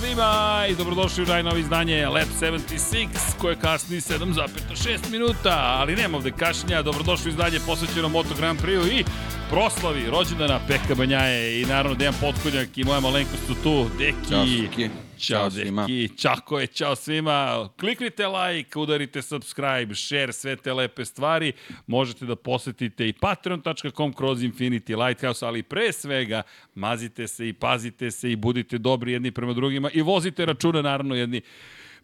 [0.00, 6.30] Svima i dobrodošli u najnovi izdanje Lab 76 koje kasni 7,6 minuta, ali nema ovde
[6.30, 6.82] kašnja.
[6.82, 9.04] Dobrodošli u izdanje posvećeno Moto Grand Prix i
[9.50, 13.86] proslavi rođendana Peka Banjaje i naravno Dejan Potkonjak i moja malenkost su tu.
[13.98, 14.90] Deki.
[15.18, 15.82] Ćao, Ćao svima.
[15.82, 16.18] Deki.
[16.18, 17.68] Čako je, čao svima.
[17.80, 21.52] Kliknite like, udarite subscribe, share, sve te lepe stvari.
[21.86, 26.42] Možete da posetite i patreon.com kroz Infinity Lighthouse, ali pre svega
[26.74, 31.14] mazite se i pazite se i budite dobri jedni prema drugima i vozite računa naravno
[31.14, 31.40] jedni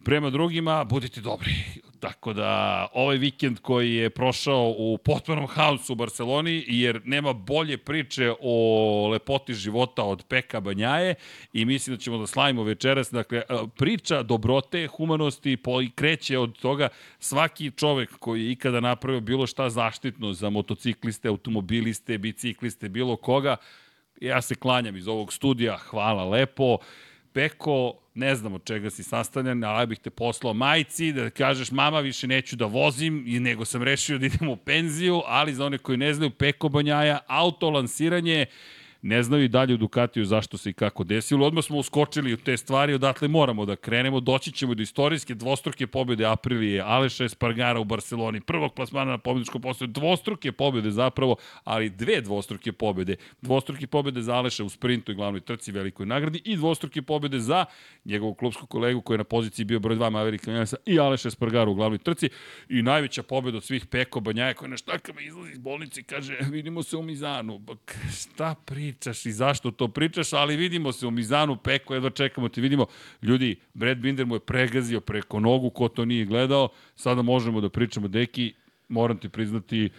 [0.03, 1.53] prema drugima, budite dobri.
[2.05, 7.77] Tako da ovaj vikend koji je prošao u potpunom haosu u Barceloni, jer nema bolje
[7.77, 11.15] priče o lepoti života od Peka Banjaje
[11.53, 13.11] i mislim da ćemo da slavimo večeras.
[13.11, 13.41] Dakle,
[13.77, 16.89] priča dobrote, humanosti po, i kreće od toga
[17.19, 23.55] svaki čovek koji je ikada napravio bilo šta zaštitno za motocikliste, automobiliste, bicikliste, bilo koga,
[24.21, 26.77] ja se klanjam iz ovog studija, hvala lepo.
[27.35, 31.71] Peko, ne znam od čega si sastavljan, ali ja bih te poslao majci da kažeš
[31.71, 35.65] mama više neću da vozim i nego sam rešio da idem u penziju, ali za
[35.65, 38.45] one koji ne znaju Peko Banjaja, auto lansiranje
[39.05, 41.45] ne znaju i dalje u Ducatiju zašto se i kako desilo.
[41.47, 44.19] Odmah smo uskočili u te stvari, odatle moramo da krenemo.
[44.19, 49.61] Doći ćemo do istorijske dvostruke pobjede Aprilije, Aleša Espargara u Barceloni, prvog plasmana na pobjedičkom
[49.61, 53.15] postoju, dvostruke pobjede zapravo, ali dve dvostruke pobjede.
[53.41, 57.65] Dvostruke pobjede za Aleša u sprintu i glavnoj trci velikoj nagradi i dvostruke pobjede za
[58.05, 61.71] njegovog klubskog kolegu koji je na poziciji bio broj 2 Maverick Vinales i Aleša Espargara
[61.71, 62.29] u glavnoj trci
[62.69, 66.37] i najveća pobjeda od svih Peko Banjaja koja na štakama izlazi iz bolnice i kaže
[66.51, 67.61] vidimo se u Mizanu.
[68.11, 72.49] Šta pri pričaš i zašto to pričaš, ali vidimo se u Mizanu, Peko, jedva čekamo
[72.49, 72.85] te vidimo.
[73.21, 77.69] Ljudi, Brad Binder mu je pregazio preko nogu, ko to nije gledao, sada možemo da
[77.69, 78.53] pričamo, deki,
[78.89, 79.89] moram ti priznati,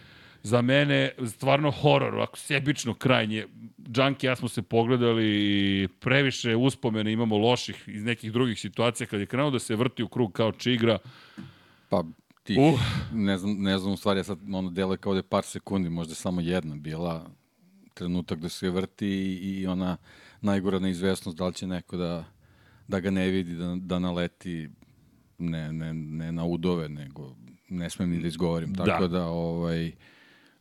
[0.42, 3.46] za mene stvarno horor, ovako sebično krajnje.
[3.90, 9.20] Džanki ja smo se pogledali i previše uspomene imamo loših iz nekih drugih situacija kad
[9.20, 10.98] je krenuo da se vrti u krug kao čigra.
[11.88, 12.04] Pa
[12.42, 12.80] ti, uh.
[13.12, 15.90] ne, znam, ne znam u stvari, ja sad ono dele kao da je par sekundi,
[15.90, 17.30] možda samo jedna bila,
[17.96, 19.08] trenutak da se vrti
[19.42, 19.96] i ona
[20.40, 22.24] najgora neizvesnost da li će neko da,
[22.88, 24.68] da ga ne vidi, da, da naleti
[25.38, 27.36] ne, ne, ne na udove, nego
[27.68, 28.72] ne smem ni da izgovorim.
[28.72, 28.84] Da.
[28.84, 29.92] Tako da, ovaj,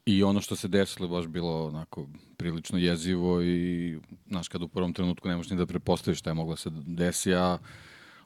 [0.06, 2.08] i ono što se desilo baš bilo onako
[2.38, 6.34] prilično jezivo i, znaš, kad u prvom trenutku ne možeš ni da prepostaviš šta je
[6.34, 7.58] moglo da se desi, a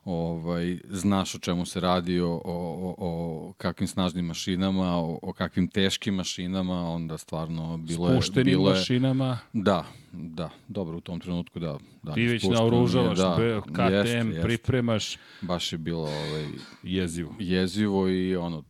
[0.09, 5.68] ovaj, znaš o čemu se radi, o, o, o, kakvim snažnim mašinama, o, o kakvim
[5.68, 8.14] teškim mašinama, onda stvarno bilo je...
[8.14, 9.40] Spuštenim bilo je, mašinama.
[9.53, 11.78] Da, da, dobro, u tom trenutku da.
[12.03, 15.18] da Ti već naoružavaš, da, KTM, jest, jest, pripremaš.
[15.42, 16.48] Baš je bilo ovaj,
[16.84, 17.36] jezivo.
[17.40, 18.64] Jezivo i ono,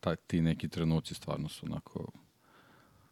[0.00, 2.12] taj, ti neki trenuci stvarno su onako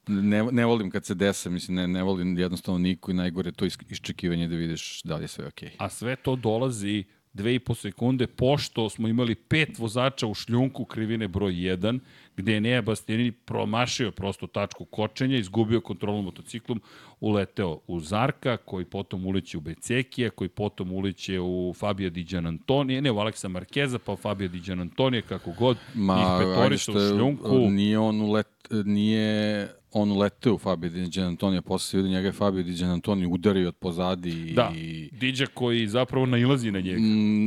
[0.07, 3.65] ne, ne volim kad se desa, mislim, ne, ne volim jednostavno niko i najgore to
[3.65, 5.69] iščekivanje da vidiš da li je sve okej.
[5.69, 5.75] Okay.
[5.79, 7.05] A sve to dolazi
[7.35, 11.99] 2,5 sekunde, pošto smo imali pet vozača u šljunku krivine broj 1,
[12.37, 16.81] gde je Nea Bastianini promašio prosto tačku kočenja, izgubio kontrolu motociklom,
[17.21, 23.03] uleteo u Zarka, koji potom uleće u Becekija, koji potom uleće u Fabio Diđan Antonije,
[23.03, 26.95] ne u Aleksa Markeza, pa u Fabio Diđan Antonije, kako god, Ma, ih petoriša u
[26.95, 27.71] šljunku.
[27.71, 32.33] Nije on ulet, nije on uleteo u Fabio Di Antonija, posle se vidi njega je
[32.33, 34.53] Fabio Di Antonija udario od pozadi.
[34.53, 35.11] Da, i...
[35.13, 37.01] Diđa koji zapravo nailazi na njega.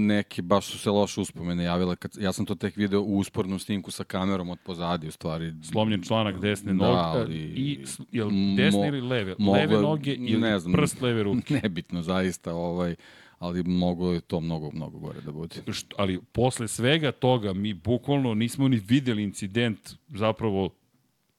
[0.07, 1.95] Neki, baš su se loše uspomene javile.
[1.95, 5.53] Kad, ja sam to tek video u uspornom snimku sa kamerom od pozadi, u stvari.
[5.71, 7.19] Slomljen članak desne da, noge.
[7.19, 9.35] Ali, I, jel desne ili leve?
[9.39, 11.59] Mogle, leve noge ili ne znam, prst leve ruke?
[11.63, 12.53] Nebitno, zaista.
[12.53, 12.95] Ovaj,
[13.39, 15.55] ali moglo je to mnogo, mnogo gore da bude.
[15.71, 19.79] Što, ali posle svega toga mi bukvalno nismo ni videli incident
[20.09, 20.69] zapravo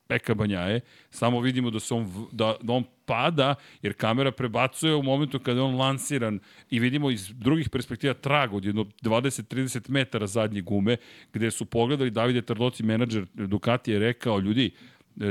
[0.06, 0.81] Peka Banjaje,
[1.11, 5.61] samo vidimo da, se on, da, da on pada, jer kamera prebacuje u momentu kada
[5.61, 6.39] je on lansiran
[6.71, 10.97] i vidimo iz drugih perspektiva trag od jedno 20-30 metara zadnje gume,
[11.33, 14.71] gde su pogledali Davide Tardoci, menadžer Ducati, je rekao, ljudi,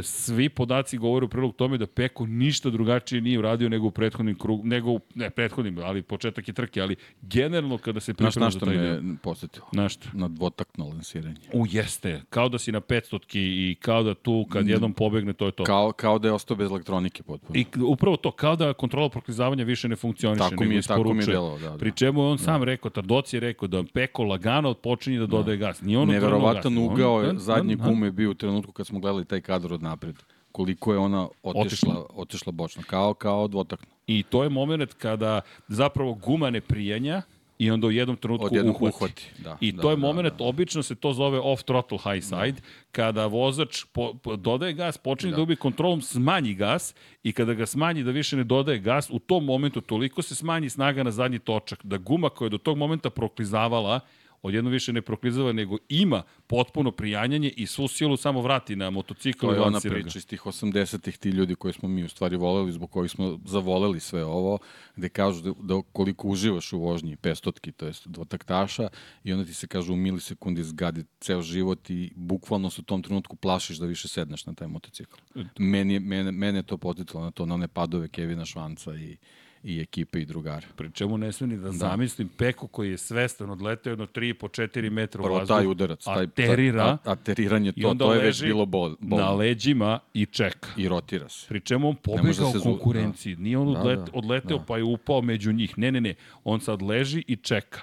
[0.01, 4.37] svi podaci govore u prilog tome da Peko ništa drugačije nije uradio nego u prethodnim
[4.37, 8.59] krug, nego u, ne prethodnim, ali početak je trke, ali generalno kada se priprema za
[8.59, 9.01] taj deo.
[9.01, 9.65] me posetilo?
[9.71, 10.07] Na što?
[10.13, 11.35] Na dvotakno lansiranje.
[11.53, 12.21] U, jeste.
[12.29, 15.63] Kao da si na 500 i kao da tu kad jednom pobegne, to je to.
[15.63, 17.59] Kao, kao da je ostao bez elektronike potpuno.
[17.59, 21.23] I upravo to, kao da kontrola proklizavanja više ne funkcioniše, tako mi je, Tako mi
[21.23, 21.77] je delo, da, da.
[21.77, 22.43] Pri čemu on da.
[22.43, 25.65] sam rekao, Tardoci je rekao da Peko lagano počinje da dodaje da.
[25.65, 25.81] gas.
[25.81, 29.72] Nije ono Neverovatan ugao je, zadnji gume bio u trenutku kad smo gledali taj kadar
[29.73, 30.15] od napred
[30.51, 33.87] koliko je ona otišla, otišla, otišla bočno, kao, kao dvotakno.
[34.07, 37.21] I to je moment kada zapravo guma ne prijanja,
[37.63, 38.95] i onda u jednom trenutku uhvati.
[38.95, 40.43] uhvati, da, I da, to je da, moment, da.
[40.43, 42.61] obično se to zove off throttle high side,
[42.91, 45.35] kada vozač po, po, dodaje gas, počinje da.
[45.35, 45.41] Da.
[45.41, 49.45] gubi kontrolom, smanji gas i kada ga smanji da više ne dodaje gas, u tom
[49.45, 53.09] momentu toliko se smanji snaga na zadnji točak, da guma koja je do tog momenta
[53.09, 53.99] proklizavala,
[54.43, 59.47] odjedno više ne proklizava, nego ima potpuno prijanjanje i svu silu samo vrati na motocikl
[59.47, 62.71] To je ona priča iz tih 80-ih, ti ljudi koji smo mi u stvari voleli,
[62.71, 64.57] zbog kojih smo zavoleli sve ovo,
[64.95, 68.89] gde kažu da, da koliko uživaš u vožnji 500-ki, to jest dvotaktaša,
[69.23, 73.03] i onda ti se kaže u milisekundi zgadi ceo život i bukvalno se u tom
[73.03, 75.15] trenutku plašiš da više sedneš na taj motocikl.
[75.59, 79.17] Meni, je- mene, mene je to poticalo na to, na one padove Kevina Švanca i,
[79.63, 80.67] i ekipe i drugara.
[80.75, 85.21] Pri čemu ne sme ni da, zamislim Peko koji je svestan odleteo jedno 3,5-4 metra
[85.21, 88.95] u Prvo vazduh, taj udarac, taj, aterira a, ateriranje, to, to je već bilo bol,
[88.99, 89.25] bolno.
[89.25, 90.69] na leđima i čeka.
[90.77, 91.47] I rotira se.
[91.47, 93.35] Pri čemu on pobegao da u zu- konkurenciji.
[93.35, 94.63] Nije on Da, odlet, da, odleteo da.
[94.65, 95.77] pa je upao među njih.
[95.77, 96.15] Ne, ne, ne.
[96.43, 97.81] On sad leži i čeka.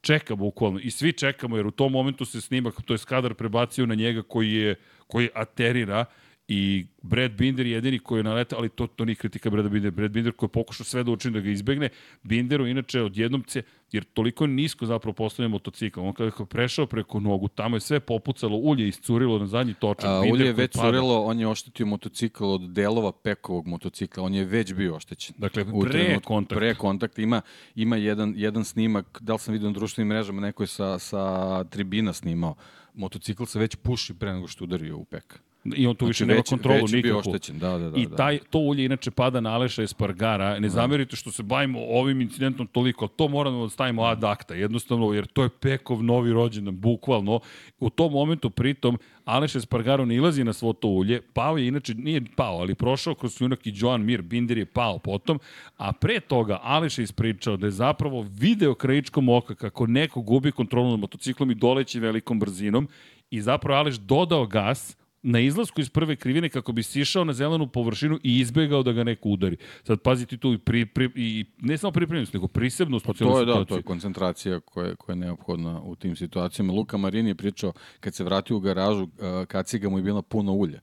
[0.00, 0.78] Čeka bukvalno.
[0.78, 4.22] I svi čekamo jer u tom momentu se snimak, to je kadar prebacio na njega
[4.22, 4.74] koji je
[5.06, 6.04] koji aterira
[6.52, 9.90] i Brad Binder je jedini koji je naletao, ali to, to nije kritika Brada Binder.
[9.90, 11.88] Brad Binder koji je pokušao sve da učini da ga izbegne.
[12.22, 13.62] Binderu inače odjednom se,
[13.92, 16.00] jer toliko je nisko zapravo postavlja motocikl.
[16.00, 20.04] On kada je prešao preko nogu, tamo je sve popucalo, ulje iscurilo na zadnji točak.
[20.04, 20.88] A, Binder ulje je već pada.
[20.88, 25.34] curilo, on je oštetio motocikl od delova pekovog motocikla, on je već bio oštećen.
[25.38, 26.56] Dakle, U pre trenutku- kontakta.
[26.56, 27.42] Pre kontakta ima,
[27.74, 31.24] ima jedan, jedan snimak, da li sam vidio na društvenim mrežama, neko je sa, sa
[31.64, 32.54] tribina snimao.
[32.94, 35.40] Motocikl se već puši pre nego što udario u pek.
[35.64, 37.18] I on tu više nema već, kontrolu već nikakvu.
[37.18, 38.00] oštećen, da, da, da.
[38.00, 38.16] I da.
[38.16, 40.58] taj, to ulje inače pada na Aleša Espargara.
[40.58, 45.12] Ne zamerite što se bavimo ovim incidentom toliko, to moramo da stavimo ad acta, jednostavno,
[45.12, 47.40] jer to je Pekov novi rođendan, bukvalno.
[47.78, 51.94] U tom momentu, pritom, Aleš Espargaro ne ilazi na svo to ulje, pao je, inače
[51.94, 55.38] nije pao, ali prošao kroz sunak i Joan Mir, Binder je pao potom,
[55.76, 60.52] a pre toga Aleš je ispričao da je zapravo video krajičkom oka kako neko gubi
[60.52, 62.88] kontrolu nad motociklom i doleći velikom brzinom
[63.30, 67.66] i zapravo Aleš dodao gas, na izlasku iz prve krivine kako bi sišao na zelenu
[67.66, 69.56] površinu i izbegao da ga neko udari.
[69.82, 73.40] Sad pazite tu i, pri, pri, i ne samo pripremljenost, nego prisebnost u cijeloj To
[73.40, 73.78] je, da, to situaciji.
[73.78, 76.72] je koncentracija koja, je- koja je neophodna u tim situacijama.
[76.72, 79.10] Luka Marini je pričao, kad se vratio u garažu, uh,
[79.46, 80.80] kaciga mu je bila puno ulja.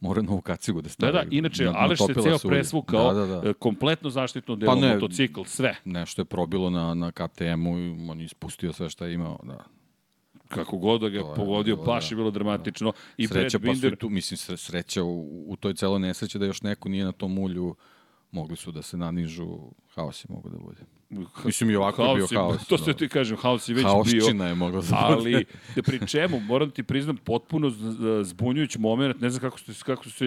[0.00, 1.12] Mora novu kacigu da Da, stavi.
[1.12, 3.48] da, inače, Na- Aleš se ceo presvukao, Da, da, da.
[3.48, 5.76] e, kompletno zaštitno delo, Pa ne, motocikl, sve.
[5.84, 7.72] Nešto je probilo na, na KTM-u
[8.10, 9.40] on je ispustio sve što je imao.
[9.42, 9.64] Da.
[10.48, 12.14] Kako god da ga To je pogodio, baš da.
[12.14, 12.92] je bilo dramatično.
[13.16, 16.00] I Sreća Brad pa su Binder, i tu, mislim, sre- sreća u, u toj celoj
[16.00, 17.74] nesreći da još neko nije na tom ulju
[18.30, 19.58] mogli su da se nanižu,
[19.94, 20.82] haos je mogu da bude.
[21.44, 22.66] Mislim i ovako je bio haos.
[22.66, 22.84] To da.
[22.84, 23.92] se ti kažem, haos je već bio.
[23.92, 25.30] Haosčina je mogla da bude.
[25.32, 25.44] ali
[25.76, 27.70] da pri čemu, moram da ti priznam, potpuno
[28.22, 30.26] zbunjujući moment, ne znam kako ste, kako ste,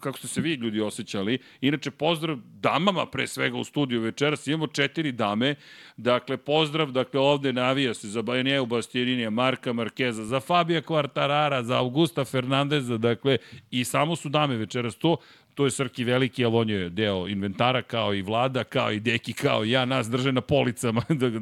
[0.00, 1.38] kako ste se vi ljudi osjećali.
[1.60, 5.54] Inače, pozdrav damama pre svega u studiju večeras, imamo četiri dame,
[5.96, 11.78] dakle, pozdrav, dakle, ovde navija se za Bajanjevu Bastierinija, Marka Markeza, za Fabija Kvartarara, za
[11.78, 13.38] Augusta Fernandeza, dakle,
[13.70, 15.16] i samo su dame večeras to,
[15.60, 19.32] to je Srki Veliki, ali on je deo inventara, kao i Vlada, kao i Deki,
[19.32, 21.40] kao i ja, nas drže na policama, da, da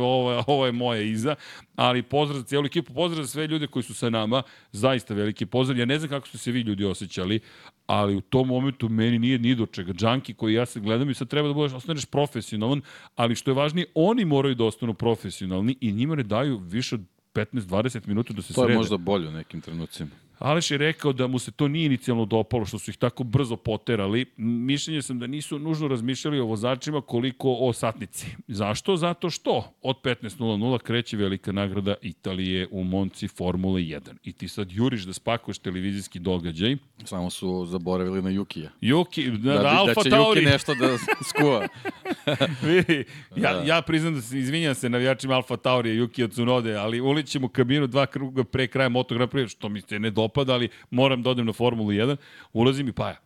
[0.00, 1.34] ovo, je- ovo je moje iza,
[1.76, 5.46] ali pozdrav za cijelu ekipu, pozdrav za sve ljude koji su sa nama, zaista veliki
[5.46, 7.40] pozdrav, ja ne znam kako ste se vi ljudi osjećali,
[7.86, 9.92] ali u tom momentu meni nije ni do čega.
[9.92, 12.80] Džanki koji ja se gledam i sad treba da budeš, ostaneš profesionalan,
[13.14, 17.00] ali što je važnije, oni moraju da ostanu profesionalni i njima ne daju više od
[17.34, 18.72] 15-20 minuta da se To srede.
[18.72, 20.10] je možda bolje u nekim trenucima.
[20.38, 23.56] Aleš je rekao da mu se to nije inicijalno dopalo, što su ih tako brzo
[23.56, 24.26] poterali.
[24.36, 28.26] Mišljenje sam da nisu nužno razmišljali o vozačima koliko o satnici.
[28.48, 28.96] Zašto?
[28.96, 34.00] Zato što od 15.00 kreće velika nagrada Italije u Monci Formule 1.
[34.24, 36.76] I ti sad juriš da spakuješ televizijski događaj.
[37.04, 38.70] Samo su zaboravili na Jukija.
[38.80, 40.40] Juki, da, Da, da, Alfa da će Tauri.
[40.40, 40.96] Juki nešto da
[41.28, 41.68] skuva.
[42.68, 43.04] Vidi,
[43.36, 47.48] ja, ja priznam da se izvinjam se navijačima Alfa Taurija, Yuki Tsunode, ali ulićem u
[47.48, 51.22] kabinu dva kruga pre kraja Moto Grand Prix, što mi se ne dopada, ali moram
[51.22, 52.16] da odem na Formulu 1,
[52.52, 53.20] ulazim i paja.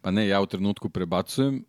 [0.00, 1.64] Pa ne, ja u trenutku prebacujem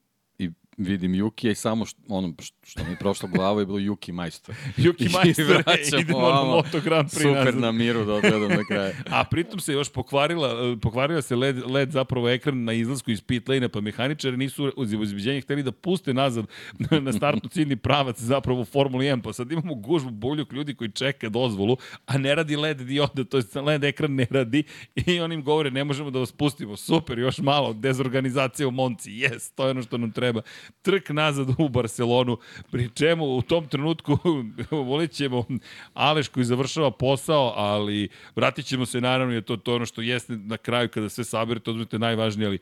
[0.77, 4.55] vidim Jukija i samo što, ono što- mi je prošlo glava je bilo Juki majstor.
[4.77, 5.07] Juki
[5.49, 6.43] vraćamo idemo na.
[6.43, 7.59] Moto Grand Prix Super nazad.
[7.61, 8.93] na miru da odgledam na kraju.
[9.17, 13.21] A pritom se još pokvarila, eh, pokvarila se LED, LED zapravo ekran na izlasku iz
[13.21, 16.45] pit lane pa mehaničari nisu uz izbeđenje hteli da puste nazad
[16.79, 20.75] na, na startnu ciljni pravac zapravo u Formuli 1, pa sad imamo gužbu buljuk ljudi
[20.75, 24.63] koji čeka dozvolu, a ne radi LED dioda, to je LED ekran ne radi
[24.95, 29.11] i oni im govore ne možemo da vas pustimo, super, još malo, dezorganizacija u Monci,
[29.11, 30.41] jes, to je ono što nam treba.
[30.81, 32.37] Trk nazad u Barcelonu,
[32.71, 34.17] pri čemu u tom trenutku
[34.71, 35.45] volit ćemo
[35.93, 40.33] Aleš koji završava posao, ali vratit ćemo se naravno, jer to, to ono što jeste
[40.37, 42.59] na kraju kada sve saberete, odmete najvažnije, ali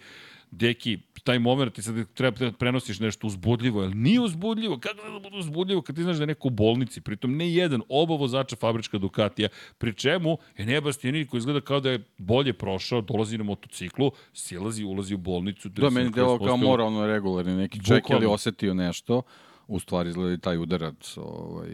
[0.51, 5.19] Deki, taj moment ti sad treba da prenosiš nešto uzbudljivo, ali nije uzbudljivo, kako da
[5.19, 8.55] bude uzbudljivo kad ti znaš da je neko u bolnici, pritom ne jedan, oba vozača
[8.55, 13.43] fabrička Ducatija, pri čemu je Nebastini koji izgleda kao da je bolje prošao, dolazi na
[13.43, 15.69] motociklu, silazi, ulazi u bolnicu.
[15.69, 19.21] Da, meni delo kao moralno regularni neki ček ili osetio nešto,
[19.69, 21.69] u stvari izgleda i taj udarac ovaj,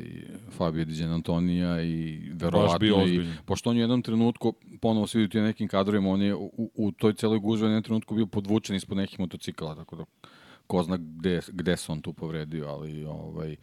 [0.51, 5.41] Fabio Diđen Antonija i verovatno i, pošto on je u jednom trenutku, ponovo se vidite
[5.41, 8.97] nekim kadrovima, on je u, u toj celoj gužvi u jednom trenutku bio podvučen ispod
[8.97, 10.05] nekih motocikala, tako da
[10.67, 13.55] ko zna gde, gde se on tu povredio, ali ovaj,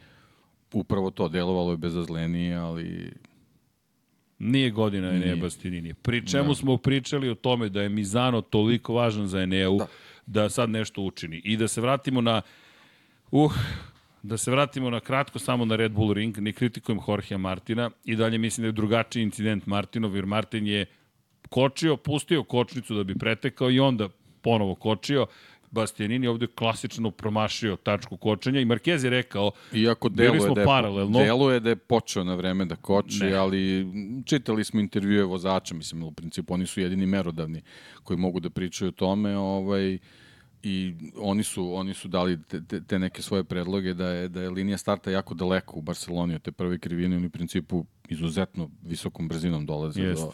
[0.73, 3.12] upravo to delovalo je bezazlenije, ali
[4.39, 5.95] Nije godina Enea Bastianini.
[5.95, 6.55] Pri čemu da.
[6.55, 9.87] smo pričali o tome da je Mizano toliko važan za Eneu da.
[10.27, 11.41] da sad nešto učini.
[11.45, 12.43] I da se vratimo na
[13.31, 13.53] uh,
[14.23, 18.17] Da se vratimo na kratko samo na Red Bull Ring, ne kritikujem Jorgea Martina i
[18.17, 20.87] dalje mislim da je drugačiji incident Martinov, jer Martin je
[21.49, 24.09] kočio, pustio kočnicu da bi pretekao i onda
[24.43, 25.26] ponovo kočio.
[25.71, 30.67] Bastianini ovde klasično promašio tačku kočenja i Marquez je rekao Iako deluje smo da je,
[30.67, 31.19] paralelno.
[31.19, 33.35] Deluje da je počeo na vreme da koči, ne.
[33.35, 33.87] ali
[34.26, 37.62] čitali smo intervjue vozača, mislim, u principu oni su jedini merodavni
[38.02, 39.99] koji mogu da pričaju o tome, ovaj,
[40.62, 44.50] i oni su oni su dali te, te neke svoje predloge da je da je
[44.50, 49.28] linija starta jako daleko u Barseloni od te prve krivine oni u principu izuzetno visokom
[49.28, 50.23] brzinom dolaze Jest.
[50.23, 50.33] do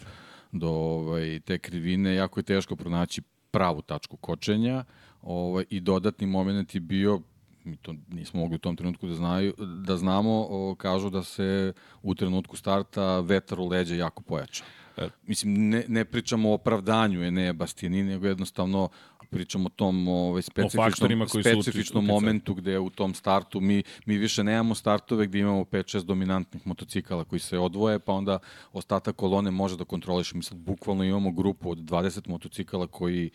[0.51, 3.21] do ovaj te krivine jako je teško pronaći
[3.51, 4.83] pravu tačku kočenja
[5.21, 7.21] ovaj i dodatni momenat je bio
[7.63, 9.53] mi to nismo mogli u tom trenutku da znaju
[9.85, 14.63] da znamo o, kažu da se u trenutku starta vetar u leđa jako pojača.
[14.97, 18.89] E, mislim, ne, ne pričamo o opravdanju Enea Bastianini, nego jednostavno
[19.29, 24.43] pričamo o tom ovaj, specifičnom, o specifičnom momentu gde u tom startu mi, mi više
[24.43, 28.39] nemamo startove gde imamo 5-6 dominantnih motocikala koji se odvoje, pa onda
[28.73, 30.33] ostatak kolone može da kontroliš.
[30.33, 33.29] Mi sad bukvalno imamo grupu od 20 motocikala koji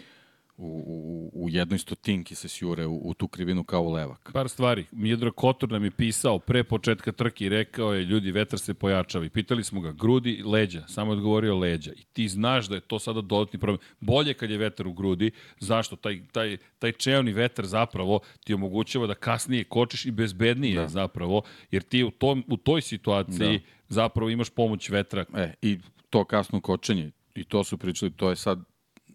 [0.57, 4.31] u, u, u jednoj stotinki se sjure u, u tu krivinu kao u levak.
[4.33, 4.85] Par stvari.
[4.93, 9.25] Mjedro Kotor nam je pisao pre početka trke i rekao je ljudi vetar se pojačava
[9.25, 10.85] i pitali smo ga grudi, leđa.
[10.89, 11.93] Samo je odgovorio leđa.
[11.93, 13.81] I ti znaš da je to sada dodatni problem.
[14.01, 15.31] Bolje kad je vetar u grudi.
[15.59, 15.97] Zašto?
[15.97, 20.89] Taj, taj, taj čeoni vetar zapravo ti omogućava da kasnije kočiš i bezbednije da.
[20.89, 21.43] zapravo.
[21.71, 23.65] Jer ti u, tom, u toj situaciji da.
[23.89, 25.25] zapravo imaš pomoć vetra.
[25.37, 25.79] E, I
[26.11, 27.11] to kasno kočenje.
[27.35, 28.74] I to su pričali, to je sad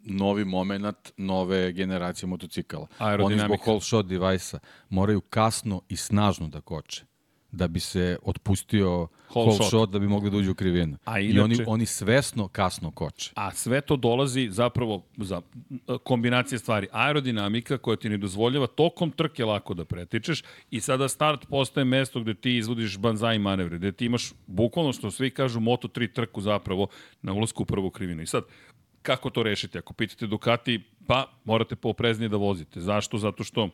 [0.10, 2.88] novi moment nove generacije motocikala.
[3.00, 7.10] Oni zbog whole shot device-a moraju kasno i snažno da koče
[7.52, 9.68] da bi se otpustio whole, whole shot.
[9.68, 10.98] shot da bi mogli da uđu u krivinu.
[11.06, 13.32] A inače, I oni, oni svesno kasno koče.
[13.36, 15.42] A sve to dolazi zapravo za
[16.04, 16.88] kombinacije stvari.
[16.92, 22.20] Aerodinamika koja ti ne dozvoljava tokom trke lako da pretičeš i sada start postaje mesto
[22.20, 26.88] gde ti izvodiš banzai manevre, gde ti imaš bukvalno što svi kažu Moto3 trku zapravo
[27.22, 28.22] na ulazku u prvu krivinu.
[28.22, 28.44] I sad,
[29.02, 29.78] Kako to rešiti?
[29.78, 32.82] Ako pitate Ducati, pa morate poopreznije da vozite.
[32.82, 33.18] Zašto?
[33.18, 33.70] Zato što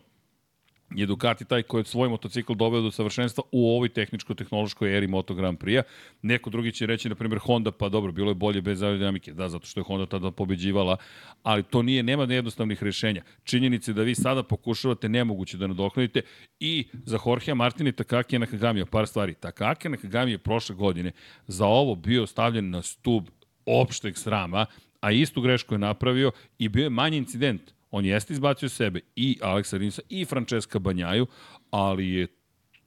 [0.96, 5.34] je Ducati taj koji je svoj motocikl doveo do savršenstva u ovoj tehničko-tehnološkoj eri Moto
[5.34, 5.84] Grand Prix-a.
[6.22, 9.34] Neko drugi će reći, na primjer, Honda, pa dobro, bilo je bolje bez aerodinamike.
[9.34, 10.98] Da, zato što je Honda tada pobeđivala,
[11.44, 13.24] ali to nije, nema jednostavnih rešenja.
[13.44, 16.22] Činjenice da vi sada pokušavate nemoguće da nadoknadite
[16.60, 19.34] i za Jorge Martina i Takaki Nakagami, par stvari.
[19.34, 21.12] Takaki Nakagami je prošle godine
[21.48, 23.29] za ovo bio stavljen na stub
[23.65, 24.65] opšteg srama
[24.99, 27.61] a istu grešku je napravio i bio je manji incident.
[27.91, 31.27] On jeste izbacio sebe i Aleksa Rinsa i Francesca Banjaju,
[31.71, 32.27] ali je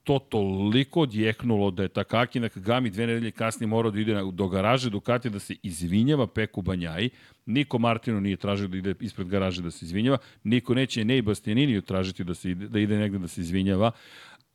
[0.03, 4.89] to toliko odjeknulo da je Takaki Nakagami dve nedelje kasnije morao da ide do garaže
[4.89, 7.09] Ducati da se izvinjava Peku Banjaji.
[7.45, 10.17] Niko Martino nije tražio da ide ispred garaže da se izvinjava.
[10.43, 13.91] Niko neće Nej Bastianiniju tražiti da, se ide, da ide negde da se izvinjava.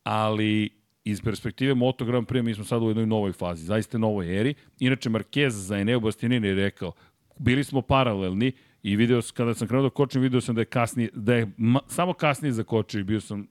[0.04, 0.70] Ali
[1.04, 4.54] iz perspektive Moto Grand mi smo sad u jednoj novoj fazi, zaista novoj eri.
[4.78, 6.92] Inače, Marquez za Eneo Bastianini je rekao,
[7.38, 11.08] bili smo paralelni i video kada sam krenuo da kočim, video sam da je kasnije,
[11.14, 13.46] da je ma, samo kasnije zakočio i bio sam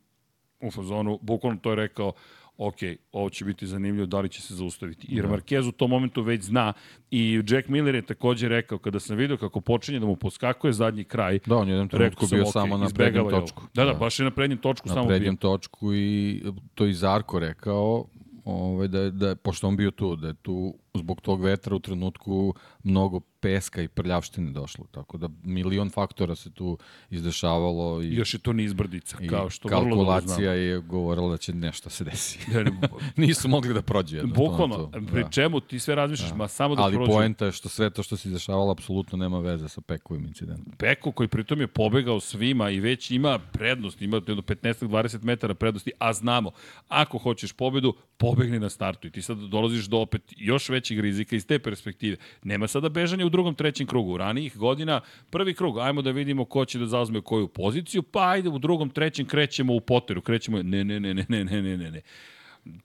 [0.60, 2.14] u fazonu, bukvalno to je rekao,
[2.58, 2.76] ok,
[3.12, 5.08] ovo će biti zanimljivo, da li će se zaustaviti.
[5.10, 5.36] Jer da.
[5.36, 6.74] Marquez u tom momentu već zna
[7.12, 11.04] i Jack Miller je takođe rekao, kada sam video kako počinje da mu poskakuje zadnji
[11.04, 13.64] kraj, da, on je jedan trenutku bio okay, samo na prednjem točku.
[13.74, 15.12] Da, da, da, baš je na prednjem točku na samo bio.
[15.12, 16.44] Na prednjem točku i
[16.76, 18.06] to i Zarko rekao,
[18.46, 22.54] ovaj, da, da, pošto on bio tu, da je tu zbog tog vetra u trenutku
[22.84, 26.78] mnogo peska i prljavštine došlo, tako da milion faktora se tu
[27.10, 28.02] izdešavalo.
[28.02, 32.40] I, Još je to nizbrdica, kao što kalkulacija je govorila da će nešto se desi.
[33.18, 34.24] Nisu mogli da prođe.
[34.24, 35.30] Bukvalno, pri da.
[35.30, 36.36] čemu ti sve razmišljaš, da.
[36.36, 37.12] ma samo da Ali prođe.
[37.12, 40.74] Ali poenta je što sve to što se izdešavalo apsolutno nema veze sa Pekovim incidentom.
[40.78, 45.92] Peko koji pritom je pobegao svima i već ima prednost, ima do 15-20 metara prednosti,
[46.00, 46.52] a znamo,
[46.88, 51.00] ako hoćeš pobedu, pobegni na startu i ti sad dolaziš do opet još veće većeg
[51.00, 52.18] rizika iz te perspektive.
[52.44, 54.18] Nema sada bežanja u drugom, trećem krugu.
[54.18, 58.50] Ranijih godina, prvi krug, ajmo da vidimo ko će da zauzme koju poziciju, pa ajde
[58.50, 61.92] u drugom, trećem krećemo u poteru, krećemo, ne, ne, ne, ne, ne, ne, ne, ne,
[61.92, 62.02] ne.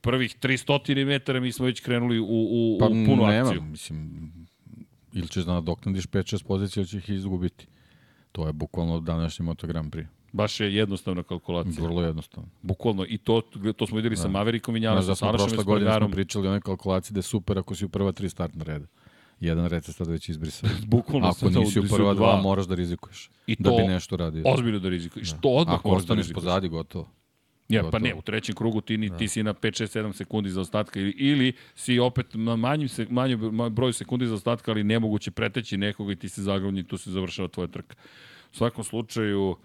[0.01, 3.61] Prvih 300 metara mi smo već krenuli u, u, Pa u punu nema, akciju.
[3.61, 4.31] mislim,
[5.13, 7.67] ili ćeš da nadoknadiš 5-6 pozicija ili će ih izgubiti.
[8.31, 10.05] To je bukvalno današnji Moto Grand Prix.
[10.31, 11.83] Baš je jednostavna kalkulacija.
[11.83, 12.49] Vrlo jednostavno.
[12.61, 13.05] Bukvalno.
[13.07, 13.41] I to,
[13.77, 14.21] to smo videli da.
[14.21, 17.19] sa Maverikom i Njalasom, da sa smo prošle godine smo pričali o onoj kalkulaciji da
[17.19, 18.85] je super ako si u prva tri startna reda.
[19.39, 20.69] Jedan red se sad već izbrisao.
[20.87, 22.41] Bukvalno Ako nisi u prva dva, dva.
[22.41, 23.29] moraš da rizikuješ.
[23.47, 24.43] I da to bi nešto radio.
[24.45, 25.27] Ozbiljno da rizikuješ.
[25.27, 27.09] Što odmah Ako da ostaneš pozadi, gotovo.
[27.69, 30.49] Ja, pa ne, u trećem krugu ti, ni, ti si na 5, 6, 7 sekundi
[30.49, 33.39] za ostatka ili, ili si opet na manjim se, manjem
[33.71, 36.41] broju sekundi za ostatka, ali nemoguće preteći nekoga i ti se
[36.79, 37.95] i tu se završava tvoja trka.
[38.53, 39.55] U svakom slučaju,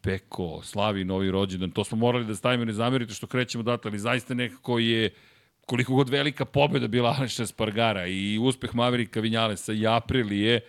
[0.00, 3.98] Peko, slavi novi rođendan, to smo morali da stavimo, ne zamerite što krećemo odatle, ali
[3.98, 5.10] zaista nekako je
[5.66, 10.60] koliko god velika pobjeda bila Aleša Spargara i uspeh Maverika Vinjalesa i Aprilije,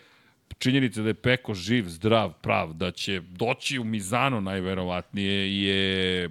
[0.57, 6.29] činjenica da je Peko živ, zdrav, prav, da će doći u Mizano najverovatnije je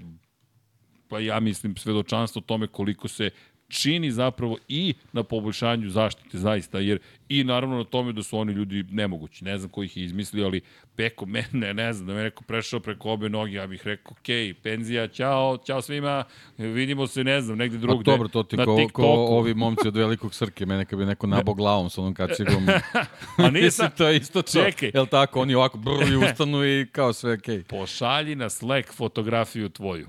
[1.12, 3.30] pa ja mislim svedočanstvo tome koliko se
[3.73, 6.99] čini zapravo i na poboljšanju zaštite zaista, jer
[7.29, 9.45] i naravno na tome da su oni ljudi nemogući.
[9.45, 10.61] Ne znam ko ih je izmislio, ali
[10.97, 14.54] Peko, mene, ne znam, da me neko prešao preko obe noge, ja bih rekao, okej,
[14.54, 16.25] penzija, ćao, ćao svima,
[16.58, 18.11] vidimo se, ne znam, negde Pa drugde.
[18.11, 21.54] dobro, to ti ko, ko ovi momci od velikog srke, mene kad bi neko nabao
[21.54, 22.69] glavom sa onom kacigom.
[23.39, 23.89] A sa...
[23.89, 24.65] to je isto to.
[24.65, 24.91] Čekaj.
[24.95, 27.37] Jel tako, oni ovako brr, i ustanu i kao sve.
[27.37, 27.63] Okay.
[27.63, 30.08] Pošalji na Slack fotografiju tvoju,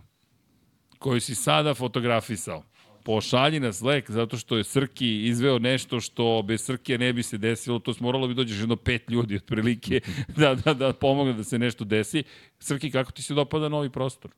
[1.00, 2.64] koju si sada fotografisao.
[3.04, 7.38] Pošalji na Slack zato što je Srki izveo nešto što bez Srkija ne bi se
[7.38, 10.02] desilo, to moralo bi dođeš jedno pet ljudi otprilike
[10.38, 12.24] da, da, da pomogne da se nešto desi.
[12.60, 14.32] Srki, kako ti se dopada novi prostor?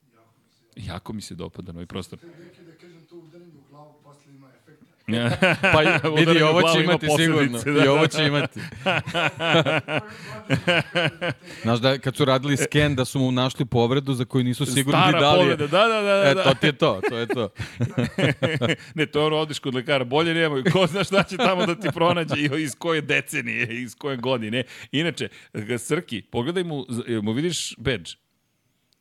[0.76, 2.20] Jako mi se dopada novi prostor.
[2.40, 4.95] Neki da kažem to udaranje u glavu posle ima efekta.
[5.74, 7.52] Pa vidi, ovo će ima imati sigurno.
[7.52, 7.86] posledice, da.
[7.86, 8.60] I ovo će imati.
[11.62, 15.02] Znaš da kad su radili sken da su mu našli povredu za koju nisu sigurni
[15.02, 15.58] Stara da li je.
[15.58, 16.34] povreda, da, da, da.
[16.34, 16.42] da.
[16.42, 17.50] E, to ti je to, to je to.
[18.96, 21.76] ne, to je ono, odiš kod lekara, bolje nema, ko zna šta će tamo da
[21.76, 24.64] ti pronađe i iz koje decenije, iz koje godine.
[24.92, 25.30] Inače,
[25.78, 26.86] Srki, pogledaj mu,
[27.22, 28.12] mu vidiš badge,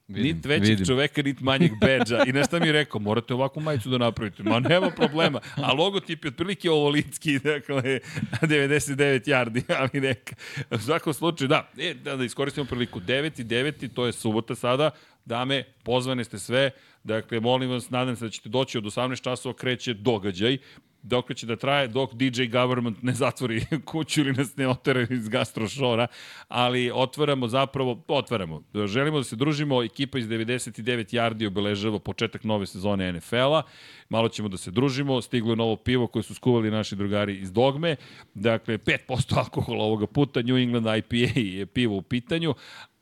[0.09, 0.87] Vidim, nit većeg vidim.
[0.87, 2.25] čoveka, nit manjeg bedža.
[2.27, 4.43] I nešto mi je rekao, morate ovakvu majicu da napravite.
[4.43, 5.41] Ma nema problema.
[5.57, 7.83] A logotip je otprilike ovolitski, dakle,
[8.43, 10.37] 99 yardi, ali neka.
[10.71, 13.01] U svakom slučaju, da, e, da, da iskoristimo priliku.
[13.01, 14.91] 9 i 9, to je subota sada.
[15.25, 16.71] Dame, pozvane ste sve.
[17.05, 20.59] Dakle, molim vas, nadam se da ćete doći od 18 časova, kreće događaj
[21.05, 25.29] dok će da traje, dok DJ Government ne zatvori kuću ili nas ne otera iz
[25.29, 26.07] gastrošora,
[26.49, 28.63] ali otvaramo zapravo, otvaramo.
[28.87, 33.63] Želimo da se družimo, ekipa iz 99 yardi obeležava početak nove sezone NFL-a,
[34.09, 37.53] malo ćemo da se družimo, stiglo je novo pivo koje su skuvali naši drugari iz
[37.53, 37.97] Dogme,
[38.35, 42.55] dakle 5% alkohola ovoga puta, New England IPA je pivo u pitanju,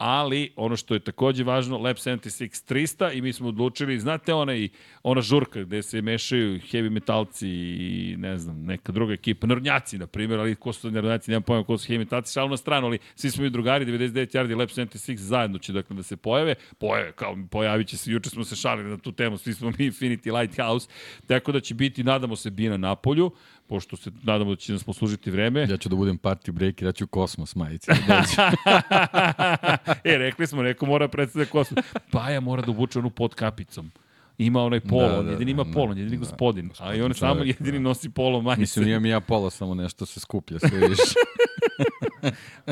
[0.05, 4.69] ali ono što je takođe važno, Lab 76 300 i mi smo odlučili, znate onaj,
[5.03, 10.07] ona žurka gde se mešaju heavy metalci i ne znam, neka druga ekipa, Nornjaci na
[10.07, 12.99] primjer, ali ko su Nornjaci, nemam pojma ko su heavy metalci, šal na stranu, ali
[13.15, 17.13] svi smo mi drugari, 99 yardi Lab 76 zajedno će dakle da se pojave, pojave,
[17.13, 20.41] kao pojavit će se, juče smo se šalili na tu temu, svi smo mi Infinity
[20.41, 20.89] Lighthouse,
[21.27, 23.31] tako da će biti, nadamo se, Bina na polju,
[23.67, 25.67] pošto se nadamo da će nas poslužiti vreme.
[25.71, 27.91] Ja ću da budem party breaker, ja ću kosmos majici.
[30.05, 31.85] E, rekli smo, neko mora predstaviti kosmos.
[32.11, 33.91] Paja mora da uvuče onu pod kapicom.
[34.39, 36.65] Ima onaj Da, da, da, jedini ima da, polon, jedini da, gospodin.
[36.65, 37.83] A i gospodin on samo jedini da.
[37.83, 38.61] nosi polo majice.
[38.61, 41.03] Mislim, imam i ja pola, samo nešto se skuplja sve više.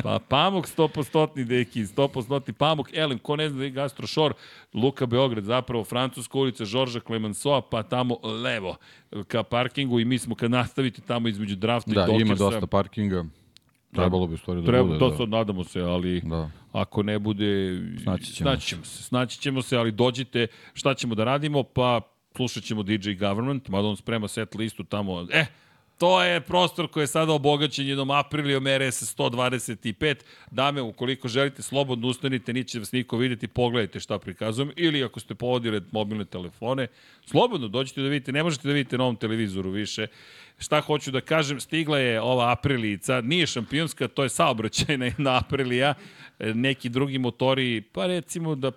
[0.02, 4.34] Pa Pamuk 100% deki, 100% Pamuk, Elem, ko ne zna da je Gastrošor,
[4.74, 8.76] Luka Beograd, zapravo Francuska ulica Žorža Clemenceau, pa tamo levo
[9.28, 12.22] ka parkingu i mi smo kad nastavite tamo između drafta da, i Dokersa.
[12.22, 13.24] ima dosta parkinga.
[13.92, 14.98] Trebalo bi u stvari da Treba, bude.
[14.98, 15.16] to da.
[15.16, 16.50] sad nadamo se, ali Da.
[16.72, 19.02] ako ne bude, Snaći ćemo snaći ćemo se.
[19.02, 22.00] Snaći ćemo se, ali dođite, šta ćemo da radimo, pa
[22.36, 25.46] slušat ćemo DJ Government, mada on sprema set listu tamo, eh,
[26.00, 30.14] To je prostor koji je sada obogaćen jednom aprilijom RS 125.
[30.50, 34.72] Dame, ukoliko želite, slobodno ustanite, niće vas niko videti, pogledajte šta prikazujem.
[34.76, 36.86] Ili ako ste povodili mobilne telefone,
[37.26, 40.06] slobodno dođite da vidite, ne možete da vidite na ovom televizoru više.
[40.58, 45.94] Šta hoću da kažem, stigla je ova aprilica, nije šampionska, to je saobraćajna jedna aprilija.
[46.38, 48.72] E, Neki drugi motori, pa recimo da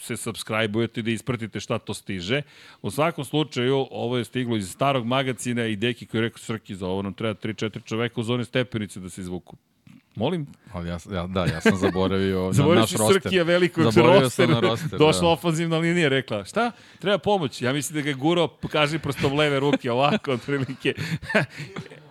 [0.00, 2.42] se subscribe-ujete da ispratite šta to stiže.
[2.82, 6.74] U svakom slučaju, ovo je stiglo iz starog magazina i deki koji je rekao Srki
[6.74, 9.56] za ovo nam treba 3-4 čoveka uz one stepenice da se izvuku.
[10.14, 10.46] Molim?
[10.72, 13.22] Ali ja, ja, da, ja sam zaboravio na naš roster.
[13.22, 14.46] Srkija velikog Zaboravio roster.
[14.46, 15.28] sam na roster, Došla da.
[15.28, 16.72] ofanzivna linija, rekla, šta?
[16.98, 17.62] Treba pomoć.
[17.62, 20.94] Ja mislim da ga je gurao, kaži prstom leve ruke, ovako, otprilike.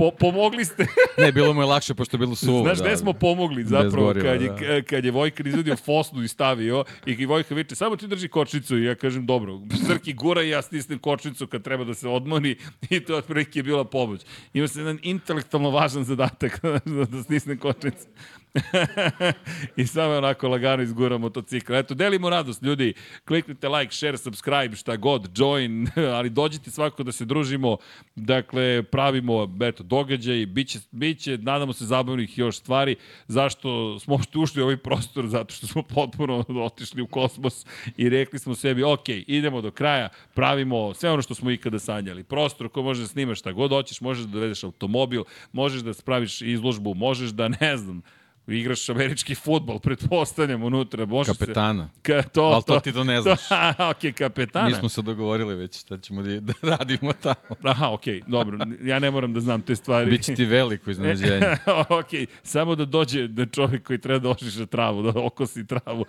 [0.00, 0.86] Po, pomogli ste.
[1.20, 2.62] Ne, bilo mu je lakše, pošto je bilo suvo.
[2.62, 2.84] Znaš da.
[2.84, 4.82] gde smo pomogli zapravo goriva, kad, je, da.
[4.82, 8.84] kad je Vojkan izvadio Fosnu i stavio i Vojka viče samo ti drži kočnicu i
[8.84, 12.56] ja kažem dobro, Srki gura i ja stisnem kočnicu kad treba da se odmori
[12.90, 14.20] i to otprilike je bila pomoć.
[14.54, 18.06] Ima se jedan intelektualno važan zadatak da, da stisnem kočnicu.
[19.76, 21.74] I samo onako lagano izgura motocikl.
[21.74, 22.94] Eto, delimo radost, ljudi.
[23.24, 27.76] Kliknite like, share, subscribe, šta god, join, ali dođite svako da se družimo.
[28.16, 32.96] Dakle, pravimo, eto, događaj, biće, biće, nadamo se, zabavnih još stvari.
[33.28, 35.26] Zašto smo uopšte ušli u ovaj prostor?
[35.26, 40.08] Zato što smo potpuno otišli u kosmos i rekli smo sebi, ok, idemo do kraja,
[40.34, 42.24] pravimo sve ono što smo ikada sanjali.
[42.24, 46.42] Prostor koji možeš da snimaš šta god hoćeš, možeš da dovedeš automobil, možeš da spraviš
[46.42, 48.02] izložbu, možeš da, ne znam,
[48.50, 51.06] igraš američki futbol, pretpostavljam unutra.
[51.06, 51.88] Može Kapetana.
[51.94, 53.40] Se, ka, to, Ali to ti to ne znaš.
[53.50, 54.68] To, ok, kapetana.
[54.68, 57.34] Mi smo se dogovorili već šta ćemo da, da radimo tamo.
[57.62, 58.58] Aha, ok, dobro.
[58.82, 60.10] Ja ne moram da znam te stvari.
[60.10, 61.46] Biće ti veliko iznenađenje.
[62.00, 66.04] ok, samo da dođe da čovjek koji treba da ošiša travu, da okosi travu.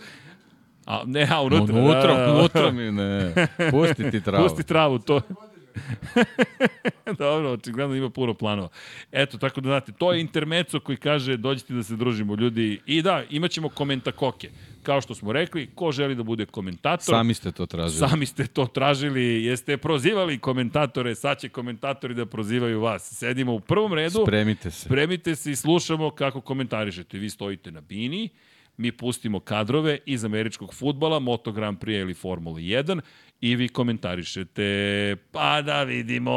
[0.86, 1.76] A, ne, a unutra.
[1.76, 3.34] Unutra, da, unutra mi ne.
[3.72, 4.48] Pusti ti travu.
[4.48, 5.22] Pusti travu, to...
[7.20, 8.70] Dobro, očigledno ima puno planova.
[9.12, 12.82] Eto, tako da znate, to je intermeco koji kaže dođite da se družimo, ljudi.
[12.86, 14.50] I da, imaćemo komentakoke.
[14.84, 17.16] Kao što smo rekli, ko želi da bude komentator...
[17.16, 18.10] Sami ste to tražili.
[18.10, 23.14] Sami ste to tražili, jeste prozivali komentatore, sad će komentatori da prozivaju vas.
[23.14, 24.86] Sedimo u prvom redu, Spremite se.
[24.86, 27.18] spremite se i slušamo kako komentarišete.
[27.18, 28.30] Vi stojite na bini,
[28.82, 33.02] mi pustimo kadrove iz američkog futbala, Moto Grand Prix ili Formula 1
[33.42, 36.32] i vi komentarišete, pa da vidimo,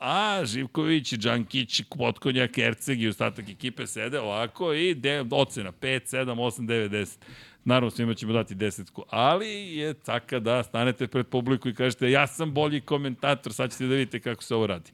[0.00, 6.34] a Živković, Đankić, Potkonjak, Erceg i ostatak ekipe sede ovako i de, ocena 5, 7,
[6.34, 7.18] 8, 9, 10.
[7.64, 12.26] Naravno, svima ćemo dati desetku, ali je taka da stanete pred publiku i kažete ja
[12.26, 14.90] sam bolji komentator, sad ćete da vidite kako se ovo radi.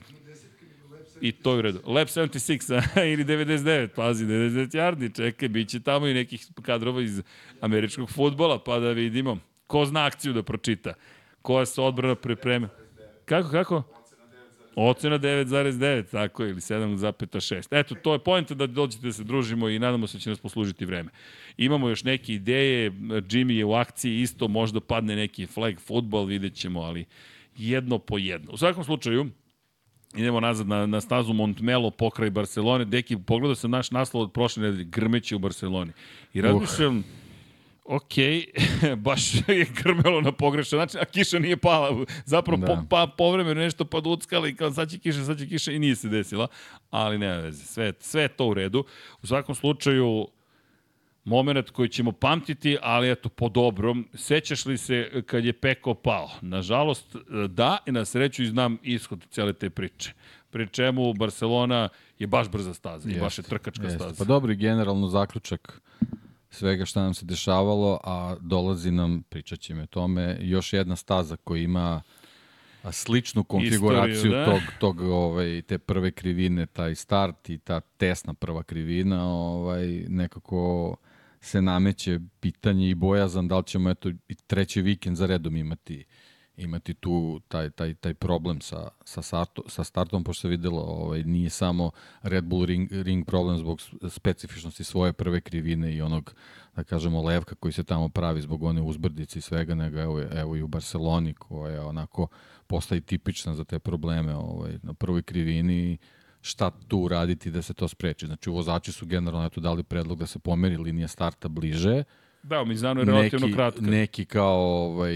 [1.20, 1.80] I to je u redu.
[1.86, 7.02] Lab 76 a, ili 99, pazi, 99 yardi, čekaj, bit će tamo i nekih kadrova
[7.02, 7.22] iz
[7.60, 10.94] američkog futbola, pa da vidimo ko zna akciju da pročita,
[11.42, 12.68] koja se odbrana pripreme.
[13.24, 13.82] Kako, kako?
[14.76, 17.68] Ocena 9,9, tako ili 7,6.
[17.70, 20.38] Eto, to je pojenta da dođete da se družimo i nadamo se da će nas
[20.38, 21.10] poslužiti vreme.
[21.56, 26.54] Imamo još neke ideje, Jimmy je u akciji, isto možda padne neki flag futbol, vidjet
[26.54, 27.04] ćemo, ali
[27.56, 28.52] jedno po jedno.
[28.52, 29.26] U svakom slučaju,
[30.14, 32.84] Idemo nazad na, na stazu Montmelo pokraj Barcelone.
[32.84, 35.92] Deki, pogledao sam naš naslov od prošle nedelje, grmeće u Barceloni.
[36.34, 37.04] I razmišljam, uh.
[37.84, 38.12] ok,
[39.06, 42.04] baš je grmelo na pogrešan način, a kiša nije pala.
[42.24, 42.66] Zapravo da.
[42.66, 45.78] po, pa, povremeno nešto pa uckala i kao sad će kiša, sad će kiša i
[45.78, 46.46] nije se desila.
[46.90, 48.84] Ali nema veze, sve, sve to u redu.
[49.22, 50.28] U svakom slučaju,
[51.28, 54.08] moment koji ćemo pamtiti, ali eto, po dobrom.
[54.14, 56.30] Sećaš li se kad je Peko pao?
[56.40, 57.16] Nažalost,
[57.48, 60.12] da, i na sreću znam ishod cele te priče.
[60.50, 61.88] Pri čemu Barcelona
[62.18, 63.98] je baš brza staza i baš je trkačka jeste.
[63.98, 64.14] staza.
[64.18, 65.80] Pa dobro, generalno zaključak
[66.50, 71.36] svega šta nam se dešavalo, a dolazi nam, pričat ćemo o tome, još jedna staza
[71.36, 72.02] koja ima
[72.82, 74.44] a sličnu konfiguraciju Istoriju, da.
[74.44, 80.96] tog, tog ovaj, te prve krivine, taj start i ta tesna prva krivina, ovaj, nekako
[81.40, 86.04] se nameće pitanje i bojazan da li ćemo eto i treći vikend za redom imati
[86.58, 91.22] imati tu taj, taj, taj problem sa, sa, startu, sa startom, pošto se videlo, ovaj,
[91.22, 91.90] nije samo
[92.22, 96.34] Red Bull ring, ring problem zbog specifičnosti svoje prve krivine i onog,
[96.76, 100.56] da kažemo, levka koji se tamo pravi zbog one uzbrdice i svega, nego evo, evo
[100.56, 102.26] i u Barceloni koja onako
[102.66, 105.98] postaje tipična za te probleme ovaj, na prvoj krivini
[106.48, 108.26] šta tu raditi da se to spreči.
[108.26, 112.04] Znači, vozači su generalno eto, dali predlog da se pomeri linija starta bliže,
[112.42, 113.80] Da, u Mizanu je relativno neki, kratka.
[113.80, 115.14] Neki kao, ovaj,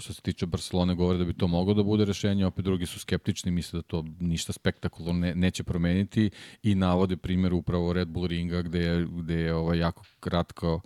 [0.00, 3.00] što se tiče Barcelone, govore da bi to moglo da bude rešenje, opet drugi su
[3.00, 6.30] skeptični, misle da to ništa spektakularno ne, neće promeniti
[6.62, 10.80] i navode primjer upravo Red Bull ringa gde je, gde je ovaj, jako kratko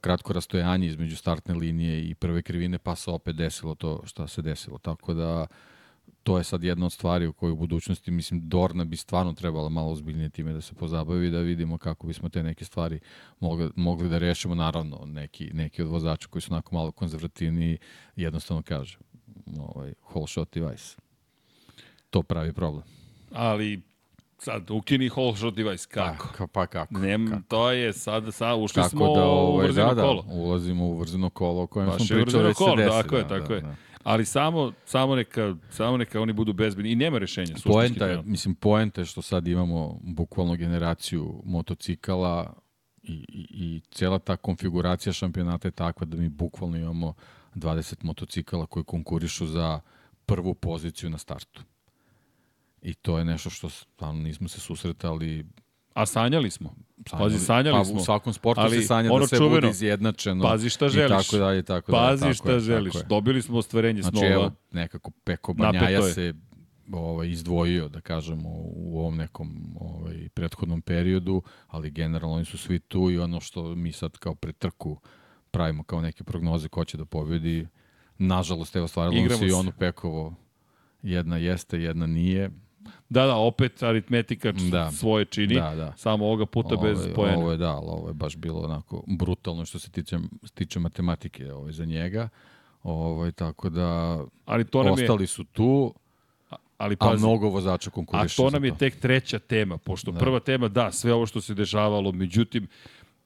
[0.00, 4.42] kratko rastojanje između startne linije i prve krivine, pa se opet desilo to što se
[4.42, 4.78] desilo.
[4.78, 5.46] Tako da
[6.22, 9.68] to je sad jedna od stvari u kojoj u budućnosti, mislim, Dorna bi stvarno trebala
[9.68, 13.00] malo ozbiljnije time da se pozabavi, da vidimo kako bismo te neke stvari
[13.40, 14.54] mogli, mogli da rešimo.
[14.54, 17.78] Naravno, neki, neki od vozača koji su onako malo konzervativni
[18.16, 18.98] jednostavno kaže
[19.58, 20.96] ovaj, whole shot device.
[22.10, 22.82] To pravi problem.
[23.32, 23.82] Ali
[24.38, 26.28] sad, ukini whole shot device, kako?
[26.38, 26.98] Pa, pa kako?
[26.98, 27.42] Nem, kako?
[27.48, 30.22] To je sad, sad ušli kako smo da, u ovaj, vrzino da, kolo.
[30.22, 33.02] Da, ulazimo u vrzino kolo o kojem Baš smo je pričali vrzino već se kolo,
[33.02, 33.60] tako je, da, tako da, je.
[33.60, 33.89] Da.
[34.04, 37.54] Ali samo, samo, neka, samo neka oni budu bezbedni i nema rešenja.
[37.64, 42.54] Poenta je, mislim, poenta je što sad imamo bukvalno generaciju motocikala
[43.02, 47.14] i, i, i cela ta konfiguracija šampionata je takva da mi bukvalno imamo
[47.54, 49.80] 20 motocikala koji konkurišu za
[50.26, 51.62] prvu poziciju na startu.
[52.82, 55.46] I to je nešto što stvarno nismo se susretali
[56.00, 56.74] A sanjali smo.
[57.10, 58.00] Pazi, sanjali pa, smo.
[58.00, 60.42] U svakom sportu Ali se sanja ono da sve čuveno, bude izjednačeno.
[60.42, 61.26] Pazi šta I želiš.
[61.26, 62.10] tako dalje, tako dalje.
[62.10, 62.92] Pazi tako šta je, želiš.
[62.92, 63.06] tako.
[63.08, 64.32] Dobili smo ostvarenje Znači, snova.
[64.32, 66.34] evo, nekako Peko Banjaja se
[66.92, 72.78] ovaj, izdvojio, da kažemo, u ovom nekom ovaj, prethodnom periodu, ali generalno oni su svi
[72.78, 75.00] tu i ono što mi sad kao pretrku
[75.50, 77.66] pravimo kao neke prognoze ko će da pobedi,
[78.18, 79.54] nažalost, evo, stvarilo se i se.
[79.54, 80.34] onu Pekovo,
[81.02, 82.50] jedna jeste, jedna nije.
[83.08, 84.90] Da, da, opet aritmetika Da.
[84.92, 85.54] svoje čini.
[85.54, 85.92] Da, da.
[85.96, 87.38] Samo ovoga puta bez Ovo je- poena.
[87.38, 90.18] Ovo je, da, ali ovo je baš bilo onako brutalno što se tiče,
[90.54, 92.28] tiče matematike ovaj, za njega.
[92.82, 95.94] Ovaj, tako da, Ali to nam je, ostali su tu,
[96.78, 100.12] ali a pazi, mnogo vozača a konkuriše to za nam je tek treća tema, pošto
[100.12, 102.68] prva tema, da, sve ovo što se dešavalo, međutim,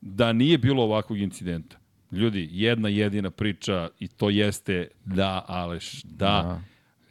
[0.01, 1.77] da nije bilo ovakvog incidenta.
[2.13, 6.27] Ljudi, jedna jedina priča i to jeste da, Aleš, da.
[6.27, 6.61] Da.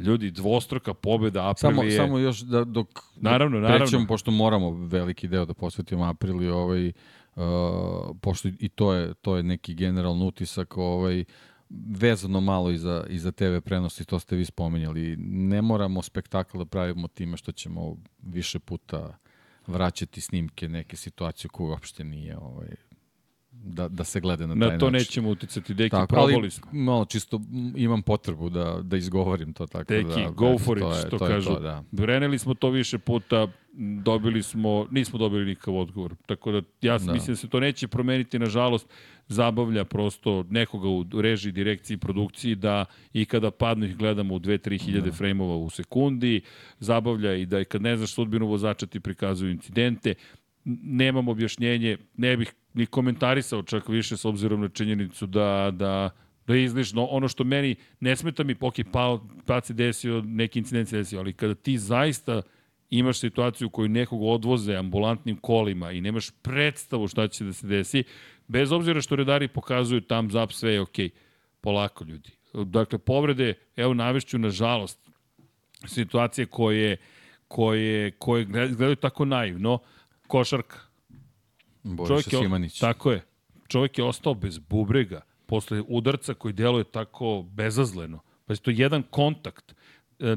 [0.03, 1.97] Ljudi, dvostruka pobjeda Samo, Aprilije.
[1.97, 3.85] samo još da dok Naravno, dok naravno.
[3.85, 7.43] prećemo, pošto moramo veliki deo da posvetimo Aprili, ovaj, uh,
[8.21, 11.23] pošto i to je, to je neki generalni utisak, ovaj,
[11.99, 15.15] vezano malo i za, i za TV prenosi, to ste vi spomenjali.
[15.19, 19.17] Ne moramo spektakl da pravimo time što ćemo više puta
[19.67, 22.67] vraćati snimke neke situacije koje uopšte nije ovaj,
[23.63, 24.93] da, da se gleda na taj Na to način.
[24.93, 26.67] nećemo uticati, deki, Tako, probali ali smo.
[26.71, 27.39] malo čisto
[27.75, 31.49] imam potrebu da, da izgovorim to tako Deki, da, go for it, što to kažu.
[31.49, 31.83] To, da.
[31.97, 33.47] Reneli smo to više puta,
[34.03, 36.15] dobili smo, nismo dobili nikakav odgovor.
[36.25, 37.13] Tako da ja da.
[37.13, 38.87] Mislim da se to neće promeniti, nažalost,
[39.27, 44.81] zabavlja prosto nekoga u režiji, direkciji, produkciji da i kada padnu ih gledamo u 2-3
[44.85, 45.15] hiljade da.
[45.15, 46.41] frejmova u sekundi,
[46.79, 50.13] zabavlja i da i kad ne znaš sudbinu vozača ti prikazuju incidente,
[50.65, 56.09] nemam objašnjenje, ne bih ni komentarisao čak više s obzirom na činjenicu da, da
[56.47, 57.05] da izlišno.
[57.05, 61.19] Ono što meni ne smeta mi, ok, pa, pa se desio, neki incident se desio,
[61.19, 62.41] ali kada ti zaista
[62.89, 67.67] imaš situaciju u kojoj nekog odvoze ambulantnim kolima i nemaš predstavu šta će da se
[67.67, 68.03] desi,
[68.47, 70.97] bez obzira što redari pokazuju tam zap, sve je ok.
[71.61, 72.29] Polako, ljudi.
[72.53, 75.09] Dakle, povrede, evo navešću, nažalost,
[75.85, 76.97] situacije koje,
[77.47, 79.79] koje, koje gledaju tako naivno,
[80.27, 80.79] košarka.
[81.83, 82.79] Boriša je, Simanić.
[82.79, 83.25] tako je,
[83.67, 88.19] čovjek je ostao bez bubrega posle udarca koji deluje tako bezazleno.
[88.45, 89.75] Pa je to jedan kontakt.
[90.19, 90.35] E,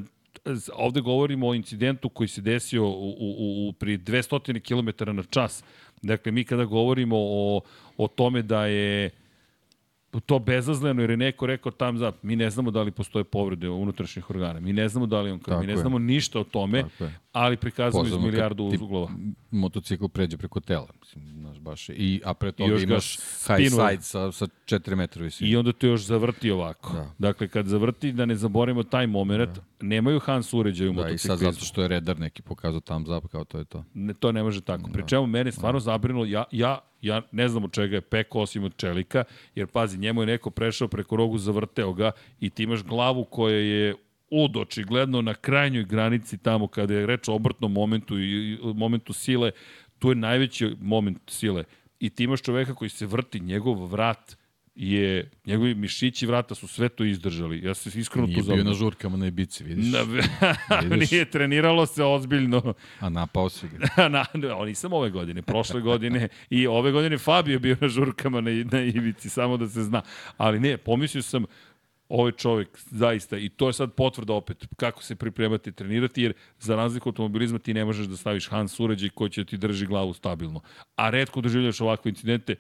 [0.75, 5.65] ovde govorimo o incidentu koji se desio u, u, u, pri 200 km na čas.
[6.03, 7.61] Dakle, mi kada govorimo o,
[7.97, 9.11] o tome da je
[10.21, 13.69] to bezazleno jer je neko rekao tam za mi ne znamo da li postoje povrede
[13.69, 14.61] unutrašnjih organa.
[14.61, 15.77] Mi ne znamo da li on krv, mi Tako ne je.
[15.77, 19.11] znamo ništa o tome, Tako ali prikazujemo iz milijardu ti uglova.
[19.51, 20.89] Motocikl pređe preko tela.
[21.07, 21.89] Mislim, znaš, baš.
[21.89, 23.17] je- I, a pre toga imaš
[23.47, 25.51] high side sa, sa 4 metra visine.
[25.51, 26.93] I onda to još zavrti ovako.
[26.93, 26.99] Da.
[26.99, 27.11] Da.
[27.19, 29.61] Dakle, kad zavrti, da ne zaboravimo taj moment, da.
[29.81, 31.53] nemaju Hans uređaj u Da, i sad motociklizmu.
[31.53, 33.85] zato što je redar neki pokazao tam zap, kao to je to.
[33.95, 34.91] Ne, to ne može tako.
[34.93, 38.65] Pri čemu mene stvarno zabrinulo, ja, ja, ja ne znam od čega je peko osim
[38.65, 42.83] od čelika, jer pazi, njemu je neko prešao preko rogu, zavrteo ga i ti imaš
[42.83, 43.95] glavu koja je
[44.31, 49.51] ud očigledno na krajnjoj granici tamo kada je reč o obrtnom momentu i momentu sile,
[49.99, 51.65] tu je najveći moment sile.
[52.01, 54.37] I ti imaš čoveka koji se vrti, njegov vrat
[54.77, 57.65] je, njegovi mišići vrata su sve to izdržali.
[57.65, 59.93] Ja se iskreno Nije tu bio na žurkama na Ibici, vidiš?
[59.93, 60.01] Na,
[60.83, 61.11] Vidiš?
[61.11, 62.75] nije treniralo se ozbiljno.
[63.01, 63.79] A napao si ga.
[64.09, 68.51] na, na, nisam ove godine, prošle godine i ove godine Fabio bio na žurkama na,
[68.73, 70.03] na Ivici, samo da se zna.
[70.37, 71.45] Ali ne, pomislio sam,
[72.09, 76.33] ovaj čovjek zaista, i to je sad potvrda opet, kako se pripremati i trenirati, jer
[76.61, 79.87] za razliku od automobilizma ti ne možeš da staviš Hans uređaj koji će ti drži
[79.87, 80.61] glavu stabilno.
[80.97, 82.57] A redko doživljaš ovakve incidente.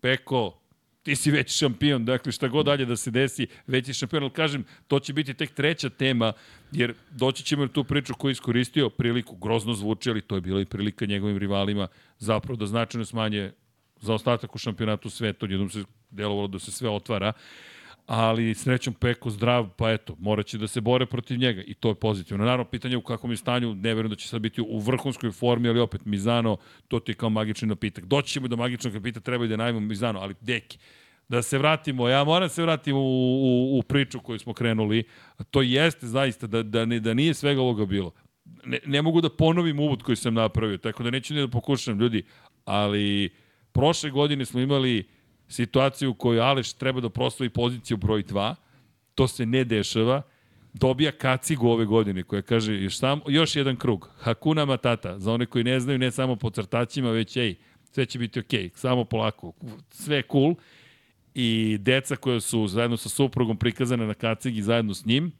[0.00, 0.60] Peko,
[1.02, 4.64] ti si veći šampion, dakle šta god dalje da se desi, veći šampion, ali kažem,
[4.86, 6.32] to će biti tek treća tema,
[6.72, 10.40] jer doći ćemo na tu priču koju je iskoristio, priliku grozno zvuči, ali to je
[10.40, 13.52] bila i prilika njegovim rivalima zapravo da značajno smanje
[14.00, 17.32] za ostatak u šampionatu sveta, odjednom se delovalo da se sve otvara,
[18.06, 21.88] ali srećom Peko zdrav, pa eto, morat će da se bore protiv njega i to
[21.88, 22.44] je pozitivno.
[22.44, 25.32] Naravno, pitanje je u kakvom je stanju, ne verujem da će sad biti u vrhunskoj
[25.32, 26.56] formi, ali opet Mizano,
[26.88, 28.04] to ti je kao magični napitak.
[28.04, 30.78] Doći ćemo do magičnog napita, treba i da najmemo Mizano, ali deki,
[31.28, 35.04] da se vratimo, ja moram se vratiti u, u, u priču koju smo krenuli,
[35.50, 38.12] to jeste zaista da, da, ne, da nije svega ovoga bilo.
[38.64, 42.00] Ne, ne mogu da ponovim uvod koji sam napravio, tako da neću ni da pokušam,
[42.00, 42.22] ljudi,
[42.64, 43.34] ali
[43.72, 45.08] prošle godine smo imali
[45.48, 48.54] situaciju u kojoj Aleš treba da proslavi poziciju broj 2
[49.14, 50.22] To se ne dešava.
[50.72, 54.10] Dobija kacigu ove godine koja kaže još, sam, još jedan krug.
[54.18, 55.18] Hakuna Matata.
[55.18, 57.54] Za one koji ne znaju, ne samo po crtačima, već ej,
[57.92, 58.68] sve će biti okej.
[58.68, 58.76] Okay.
[58.76, 59.52] Samo polako.
[59.90, 60.54] Sve cool.
[61.34, 65.32] I deca koja su zajedno sa suprugom prikazane na kacigi zajedno s njim,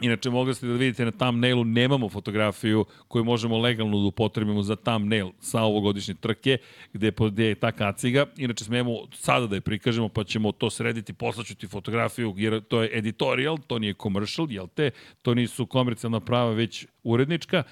[0.00, 4.76] Inače, mogli ste da vidite na thumbnailu, nemamo fotografiju koju možemo legalno da upotrebimo za
[4.76, 6.58] thumbnail sa ovogodišnje trke,
[6.92, 8.26] gde je, ta kaciga.
[8.36, 12.82] Inače, smemo sada da je prikažemo, pa ćemo to srediti, poslaću ti fotografiju, jer to
[12.82, 14.90] je editorial, to nije commercial, jel te?
[15.22, 17.62] To nisu komercijalna prava, već urednička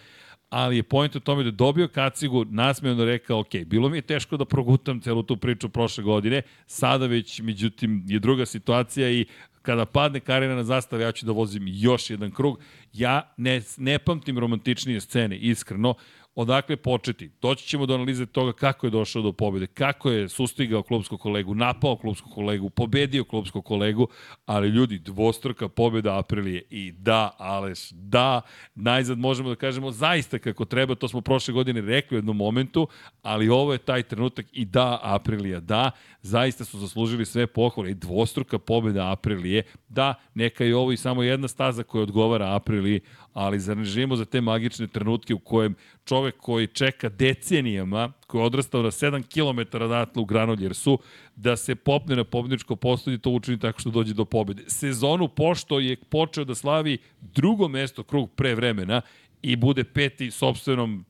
[0.51, 4.03] ali je point u tome da je dobio kacigu, nasmejano rekao, ok, bilo mi je
[4.03, 9.27] teško da progutam celu tu priču prošle godine, sada već, međutim, je druga situacija i
[9.63, 12.59] kada padne karina na zastave, ja ću da vozim još jedan krug.
[12.93, 15.95] Ja ne, ne pamtim romantičnije scene, iskreno
[16.41, 17.31] odakle početi.
[17.43, 21.55] Doći ćemo do analize toga kako je došao do pobede, kako je sustigao klubskog kolegu,
[21.55, 24.09] napao klubskog kolegu, pobedio klubskog kolegu,
[24.47, 28.41] ali ljudi, dvostruka pobeda Aprilije i da, Aleš, da,
[28.75, 32.89] najzad možemo da kažemo zaista kako treba, to smo prošle godine rekli u jednom momentu,
[33.23, 35.91] ali ovo je taj trenutak i da, Aprilija, da,
[36.23, 41.23] zaista su zaslužili sve pohvale i dvostruka pobeda Aprilije, da, neka je ovo i samo
[41.23, 43.01] jedna staza koja odgovara Apriliji,
[43.33, 48.41] ali zar ne živimo za te magične trenutke u kojem čovek koji čeka decenijama, koji
[48.41, 50.99] je odrastao na 7 km odatle u Granoljersu,
[51.37, 54.63] da se popne na pobedničko postolje to učini tako što dođe do pobede.
[54.67, 59.01] Sezonu pošto je počeo da slavi drugo mesto krug pre vremena
[59.43, 61.05] i bude peti sobstvenom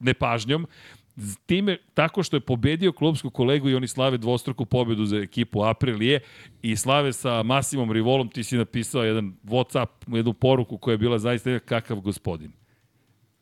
[0.00, 0.66] nepažnjom,
[1.46, 6.20] time, tako što je pobedio klubsku kolegu i oni slave dvostruku pobedu za ekipu Aprilije
[6.62, 11.18] i slave sa Masimom Rivolom, ti si napisao jedan Whatsapp, jednu poruku koja je bila
[11.18, 12.59] zaista kakav gospodin.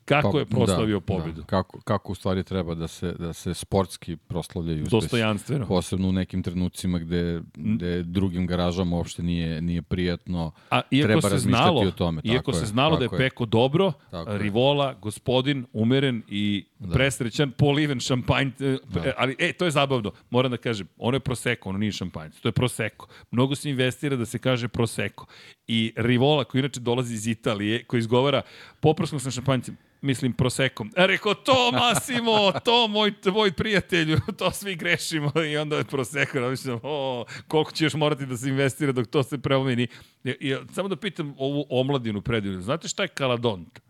[0.08, 1.40] Kako pa, je proslavio da, pobedu?
[1.40, 5.66] Da, kako, kako u stvari treba da se, da se sportski proslavljaju Dostojanstveno.
[5.66, 10.52] Posebno u nekim trenucima gde, gde drugim garažama uopšte nije, nije prijatno.
[10.70, 12.20] A iako treba se znalo, o tome.
[12.24, 13.92] Iako se znalo da je Peko dobro,
[14.26, 16.94] Rivola, gospodin, umeren i da.
[16.94, 19.12] presrećan, poliven šampanj, e, da.
[19.16, 22.48] ali e, to je zabavno, moram da kažem, ono je proseko, ono nije šampanj, to
[22.48, 23.06] je proseko.
[23.30, 25.26] Mnogo se investira da se kaže proseko.
[25.66, 28.42] I Rivola, koji inače dolazi iz Italije, koji izgovara,
[28.80, 30.90] poprskao sam šampanjcem, mislim prosekom.
[30.96, 35.32] A e, rekao, to Masimo, to moj, tvoj prijatelju, to svi grešimo.
[35.52, 39.06] I onda je proseko, da mislim, o, koliko će još morati da se investira dok
[39.06, 39.88] to se preomeni.
[40.24, 42.60] I, i, samo da pitam ovu omladinu predivnu.
[42.60, 43.80] Znate šta je kaladont?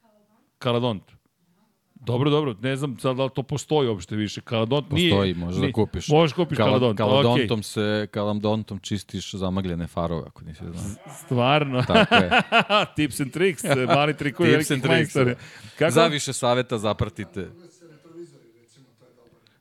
[0.00, 0.58] Kaladont?
[0.58, 1.11] Kaladont.
[2.06, 4.40] Dobro, dobro, ne znam sad da li to postoji uopšte više.
[4.40, 5.10] Kaladont postoji, nije...
[5.10, 6.08] Postoji, možeš da kupiš.
[6.08, 6.98] Možeš kupiš Kal kaladont.
[6.98, 7.62] Kaladontom okay.
[7.62, 11.14] se, kaladontom čistiš zamagljene farove, ako nisi znao.
[11.24, 11.82] Stvarno?
[11.82, 12.30] Tako je.
[12.96, 15.34] Tips and tricks, mali trikovi velikih majstori.
[15.78, 15.90] Kako?
[15.90, 17.48] Za više saveta zapratite.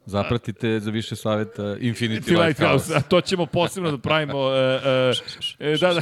[0.05, 2.95] Zapratite za više saveta Infinity Lighthouse.
[2.95, 4.39] A to ćemo posebno da pravimo.
[4.39, 4.53] Uh,
[5.59, 6.01] uh, da, da.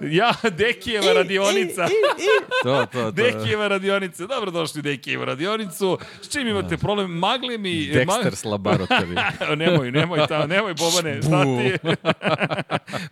[0.18, 1.88] ja, Dekijeva radionica.
[2.64, 3.10] to, to, to.
[3.10, 4.26] Dekijeva radionica.
[4.26, 5.98] Dobro došli Dekijeva radionicu.
[6.22, 7.10] S čim imate problem?
[7.10, 7.70] Magle mi...
[7.70, 9.56] Dexter Laboratory.
[9.66, 11.96] nemoj, nemoj, ta, nemoj Bobane, šta ti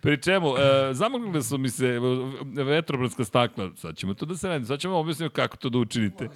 [0.01, 0.59] Pri čemu, uh,
[0.91, 1.99] zamogli su mi se
[2.65, 3.71] vetrobranska stakla.
[3.75, 4.65] Sad ćemo to da se radi.
[4.65, 6.29] Sad ćemo objasniti kako to da učinite.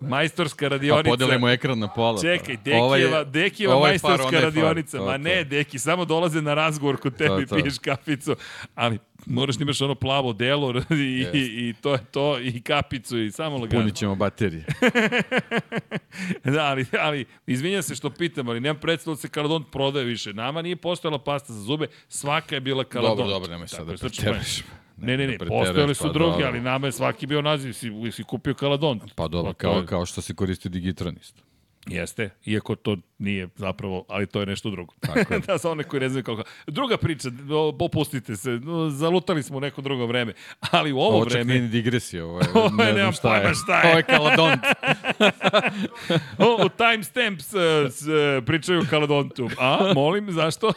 [0.00, 1.02] Majstorska radionica.
[1.04, 2.20] Pa podelimo ekran na pola.
[2.20, 4.98] Čekaj, Dekijeva, ovaj, Dekijeva ovaj majstorska far, radionica.
[4.98, 7.62] Far, to, Ma ne, Deki, samo dolaze na razgovor kod tebi, to, to.
[7.62, 8.36] piješ kaficu.
[8.74, 11.34] Ali moraš da imaš ono plavo delo i, yes.
[11.34, 13.82] i, i to je to, i kapicu i samo lagano.
[13.82, 14.64] Punit ćemo baterije.
[16.54, 20.32] da, ali, ali izvinjam se što pitam, ali nemam predstavu da se kaladont prodaje više.
[20.32, 23.18] Nama nije postojala pasta za zube, svaka je bila kaladont.
[23.18, 24.62] Dobro, dobro, nemoj sad da preteraš.
[25.00, 28.24] Ne, ne, ne, postojali su pa drugi, ali nama je svaki bio naziv, si, si
[28.24, 29.00] kupio Kaladon.
[29.14, 31.42] Pa dobro, pa kao, kao što si koristio Digitron isto.
[31.86, 34.94] Jeste, iako to nije zapravo, ali to je nešto drugo.
[35.00, 35.40] Tako je.
[35.46, 36.42] da, za one koji ne znaju kako.
[36.66, 37.28] Druga priča,
[37.78, 38.60] popustite se,
[38.90, 40.32] zalutali smo u neko drugo vreme,
[40.70, 41.40] ali u ovo, ovo vreme...
[41.40, 43.54] Ovo čak nije digresija, ovo je, ovo ne znam šta je.
[43.54, 43.88] šta je.
[43.88, 44.60] ovo je kaladont.
[46.46, 47.60] o, u timestamps uh,
[48.46, 49.50] pričaju kaladontu.
[49.58, 50.72] A, molim, zašto?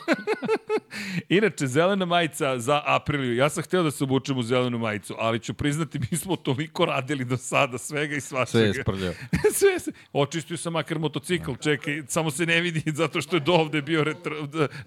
[1.30, 3.36] Inače, zelena majica za apriliju.
[3.36, 6.86] Ja sam hteo da se obučem u zelenu majicu, ali ću priznati, mi smo toliko
[6.86, 8.46] radili do sada, svega i svačega.
[8.52, 9.14] Sve je sprljao.
[9.60, 9.92] Sve se...
[10.14, 14.04] Očistio sam makar motocikl, čekaj, samo se ne vidi zato što je do ovde bio
[14.04, 14.36] retro,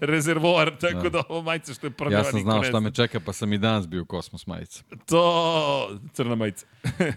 [0.00, 2.16] rezervoar, tako da, da ovo majica što je prljava.
[2.16, 4.82] Ja sam znao šta me čeka, pa sam i danas bio u kosmos majica.
[5.06, 6.66] To, crna majica.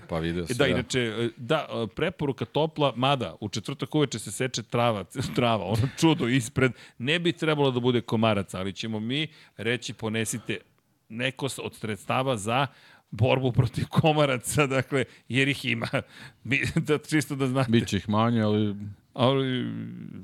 [0.10, 0.54] pa video se.
[0.60, 0.72] Da, ja.
[0.72, 5.04] inače, da, preporuka topla, mada u četvrtak uveče se seče trava,
[5.36, 9.28] trava, ono čudo ispred, ne bi trebalo da bude komarac, ali ćemo mi
[9.58, 10.58] reći ponesite
[11.10, 12.68] neko od sredstava za
[13.12, 15.88] borbu protiv komaraca, dakle, jer ih ima.
[16.44, 17.72] Mi, da, čisto da znate.
[17.72, 18.76] Biće ih manje, ali
[19.14, 19.66] Ali,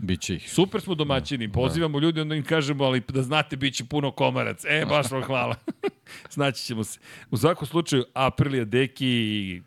[0.01, 0.51] Biće ih.
[0.51, 4.65] super smo domaćini, pozivamo ljudi, onda im kažemo, ali da znate, bit će puno komarac.
[4.65, 5.55] E, baš vam hvala.
[6.35, 6.99] Znaći ćemo se.
[7.31, 9.61] U svakom slučaju, Aprilija Deki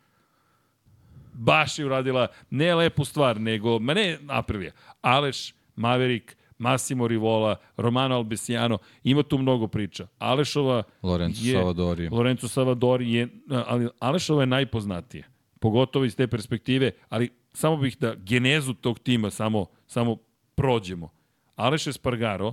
[1.33, 8.15] baš je uradila ne lepu stvar, nego, ma ne Aprilija, Aleš, Maverick, Massimo Rivola, Romano
[8.15, 10.07] Albesiano, ima tu mnogo priča.
[10.19, 12.09] Alešova Lorenzo je, Savadori.
[12.09, 13.29] Lorenzo Savadori je,
[13.67, 15.25] ali Alešova je najpoznatija.
[15.59, 20.17] Pogotovo iz te perspektive, ali samo bih da genezu tog tima samo, samo
[20.55, 21.11] prođemo.
[21.57, 22.53] Aleš Espargaro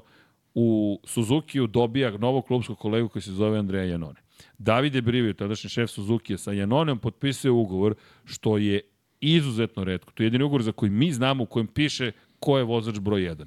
[0.54, 4.20] u Suzukiju dobija novog klubskog kolegu koji se zove Andreja Janone.
[4.58, 7.96] Davide Brivio, tadašnji šef Suzukija, sa Janonem potpisuje ugovor,
[8.26, 8.82] što je
[9.20, 10.12] izuzetno redko.
[10.12, 13.22] To je jedini ugovor za koji mi znamo u kojem piše ko je vozač broj
[13.22, 13.46] 1.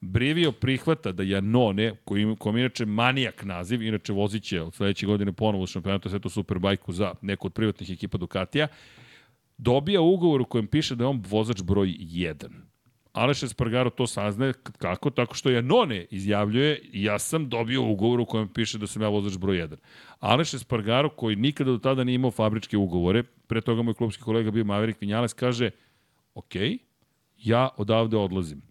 [0.00, 5.06] Brivio prihvata da Janone, koji ima, koji ima inače manijak naziv, inače voziće od sledeće
[5.06, 8.68] godine ponovo u šampionatu sveta Superbajku za neku od privatnih ekipa Ducatija,
[9.58, 12.48] dobija ugovor u kojem piše da je on vozač broj 1.
[13.12, 15.10] Aleš Espargaro to saznaje kako?
[15.10, 19.38] Tako što Janone izjavljuje ja sam dobio ugovor u kojem piše da sam ja vozač
[19.38, 19.76] broj 1.
[20.20, 24.50] Aleš Espargaro koji nikada do tada nije imao fabričke ugovore, pre toga moj klubski kolega
[24.50, 25.70] bio Maverick Vinales, kaže
[26.34, 26.54] ok,
[27.36, 28.65] ja odavde odlazim.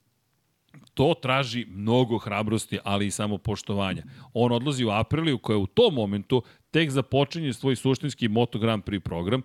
[0.95, 4.03] To traži mnogo hrabrosti, ali i samopoštovanja.
[4.33, 8.99] On odlazi u Apriliju koja u tom momentu tek započinje svoj suštinski Moto Grand Prix
[8.99, 9.41] program.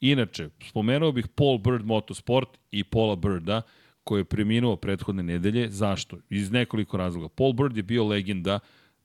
[0.00, 3.62] Inače, spomenuo bih Paul Bird Motorsport i Paula Birda,
[4.04, 5.70] koji je preminuo prethodne nedelje.
[5.70, 6.18] Zašto?
[6.30, 7.28] Iz nekoliko razloga.
[7.28, 8.58] Paul Bird je bio legenda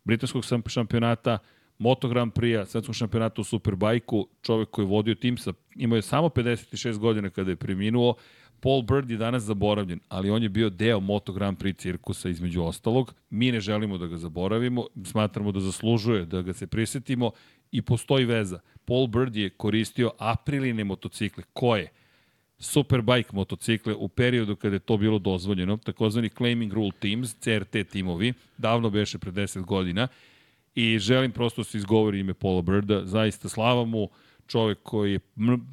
[0.04, 1.38] britanskog šampionata,
[1.78, 6.02] Moto Grand Prix-a, svetskog šampionata u Superbajku, čovek koji je vodio tim sa, imao je
[6.02, 8.16] samo 56 godina kada je preminuo,
[8.62, 12.64] Paul Bird je danas zaboravljen, ali on je bio deo Moto Grand Prix cirkusa između
[12.64, 13.14] ostalog.
[13.30, 17.32] Mi ne želimo da ga zaboravimo, smatramo da zaslužuje da ga se prisetimo
[17.72, 18.60] i postoji veza.
[18.86, 21.44] Paul Bird je koristio apriline motocikle.
[21.54, 21.92] Koje?
[22.60, 28.34] Superbike motocikle u periodu kada je to bilo dozvoljeno, takozvani Claiming Rule Teams, CRT timovi,
[28.58, 30.08] davno beše pre 10 godina,
[30.76, 34.10] i želim prosto da se izgovori ime Paula Birda, zaista slava mu,
[34.48, 35.20] čovek koji je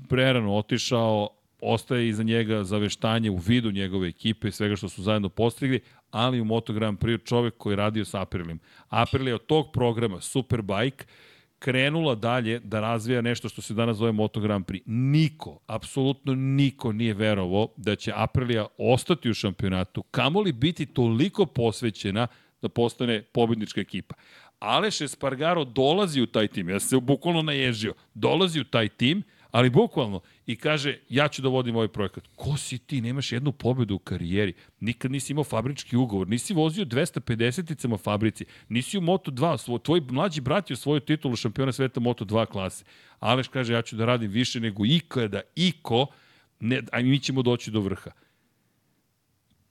[0.09, 1.28] prerano otišao,
[1.61, 5.80] ostaje iza njega zaveštanje u vidu njegove ekipe i svega što su zajedno postigli,
[6.11, 8.59] ali u Moto Grand Prix čovek koji je radio sa Aprilim.
[8.88, 11.04] April je od tog programa Superbike
[11.59, 14.82] krenula dalje da razvija nešto što se danas zove Moto Grand Prix.
[14.86, 22.26] Niko, apsolutno niko nije verovo da će Aprilia ostati u šampionatu, kamoli biti toliko posvećena
[22.62, 24.14] da postane pobednička ekipa.
[24.59, 29.22] Aleš Espargaro dolazi u taj tim, ja se bukvalno naježio, dolazi u taj tim,
[29.57, 32.24] ali bukvalno, i kaže, ja ću da vodim ovaj projekat.
[32.36, 36.84] Ko si ti, nemaš jednu pobedu u karijeri, nikad nisi imao fabrički ugovor, nisi vozio
[36.84, 42.46] 250-icama fabrici, nisi u Moto2, svoj, tvoj mlađi brat je osvojio titulu šampiona sveta Moto2
[42.46, 42.84] klase.
[43.18, 46.07] Aleš kaže, ja ću da radim više nego ikada, iko,
[46.61, 48.11] ne, a mi ćemo doći do vrha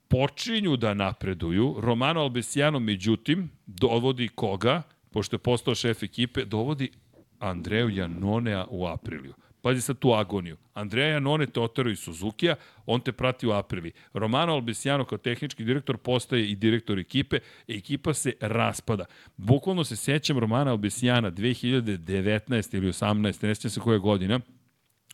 [0.07, 1.75] počinju da napreduju.
[1.79, 4.81] Romano Albesiano, međutim, dovodi koga,
[5.11, 6.91] pošto je postao šef ekipe, dovodi
[7.39, 9.33] Andreju Janonea u Apriliju.
[9.65, 10.57] Pazi sad tu agoniju.
[10.73, 12.55] Andreja Janone te otarao iz Suzukija,
[12.85, 13.91] on te prati u Aprili.
[14.13, 19.05] Romano Albesiano kao tehnički direktor postaje i direktor ekipe, ekipa se raspada.
[19.37, 24.39] Bukvalno se sećam Romana Albesijana 2019 ili 18, ne sećam se koje godina,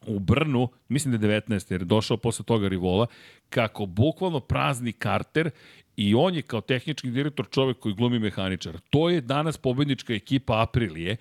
[0.08, 1.72] u Brnu, mislim da je 19.
[1.72, 3.08] jer je došao posle toga Rivola,
[3.50, 5.50] kako bukvalno prazni karter
[5.96, 8.80] i on je kao tehnički direktor čovek koji glumi mehaničar.
[8.90, 11.18] To je danas pobednička ekipa Aprilije.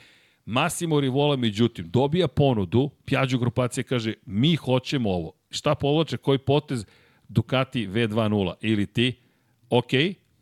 [0.51, 5.32] Massimo Rivola, međutim, dobija ponudu, Pjađu grupacija kaže, mi hoćemo ovo.
[5.51, 6.86] Šta povlače, koji potez?
[7.28, 9.16] Ducati V2.0 ili ti,
[9.68, 9.90] ok,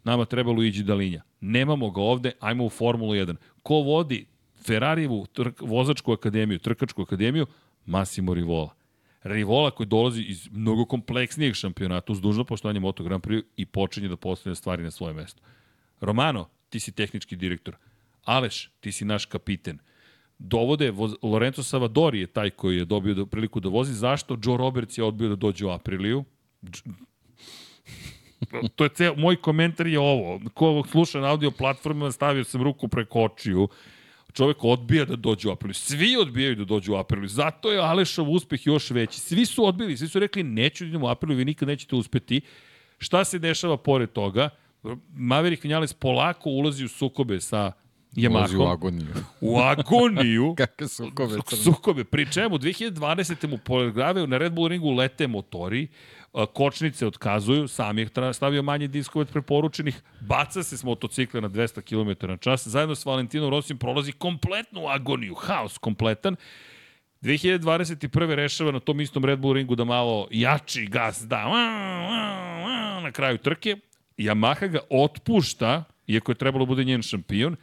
[0.05, 1.23] nama treba Luigi Dalinja.
[1.41, 3.37] Nemamo ga ovde, ajmo u Formulu 1.
[3.63, 4.27] Ko vodi
[4.67, 5.27] Ferrarijevu
[5.61, 7.47] vozačku akademiju, trkačku akademiju?
[7.87, 8.75] Massimo Rivola.
[9.23, 14.09] Rivola koji dolazi iz mnogo kompleksnijeg šampionata uz dužno poštovanje Moto Grand Prix i počinje
[14.09, 15.43] da postavlja stvari na svoje mesto.
[16.01, 17.77] Romano, ti si tehnički direktor.
[18.25, 19.79] Aleš, ti si naš kapiten.
[20.39, 23.95] Dovode, Lorenzo Savadori je taj koji je dobio priliku da vozi.
[23.95, 24.39] Zašto?
[24.45, 26.25] Joe Roberts je odbio da dođe u Apriliju.
[28.77, 30.41] to je ceo, moj komentar je ovo.
[30.55, 33.69] Ko sluša na audio platformama, stavio sam ruku preko očiju
[34.33, 35.75] čovek odbija da dođe u Apriliju.
[35.75, 37.29] Svi odbijaju da dođu u Apriliju.
[37.29, 39.21] Zato je Alešov uspeh još veći.
[39.21, 42.41] Svi su odbili, svi su rekli neću da idem u Apriliju, vi nikad nećete uspeti.
[42.99, 44.51] Šta se dešava pored toga?
[45.13, 47.73] Maverick Vinales polako ulazi u sukobe sa
[48.17, 48.37] Yamahom.
[48.37, 49.15] Ulazi u agoniju.
[49.41, 50.55] U agoniju.
[50.59, 51.39] Kakve sukobe.
[51.65, 52.05] Sukobe.
[52.05, 53.49] Pri čemu 2020.
[53.49, 55.89] mu polegravaju na Red Bull ringu lete motori,
[56.47, 61.81] kočnice otkazuju, sam je stavio manje diskove od preporučenih, baca se s motocikla na 200
[61.81, 66.37] km na čas, zajedno s Valentinom Rosim prolazi kompletnu agoniju, haos kompletan,
[67.23, 68.35] 2021.
[68.35, 71.45] rešava na tom istom Red Bull ringu da malo jači gas da,
[73.03, 73.77] na kraju trke,
[74.19, 77.57] Yamaha ga otpušta, iako je trebalo da bude njen šampion,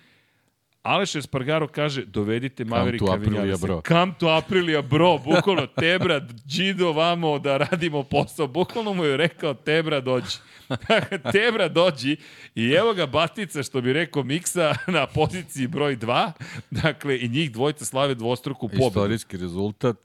[0.85, 3.65] Aleš Espargaro kaže, dovedite Maverika to Aprilia, Vinjalesa.
[3.67, 3.81] bro.
[3.87, 5.17] Come to Aprilia, bro.
[5.17, 8.47] Bukvalno, Tebra, Gido, vamo da radimo posao.
[8.47, 10.37] Bukvalno mu je rekao, Tebra, dođi.
[11.33, 12.17] Tebra, dođi.
[12.55, 16.31] I evo ga Batica, što bi rekao Miksa, na poziciji broj 2.
[16.71, 18.87] Dakle, i njih dvojica slave dvostruku pobedu.
[18.87, 19.97] Istorijski rezultat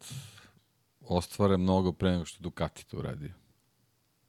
[1.01, 3.31] ostvaren mnogo pre nego što Ducati to uradio.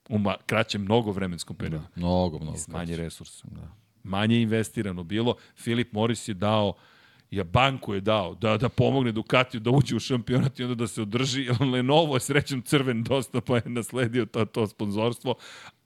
[0.10, 1.86] U kraćem mnogo vremenskom periodu.
[1.96, 2.58] Da, mnogo, mnogo.
[2.68, 3.02] Manje kraće.
[3.02, 3.48] resursa.
[3.52, 3.81] Da.
[4.04, 5.36] Manje investirano bilo.
[5.56, 6.74] Filip Morris je dao
[7.32, 10.88] ja banku je dao da da pomogne Ducatiju da uđe u šampionat i onda da
[10.88, 11.48] se održi.
[11.74, 15.36] Lenovo je srećem crven dosta pa je nasledio to, to sponzorstvo.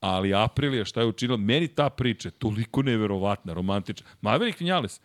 [0.00, 1.36] Ali Aprilia šta je učinila?
[1.36, 4.06] Meni ta priča je toliko neverovatna, romantična.
[4.20, 5.00] Maverick Vinales,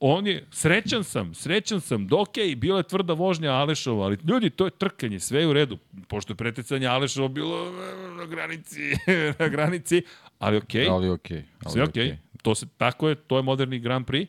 [0.00, 4.18] on je, srećan sam, srećan sam, da okej, okay, bila je tvrda vožnja Alešova, ali
[4.28, 7.72] ljudi, to je trkanje, sve je u redu, pošto je preticanje Alešova bilo
[8.16, 8.80] na granici,
[9.38, 10.02] na granici,
[10.38, 11.44] ali okej, okay, Ali okej.
[11.64, 12.16] ali sve okej, okay.
[12.42, 14.26] to se, tako je, to je moderni Grand Prix,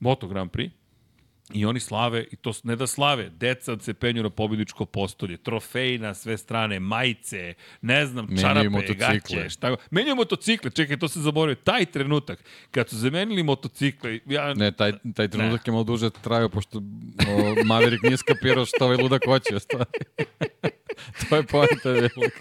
[0.00, 0.70] Moto Grand Prix,
[1.52, 5.98] I oni slave, i to ne da slave, deca se penju na pobjedičko postolje, trofeji
[5.98, 9.06] na sve strane, majice, ne znam, čarape, motocikle.
[9.06, 9.78] gaće, šta god.
[9.90, 11.54] Menjaju motocikle, čekaj, to se zaboravio.
[11.64, 16.48] Taj trenutak, kad su zamenili motocikle, ja, Ne, taj, taj trenutak je malo duže trajao,
[16.48, 19.60] pošto o, Maverick nije skapirao što ovaj ludak hoće.
[19.60, 19.90] stvari.
[21.20, 22.40] to je pojenta velika.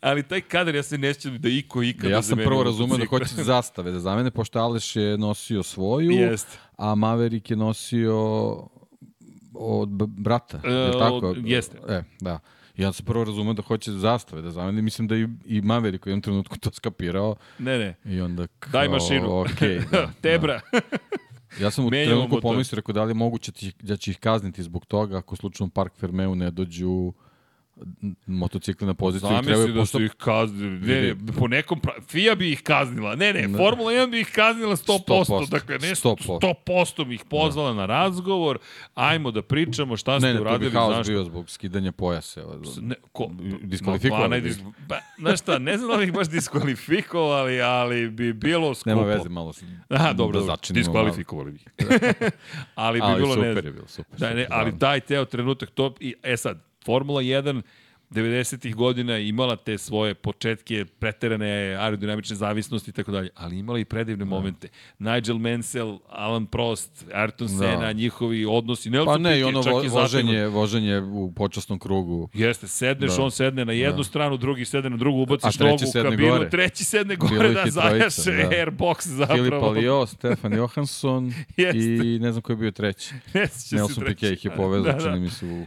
[0.00, 3.06] ali taj kadar ja se ne sjećam da iko ikada Ja sam prvo razumeo da
[3.06, 6.58] hoće zastave da zamene, pošto Aleš je nosio svoju, Jeste.
[6.76, 8.16] a Maverick je nosio
[9.54, 10.60] od brata.
[10.64, 11.16] E, je tako?
[11.18, 11.78] od- jeste.
[11.88, 12.38] E, da.
[12.76, 14.82] Ja sam prvo razumeo da hoće zastave da zamene.
[14.82, 17.94] Mislim da i, i Maverick u jednom trenutku to skapirao Ne, ne.
[18.06, 19.28] i onda kao, Daj mašinu.
[19.28, 20.60] Okay, da, Tebra.
[21.60, 24.18] Ja sam u Menjamo trenutku pomislio, rekao da li je moguće ti- da će ih
[24.18, 27.12] kazniti zbog toga ako slučajno Park Fermeu ne dođu
[28.26, 29.28] motocikli na poziciju.
[29.28, 30.80] Zamisli trebaju, da pošto- su ih kaznili.
[30.80, 31.80] Ne, ne, po nekom...
[31.80, 31.92] Pra...
[32.02, 33.14] FIA bi ih kaznila.
[33.14, 33.58] Ne, ne, Da.
[33.58, 34.98] Formula 1 bi ih kaznila 100%.
[35.08, 36.38] 100%, Dakle, ne 100%.
[36.66, 38.58] 100% bi ih pozvala na razgovor.
[38.94, 40.70] Ajmo da pričamo šta ste Ne, ne, to bi uradili.
[40.72, 42.42] haos bio zbog skidanja pojase.
[42.80, 43.30] Ne, ko,
[43.62, 44.40] Diskvalifikovali Ma, bi.
[44.42, 44.58] dis,
[44.88, 48.90] ba, znaš šta, ne znam da ih baš diskvalifikovali, ali bi bilo skupo.
[48.90, 50.40] Nema veze, malo se Aha, dobro, da dobro.
[50.46, 51.68] začinimo diskvalifikovali bi ih.
[52.74, 54.78] ali bi Ali bilo ne super je bilo, super, Da, ne, super, ali da.
[54.78, 57.64] taj teo trenutak, to, i, e sad, Formula 1
[58.10, 63.84] 90-ih godina imala te svoje početke preterane aerodinamične zavisnosti i tako dalje, ali imala i
[63.84, 64.28] predivne Da.
[64.28, 64.68] momente.
[64.98, 67.92] Nigel Mansell, Alan Prost, Ayrton Senna, Da.
[67.92, 71.78] njihovi odnosi, Nelson Pa ne, i Piquet, ono čak vo, i voženje, voženje u počasnom
[71.78, 72.28] krugu.
[72.34, 73.22] Jeste, sedneš, Da.
[73.22, 74.04] on sedne na jednu Da.
[74.04, 76.50] stranu, drugi sedne na drugu, ubaciš nogu u sedne kabinu, gore.
[76.50, 78.50] treći sedne gore da zajaše da.
[78.50, 79.38] airbox zapravo.
[79.38, 81.32] Filip Alio, Stefan Johansson
[81.74, 83.14] i ne znam ko je bio treći.
[83.72, 84.04] Nelson.
[84.04, 85.04] Piquet ih je povezao, Da, da.
[85.04, 85.66] čini mi se u, u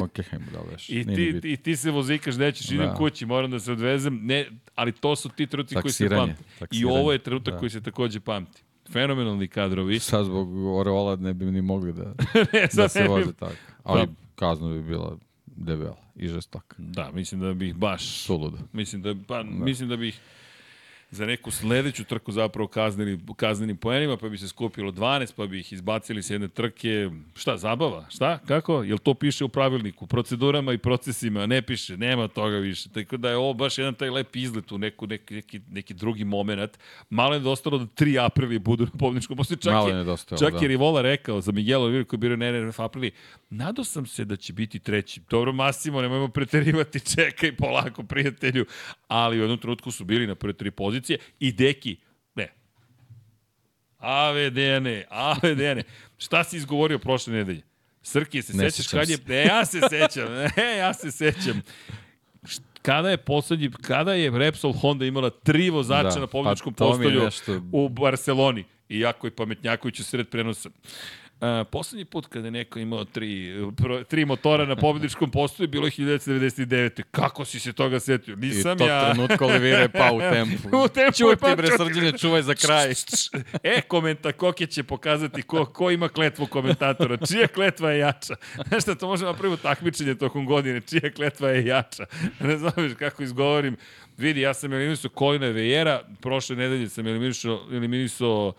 [0.00, 0.88] Hockenheimu, da veš.
[0.88, 2.94] I ti, i ti se vozikaš, nećeš, idem Da.
[2.94, 4.20] kući, moram da se odvezem.
[4.22, 6.42] Ne, ali to su ti trenuci koji se pamte.
[6.70, 7.60] I ovo je trenutak da.
[7.60, 8.62] koji se takođe pamti.
[8.90, 9.98] Fenomenalni kadrovi.
[10.10, 12.04] Sad zbog Oreola ne bi ni mogli da,
[12.52, 13.52] ne, da se ne bi- voze tako.
[13.84, 15.16] Ali Pa- kazna bi bila
[15.46, 16.76] debela i žestoka.
[16.78, 18.22] Da, mislim da bih baš...
[18.22, 18.58] Suludo.
[18.72, 20.20] Mislim da, pa, mislim da bih
[21.10, 25.60] za neku sledeću trku zapravo kaznili kaznenim poenima, pa bi se skupilo 12, pa bi
[25.60, 27.10] ih izbacili s jedne trke.
[27.34, 28.06] Šta, zabava?
[28.10, 28.38] Šta?
[28.38, 28.82] Kako?
[28.82, 31.46] Jel to piše u pravilniku, procedurama i procesima?
[31.46, 32.88] Ne piše, nema toga više.
[32.88, 36.24] Tako da je ovo baš jedan taj lep izlet u neku, neki, neki, neki drugi
[36.24, 36.78] moment.
[37.10, 39.58] Malo je dostalo da 3 aprili budu na pobjedičkom postoju.
[39.58, 40.60] Čak, Malo je, nedostajalo, čak da.
[40.64, 43.10] je Rivola rekao za Miguel Oliveira koji je bio na NRF aprili,
[43.50, 45.20] nadao sam se da će biti treći.
[45.30, 48.66] Dobro, Massimo, nemojmo preterivati, čekaj polako, prijatelju.
[49.08, 50.97] Ali u jednom trenutku su bili na prve tri pozicije
[51.40, 51.96] i Deki,
[52.34, 52.48] ne,
[53.98, 55.82] Ave Dene, ave Dene.
[56.18, 57.62] Šta si izgovorio prošle nedelje?
[58.02, 59.18] Srki, se Ne sećaš kad je...
[59.26, 61.62] Ne, ja se sećam, ne, ja se sećam.
[62.82, 66.76] Kada je poslednji, kada je Repsol Honda imala tri vozača Da, na pa pobjedičkom je
[66.76, 70.68] postolju nešto- u Barceloni, iako je Pametnjaković u sred prenosa.
[70.68, 70.74] Uh,
[71.70, 75.90] poslednji put kada je neko imao tri, pro, tri motora na pobjedičkom postolju bilo je
[75.90, 77.02] 1999.
[77.10, 78.34] Kako si se toga setio?
[78.34, 79.12] I Nisam tog ja.
[79.12, 80.68] trenutka Olivira je pao u tempu.
[80.84, 82.92] U tempu Čuti pao, bre, srđane, čuvaj za kraj.
[83.62, 87.16] e, komenta, Koke će pokazati ko, ko ima kletvu komentatora.
[87.16, 88.34] Čija kletva je jača?
[88.68, 90.80] Znaš šta, to možemo napraviti takmičenje tokom godine.
[90.80, 92.04] Čija kletva je jača?
[92.40, 93.76] Ne znaš kako izgovorim.
[94.16, 98.52] Vidi, ja sam eliminisao Kolina Vejera, prošle nedelje sam eliminisao, eliminisao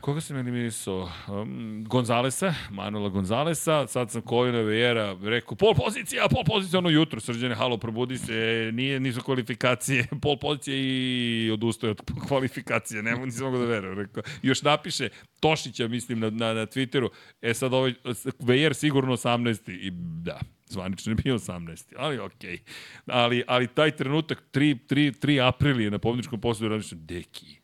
[0.00, 1.10] Koga sam eliminisao?
[1.28, 7.20] Um, Gonzalesa, Manuela Gonzalesa, sad sam Kolina Vejera rekao, pol pozicija, pol pozicija ono jutro,
[7.20, 13.44] srđane, halo, probudi se, nije, nisu kvalifikacije, pol pozicija i odustaje od kvalifikacije, nema, nisam
[13.44, 13.98] mogu da verujem.
[13.98, 14.22] Rekao.
[14.42, 15.08] Još napiše
[15.40, 17.08] Tošića, mislim, na, na, na Twitteru,
[17.42, 17.94] e sad ovaj,
[18.38, 19.70] Vejer sigurno 18.
[19.70, 19.90] I
[20.22, 21.92] da, Zvanično je bio 18.
[21.96, 22.50] Ali okej.
[22.50, 22.60] Okay.
[23.06, 27.56] Ali, ali taj trenutak, 3, 3, 3 aprilije na pobjedičkom posledu, razmišljam, deki,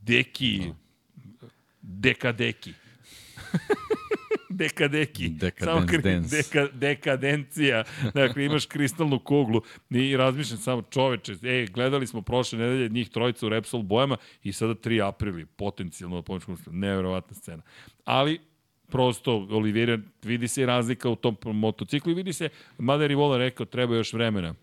[0.00, 0.89] deki, deka
[1.82, 2.74] deki.
[4.50, 5.28] dekadeki.
[5.40, 6.30] Decadence kri-.
[6.30, 7.84] Deka, dekadencija.
[8.14, 13.46] Dakle, imaš kristalnu kuglu i razmišljam samo čoveče, ej, gledali smo prošle nedelje njih trojica
[13.46, 17.62] u Repsol bojama i sada 3 aprili, potencijalno na pomoćkom neverovatna scena.
[18.04, 18.40] Ali,
[18.88, 23.66] prosto, Oliveira, vidi se razlika u tom motociklu i vidi se, mada je Rivola rekao,
[23.66, 24.54] treba još vremena.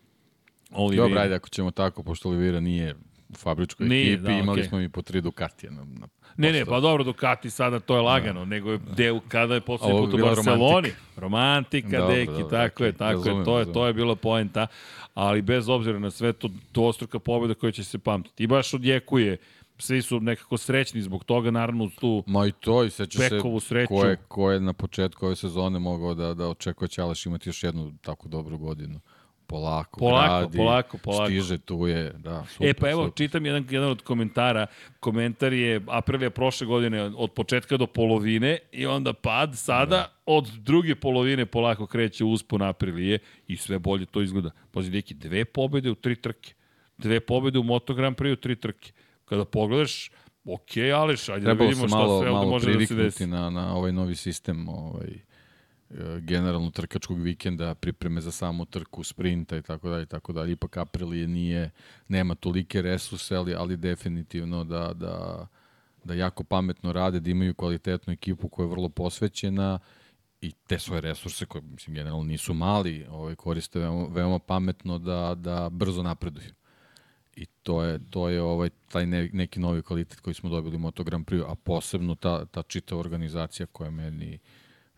[0.72, 1.04] Oliveira.
[1.04, 2.96] Dobro, ajde, ako ćemo tako, pošto Olivira nije
[3.30, 4.70] u fabričkoj Nije, ekipi, da, imali okej.
[4.70, 6.08] smo i po tri Ducatija na, na
[6.38, 9.96] Ne, ne, pa dobro, Ducati sada to je lagano, nego je deo kada je poslednji
[9.96, 10.64] je put u Barceloni.
[10.64, 10.98] romantika.
[11.16, 14.68] Romantika, Dobro, deki, dobro, tako je, tako je, razumem, to je, to je bila poenta,
[15.14, 18.44] ali bez obzira na sve to, dvostruka pobjeda koja će se pamtiti.
[18.44, 19.38] I baš odjekuje,
[19.78, 23.40] svi su nekako srećni zbog toga, naravno uz tu Ma i to, i seća se
[23.62, 23.88] sreću.
[23.88, 27.26] ko je, ko je na početku ove sezone mogao da, da očekuje da će Aleš
[27.26, 29.00] imati još jednu tako dobru godinu.
[29.48, 31.26] Polako, Polako, gradi, polako, polako.
[31.26, 32.68] stiže, tu je, da, super.
[32.68, 33.18] e pa evo, super.
[33.18, 34.68] čitam jedan, jedan od komentara.
[35.00, 39.52] Komentar je Aprilija prošle godine od početka do polovine i onda pad.
[39.56, 40.14] Sada Da.
[40.26, 44.50] od druge polovine polako kreće uspon Aprilije i sve bolje to izgleda.
[44.72, 46.54] Pazi, neki, dve pobede u tri trke.
[46.98, 48.92] Dve pobede u Moto Grand Prix u tri trke.
[49.26, 50.12] Kada pogledaš,
[50.46, 50.62] ok,
[50.96, 52.94] Aleš, ajde da Trebalo vidimo se šta malo, sve ovde malo može da se desi.
[52.96, 55.10] priviknuti na, na ovaj novi sistem ovaj,
[56.20, 60.52] generalno trkačkog vikenda, pripreme za samu trku, sprinta i tako dalje i tako dalje.
[60.52, 61.72] Ipak Aprilije nije,
[62.08, 65.48] nema tolike resurse, ali, ali definitivno da, da,
[66.04, 69.80] da jako pametno rade, da imaju kvalitetnu ekipu koja je vrlo posvećena
[70.42, 75.36] i te svoje resurse koje mislim generalno nisu mali, ovaj koriste veoma, veoma pametno da
[75.36, 76.54] da brzo napreduju.
[77.36, 80.80] I to je to je ovaj taj ne, neki novi kvalitet koji smo dobili u
[80.80, 84.40] Moto Grand Prix, a posebno ta ta čitava organizacija koja meni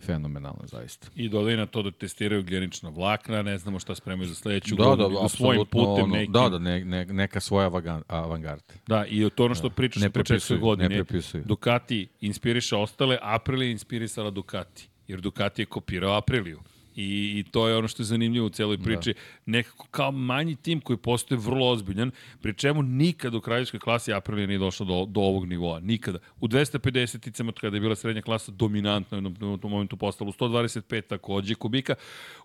[0.01, 1.07] fenomenalna zaista.
[1.15, 4.83] I dodaj na to da testiraju genična vlakna, ne znamo šta spremaju za sledeću Da,
[4.83, 6.33] da, godinu, nego svojim putem ono, nekim.
[6.33, 8.73] da, da, ne, ne, neka svoja avan- avangarda.
[8.87, 10.89] Da, i to ono što pričaš Ne na početku godine.
[10.89, 11.43] ne prepisuju.
[11.45, 14.89] Ducati inspiriše ostale, Aprilia inspirisala Ducati.
[15.07, 16.59] Jer Ducati je kopirao Apriliju.
[16.95, 19.13] I, I to je ono što je zanimljivo u celoj priči.
[19.13, 19.19] Da.
[19.45, 22.11] Nekako kao manji tim koji postoje vrlo ozbiljan,
[22.41, 25.79] pri čemu nikad u kraljevskoj klasi Aprilija nije došla do, do ovog nivoa.
[25.79, 26.19] Nikada.
[26.39, 29.17] U 250-icama, kada je bila srednja klasa dominantna,
[29.53, 31.95] u tom momentu postala u 125 takođe kubika,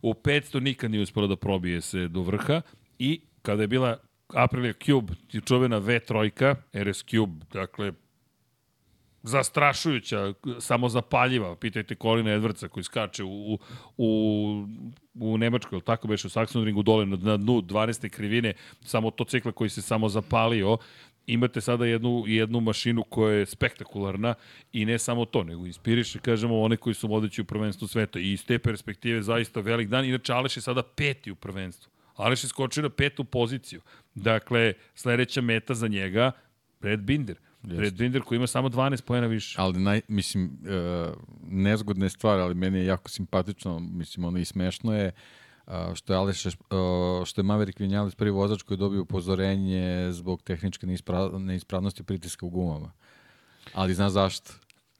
[0.02, 2.60] u 500 nikad nije uspela da probije se do vrha
[2.98, 5.12] i kada je bila Aprilia Cube,
[5.44, 7.92] čuvena V3, RS Cube, dakle,
[9.24, 11.56] zastrašujuća, samozapaljiva.
[11.56, 13.58] Pitajte Colina Edwardsa koji skače u,
[13.96, 14.66] u,
[15.14, 18.08] u Nemačkoj, ili tako beše, u Saxonringu dole na, na dnu 12.
[18.08, 20.76] krivine, samo motocikla koji se samo zapalio.
[21.26, 24.34] Imate sada jednu, jednu mašinu koja je spektakularna
[24.72, 28.18] i ne samo to, nego inspiriše, kažemo, one koji su vodeći u prvenstvu sveta.
[28.18, 30.04] I iz te perspektive zaista velik dan.
[30.04, 31.92] Inače, Aleš je sada peti u prvenstvu.
[32.14, 33.80] Aleš je skočio na petu poziciju.
[34.14, 36.32] Dakle, sledeća meta za njega,
[36.80, 37.36] Brad Binder.
[37.64, 39.56] Brad Binder koji ima samo 12 pojena više.
[39.58, 41.14] Ali naj, mislim, uh,
[41.48, 45.12] nezgodna je stvar, ali meni je jako simpatično, mislim, ono i smešno je,
[45.66, 46.52] uh, što je Aleš, uh,
[47.24, 52.46] što je Maverick Vinales prvi vozač koji je dobio upozorenje zbog tehničke neispra, neispravnosti pritiska
[52.46, 52.92] u gumama.
[53.74, 54.52] Ali znaš zašto?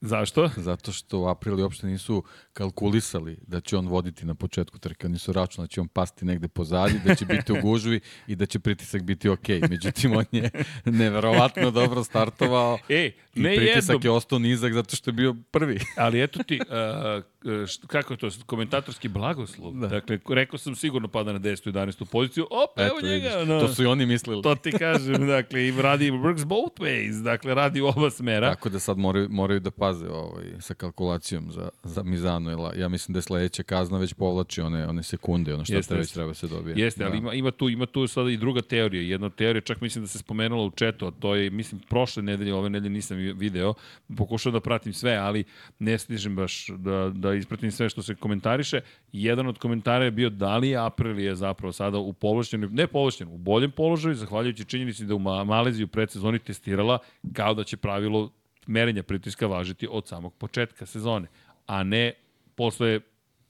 [0.07, 0.51] Zašto?
[0.57, 5.07] Zato što u aprili uopšte nisu kalkulisali da će on voditi na početku trke.
[5.07, 8.37] Oni su računali da će on pasti negde pozadi, da će biti u gužvi i
[8.37, 9.61] da će pritisak biti okej.
[9.71, 10.51] Međutim, on je
[10.85, 15.35] neverovatno dobro startovao E, i ne pritisak jednom, je ostao nizak zato što je bio
[15.51, 15.81] prvi.
[15.97, 17.25] ali eto ti, uh,
[17.67, 19.73] št, kako je to, komentatorski blagoslov.
[19.73, 19.87] Da.
[19.87, 21.73] Dakle, rekao sam sigurno pada na 10.
[21.73, 22.05] 11.
[22.05, 23.29] poziciju, op, evo Eto, njega.
[23.29, 23.61] vidiš, No.
[23.61, 24.43] To su i oni mislili.
[24.43, 28.51] To ti kažem, dakle, i radi works both ways, dakle, radi u oba smera.
[28.51, 32.51] Tako da sad moraju, moraju da paze ovaj, sa kalkulacijom za, za Mizano.
[32.51, 35.89] Jer ja mislim da je sledeća kazna već povlači one, one sekunde, ono što Jeste,
[35.89, 36.15] te već jeste.
[36.15, 36.75] treba se dobije.
[36.79, 37.19] Jeste, ali Da.
[37.19, 39.03] ima, ima, tu, ima tu sada i druga teorija.
[39.03, 42.55] Jedna teorija, čak mislim da se spomenula u četu, a to je, mislim, prošle nedelje,
[42.55, 43.75] ove nedelje nisam video,
[44.17, 45.45] pokušao da pratim sve, ali
[45.79, 48.81] ne stižem baš da, da ispratim sve što se komentariše.
[49.13, 53.35] Jedan od komentara je bio da li je Aprilia zapravo sada u povlašćenju, ne povlašćenu,
[53.35, 56.99] u boljem položaju, zahvaljujući činjenici da u Ma- Maleziju predsezoni testirala
[57.33, 58.31] kao da će pravilo
[58.67, 61.27] merenja pritiska važiti od samog početka sezone,
[61.67, 62.13] a ne
[62.55, 63.01] posle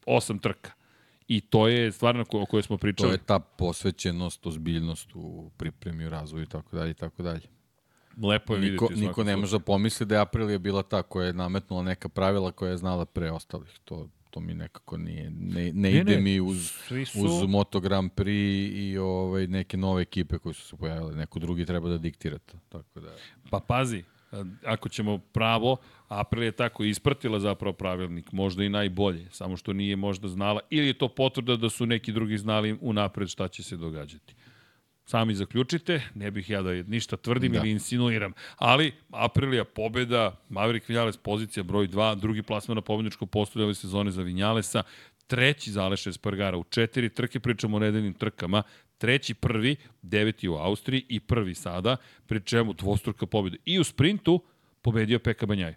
[0.07, 0.71] osam trka.
[1.29, 3.13] I to je stvar na kojoj smo To pričali.
[3.13, 7.54] je ta posvećenost, ozbiljnost u pripremi, u razvoju i tako dalje i tako dalje.
[8.19, 8.73] Lepo je vidjeti.
[8.75, 11.33] Niko, u svakom niko ne može da pomisli da je Aprilia bila ta koja je
[11.33, 13.79] nametnula neka pravila koja je znala pre ostalih.
[13.85, 16.71] To, to mi nekako nije, ne, ne, Ne, ide ne, mi uz,
[17.07, 18.29] su- uz Moto Grand Prix
[18.75, 21.15] i ovaj, neke nove ekipe koje su se pojavile.
[21.15, 22.59] Neko drugi treba da diktira to.
[22.69, 23.09] Tako da,
[23.51, 24.03] Pa pazi,
[24.65, 25.77] ako ćemo pravo,
[26.09, 30.87] April je tako ispratila zapravo pravilnik, možda i najbolje, samo što nije možda znala, ili
[30.87, 34.35] je to potvrda da su neki drugi znali unapred šta će se događati.
[35.07, 37.59] Sami zaključite, ne bih ja da ništa tvrdim da.
[37.59, 43.65] ili insinuiram, ali Aprilija pobeda, Maverick Vinales pozicija broj 2, drugi plasman na pobedničko postolje
[43.65, 44.83] ove sezone za Vinjalesa,
[45.27, 48.63] treći za Aleša Espargara u četiri trke, pričamo o nedeljnim trkama,
[48.99, 51.97] treći prvi, deveti u Austriji i prvi sada,
[52.27, 53.57] pri čemu dvostruka pobjeda.
[53.65, 54.43] I u sprintu
[54.83, 55.75] pobedio Peka Banjaj.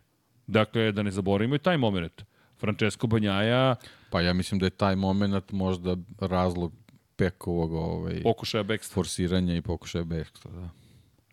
[0.47, 2.23] Dakle, da ne zaboravimo i taj moment.
[2.59, 3.75] Francesco Banjaja...
[4.09, 6.73] Pa ja mislim da je taj moment možda razlog
[7.18, 8.93] Pekovog ovaj, pokušaja bekstva.
[8.93, 10.51] forsiranja i pokušaja bekstva.
[10.51, 10.70] Da.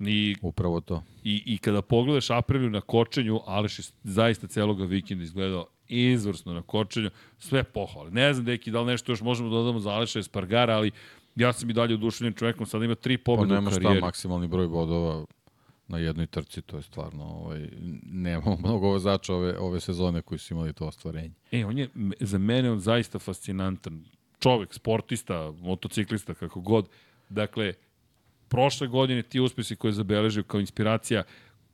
[0.00, 1.02] I, Upravo to.
[1.24, 6.62] I, I kada pogledaš Apriliju na kočenju, Aleš je zaista celoga vikenda izgledao izvrsno na
[6.62, 8.10] kočenju, sve pohvale.
[8.10, 10.90] Ne znam, deki, da li nešto još možemo da dodamo za Aleša Espargara, ali
[11.36, 13.82] ja sam i dalje oduševljen čovekom, sada ima tri pobjede pa, u karijeri.
[13.82, 15.24] Pa nema šta, maksimalni broj bodova
[15.88, 17.68] na jednoj trci, to je stvarno, ovaj,
[18.02, 21.34] nemamo mnogo vozača ove, ove sezone koji su imali to ostvarenje.
[21.52, 21.88] E, on je,
[22.20, 24.04] za mene on zaista fascinantan.
[24.44, 26.88] Čovek, sportista, motociklista, kako god.
[27.28, 27.72] Dakle,
[28.48, 31.22] prošle godine ti uspesi koje je zabeležio kao inspiracija,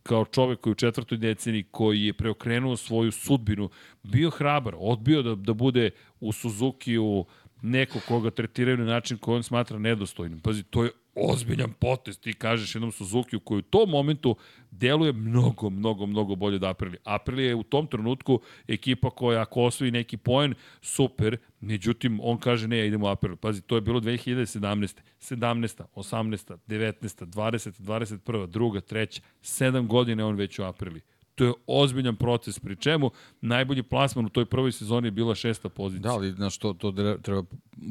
[0.03, 3.71] kao čovek koji u četvrtoj deceniji koji je preokrenuo svoju sudbinu,
[4.03, 5.91] bio hrabar, odbio da, da bude
[6.21, 7.25] u Suzuki-u
[7.63, 10.41] neko koga tretiraju na način koji on smatra nedostojnim.
[10.41, 14.37] Pazi, to je ozbiljan potez, ti kažeš jednom Suzuki u koji u tom momentu
[14.71, 17.01] deluje mnogo, mnogo, mnogo bolje od Aprilia.
[17.05, 22.69] Aprilia je u tom trenutku ekipa koja ako osvoji neki poen, super, međutim on kaže
[22.69, 23.37] ne, ja idemo u Aprilia.
[23.37, 25.01] Pazi, to je bilo 2017.
[25.21, 25.83] 17.
[25.95, 26.57] 18.
[26.67, 27.27] 19.
[27.27, 27.81] 20.
[27.81, 28.47] 21.
[28.47, 31.03] druga, treća, 7 godina on već u Apriliji.
[31.41, 33.11] To je ozbiljan proces, pri čemu
[33.41, 36.03] najbolji plasman u toj prvoj sezoni je bila šesta pozicija.
[36.03, 37.43] Da, ali znaš, to, to treba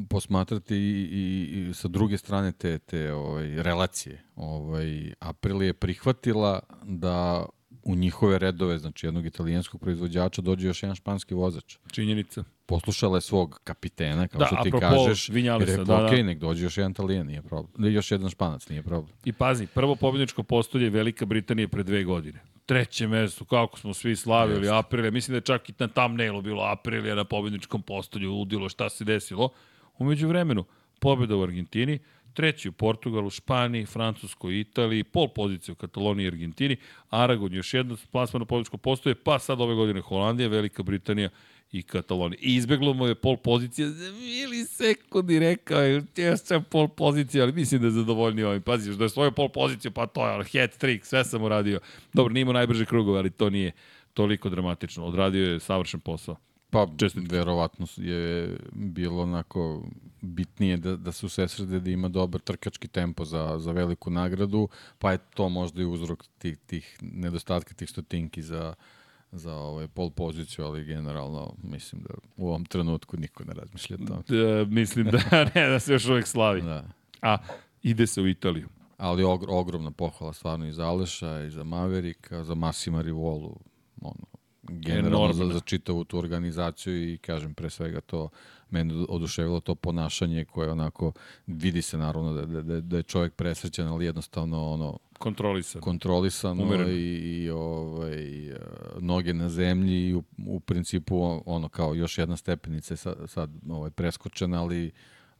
[0.08, 4.22] posmatrati i, i, i sa druge strane te, te ovaj, relacije.
[4.36, 7.46] Ovaj, April je prihvatila da
[7.82, 11.76] u njihove redove, znači jednog italijanskog proizvođača, dođe još jedan španski vozač.
[11.92, 12.44] Činjenica.
[12.66, 16.22] Poslušala je svog kapitena, kao da, što ti kažeš, i rekao, da, ok, da.
[16.22, 17.94] nek dođe još jedan italijan, nije problem.
[17.94, 19.12] Još jedan španac, nije problem.
[19.24, 22.40] I pazi, prvo pobjedničko postolje Velika Britanija pre dve godine
[22.70, 24.76] treće mesto, kako smo svi slavili Jeste.
[24.76, 25.10] Aprilija.
[25.10, 29.04] Mislim da je čak i na thumbnailu bilo Aprilija na pobedničkom postolju, udilo šta se
[29.04, 29.48] desilo.
[29.98, 30.64] Umeđu vremenu,
[31.00, 31.98] pobjeda u Argentini,
[32.34, 36.76] treći u Portugalu, Španiji, Francuskoj, Italiji, pol pozicije u Kataloniji i Argentini,
[37.10, 41.28] Aragon još jedno plasma na pobjedičko postoje, pa sad ove godine Holandija, Velika Britanija
[41.72, 42.38] i Katalonija.
[42.42, 47.80] I izbeglo mu je pol pozicije za milisekundi, rekao je, tješća pol pozicije, ali mislim
[47.80, 48.62] da je zadovoljniji ovim.
[48.62, 51.80] Pazi, da je svoju pol poziciju, pa to je hat trick, sve sam uradio.
[52.12, 53.72] Dobro, nije imao najbrže krugove, ali to nije
[54.14, 55.04] toliko dramatično.
[55.04, 56.36] Odradio je savršen posao.
[56.70, 57.32] Pa, Čestit.
[57.32, 59.84] verovatno je bilo onako
[60.20, 64.68] bitnije da, da se usesrede da ima dobar trkački tempo za, za veliku nagradu,
[64.98, 68.74] pa je to možda i uzrok tih, tih nedostatka tih stotinki za,
[69.32, 74.06] za ovaj pol poziciju, ali generalno mislim da u ovom trenutku niko ne razmišlja o
[74.06, 74.22] tome.
[74.42, 75.18] Da, mislim da
[75.54, 76.62] ne, da se još uvek slavi.
[76.62, 76.84] Da.
[77.22, 77.36] A
[77.82, 78.68] ide se u Italiju.
[78.96, 83.56] Ali og, ogromna pohvala stvarno i za Aleša, i za Maverika, za Massima Rivolu,
[84.00, 84.26] ono,
[84.62, 88.28] generalno za, za čitavu tu organizaciju i kažem pre svega to
[88.70, 91.12] mene oduševilo to ponašanje koje onako
[91.46, 95.82] vidi se naravno da, da, da je čovjek presrećan, ali jednostavno ono kontrolisan.
[95.82, 96.90] Kontrolisano Umereno.
[96.90, 98.54] i, i ovaj,
[99.00, 103.50] noge na zemlji i u, u principu ono kao još jedna stepenica je sad, sad
[103.68, 104.90] ovaj, preskočena, ali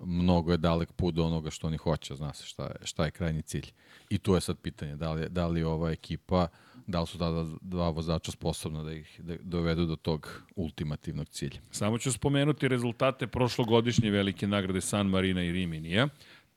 [0.01, 3.11] mnogo je dalek put do onoga što oni hoće, zna se šta je, šta je
[3.11, 3.67] krajnji cilj.
[4.11, 6.49] I tu je sad pitanje da li, da li ova ekipa,
[6.87, 11.61] da li su tada dva vozača sposobna da ih da dovedu do tog ultimativnog cilja.
[11.71, 16.09] Samo ću spomenuti rezultate prošlogodišnje velike nagrade San Marina i Riminija.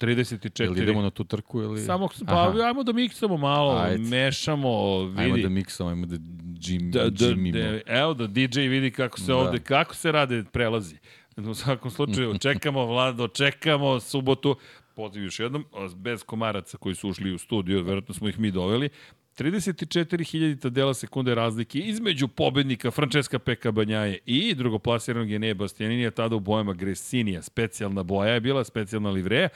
[0.03, 0.63] 34.
[0.63, 1.79] Jel idemo na tu trku ili...
[1.81, 2.59] Samo, pa Aha.
[2.67, 4.03] ajmo da miksamo malo, Ajde.
[4.03, 5.21] mešamo, vidi.
[5.21, 6.17] Ajmo da miksamo, ajmo da
[6.59, 7.57] džim, da, da, džimimo.
[7.57, 9.35] Da, evo da DJ vidi kako se da.
[9.35, 10.95] ovde, kako se rade prelazi.
[11.37, 14.55] U svakom slučaju, čekamo Vlado, čekamo subotu.
[14.95, 18.89] Poziv još jednom, bez komaraca koji su ušli u studiju, verovatno smo ih mi doveli.
[19.37, 26.39] 34.000 dela sekunde razlike između pobednika Francesca Peka Banjaje i drugoplasiranog Enea Bastianinija, tada u
[26.39, 27.41] bojama Gresinija.
[27.41, 29.49] Specijalna boja je bila, specijalna livreja.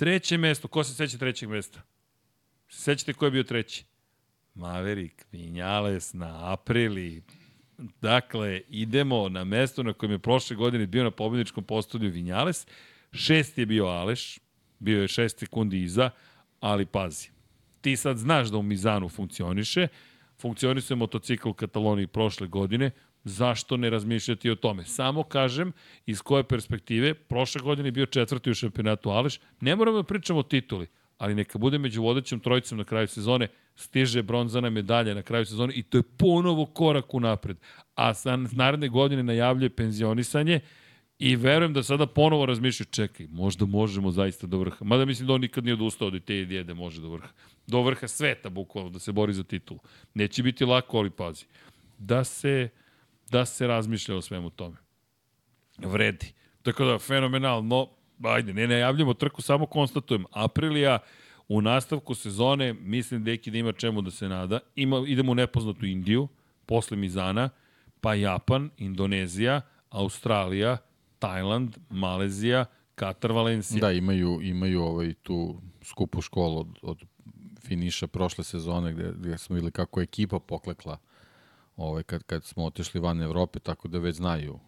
[0.00, 1.82] Treće mesto, ko se seća trećeg mesta?
[2.68, 3.84] Sećate ko je bio treći?
[4.54, 7.22] Maverick, Vinales na Aprili.
[8.00, 12.66] Dakle, idemo na mesto na kojem je prošle godine bio na pobedničkom postolju Vinales.
[13.12, 14.38] Šest je bio Aleš,
[14.78, 16.10] bio je šest sekundi iza,
[16.60, 17.30] ali pazi,
[17.80, 19.88] ti sad znaš da u Mizanu funkcioniše,
[20.38, 22.90] funkcionisuje motocikl u Kataloniji prošle godine,
[23.24, 24.84] zašto ne razmišljati o tome?
[24.84, 25.72] Samo kažem
[26.06, 30.38] iz koje perspektive, prošle godine je bio četvrti u šampionatu Aleš, ne moramo da pričamo
[30.38, 30.86] o tituli,
[31.18, 35.74] ali neka bude među vodećom trojicom na kraju sezone, stiže bronzana medalja na kraju sezone
[35.74, 37.56] i to je ponovo korak u napred.
[37.94, 40.60] A sa naredne godine najavljuje penzionisanje
[41.20, 44.84] i verujem da sada ponovo razmišljaju, čekaj, možda možemo zaista do vrha.
[44.84, 47.28] Mada mislim da on nikad nije odustao od te ideje da može do vrha.
[47.66, 49.80] Do vrha sveta, bukvalno, da se bori za titulu.
[50.14, 51.44] Neće biti lako, ali pazi.
[51.98, 52.68] Da se,
[53.30, 54.76] da se razmišlja o svemu tome.
[55.78, 56.32] Vredi.
[56.62, 57.88] Tako da, fenomenalno,
[58.22, 60.24] ajde, ne najavljamo trku, samo konstatujem.
[60.32, 60.98] Aprilija
[61.48, 64.60] u nastavku sezone, mislim deki da ima čemu da se nada.
[64.76, 66.28] Ima, idemo u nepoznatu Indiju,
[66.66, 67.50] posle Mizana,
[68.00, 69.60] pa Japan, Indonezija,
[69.90, 70.76] Australija,
[71.18, 72.64] Tajland, Malezija,
[72.94, 73.80] Katar, Valencija.
[73.80, 77.04] Da, imaju, imaju ovaj, tu skupu školu od, od
[77.60, 80.98] finiša prošle sezone gde, gde smo videli kako je ekipa poklekla
[81.80, 84.58] ovaj, kad, kad smo otišli van Evrope, tako da već znaju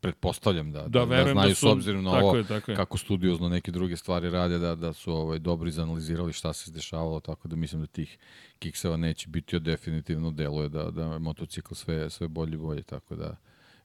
[0.00, 2.76] pretpostavljam da, da, da, da znaju da su, s obzirom na ovo je, je.
[2.76, 7.20] kako studiozno neke druge stvari rade, da, da su ovaj, dobro izanalizirali šta se dešavalo,
[7.20, 8.18] tako da mislim da tih
[8.58, 12.82] kikseva neće biti, od definitivno deluje da, da je motocikl sve, sve bolje i bolje,
[12.82, 13.36] tako da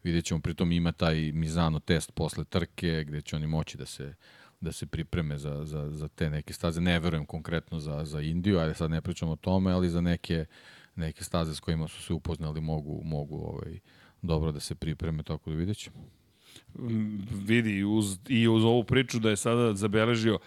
[0.03, 4.13] vidjet ćemo, pritom ima taj Mizano test posle trke, gde će oni moći da se
[4.63, 6.81] da se pripreme za, za, za te neke staze.
[6.81, 10.45] Ne verujem konkretno za, za Indiju, ajde sad ne pričamo o tome, ali za neke,
[10.95, 13.79] neke staze s kojima su se upoznali mogu, mogu ovaj,
[14.21, 15.97] dobro da se pripreme, tako da vidjet ćemo.
[16.79, 20.39] Mm, vidi, uz, i uz ovu priču da je sada zabeležio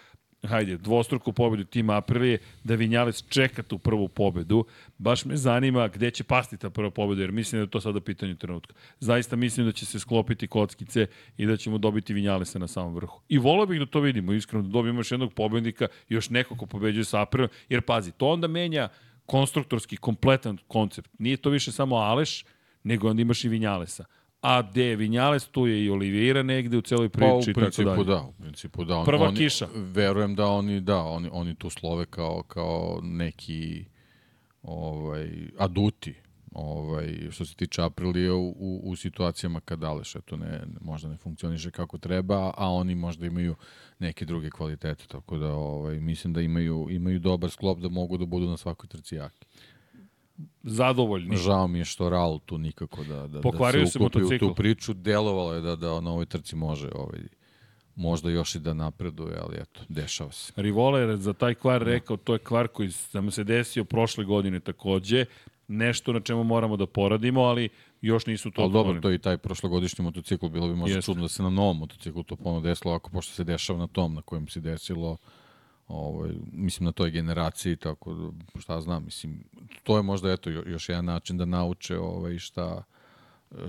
[0.46, 4.64] hajde, dvostruku pobedu tima Aprilije, da Vinjales čeka tu prvu pobedu.
[4.98, 8.00] Baš me zanima gde će pasti ta prva pobeda, jer mislim da je to sada
[8.00, 8.74] pitanje trenutka.
[9.00, 13.20] Zaista mislim da će se sklopiti kockice i da ćemo dobiti Vinjalesa na samom vrhu.
[13.28, 16.66] I volao bih da to vidimo, iskreno, da dobijemo još jednog pobednika, još neko ko
[16.66, 18.88] pobeđuje sa Aprilijom, jer pazi, to onda menja
[19.26, 21.10] konstruktorski, kompletan koncept.
[21.18, 22.44] Nije to više samo Aleš,
[22.82, 24.04] nego onda imaš i Vinjalesa.
[24.40, 27.28] A gde je Vinjales, tu je i Oliveira negde u celoj priči.
[27.28, 28.96] Pa u principu tako da, u principu da.
[28.96, 29.68] On, Prva oni, kiša.
[29.74, 33.84] Verujem da oni, da, oni, oni tu slove kao, kao neki
[34.62, 36.14] ovaj, aduti
[36.56, 41.16] ovaj, što se tiče Aprilije u, u, u situacijama kad Aleš eto ne, možda ne
[41.16, 43.54] funkcioniše kako treba, a oni možda imaju
[43.98, 48.26] neke druge kvalitete, tako da ovaj, mislim da imaju, imaju dobar sklop da mogu da
[48.26, 49.46] budu na svakoj trci jaki
[50.62, 51.36] zadovoljni.
[51.36, 54.54] Žao mi je što Raul tu nikako da, da, Pokvario da se ukupi u tu
[54.54, 54.94] priču.
[54.94, 57.20] Delovalo je da, da na ovoj trci može ovaj,
[57.96, 60.52] možda još i da napreduje, ali eto, dešava se.
[60.56, 64.60] Rivola je za taj kvar rekao, to je kvar koji sam se desio prošle godine
[64.60, 65.24] takođe,
[65.68, 67.68] nešto na čemu moramo da poradimo, ali
[68.00, 71.06] još nisu to Ali dobro, to je i taj prošlogodišnji motocikl, bilo bi možda Jeste.
[71.06, 74.14] čudno da se na novom motociklu to ponovno desilo, ako pošto se dešava na tom
[74.14, 75.16] na kojem se desilo,
[75.88, 79.44] ovaj, mislim na toj generaciji, tako da, šta znam, mislim,
[79.82, 82.82] to je možda eto još jedan način da nauče ovaj, šta,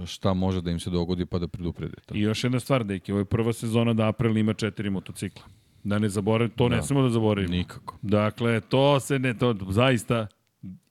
[0.06, 1.96] šta može da im se dogodi pa da preduprede.
[2.14, 5.44] I još jedna stvar, deki, ovo je prva sezona da April ima četiri motocikla.
[5.84, 6.76] Da ne zaboravim, to da.
[6.76, 7.52] ne smemo da zaboravimo.
[7.52, 7.98] Nikako.
[8.02, 10.28] Dakle, to se ne, to zaista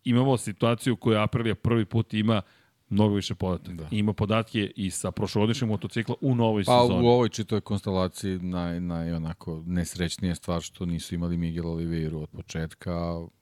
[0.04, 2.42] imamo situaciju u kojoj Aprilia prvi put ima
[2.88, 3.74] mnogo više podataka.
[3.74, 3.88] Da.
[3.90, 7.00] Ima podatke i sa prošlogodišnjeg motocikla u novoj pa, sezoni.
[7.00, 12.18] Pa u ovoj čitoj konstelaciji naj, naj onako nesrećnija stvar što nisu imali Miguel Oliveira
[12.18, 12.92] od početka.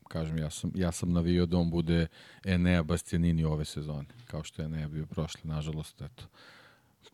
[0.08, 2.06] Kažem, ja sam, ja sam navio da on bude
[2.44, 6.24] Enea Bastianini ove sezone, kao što je Enea bio prošle, nažalost, eto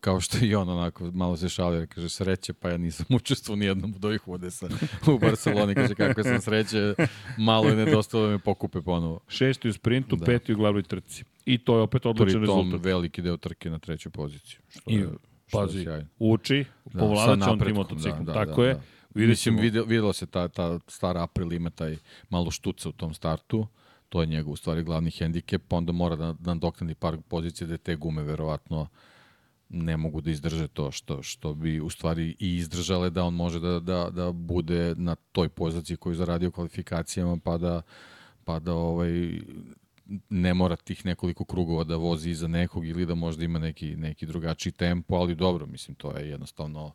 [0.00, 3.66] kao što i on onako malo se šalio, kaže sreće, pa ja nisam učestvovao ni
[3.66, 4.68] jednom od ovih udesa
[5.14, 6.94] u Barceloni, kaže kako sam sreće,
[7.38, 9.20] malo je nedostalo da me pokupe ponovo.
[9.28, 10.24] Šesti u sprintu, da.
[10.24, 11.24] peti u glavnoj trci.
[11.44, 12.84] I to je opet odličan rezultat.
[12.84, 14.58] veliki deo trke na trećoj poziciji.
[14.68, 15.08] Što I, je,
[15.46, 18.24] što pazi, je uči, da, povladat će on tim motociklom.
[18.24, 18.74] Da, da, Tako da, je.
[18.74, 18.80] Da.
[19.14, 21.96] Mislim, videlo, videlo se ta, ta stara April ima taj
[22.28, 23.66] malo štuca u tom startu
[24.10, 27.66] to je njegov u stvari glavni hendikep, pa onda mora da, da doknadi par pozicije
[27.66, 28.88] da te gume verovatno
[29.70, 33.60] ne mogu da izdrže to što, što bi u stvari i izdržale da on može
[33.60, 37.82] da, da, da bude na toj poziciji koju zaradio kvalifikacijama pa da,
[38.44, 39.40] pa da ovaj,
[40.28, 44.26] ne mora tih nekoliko krugova da vozi iza nekog ili da možda ima neki, neki
[44.26, 46.92] drugačiji tempo, ali dobro, mislim, to je jednostavno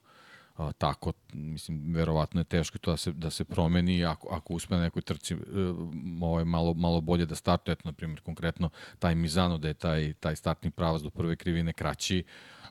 [0.58, 4.76] a, tako, mislim, verovatno je teško to da se, da se promeni ako, ako uspe
[4.76, 5.38] na nekoj trci e,
[6.22, 8.70] ovaj, malo, malo bolje da startuje, eto, na primjer, konkretno
[9.00, 12.24] taj Mizano, da je taj, taj startni pravac do prve krivine kraći,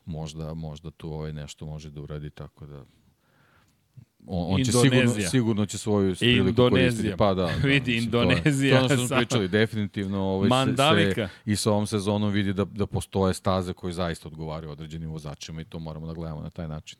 [0.04, 2.84] možda, možda tu ovaj nešto može da uradi, tako da
[4.26, 7.14] on, on će sigurno, sigurno će svoju priliku koristiti.
[7.18, 8.78] Pa da, da vidi, Indonezija.
[8.78, 11.28] To, je, to ono što smo pričali, definitivno ovaj Mandalika.
[11.28, 15.10] se, se, i sa ovom sezonom vidi da, da postoje staze koje zaista odgovaraju određenim
[15.10, 16.98] vozačima i to moramo da gledamo na taj način.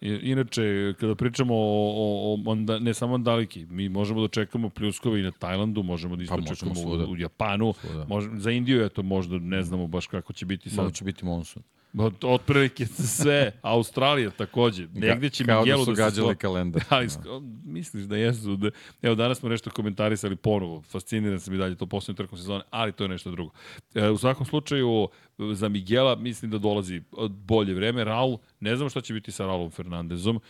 [0.00, 5.20] Inače, kada pričamo o, o, o onda, ne samo Mandaliki, mi možemo da čekamo pljuskove
[5.20, 7.74] i na Tajlandu, možemo da isto pa, čekamo u, u Japanu,
[8.08, 10.78] može, za Indiju je to možda ne znamo baš kako će biti sad.
[10.78, 11.62] Možda će biti monsun.
[11.94, 14.86] Od- Otprilike sve, Australija takođe.
[14.88, 16.38] Negde će Kao da Miguelu su da, se gađali sklopi.
[16.38, 16.82] kalendar.
[16.88, 18.56] Ali sk- misliš da jesu?
[18.56, 18.70] Da,
[19.02, 20.82] evo, danas smo nešto komentarisali ponovo.
[20.82, 23.50] Fasciniran sam i dalje to poslednju trkom sezone, ali to je nešto drugo.
[23.94, 25.08] E, u svakom slučaju,
[25.52, 28.04] za Miguela mislim da dolazi bolje vreme.
[28.04, 30.40] Raul, ne znam šta će biti sa Raulom Fernandezom.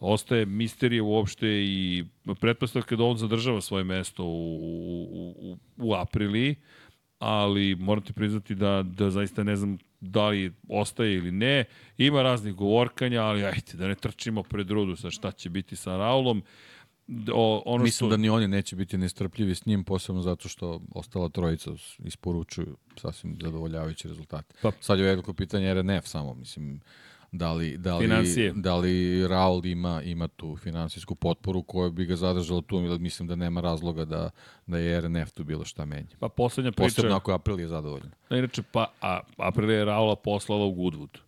[0.00, 2.04] Ostaje misterije uopšte i
[2.40, 4.54] pretpostavka da on zadržava svoje mesto u,
[5.04, 6.54] u, u, u apriliji,
[7.18, 11.64] ali moram ti priznati da, da zaista ne znam da li ostaje ili ne.
[11.98, 15.96] Ima raznih govorkanja, ali ajte, da ne trčimo pred rudu sa šta će biti sa
[15.96, 16.42] Raulom.
[17.32, 18.08] O, ono Mislim što...
[18.08, 23.38] da ni oni neće biti nestrpljivi s njim, posebno zato što ostala trojica isporučuju sasvim
[23.42, 24.54] zadovoljavajući rezultat.
[24.62, 24.72] Pa-.
[24.80, 26.80] Sad je veliko pitanje RNF samo, mislim,
[27.36, 28.52] da li, da li, Finansije.
[28.56, 33.28] da li Raul ima, ima tu finansijsku potporu koja bi ga zadržala tu, ili mislim
[33.28, 34.30] da nema razloga da,
[34.66, 36.16] da je RNF tu bilo šta menja.
[36.18, 36.84] Pa poslednja priča...
[36.84, 38.10] Posebno ako je April je zadovoljan.
[38.30, 41.18] Da, inače, pa, a, Aprilia je Raula poslala u Goodwood.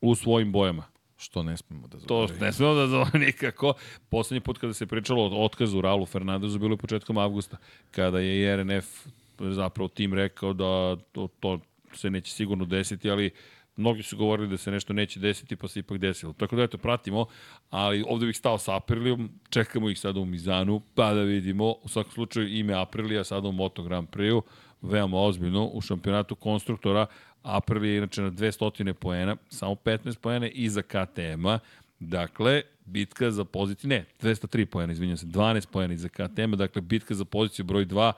[0.00, 0.84] U svojim bojama.
[1.16, 2.46] Što ne smemo da To zaboravimo.
[2.46, 3.72] ne smemo da zove nikako.
[4.08, 7.56] Poslednji put kada se pričalo o otkazu Raulu Fernandezu bilo je početkom avgusta,
[7.90, 9.06] kada je RNF
[9.38, 11.58] zapravo tim rekao da to, to
[11.92, 13.30] se neće sigurno desiti, ali
[13.76, 16.32] mnogi su govorili da se nešto neće desiti, pa se ipak desilo.
[16.32, 17.26] Tako da eto, pratimo,
[17.70, 21.88] ali ovde bih stao sa Aprilijom, čekamo ih sada u Mizanu, pa da vidimo, u
[21.88, 24.42] svakom slučaju ime Aprilija sada u Moto Grand Prix-u,
[24.82, 27.06] veoma ozbiljno, u šampionatu konstruktora,
[27.42, 31.58] Aprilia je inače na 200 poena, samo 15 poena iza KTM-a,
[32.00, 37.14] Dakle, bitka za poziciju, ne, 203 pojena, izvinjam se, 12 pojena iza KTM-a, dakle, bitka
[37.14, 38.12] za poziciju broj 2,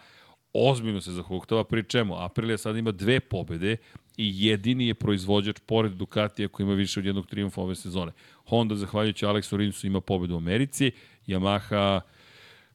[0.53, 3.77] ozbiljno se zahuktava, pri čemu Aprilia sad ima dve pobede
[4.17, 8.13] i jedini je proizvođač pored Ducatija koji ima više od jednog triumfa ove sezone.
[8.47, 10.91] Honda, zahvaljujući Aleksu Rinsu, ima pobedu u Americi,
[11.27, 12.01] Yamaha,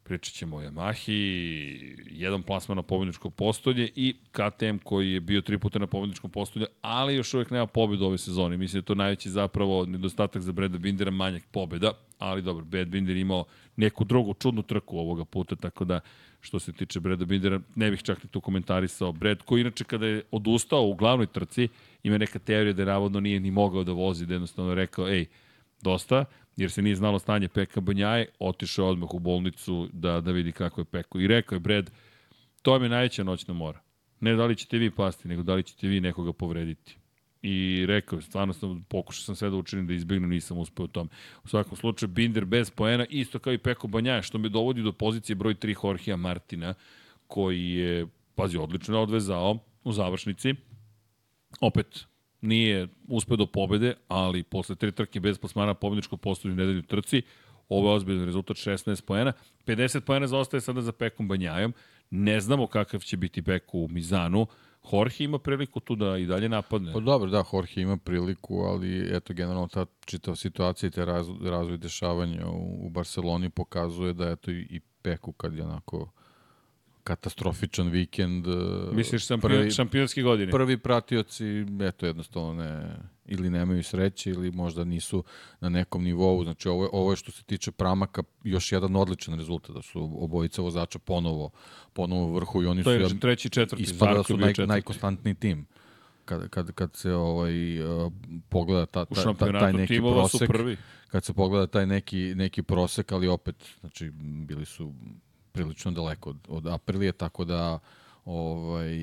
[0.04, 1.12] pričat ćemo o Yamahi,
[2.12, 6.66] jedan plasman na pobedničko postolje i KTM koji je bio tri puta na pobedničkom postolju,
[6.82, 8.58] ali još uvek nema pobedu ove sezone.
[8.58, 12.88] Mislim da je to najveći zapravo nedostatak za Breda Bindera, manjak pobeda, ali dobro, Brad
[12.88, 16.00] Binder imao neku drugu čudnu trku ovoga puta, tako da
[16.42, 19.12] što se tiče Breda Bindera, ne bih čak ni tu komentarisao.
[19.12, 21.68] Brad, koji inače kada je odustao u glavnoj trci,
[22.04, 25.10] ima neka teorija da je navodno nije ni mogao da vozi, da je jednostavno rekao,
[25.10, 25.26] ej,
[25.82, 26.26] dosta,
[26.58, 30.82] jer se nije znalo stanje Peka Banjaje, otišao odmah u bolnicu da, da vidi kako
[30.82, 31.20] je Peko.
[31.20, 31.92] I rekao je, Brad,
[32.62, 33.80] to mi je najveća noćna mora.
[34.20, 37.01] Ne da li ćete vi pasti, nego da li ćete vi nekoga povrediti.
[37.42, 41.10] I rekao stvarno sam, pokušao sam sve da učinim da izbignem, nisam uspeo u tom.
[41.44, 44.92] U svakom slučaju, Binder bez poena, isto kao i Peko Banjaje, što me dovodi do
[44.92, 46.74] pozicije broj 3 Jorgea Martina,
[47.28, 50.54] koji je, pazi, odlično odvezao u završnici.
[51.62, 52.06] Opet,
[52.42, 57.22] nije uspeo do pobede, ali posle tri trke bez plasmana pobedničkog postoju u nedelju trci,
[57.70, 59.34] ovo je ozbiljan rezultat 16 poena.
[59.66, 61.74] 50 poena zaostaje sada za Pekom Banjajom.
[62.10, 64.48] Ne znamo kakav će biti Peko u Mizanu.
[64.92, 66.94] Jorge ima priliku tu da i dalje napadne.
[66.94, 71.28] Pa dobro, da, Jorge ima priliku, ali eto, generalno ta čitava situacija i te raz,
[71.42, 76.12] razvoj dešavanja u, u Barceloni pokazuje da eto i, i Peku kad je onako
[77.04, 78.48] katastrofičan vikend.
[78.48, 78.52] e,
[78.92, 80.52] Misliš šampion, prvi, šampionske godine?
[80.52, 81.46] prvi pratioci,
[81.82, 85.24] eto, jednostavno ne, ili nemaju sreće ili možda nisu
[85.60, 86.44] na nekom nivou.
[86.44, 90.18] Znači, ovo je, ovo je što se tiče pramaka još jedan odličan rezultat, da su
[90.24, 91.50] obojica vozača ponovo,
[91.94, 92.94] ponovo u vrhu i oni to su...
[92.94, 93.84] je ja- treći, četvrti.
[93.84, 94.70] ispada da su je naj, četvrti.
[94.70, 95.66] najkonstantniji tim.
[96.26, 98.12] Kad, kad, kad se ovaj, uh,
[98.50, 100.50] pogleda ta, ta, ta, taj neki prosek,
[101.08, 104.10] kad se pogleda taj neki, neki prosek, ali opet, znači,
[104.46, 104.94] bili su
[105.52, 107.80] prilično daleko od, od Aprilije, tako da
[108.26, 108.98] ovaj,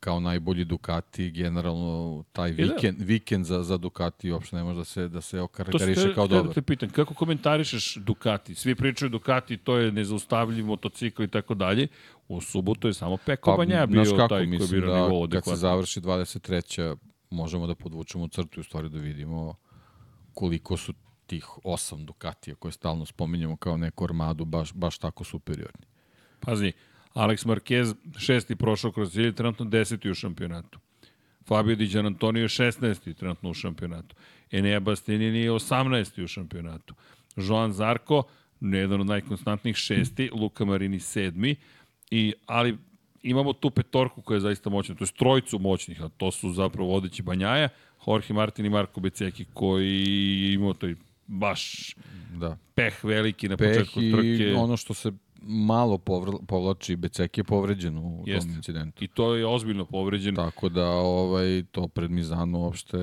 [0.00, 2.62] kao najbolji Ducati, generalno taj da.
[2.62, 6.26] vikend, vikend za, za Ducati uopšte ne može da se, da se To okarakteriše kao
[6.26, 6.54] da dobar.
[6.54, 8.54] te pitam, kako komentarišeš Ducati?
[8.54, 11.88] Svi pričaju Ducati, to je nezaustavljiv motocikl i tako dalje.
[12.28, 15.22] U subotu je samo Peko Banja bio Pa, kako, taj koji je bio da nivou
[15.22, 15.56] kad se adekvatno.
[15.56, 16.96] završi 23.
[17.30, 19.54] možemo da podvučemo crtu i u stvari da vidimo
[20.34, 20.92] koliko su
[21.32, 25.86] tih osam Ducatija koje stalno spominjemo kao neku armadu baš, baš tako superiorni.
[26.40, 26.72] Pazi,
[27.14, 30.78] Alex Marquez šesti prošao kroz cilj, trenutno deseti u šampionatu.
[31.48, 33.14] Fabio Di Gianantonio je 16.
[33.14, 34.16] trenutno u šampionatu.
[34.50, 36.24] Enea Bastianini je 18.
[36.24, 36.94] u šampionatu.
[37.36, 38.22] Joan Zarko,
[38.60, 41.56] jedan od najkonstantnijih šesti, Luka Marini sedmi,
[42.10, 42.76] i, ali
[43.22, 46.88] imamo tu petorku koja je zaista moćna, to je trojcu moćnih, a to su zapravo
[46.88, 47.68] vodeći Banjaja,
[48.06, 50.94] Jorge Martin i Marko Beceki, koji imao taj
[51.26, 51.94] baš
[52.32, 52.56] Da.
[52.74, 54.54] peh veliki na Peh početku i trke.
[54.54, 55.12] ono što se
[55.42, 58.40] malo povr- povlači, Becek je povređen u Jeste.
[58.42, 59.04] tom incidentu.
[59.04, 60.34] I to je ozbiljno povređen.
[60.34, 62.98] Tako da ovaj to pred Mizanu uopšte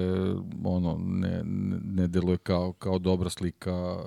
[0.63, 1.41] ono ne,
[1.85, 3.99] ne deluje kao kao dobra slika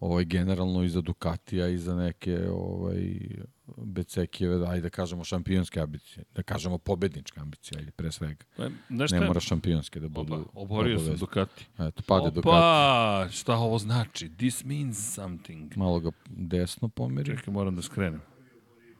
[0.00, 3.18] ovaj, generalno i za Ducatija i za neke ovaj,
[3.76, 8.44] Becekijeve, ajde da kažemo šampionske ambicije, da kažemo pobedničke ambicije, ajde pre svega.
[8.58, 9.20] E, Znaš šta?
[9.20, 11.16] Ne mora šampionske da budu Oba, oborio sam.
[11.16, 11.66] Ducati.
[11.78, 12.48] Eto, pade Ducati.
[12.48, 14.30] Opa, šta ovo znači?
[14.36, 15.76] This means something.
[15.76, 17.36] Malo ga desno pomeri.
[17.36, 18.20] Čekaj, moram da skrenem.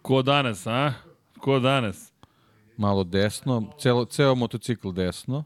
[0.03, 0.93] Ko danas, a?
[1.39, 2.13] Ko danas?
[2.77, 3.73] Malo desno.
[3.81, 5.45] Celo, ceo motocikl desno.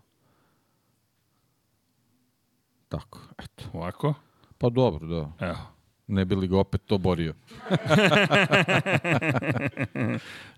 [2.88, 3.64] Tako, eto.
[3.72, 4.14] Ovako?
[4.58, 5.46] Pa dobro, da.
[5.46, 5.79] Evo.
[6.10, 7.34] Ne bi li ga opet to borio.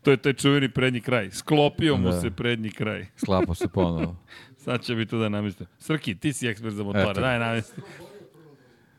[0.02, 1.30] To je taj čuveni prednji kraj.
[1.30, 2.20] Sklopio mu Da.
[2.20, 3.06] se prednji kraj.
[3.16, 4.16] Sklapa se ponovo.
[4.56, 5.66] Sad će mi to da namestim.
[5.78, 7.20] Srki, ti si ekspert za motore, Eto.
[7.20, 7.80] daj namesti.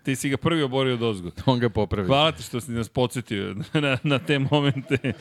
[0.04, 1.32] Ti si ga prvi oborio od ozgo.
[1.46, 2.08] On ga popravi.
[2.08, 5.14] Hvala ti što si nas podsjetio na, na te momente.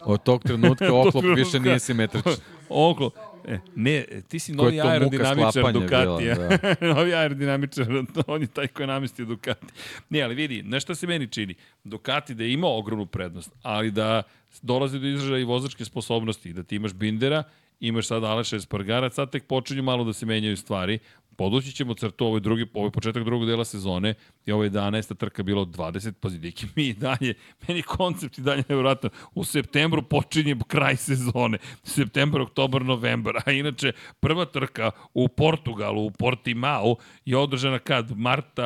[0.00, 2.32] Od tog trenutka oklop više nije simetričan.
[2.68, 3.10] Oklo.
[3.48, 6.34] E, ne, ti si Koja novi aerodinamičar Ducatija.
[6.34, 7.86] bila, novi aerodinamičar,
[8.26, 9.66] on je taj koji je namestio Ducati.
[10.10, 11.54] Ne, ali vidi, nešto se meni čini.
[11.84, 14.22] Ducati da je imao ogromnu prednost, ali da
[14.62, 17.42] dolazi do izražaja i vozačke sposobnosti, da ti imaš Bindera,
[17.86, 20.98] imaš sad Aleša Espargara, sad tek počinju malo da se menjaju stvari.
[21.36, 24.14] Podući ćemo crtu, ovo je, drugi, ovo je početak drugog dela sezone
[24.46, 25.16] i ovo je 11.
[25.16, 27.34] trka bilo od 20, pazi, deki, mi i dalje,
[27.68, 33.92] meni koncept i dalje nevjerojatno, u septembru počinje kraj sezone, septembar, oktobar, novembar, a inače
[34.20, 38.18] prva trka u Portugalu, u Portimao je održana kad?
[38.18, 38.62] Marta,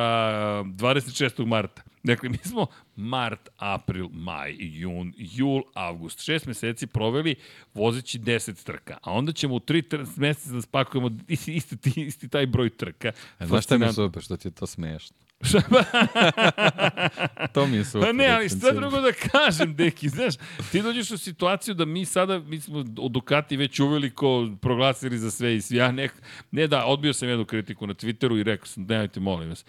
[0.65, 1.45] 26.
[1.45, 1.88] marta.
[2.03, 6.23] Dakle, mi smo mart, april, maj, jun, jul, avgust.
[6.23, 7.35] Šest meseci proveli
[7.73, 8.97] vozeći 10 trka.
[9.01, 13.11] A onda ćemo u tri tr meseca da spakujemo isti, isti, isti taj broj trka.
[13.39, 15.17] E, Znaš šta mi je super, što ti je to smešno?
[17.53, 18.07] to mi je super.
[18.07, 20.35] Pa ne, ali šta drugo da kažem, deki, znaš,
[20.71, 25.31] ti dođeš u situaciju da mi sada, mi smo od Ducati već uveliko proglasili za
[25.31, 25.77] sve i svi.
[25.77, 26.09] Ja ne,
[26.51, 29.65] ne da, odbio sam jednu kritiku na Twitteru i rekao sam, nemojte, molim vas.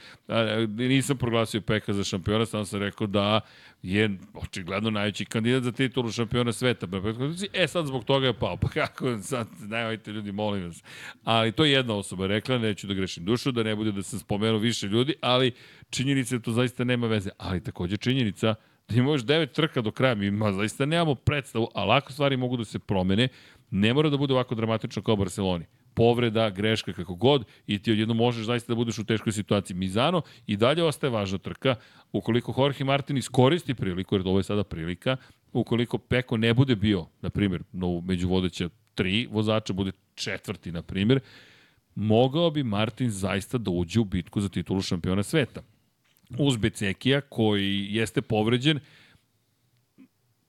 [0.68, 3.40] Nisam proglasio Peka za šampiona, samo sam rekao da
[3.82, 6.86] je očigledno najveći kandidat za titulu šampiona sveta.
[7.52, 8.56] E, sad zbog toga je pao.
[8.56, 10.82] Pa kako, sad, nemojte ljudi, molim vas.
[11.24, 14.18] Ali to je jedna osoba rekla, neću da grešim dušu, da ne bude da sam
[14.18, 15.52] spomenuo više ljudi, ali
[15.90, 17.30] činjenica je da to zaista nema veze.
[17.38, 18.54] Ali takođe činjenica
[18.88, 22.36] da ima još devet trka do kraja, mi ma, zaista nemamo predstavu, a lako stvari
[22.36, 23.28] mogu da se promene,
[23.70, 25.64] ne mora da bude ovako dramatično kao u Barceloni.
[25.94, 29.76] Povreda, greška, kako god, i ti odjedno možeš zaista da budeš u teškoj situaciji.
[29.76, 31.74] Mizano i dalje ostaje važna trka.
[32.12, 35.16] Ukoliko Jorge Martin iskoristi priliku, jer ovo je sada prilika,
[35.52, 37.62] ukoliko Peko ne bude bio, na primjer,
[38.02, 41.20] među vodeća tri vozača, bude četvrti, na primjer,
[41.94, 45.62] mogao bi Martin zaista da uđe u bitku za titulu šampiona sveta
[46.38, 48.80] uz Becekija koji jeste povređen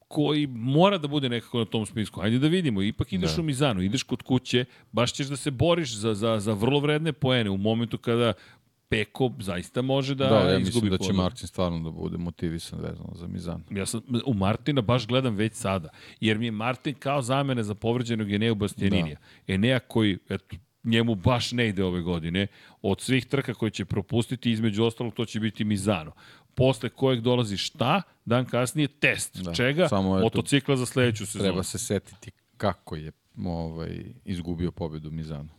[0.08, 2.22] koji mora da bude nekako na tom spisku.
[2.22, 3.42] Ajde da vidimo, ipak ideš Da.
[3.42, 7.14] u Mizanu, ideš kod kuće, baš ćeš da se boriš za, za, za vrlo vredne
[7.14, 8.34] poene u momentu kada
[8.90, 11.14] Peko zaista može da, Da, ja izgubi mislim da će.
[11.14, 13.64] Martin stvarno da bude motivisan vezano za Mizan.
[13.70, 15.90] Ja sam u Martina baš gledam već sada,
[16.20, 19.16] jer mi je Martin kao zamene za povređenog Enea Bastianinija.
[19.48, 19.54] Da.
[19.54, 22.48] Enea koji, eto, njemu baš ne ide ove godine.
[22.82, 26.12] Od svih trka koje će propustiti, između ostalog, to će biti Mizano.
[26.56, 28.02] Posle kojeg dolazi šta?
[28.26, 29.42] Dan kasnije test.
[29.42, 29.54] Da.
[29.54, 29.88] Čega?
[30.22, 31.44] Motocikla za sledeću sezonu.
[31.44, 33.12] Treba se setiti kako je
[33.46, 35.50] ovaj, izgubio pobedu Mizanu.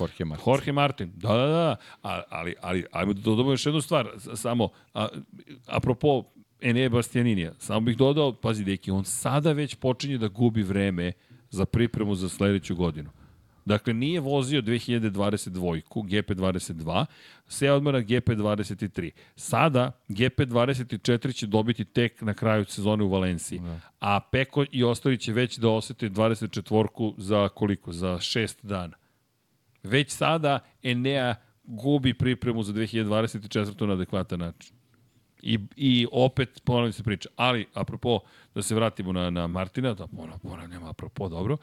[0.00, 0.52] Jorge Martin.
[0.52, 4.68] Jorge Martin, da, da, da, A, ali, ali ajmo da dodamo još jednu stvar, samo,
[4.94, 5.08] a,
[5.66, 6.24] apropo
[6.60, 11.12] Enea Bastianinija, samo bih dodao, pazi deki, on sada već počinje da gubi vreme
[11.50, 13.10] za pripremu za sledeću godinu.
[13.64, 17.06] Dakle, nije vozio 2022-ku, GP22,
[17.48, 19.10] se odmara GP23.
[19.36, 23.58] Sada GP24 će dobiti tek na kraju sezone u Valenciji.
[23.58, 23.80] Da.
[24.00, 27.92] A Peko i ostali će već da osete 24-ku za koliko?
[27.92, 28.96] Za šest dana.
[29.82, 31.34] Već sada Enea
[31.64, 33.86] gubi pripremu za 2024.
[33.86, 34.74] na adekvatan način.
[35.42, 37.28] I, I opet ponavljam se priča.
[37.36, 38.20] Ali, apropo,
[38.54, 41.56] da se vratimo na, na Martina, da ponavljam, ponavljam, apropo, dobro,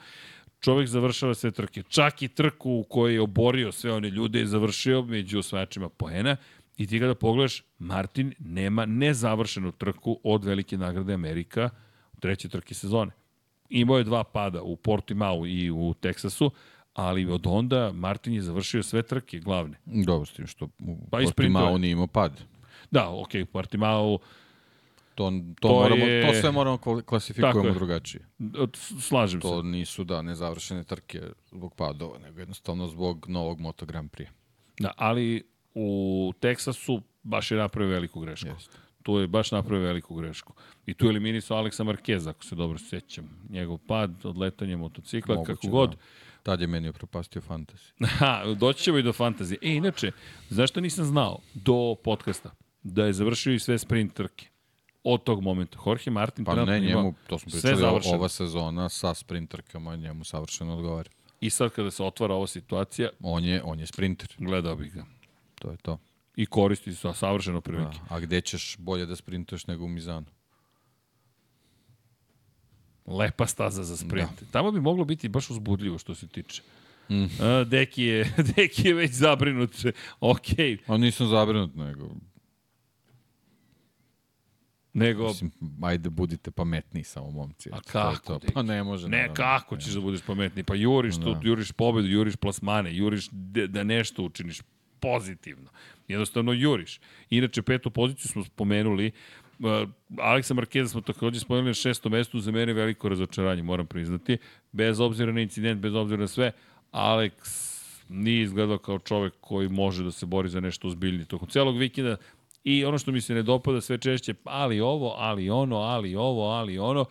[0.59, 1.83] čovek završava sve trke.
[1.83, 6.37] Čak i trku u kojoj je oborio sve one ljude je završio među osvajačima poena
[6.77, 11.69] i ti kada pogledaš, Martin nema nezavršenu trku od velike nagrade Amerika
[12.13, 13.11] u trećoj trki sezone.
[13.69, 16.51] Imao je dva pada u Portimao i u Teksasu,
[16.93, 19.77] ali od onda Martin je završio sve trke glavne.
[19.85, 21.25] Dobro, s tim što u Pa i.
[21.25, 22.43] Portimao nije imao pad.
[22.91, 24.19] Da, ok, u Portimao
[25.19, 25.31] To, to,
[25.61, 27.73] To to, moramo, je- to sve moramo klasifikujemo je.
[27.73, 28.25] drugačije.
[29.01, 29.67] slažem To se.
[29.67, 34.27] nisu, da, nezavršene trke zbog padova, nego jednostavno zbog novog Moto Grand Prix.
[34.79, 35.43] Da, ali
[35.73, 35.89] u
[36.39, 38.47] Teksasu baš je napravio veliku grešku.
[38.47, 38.77] Jeste.
[39.03, 40.53] Tu je baš napravio veliku grešku.
[40.85, 43.29] I tu je eliminisao Aleksa Marquez, ako se dobro sećam.
[43.49, 45.89] Njegov pad, odletanje motocikla, Moguće, kako god.
[45.89, 45.97] da.
[46.43, 47.91] Tad je meni upropastio fantasy.
[48.17, 49.59] Ha, doći ćemo i do fantazije.
[49.61, 50.11] E, inače,
[50.49, 52.51] zašto nisam znao do podcasta
[52.83, 54.47] da je završio i sve sprint trke?
[55.03, 55.79] Od tog momenta.
[55.85, 58.15] Jorge Martin Pa ne, njemu, to smo pričali, završeno.
[58.15, 61.09] ova sezona sa sprinterkama njemu savršeno odgovara.
[61.41, 65.05] I sad kada se otvara ova situacija, On je, on je sprinter, gledao bih ga.
[65.55, 65.97] to je to.
[66.35, 67.97] I koristi sa savršeno prilike.
[68.09, 68.15] Da.
[68.15, 70.25] A gde ćeš bolje da sprintuješ nego u Mizanu?
[73.05, 74.29] Lepa staza za sprint.
[74.39, 74.45] Da.
[74.51, 76.61] Tamo bi moglo biti baš uzbudljivo što se tiče.
[77.09, 77.25] Mm.
[77.41, 79.71] A, Deki, je, Deki je već zabrinut.
[80.19, 80.47] Ok.
[80.87, 82.09] A nisam zabrinut, nego,
[84.93, 85.51] Nego, mislim,
[85.81, 87.69] ajde budite pametniji samo momci.
[87.73, 88.39] A to kako, to.
[88.39, 88.53] Deki?
[88.53, 89.07] Pa ne može.
[89.09, 89.35] ne, naravno.
[89.35, 90.63] kako ćeš da budeš pametniji?
[90.63, 91.39] Pa juriš tu, Da.
[91.43, 94.61] juriš pobedu, juriš plasmane, juriš de, da nešto učiniš
[94.99, 95.69] pozitivno.
[96.07, 96.99] Jednostavno juriš.
[97.29, 99.11] Inače, petu poziciju smo spomenuli,
[99.59, 104.37] Uh, Aleksa Markeza smo takođe spomenuli na šestom mestu, za mene veliko razočaranje, moram priznati.
[104.71, 106.51] Bez obzira na incident, bez obzira na sve,
[106.91, 107.31] Alex
[108.09, 111.25] nije izgledao kao čovek koji može da se bori za nešto ozbiljnije.
[111.25, 112.15] Tokom celog vikenda
[112.63, 116.49] i ono što mi se ne dopada sve češće, ali ovo, ali ono, ali ovo,
[116.49, 117.05] ali ono,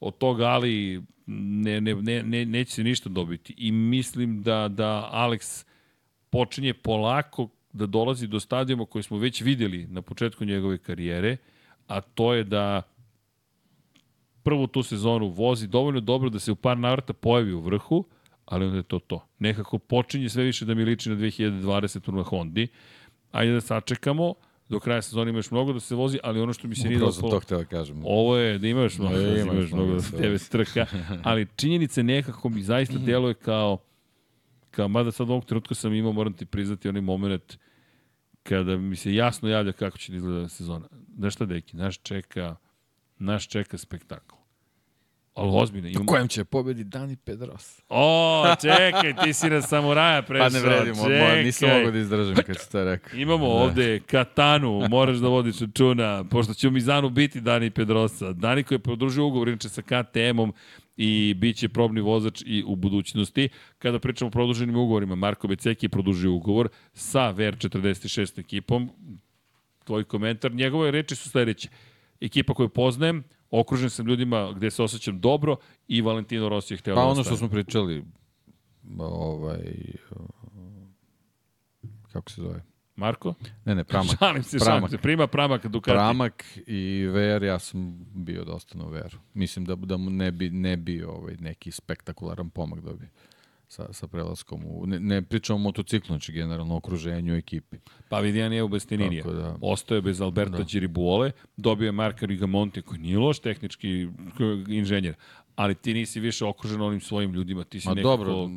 [0.00, 3.54] od toga ali ne, ne, ne, ne, neće se ništa dobiti.
[3.56, 5.66] I mislim da, da Alex
[6.30, 11.36] počinje polako da dolazi do stadijuma koji smo već videli na početku njegove karijere,
[11.86, 12.82] a to je da
[14.42, 18.04] prvu tu sezonu vozi dovoljno dobro da se u par navrata pojavi u vrhu,
[18.44, 19.26] ali onda je to to.
[19.38, 22.68] Nekako počinje sve više da mi liči na 2020 na Hondi.
[23.32, 24.34] Ajde da sačekamo,
[24.68, 26.96] do kraja sezona ima još mnogo da se vozi, ali ono što mi se nije
[26.96, 27.40] Upravo sam dopalo...
[27.40, 28.02] to da kažem.
[28.04, 30.86] Ovo je da imaš mnogo, E, da imaš imaš mnogo mnogo da tebe strka,
[31.22, 33.78] ali činjenice nekako mi zaista deluje kao,
[34.70, 37.58] kao mada sad ovog trenutka sam imao, moram ti priznati, onaj moment
[38.42, 40.88] kada mi se jasno javlja kako će da izgleda sezona.
[41.16, 42.56] Znaš šta, deki, naš čeka,
[43.18, 44.34] naš čeka spektakl.
[45.38, 45.88] Ali ozbiljno.
[45.88, 46.06] U Imamo...
[46.06, 47.80] kojem će pobedi Dani Pedros?
[47.88, 50.48] O, čekaj, ti si na samuraja prešao.
[50.48, 51.44] Pa ne vredim, čekaj.
[51.44, 53.18] nisam mogao da izdržim kad si to rekao.
[53.18, 53.54] Imamo da.
[53.54, 58.32] ovde Katanu, moraš da vodiš računa, pošto će u Mizanu biti Dani Pedrosa.
[58.32, 60.52] Dani koji je produžio ugovor inače sa KTM-om
[60.96, 63.48] i bit će probni vozač i u budućnosti.
[63.78, 68.90] Kada pričamo o produženim ugovorima, Marko Beceki je produžio ugovor sa VR46 ekipom.
[69.84, 71.68] Tvoj komentar, njegove reči su sledeće.
[72.20, 75.56] Ekipa koju poznajem, okružen sam ljudima gde se osjećam dobro
[75.88, 78.04] i Valentino Rossi je hteo Pa da ono što smo pričali,
[78.98, 79.58] ovaj,
[82.12, 82.62] kako se zove?
[82.96, 83.34] Marko?
[83.64, 84.16] Ne, ne, Pramak.
[84.18, 84.90] Šalim se, šalim Pramak.
[84.90, 84.98] se.
[84.98, 85.94] Prima Pramak Ducati.
[85.94, 89.16] Pramak i VR, ja sam bio dosta na VR.
[89.34, 93.08] Mislim da, da mu ne bi, ne bi ovaj, neki spektakularan pomak dobio
[93.68, 94.62] sa, sa prelaskom.
[94.66, 97.76] U, ne, ne pričamo o motociklu, znači generalno okruženju ekipi.
[98.08, 99.24] Pa Vidijan je u Bestininija.
[99.24, 100.64] Da- Ostao je bez Alberta da.
[100.64, 104.08] Giribuole, dobio je Marka Rigamonti koji nije loš tehnički
[104.68, 105.14] inženjer,
[105.56, 108.08] ali ti nisi više okružen onim svojim ljudima, ti si Ma nekako...
[108.16, 108.48] dobro,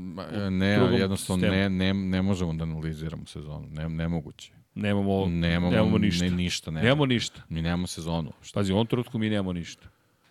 [0.49, 0.67] ne,
[0.99, 1.55] jednostavno sistemu.
[1.55, 3.67] ne, ne, ne možemo da analiziramo sezonu.
[3.71, 4.53] Ne, nemoguće.
[4.75, 6.25] Nemamo, Nemamo, nemamo ništa.
[6.25, 6.83] Ne, ništa nemamo.
[6.85, 7.41] Nemamo ništa.
[7.49, 8.31] Mi nemamo sezonu.
[8.41, 8.59] Šta?
[8.59, 9.87] Pazi, u ovom trenutku mi nemamo ništa.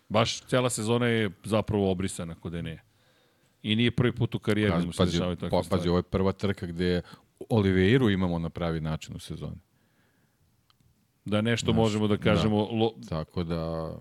[0.08, 2.82] Baš cela sezona je zapravo obrisana kod ne.
[3.62, 6.02] I nije prvi put u karijeri da mu se Pazi, dešavaju pa, pazi, ovo je
[6.02, 7.02] prva trka gde
[7.48, 9.60] Oliveiru imamo na pravi način u sezoni.
[11.24, 13.92] Da nešto možemo da kažemo lo, Tako da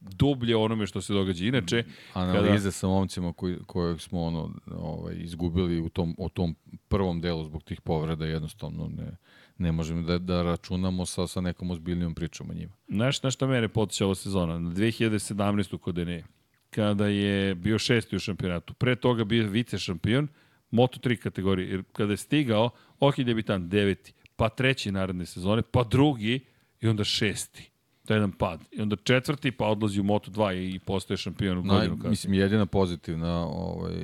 [0.00, 1.44] dublje o onome što se događa.
[1.44, 6.56] Inače, analize kada, sa momcima koji, kojeg smo ono, ovaj, izgubili u tom, u tom
[6.88, 9.16] prvom delu zbog tih povreda jednostavno ne,
[9.58, 12.72] ne možemo da, da računamo sa, sa nekom ozbiljnijom pričom o njima.
[12.88, 14.58] Znaš na šta mene potiče ova sezona?
[14.58, 15.78] Na 2017.
[15.78, 16.24] kod Ene,
[16.70, 18.74] kada je bio šesti u šampionatu.
[18.74, 20.28] Pre toga bio vice šampion,
[20.72, 21.70] Moto3 kategorije.
[21.70, 22.70] Jer kada je stigao,
[23.00, 26.40] ok, debitant, deveti, pa treći naredne sezone, pa drugi
[26.80, 27.70] i onda šesti.
[28.06, 28.60] To je jedan pad.
[28.70, 32.10] I onda četvrti, pa odlazi u Moto2 i, i postaje šampion u Naj, godinu kasnije.
[32.10, 33.94] mislim, jedina pozitivna ovaj,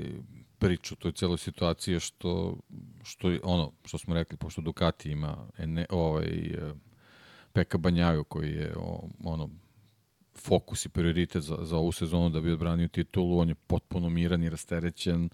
[0.59, 2.57] priča u toj celoj situaciji je što,
[3.05, 6.75] što je ono, što smo rekli, pošto Ducati ima ene, ovaj, eh,
[7.53, 9.51] Peka Banjaju koji je o, ono,
[10.39, 14.43] fokus i prioritet za, za ovu sezonu da bi odbranio titulu, on je potpuno miran
[14.43, 15.29] i rasterećen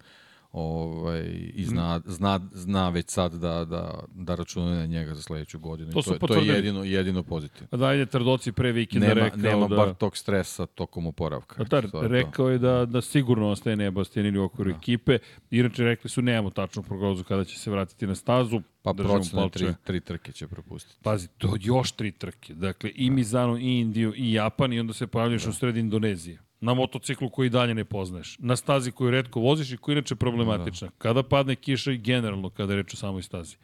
[0.53, 1.23] ovaj,
[1.53, 5.91] i zna, zna, zna već sad da, da, da računa na njega za sledeću godinu.
[5.91, 7.67] To to, je- to je jedino, jedino pozitivno.
[7.71, 9.75] A da je Trdoci pre vikenda Nema, rekao nema da...
[9.75, 11.55] bar tog stresa tokom oporavka.
[11.55, 12.07] Tatar, To je to.
[12.07, 15.17] rekao je da, da sigurno ostaje Nebastianini u okviru ekipe.
[15.51, 18.61] Inače, rekli su, nemamo tačnu prognozu kada će se vratiti na stazu.
[18.83, 20.97] Pa procene tri, tri trke će propustiti.
[21.03, 22.53] Pazi, to još tri trke.
[22.53, 26.39] Dakle, i Mizano, i Indiju, i Japan, i onda se pojavljaš u sred Indonezije.
[26.61, 28.37] Na motociklu koji dalje ne poznaješ.
[28.39, 30.89] Na stazi koju redko voziš i koja je inače problematična.
[30.97, 33.55] Kada padne kiša i generalno kada je reč o samoj stazi.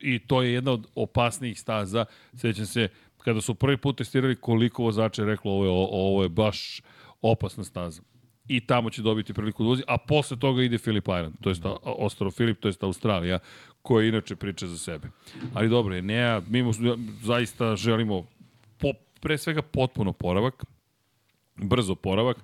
[0.00, 2.04] I to je jedna od opasnijih staza.
[2.34, 2.88] Sećam se,
[3.18, 6.82] kada su prvi put testirali koliko vozača je reklo ovo je, ovo je baš
[7.22, 8.02] opasna staza.
[8.48, 11.56] i tamo će dobiti priliku da uzi, a posle toga ide Filip Island, to je
[11.82, 13.38] Ostrov Filip, to je Australija,
[13.82, 15.08] koja inače priča za sebe.
[15.54, 16.72] Ali dobro, Enea, mi mu
[17.22, 18.26] zaista želimo
[18.78, 20.64] po, pre svega potpuno poravak,
[21.58, 22.36] brzo poravak,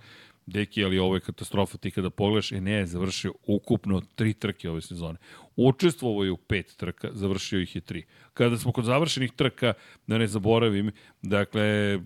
[0.47, 4.81] Deki, ali ovo je katastrofa, ti kada pogledaš, Enea je završio ukupno tri trke ove
[4.81, 5.19] sezone.
[5.57, 8.05] Učestvovao je u pet trka, završio ih je tri.
[8.35, 9.73] Kada smo kod završenih trka,
[10.07, 10.91] da ne zaboravim,
[11.23, 11.99] dakle,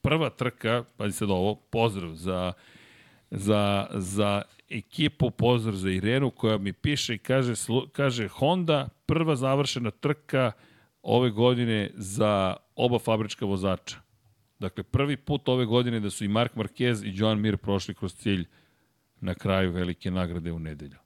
[0.00, 2.52] prva trka, pazi sad ovo, pozdrav za,
[3.30, 7.54] za, za ekipu, pozdrav za Irenu koja mi piše i kaže,
[7.92, 10.52] kaže Honda, prva završena trka
[11.02, 14.11] ove godine za oba fabrička vozača.
[14.62, 18.14] Dakle, prvi put ove godine da su i Mark Marquez i Joan Mir prošli kroz
[18.14, 18.44] cilj
[19.20, 20.96] na kraju velike nagrade u nedelju.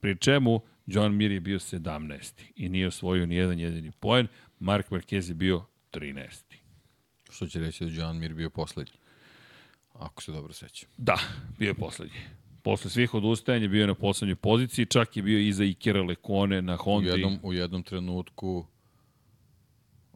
[0.00, 2.42] Pri čemu Joan Mir je bio 17.
[2.56, 6.42] i nije osvojio ni jedan jedini poen, Mark Marquez je bio 13.
[7.30, 8.98] Što će reći da Joan Mir bio poslednji?
[9.92, 10.88] Ako se dobro sećam.
[10.96, 11.18] Da,
[11.58, 12.18] bio je poslednji.
[12.62, 16.76] Posle svih odustajanja bio je na poslednjoj poziciji, čak je bio iza Ikera Lekone na
[16.76, 17.10] Honda.
[17.10, 18.66] U jednom, u jednom trenutku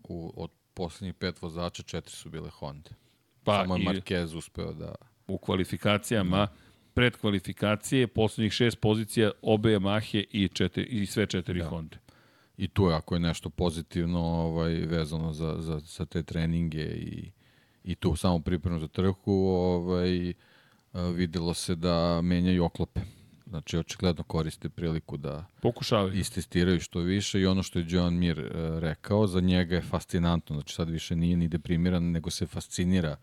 [0.09, 2.91] u, od poslednjih pet vozača četiri su bile Honda.
[3.45, 4.95] Pa Samo je Marquez uspeo da...
[5.29, 6.49] U kvalifikacijama,
[6.95, 11.69] pred kvalifikacije, poslednjih šest pozicija, obe Yamahe i, četiri, i sve četiri da.
[11.69, 11.97] Honda.
[12.57, 17.31] I tu je, ako je nešto pozitivno ovaj, vezano za, za, za te treninge i,
[17.85, 20.33] i tu samo pripremu za trku, ovaj,
[21.15, 23.01] videlo se da menjaju oklope.
[23.49, 26.15] Znači, očigledno koriste priliku da Pokušavaju.
[26.15, 30.57] istestiraju što više i ono što je John Mir uh, rekao, za njega je fascinantno.
[30.57, 33.17] Znači, sad više nije ni deprimiran, nego se fascinira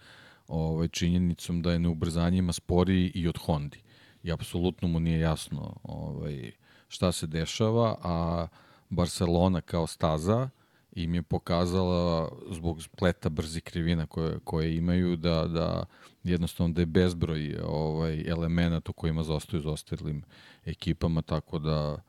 [0.47, 3.79] ovaj, činjenicom da je na ubrzanjima sporiji i od Hondi.
[4.23, 6.51] I apsolutno mu nije jasno ovaj,
[6.87, 8.47] šta se dešava, a
[8.89, 10.49] Barcelona kao staza
[10.95, 15.85] im je pokazala zbog spleta brzi krivina koje, koje imaju da, da
[16.23, 20.23] jednostavno da je bezbroj ovaj, elemenata kojima zostaju za ostalim
[20.65, 22.01] ekipama, tako da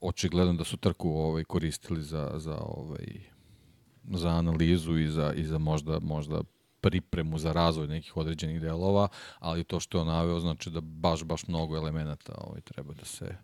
[0.00, 3.06] očigledno da su trku ovaj, koristili za, za, ovaj,
[4.10, 6.40] za analizu i za, i za možda, možda
[6.80, 9.08] pripremu za razvoj nekih određenih delova,
[9.38, 13.36] ali to što je naveo znači da baš, baš mnogo elemenata ovaj, treba da se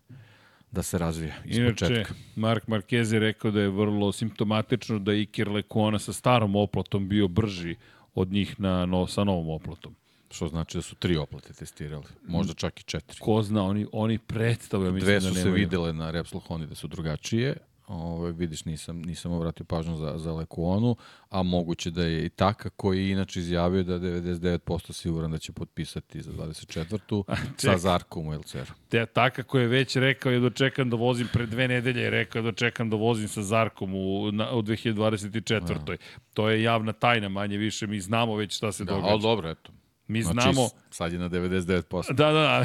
[0.71, 2.15] da se razvija iz Inače, početka.
[2.37, 7.29] Mark Marquez je rekao da je vrlo simptomatično da Iker Lekona sa starom oplatom bio
[7.29, 7.77] brži
[8.15, 9.95] od njih na, no, sa novom oplatom.
[10.31, 13.19] Što znači da su tri oplate testirali, možda čak i četiri.
[13.21, 16.75] Ko zna, oni, oni predstavljaju, mislim Dve su da se videle na Repsol Honda da
[16.75, 17.57] su drugačije,
[17.89, 20.97] Ove, vidiš, nisam, nisam obratio pažnju za, za Lekuonu,
[21.31, 25.53] a moguće da je i Taka koji je inače izjavio da 99% siguran da će
[25.53, 27.23] potpisati za 24.
[27.57, 28.71] sa Zarkom u LCR.
[28.89, 32.43] Te Taka koji je već rekao je dočekam da vozim pre dve nedelje je rekao
[32.43, 35.85] da dočekam da vozim sa Zarkom u, na, u 2024.
[35.85, 35.97] Da.
[36.35, 39.13] To je javna tajna manje više, mi znamo već šta se da, događa.
[39.13, 39.73] Ali dobro, eto.
[40.07, 40.69] Mi znači, znamo...
[40.91, 42.15] sad je na 99%.
[42.15, 42.65] Da, da,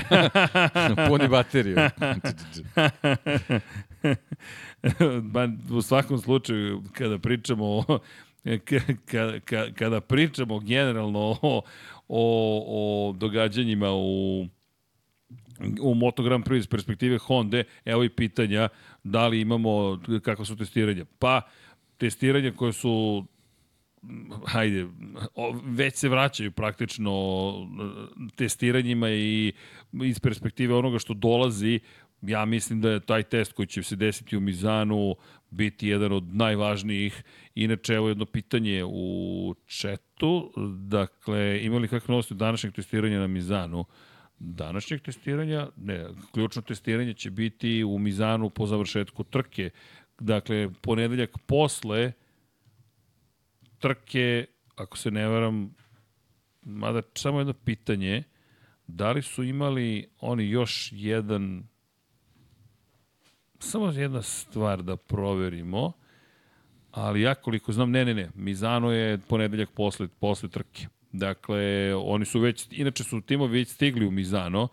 [0.95, 1.05] da.
[1.09, 1.77] Puni bateriju.
[5.33, 7.99] ba, u svakom slučaju, kada pričamo o,
[9.05, 9.39] kada,
[9.75, 11.61] kada pričamo generalno o,
[12.07, 14.45] o, o događanjima u
[15.81, 18.69] u Moto Grand Prix iz perspektive Honda, evo i pitanja
[19.03, 21.05] da li imamo, kako su testiranja.
[21.19, 21.41] Pa,
[21.97, 23.25] testiranja koje su
[24.45, 24.87] hajde,
[25.63, 27.53] već se vraćaju praktično
[28.35, 29.53] testiranjima i
[29.93, 31.79] iz perspektive onoga što dolazi,
[32.27, 35.15] ja mislim da je taj test koji će se desiti u Mizanu
[35.49, 37.23] biti jedan od najvažnijih.
[37.55, 40.53] Inače, evo jedno pitanje u četu.
[40.87, 43.85] Dakle, imali kakve novosti današnjeg testiranja na Mizanu?
[44.39, 49.69] Današnjeg testiranja, ne, ključno testiranje će biti u Mizanu po završetku trke.
[50.19, 52.11] Dakle, ponedeljak posle
[53.79, 54.45] trke,
[54.75, 55.75] ako se ne varam,
[56.61, 58.23] mada samo jedno pitanje,
[58.87, 61.72] da li su imali oni još jedan
[63.63, 65.91] samo jedna stvar da proverimo,
[66.91, 70.87] ali ja koliko znam, ne, ne, ne, Mizano je ponedeljak posle, posle trke.
[71.11, 74.67] Dakle, oni su već, inače su timovi već stigli u Mizano,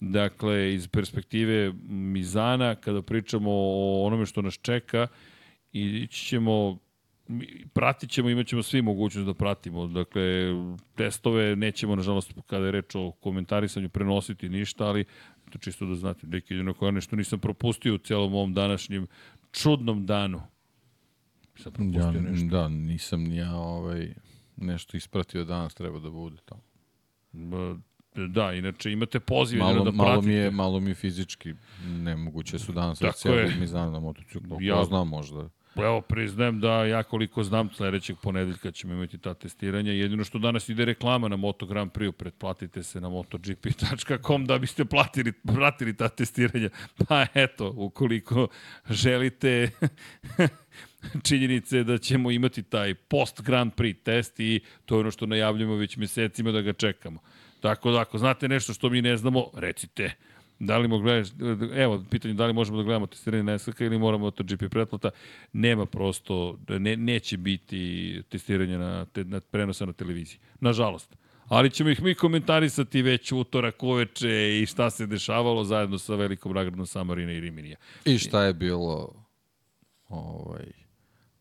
[0.00, 5.06] dakle, iz perspektive Mizana, kada pričamo o onome što nas čeka,
[5.72, 6.78] ići ćemo
[7.72, 9.86] pratit ćemo, imat ćemo svi mogućnost da pratimo.
[9.86, 10.22] Dakle,
[10.94, 15.04] testove nećemo, nažalost, kada je reč o komentarisanju, prenositi ništa, ali
[15.50, 19.06] to čisto da znate, neki jedino koja nešto nisam propustio u celom ovom današnjem
[19.52, 20.42] čudnom danu.
[21.56, 22.46] Sam propustio ja, nešto.
[22.46, 24.14] Da, nisam ni ja ovaj,
[24.56, 26.62] nešto ispratio danas, treba da bude tamo.
[28.28, 29.96] Da, inače imate poziv malo, da pratite.
[29.96, 31.54] Malo mi je, malo mi je fizički
[31.86, 33.56] nemoguće su danas Tako je.
[33.60, 34.58] mi znam na motociklu.
[34.60, 39.92] Ja znam možda Evo, priznajem da ja koliko znam, sledećeg ponedeljka ćemo imati ta testiranja.
[39.92, 44.84] Jedino što danas ide reklama na Moto Grand Prix, pretplatite se na motogp.com da biste
[44.84, 46.68] platili, pratili ta testiranja.
[47.08, 48.48] Pa eto, ukoliko
[48.90, 49.70] želite
[51.28, 55.76] činjenice da ćemo imati taj post Grand Prix test i to je ono što najavljamo
[55.76, 57.20] već mesecima da ga čekamo.
[57.60, 60.12] Tako da, ako znate nešto što mi ne znamo, recite.
[60.66, 61.28] Da li mogu gledaš,
[61.74, 65.10] evo, pitanje da li možemo da gledamo testiranje na SK ili moramo to GP pretplata,
[65.52, 70.38] nema prosto, ne, neće biti testiranje na, te, na prenosa na televiziji.
[70.60, 71.16] Nažalost.
[71.48, 76.52] Ali ćemo ih mi komentarisati već utorak uveče i šta se dešavalo zajedno sa velikom
[76.52, 77.76] nagradom Samarina i Riminija.
[78.04, 79.14] I šta je bilo
[80.08, 80.64] ovaj,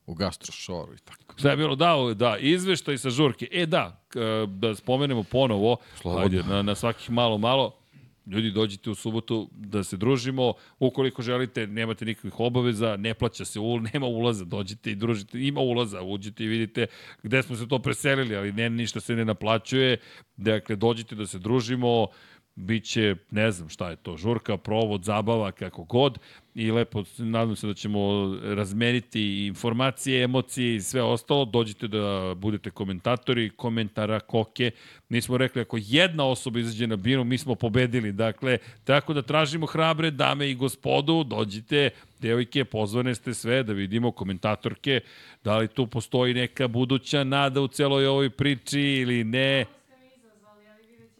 [0.06, 1.36] u gastrošoru i tako.
[1.38, 1.76] Šta je bilo?
[1.76, 3.48] Da, da, izveštaj sa žurke.
[3.52, 4.04] E da,
[4.48, 6.24] da spomenemo ponovo, Slobodno.
[6.24, 7.82] ajde, na, na svakih malo, malo,
[8.28, 10.54] Ljudi, dođite u subotu da se družimo.
[10.80, 13.60] Ukoliko želite, nemate nikakvih obaveza, ne plaća se,
[13.94, 15.40] nema ulaza, dođite i družite.
[15.40, 16.88] Ima ulaza, uđite i vidite
[17.24, 19.98] gde smo se to preselili, ali ne, ništa se ne naplaćuje.
[20.38, 22.08] Dakle, dođite da se družimo,
[22.56, 26.20] biće, ne znam šta je to, žurka, provod, zabava, kako god
[26.56, 28.00] i lepo, nadam se da ćemo
[28.44, 31.46] razmeniti informacije, emocije i sve ostalo.
[31.46, 34.72] Dođite da budete komentatori, komentara, koke.
[35.10, 38.12] Mi smo rekli, ako jedna osoba izađe na binu, mi smo pobedili.
[38.12, 41.90] Dakle, tako da tražimo hrabre dame i gospodu, dođite,
[42.20, 45.02] devojke, pozvane ste sve da vidimo komentatorke,
[45.44, 49.66] da li tu postoji neka buduća nada u celoj ovoj priči ili ne.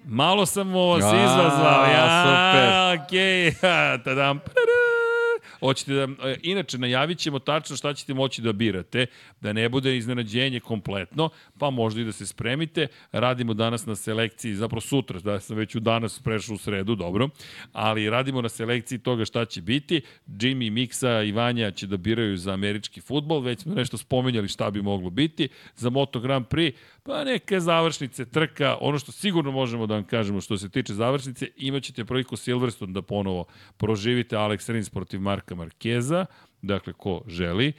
[0.06, 1.86] Malo sam ovo se izvazvao.
[1.86, 3.06] Ja, super.
[3.06, 4.04] Okej, okay.
[4.06, 4.40] tadam.
[5.64, 9.06] Hoćete da, e, inače, najavit ćemo tačno šta ćete moći da birate,
[9.42, 11.30] da ne bude iznenađenje kompletno,
[11.60, 12.88] pa možda i da se spremite.
[13.12, 17.30] Radimo danas na selekciji, zapravo sutra, da sam već u danas prešao u sredu, dobro,
[17.74, 20.02] ali radimo na selekciji toga šta će biti.
[20.28, 24.72] Jimmy, Miksa i Vanja će da biraju za američki futbol, već smo nešto spomenjali šta
[24.72, 25.50] bi moglo biti.
[25.76, 26.74] Za Moto Grand Prix,
[27.04, 31.48] pa neke završnice, trka, ono što sigurno možemo da vam kažemo što se tiče završnice,
[31.58, 33.46] imaćete priliku Silverstone da ponovo
[33.78, 36.26] proživite Alex Rins protiv Marka Markeza,
[36.62, 37.74] dakle ko želi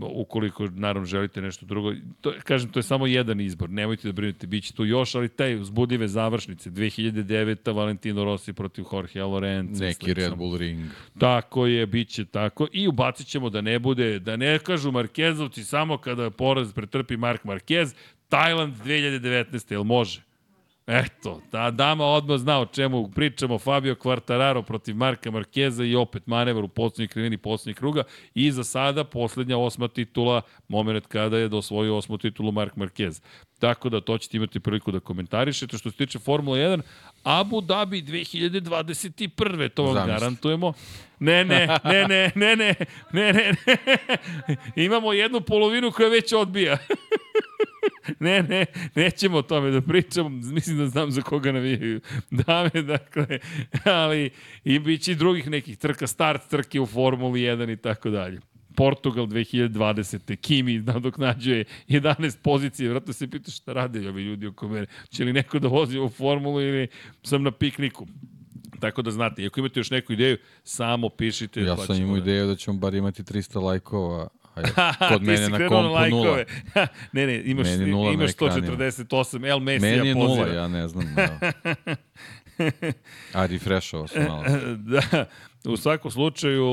[0.00, 1.92] ukoliko naravno želite nešto drugo.
[2.20, 5.28] To, kažem, to je samo jedan izbor, nemojte da brinete, bit će tu još, ali
[5.28, 7.74] taj uzbudljive završnice, 2009.
[7.74, 9.84] Valentino Rossi protiv Jorge Lorenza.
[9.84, 10.80] Neki Red Bull ring.
[11.18, 12.66] Tako je, bit će tako.
[12.72, 17.44] I ubacit ćemo da ne bude, da ne kažu Markezovci samo kada poraz pretrpi Mark
[17.44, 17.94] Marquez,
[18.28, 19.72] Tajland 2019.
[19.72, 20.25] Jel može?
[20.86, 23.58] Eto, ta dama odmah zna o čemu pričamo.
[23.58, 28.02] Fabio Quartararo protiv Marka Markeza i opet manevar u poslednjoj krivini poslednjeg kruga.
[28.34, 33.22] I za sada poslednja osma titula, moment kada je dosvojio osmu titulu Mark Marquez.
[33.58, 35.78] Tako da to ćete imati priliku da komentarišete.
[35.78, 36.80] Što se tiče Formula 1,
[37.22, 39.68] Abu Dhabi 2021.
[39.68, 40.12] To vam Zamisli.
[40.12, 40.72] garantujemo.
[41.18, 42.74] Ne, ne, ne, ne, ne, ne,
[43.12, 43.52] ne, ne,
[44.48, 44.56] ne.
[44.84, 46.78] Imamo jednu polovinu koja već odbija.
[48.20, 52.00] ne, ne, nećemo o tome da pričamo, mislim da znam za koga navijaju
[52.30, 53.38] dame, dakle,
[53.84, 54.30] ali
[54.64, 58.40] i bit će drugih nekih trka, start trke u Formuli 1 i tako dalje.
[58.76, 60.36] Portugal 2020.
[60.36, 62.90] Kimi nadoknađuje 11 pozicije.
[62.90, 64.86] Vratno se pita šta rade ovi ljudi oko mene.
[65.08, 66.88] Će li neko da vozi u formulu ili
[67.22, 68.06] sam na pikniku?
[68.80, 71.60] Tako da znate, ako imate još neku ideju, samo pišite.
[71.60, 72.22] Ja pa sam imao da...
[72.22, 74.28] ideju da ćemo bar imati 300 lajkova
[75.12, 76.44] kod mene na kompu nula.
[77.12, 81.14] ne, ne, imaš, nula imaš 148, El Messi Meni je nula, ja ne znam.
[81.14, 81.38] Da.
[83.32, 84.44] A, refrešao sam malo.
[84.76, 85.24] da,
[85.64, 86.66] u svakom slučaju,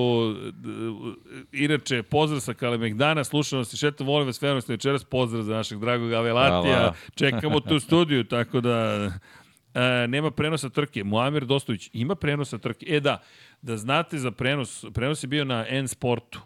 [1.52, 5.80] inače, pozdrav sa Kalemegdana, nas i šetom, volim vas, verno ste večeras, pozdrav za našeg
[5.80, 6.94] dragog Avelatija, Hvala.
[7.16, 9.12] čekamo tu studiju, tako da...
[9.76, 11.04] E, nema prenosa trke.
[11.04, 12.86] Muamir Dostović ima prenosa trke.
[12.90, 13.22] E da,
[13.62, 16.42] da znate za prenos, prenos je bio na N-Sportu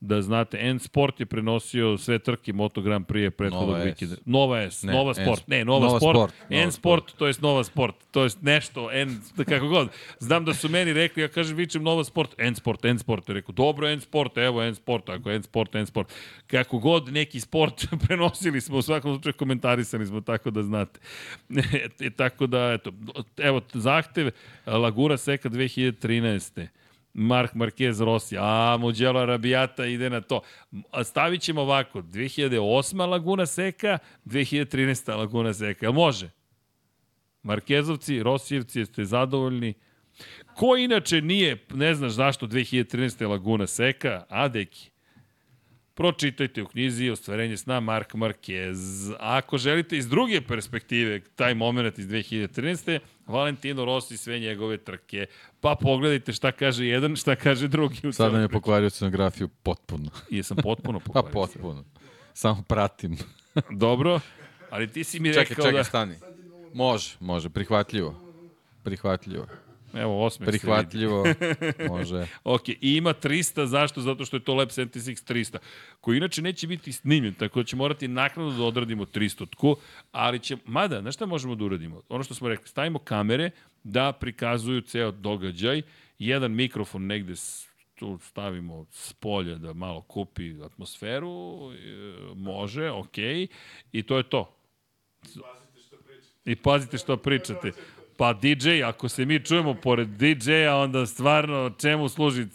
[0.00, 4.16] da znate, N Sport je prenosio sve trke Moto Grand Prix prethodnog vikenda.
[4.24, 7.64] Nova S, ne, Nova Sport, ne, Nova, Nova Sport, Sport, N Sport, to je Nova
[7.64, 9.88] Sport, to je nešto, N, kako god.
[10.18, 13.34] Znam da su meni rekli, ja kažem, vičem Nova Sport, N Sport, N Sport, je
[13.34, 16.12] rekao, dobro, N Sport, evo N Sport, ako N Sport, N Sport.
[16.46, 21.00] Kako god, neki sport prenosili smo, u svakom slučaju komentarisali smo, tako da znate.
[22.00, 22.92] e, tako da, eto,
[23.36, 24.30] evo, zahtev
[24.66, 26.79] Lagura Seka 2013.
[27.14, 30.40] Mark Marquez Rossi, a Mugello Arabijata ide na to.
[31.04, 33.06] Stavit ćemo ovako, 2008.
[33.06, 35.16] Laguna Seka, 2013.
[35.16, 35.92] Laguna Seka.
[35.92, 36.30] Može?
[37.42, 39.74] Markezovci, Rosijevci, jeste zadovoljni?
[40.54, 43.28] Ko inače nije, ne znaš zašto 2013.
[43.28, 44.90] Laguna Seka, a deki?
[46.00, 49.12] Pročitajte u knjizi Ostvarenje sna Mark Marquez.
[49.18, 52.98] Ako želite iz druge perspektive taj moment iz 2013.
[53.26, 55.26] Valentino Rossi sve njegove trke.
[55.60, 58.08] Pa pogledajte šta kaže jedan, šta kaže drugi.
[58.08, 60.10] U Sad nam je pokvario scenografiju potpuno.
[60.30, 61.32] I jesam potpuno Pa pokvario.
[61.32, 61.84] potpuno.
[62.34, 63.16] Samo pratim.
[63.70, 64.20] Dobro,
[64.70, 65.84] ali ti si mi Čekaj, rekao čekaj, da...
[65.84, 66.14] stani.
[66.74, 68.14] Može, može, prihvatljivo.
[68.82, 69.46] Prihvatljivo.
[69.94, 70.46] Evo, osmeh.
[70.48, 71.24] Prihvatljivo,
[71.90, 72.26] može.
[72.44, 74.00] Ok, i ima 300, zašto?
[74.00, 74.94] Zato što je to Lab 76
[75.24, 75.58] 300,
[76.00, 79.76] koji inače neće biti snimljen, tako da će morati naknadno da odradimo 300 tku,
[80.12, 82.02] ali će, mada, znaš šta možemo da uradimo?
[82.08, 83.50] Ono što smo rekli, stavimo kamere
[83.84, 85.82] da prikazuju ceo događaj,
[86.18, 91.28] jedan mikrofon negde s- tu stavimo s polja da malo kupi atmosferu,
[91.72, 91.76] e,
[92.34, 93.18] može, ok,
[93.92, 94.54] i to je to.
[96.44, 97.72] I pazite što pričate.
[98.20, 102.46] Pa DJ, ako se mi čujemo pored DJ-a, onda stvarno čemu služi,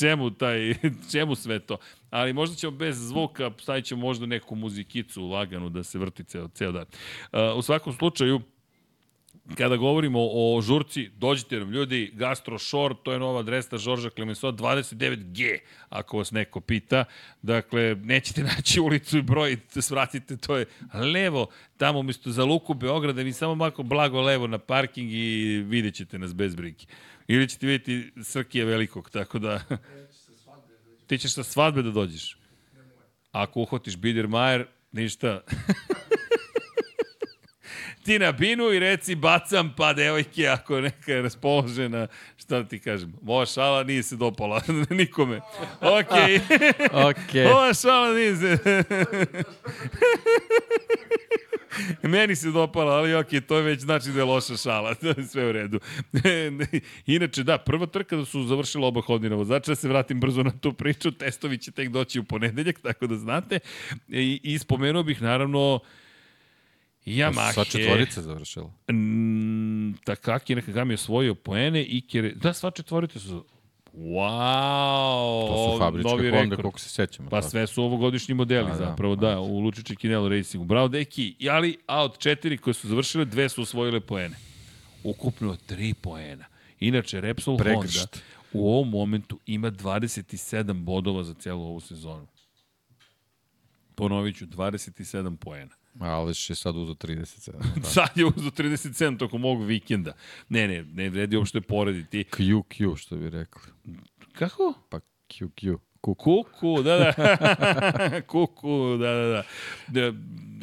[0.00, 0.74] čemu taj,
[1.12, 1.76] čemu sve to.
[2.10, 6.48] Ali možda ćemo bez zvuka, stavit ćemo možda neku muzikicu laganu da se vrti ceo,
[6.48, 6.84] ceo dan.
[7.32, 8.40] Uh, u svakom slučaju,
[9.54, 14.52] kada govorimo o žurci, dođite nam ljudi, Gastro Shore, to je nova adresa Žorža Clemenceau,
[14.52, 15.58] 29G,
[15.88, 17.04] ako vas neko pita.
[17.42, 20.66] Dakle, nećete naći ulicu i broj, svratite, to je
[21.14, 21.46] levo,
[21.76, 26.18] tamo umesto za luku Beograda, vi samo mako blago levo na parking i vidjet ćete
[26.18, 26.84] nas bez brige.
[27.28, 29.60] Ili ćete vidjeti Srkije velikog, tako da...
[31.06, 32.38] Ti ćeš sa svadbe da dođeš.
[33.32, 35.40] Ako uhvatiš Biedermajer, ništa.
[38.08, 42.06] ti na binu i reci bacam pa devojke ako neka je raspoložena,
[42.36, 43.12] šta da ti kažem.
[43.26, 45.40] Ova šala nije se dopala nikome.
[45.80, 46.40] Okej.
[46.92, 47.46] Okej.
[47.46, 48.58] Ova šala nije se...
[52.02, 55.26] Meni se dopala, ali ok, to je već znači da je loša šala, to je
[55.26, 55.80] sve u redu.
[57.06, 60.50] Inače, da, prva trka da su završila oba hodina vozača, da se vratim brzo na
[60.50, 63.58] tu priču, testovi će tek doći u ponedeljak, tako da znate.
[64.08, 65.80] I, i spomenuo bih, naravno,
[67.06, 67.52] Yamaha.
[67.52, 68.70] Sva četvorica završila.
[68.92, 72.32] Mm, Takaki Nakagami osvojio poene i Kere...
[72.32, 73.44] Da, sva četvorica su...
[73.92, 75.48] Wow!
[75.48, 76.60] To su fabričke novi Honda, rekord.
[76.60, 77.30] koliko se sećamo.
[77.30, 77.50] Pa tako.
[77.50, 80.64] sve su ovogodišnji modeli A, da, zapravo, da, u Lučići Kinelo Racingu.
[80.64, 81.34] Bravo, deki.
[81.50, 84.36] Ali, a od četiri koje su završile, dve su osvojile poene.
[85.04, 86.44] Ukupno tri poena.
[86.80, 87.98] Inače, Repsol Pregršt.
[87.98, 92.26] Honda u ovom momentu ima 27 bodova za celu ovu sezonu.
[93.94, 95.74] Ponovit ću, 27 poena.
[96.00, 97.50] Aleš je sad uzo 37.
[97.76, 97.82] Da.
[97.82, 100.12] Sad je uzo 37 tokom ovog vikenda.
[100.48, 102.24] Ne, ne, ne vredi uopšte porediti.
[102.24, 103.62] QQ, što bi rekli.
[104.32, 104.74] Kako?
[104.88, 105.78] Pa QQ.
[106.00, 106.42] Kuku.
[106.42, 107.12] Kuku, da, da.
[108.26, 109.42] Kuku, da, da, da.
[109.88, 110.12] Da,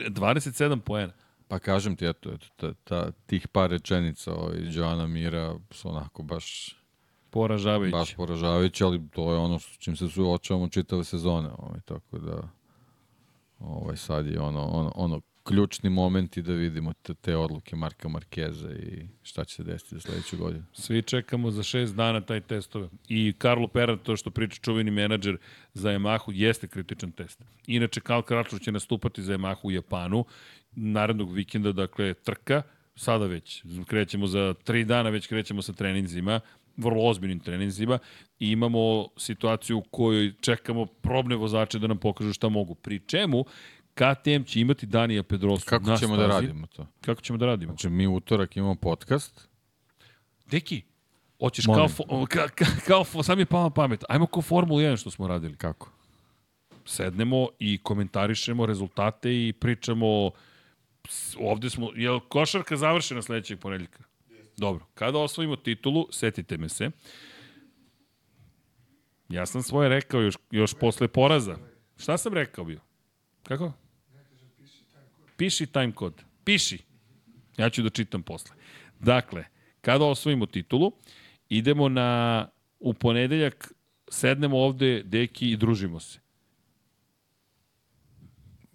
[0.10, 1.14] 27 poena.
[1.47, 6.23] Pa kažem ti, eto, eto ta, ta, tih par rečenica ovaj, Joana Mira su onako
[6.23, 6.76] baš,
[7.30, 7.91] Poražavajući.
[7.91, 11.49] baš poražavajući, ali to je ono s čim se suočavamo čitave sezone.
[11.57, 12.49] Ovaj, tako da
[13.60, 18.72] ovaj, sad je ono, ono, ono ključni momenti da vidimo te, te odluke Marka Markeza
[18.72, 20.64] i šta će se desiti za sledeću godinu.
[20.73, 22.90] Svi čekamo za šest dana taj testove.
[23.07, 25.38] I Karlo Pera, to što priča čuveni menadžer
[25.73, 27.44] za Yamahu, jeste kritičan test.
[27.68, 30.26] Inače, Karl Kračov će nastupati za Yamahu u Japanu
[30.72, 32.61] narednog vikenda, dakle, trka,
[32.95, 36.40] sada već, krećemo za tri dana, već krećemo sa treninzima,
[36.77, 37.99] vrlo ozbiljnim treninzima
[38.39, 42.76] i imamo situaciju u kojoj čekamo probne vozače da nam pokažu šta mogu.
[42.76, 43.45] Pri čemu
[43.93, 46.45] KTM će imati Danija Pedrosu Kako na ćemo da stazi.
[46.47, 46.88] radimo to?
[47.02, 47.72] Kako ćemo da radimo?
[47.72, 49.49] Znači, mi utorak imamo podcast,
[50.45, 50.81] Deki,
[51.39, 51.80] hoćeš Molim.
[51.80, 54.03] kao, fo, ka, ka, kao fo, sam je pama pamet.
[54.10, 55.56] Ajmo kao Formula 1 što smo radili.
[55.57, 55.91] kako?
[56.85, 60.31] Sednemo i komentarišemo rezultate i pričamo
[61.39, 64.03] ovde smo, je li košarka završena sledećeg ponedeljka?
[64.57, 66.91] Dobro, kada osvojimo titulu, setite me se.
[69.30, 71.57] Ja sam svoje rekao još, još posle poraza.
[71.98, 72.80] Šta sam rekao bio?
[73.44, 73.73] Kako?
[75.38, 76.23] Piši time kod.
[76.44, 76.80] Piši.
[77.57, 78.56] Ja ću da čitam posle.
[78.99, 79.45] Dakle,
[79.82, 80.91] kada osvojimo titulu,
[81.49, 82.49] idemo na,
[82.80, 83.73] u ponedeljak,
[84.10, 86.19] sednemo ovde, deki, i družimo se.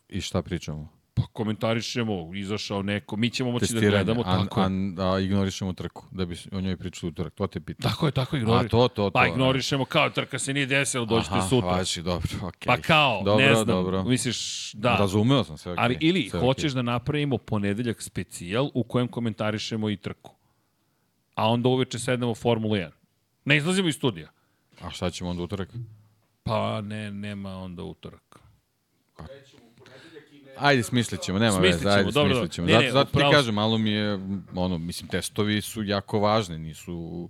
[0.09, 1.00] I šta pričamo?
[1.21, 4.67] Pa komentarišemo, izašao neko, mi ćemo moći da gledamo, a, tako je.
[4.99, 7.35] a, ignorišemo trku, da bi o njoj pričali utorak.
[7.35, 7.91] To te pitam.
[7.91, 8.67] Tako je, tako ignori.
[8.67, 9.11] A to, to, to.
[9.11, 11.71] Pa ignorišemo kao trka se nije desilo, dođite Aha, sutra.
[11.71, 12.67] Važi, dobro, okej.
[12.67, 14.05] Pa kao, dobro, ne znam, Dobro.
[14.05, 14.97] misliš, da.
[14.97, 15.85] Razumeo sam sve, okej.
[15.85, 16.75] Ali ili sve hoćeš okej.
[16.75, 20.35] da napravimo ponedeljak specijal u kojem komentarišemo i trku.
[21.35, 22.91] A onda uveče sednemo Formulu 1.
[23.45, 24.29] Ne izlazimo iz studija.
[24.81, 25.69] A šta ćemo onda utorak?
[26.43, 28.40] Pa ne, nema onda utorak.
[30.61, 32.67] Ajde, smislit ćemo, nema Smislit veze, ćemo, ajde, dobro, smislit ćemo.
[32.67, 33.37] ne, zato, ne, zato ti upravo si.
[33.37, 34.19] kažem, malo mi je,
[34.55, 37.29] ono, mislim, testovi su jako važni, nisu,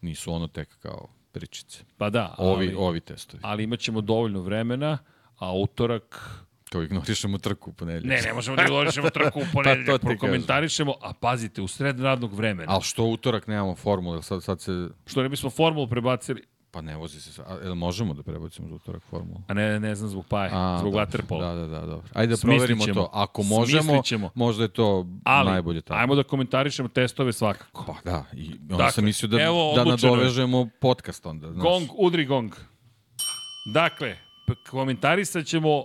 [0.00, 1.84] nisu ono tek kao pričice.
[1.96, 3.40] Pa da, Ovi, ali, ovi testovi.
[3.44, 4.98] ali imat ćemo dovoljno vremena,
[5.38, 6.30] a utorak...
[6.70, 8.04] Kao ignorišemo trku u ponedljak.
[8.04, 11.68] Ne, ne možemo da ignorišemo trku u ponedeljak, Pa to ti prokomentarišemo, a pazite, u
[11.68, 12.72] sred radnog vremena.
[12.72, 14.88] Ali što utorak nemamo formule, sad, sad se...
[15.06, 16.42] Što ne bismo formulu prebacili,
[16.76, 19.40] Pa ne vozi se, a, jel možemo da prebacimo za utorak formulu?
[19.48, 21.06] a ne, ne znam, zbog paje, A, zbog dobro.
[21.06, 21.40] waterpola.
[21.40, 22.08] Da, da, da, dobro.
[22.14, 22.94] Ajde da Smislit proverimo ćemo.
[22.96, 23.10] to.
[23.12, 24.30] Ako možemo, Smislit ćemo.
[24.34, 26.00] možda je to Ali, najbolje tako.
[26.00, 27.84] ajmo da komentarišemo testove svakako.
[27.86, 30.16] Pa da, i onda Dakle, sam mislio da, evo, da odlučeno je.
[30.16, 31.52] nadovežemo podcast onda.
[31.52, 31.62] Znaš.
[31.62, 32.52] Gong, udri gong.
[33.66, 34.16] Dakle,
[34.70, 35.84] komentarisat ćemo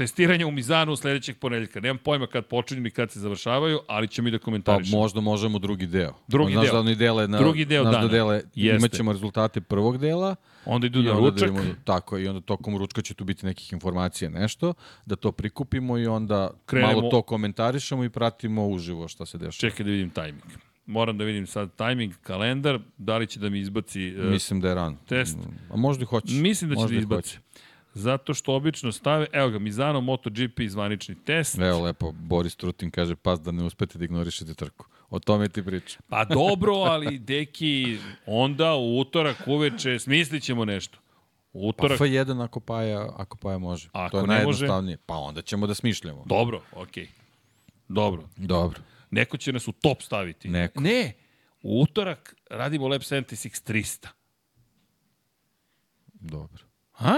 [0.00, 1.80] testiranje u Mizanu sledećeg ponedeljka.
[1.80, 4.98] Nemam pojma kad počinju ni kad se završavaju, ali ćemo i da Pa komentarišemo.
[4.98, 6.12] možda možemo drugi deo.
[6.28, 6.82] Drugi znaš deo.
[6.82, 7.98] da dele na, Drugi deo dana.
[7.98, 10.36] Da dele, imaćemo rezultate prvog dela
[10.66, 11.48] Onda idu i na onda ručak.
[11.48, 14.74] da vidimo, tako i onda tokom ručka će tu biti nekih informacija nešto,
[15.06, 19.52] da to prikupimo i onda Krenemo- malo to komentarišemo i pratimo uživo šta se dešava.
[19.60, 20.44] Čekaj da vidim tajming.
[20.86, 24.08] Moram da vidim sad tajming, kalendar, da li će da mi izbaci...
[24.08, 24.96] e, Mislim da je rano.
[25.08, 25.38] test.
[25.70, 26.34] A možda i hoće.
[26.34, 27.38] Mislim da će Možda da i izbaci.
[27.94, 31.58] Zato što obično stave, evo ga, Mizano MotoGP zvanični test.
[31.58, 34.86] Evo lepo, Boris Trutin kaže pas da ne uspete da ignorišete trku.
[35.10, 36.02] O tome ti pričam.
[36.08, 40.98] Pa dobro, ali deki, onda u utorak uveče smislit ćemo nešto.
[41.52, 43.88] U Pa utorak, F1 ako Paja, ako Paja može.
[43.92, 44.98] Ako to je ne može- najjednostavnije.
[45.06, 46.24] Pa onda ćemo da smišljamo.
[46.26, 47.08] dobro, okej.
[47.88, 48.28] Dobro.
[48.36, 48.80] Dobro.
[49.10, 50.48] Neko će nas u top staviti.
[50.48, 50.80] Neko.
[50.80, 51.12] Ne,
[51.62, 54.08] u utorak radimo Lab 76 300.
[56.12, 56.62] Dobro.
[56.92, 57.16] Ha?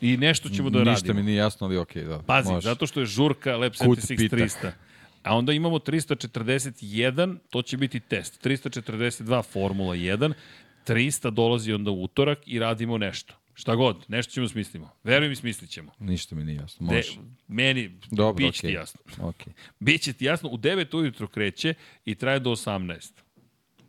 [0.00, 1.14] I nešto ćemo da Ništa radimo.
[1.14, 2.22] mi nije jasno, ali okej, dobro.
[2.26, 2.64] Pazi, može.
[2.64, 4.36] zato što je žurka Lab Kud 76 pita.
[4.36, 4.70] 300.
[5.22, 8.44] A onda imamo 341, to će biti test.
[8.46, 10.32] 342 Formula 1,
[10.86, 13.34] 300 dolazi onda u utorak i radimo nešto.
[13.54, 14.90] Šta god, nešto ćemo smislimo.
[15.04, 15.92] Verujem i smislit ćemo.
[15.98, 16.86] Ništa mi nije jasno.
[16.88, 17.18] De, Može.
[17.48, 18.74] meni, Dobro, bit će ti okej.
[18.74, 19.00] jasno.
[19.18, 19.52] Okej.
[19.80, 21.74] Biće ti jasno, u 9 ujutro kreće
[22.04, 23.12] i traje do 18.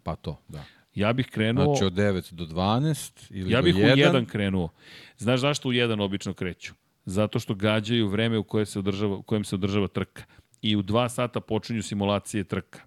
[0.04, 0.64] Pa to, da.
[0.98, 1.66] Ja bih krenuo...
[1.66, 3.94] Znači od 9 do 12 ili Ja do bih 1.
[3.94, 4.70] u jedan krenuo.
[5.18, 6.74] Znaš zašto u jedan obično kreću?
[7.06, 10.24] Zato što gađaju vreme u koje se održava, u kojem se održava trka.
[10.62, 12.80] I u dva sata počinju simulacije trka.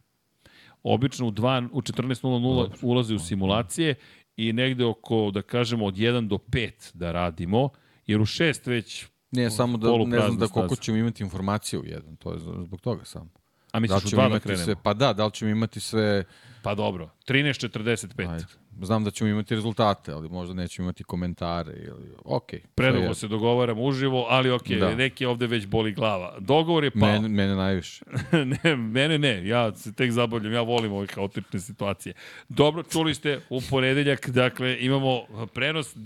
[0.82, 3.95] Obično u, dva, u 14.00 ulaze u simulacije
[4.37, 7.69] i negde oko, da kažemo, od 1 do 5 da radimo,
[8.07, 10.82] jer u 6 već, Ne, samo da ne znam da koliko staza.
[10.85, 12.16] ćemo imati informacije u jedan.
[12.16, 13.31] To je zbog toga samo.
[13.73, 14.65] A Da misliš li u dva da krenemo?
[14.65, 16.25] sve, pa da, da li ćemo imati sve,
[16.63, 18.31] Pa dobro, 13.45.
[18.33, 18.45] ajde.
[18.82, 22.61] Znam da ćemo imati rezultate, ali možda nećemo imati komentare ili, okej.
[22.74, 24.94] Predugo se dogovaramo uživo, ali okej, Da.
[24.94, 26.36] neki ovde već boli glava.
[26.39, 27.12] Dogovor je pao.
[27.12, 28.05] Mene, mene najviše.
[28.65, 32.15] ne, mene ne, ja se tek zabavljam, ja volim ove haotične situacije.
[32.48, 35.23] Dobro, čuli ste u ponedeljak, dakle, imamo
[35.55, 35.97] prenos,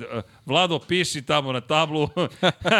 [0.47, 2.09] Vlado piši tamo na tablu,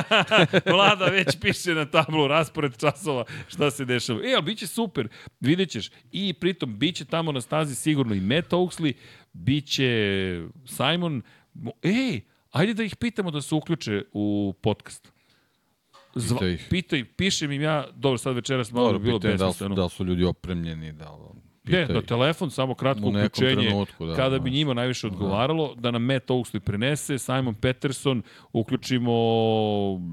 [0.75, 4.21] Vlada već piše na tablu raspored časova šta se dešava.
[4.25, 5.09] E, ali bit će super,
[5.41, 5.91] vidjet ćeš.
[6.13, 8.93] I pritom, bit će tamo na stazi sigurno i Matt Oaksley,
[9.35, 11.23] bit će Simon,
[11.55, 12.21] Mo- ej,
[12.51, 15.13] ajde da ih pitamo da se uključe u podcast.
[16.15, 16.67] Zva, Pitaj ih.
[16.71, 19.37] pitaj, pišem im ja, dobro, sad večeras malo Dobro, bi bilo pitanje
[19.69, 21.19] da da su ljudi opremljeni, da li...
[21.65, 21.95] Ne, pitaj.
[21.95, 24.55] na telefon, samo kratko uključenje, trenutku, da, kada bi znaš.
[24.59, 29.13] njima najviše odgovaralo, da nam Matt Oaksley prenese, Simon Peterson, uključimo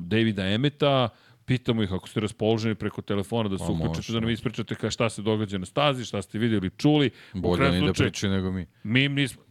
[0.05, 1.09] Davida Emeta,
[1.51, 4.75] pitamo ih ako ste raspoloženi preko telefona da se Pa uključite, može, da nam ispričate
[4.75, 7.09] ka šta se događa na stazi, šta ste vidjeli, čuli.
[7.33, 8.65] Bolje oni da pričaju nego mi.
[8.83, 9.43] Mi nismo,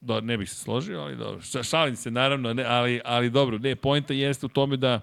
[0.00, 3.58] da, ne bih se složio, ali dobro, Ša- šalim se naravno, ne, ali, ali dobro,
[3.58, 5.00] ne, pojenta jeste u tome da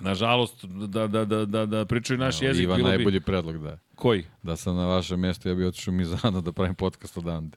[0.00, 2.96] nažalost, da, da, da, da, da pričaju naš Evo, jezik, Ivan bilo bi...
[2.96, 3.78] najbolji predlog da je.
[3.94, 4.24] Koji?
[4.42, 7.56] Da sam na vašem mjestu, ja bih otišao u Mizano da pravim podcast odande.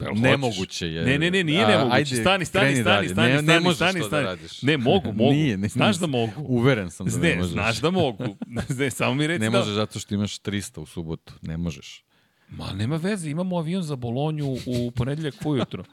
[0.00, 1.04] Jel Nemoguće je.
[1.04, 1.96] Ne, ne, ne, nije A, nemoguće.
[1.96, 3.08] ajde, stani, stani, kreni stani, dalje.
[3.08, 4.24] stani, Ne- ne stani, možeš stani, to da stani.
[4.24, 4.62] radiš.
[4.62, 5.30] Ne, mogu, mogu.
[5.30, 6.32] Nije, ne, Znaš da mogu.
[6.38, 7.52] Uveren sam da ne, Ne, možeš.
[7.52, 8.24] znaš da mogu.
[8.78, 9.58] Ne, samo mi reci Ne da...
[9.58, 11.32] možeš zato što imaš 300 u subotu.
[11.42, 12.04] Ne možeš.
[12.50, 15.84] Ma nema veze, imamo avion za Bolonju u ponedeljak ujutro.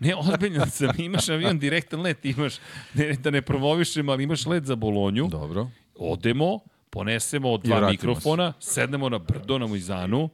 [0.00, 2.54] Ne, ozbiljno sam, imaš avion direktan let, imaš,
[2.94, 5.70] ne, da ne promovišem, ali imaš let za Bolonju, Dobro.
[5.94, 6.58] odemo,
[6.90, 10.28] ponesemo dva mikrofona, sednemo na brdo na Mojzanu,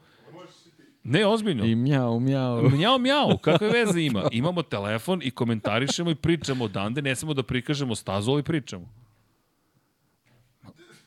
[1.05, 1.65] Ne, ozbiljno.
[1.65, 2.71] I mjau, mjau.
[2.77, 4.29] Mjau, mjau, kakve veze ima?
[4.33, 8.89] Imamo telefon i komentarišemo i pričamo odande, ne samo da prikažemo stazu, ali pričamo.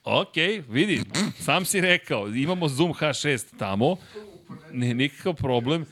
[0.04, 0.36] Ok,
[0.70, 1.02] vidi,
[1.40, 3.96] sam si rekao, imamo Zoom H6 tamo,
[4.72, 5.86] ne, nikakav problem.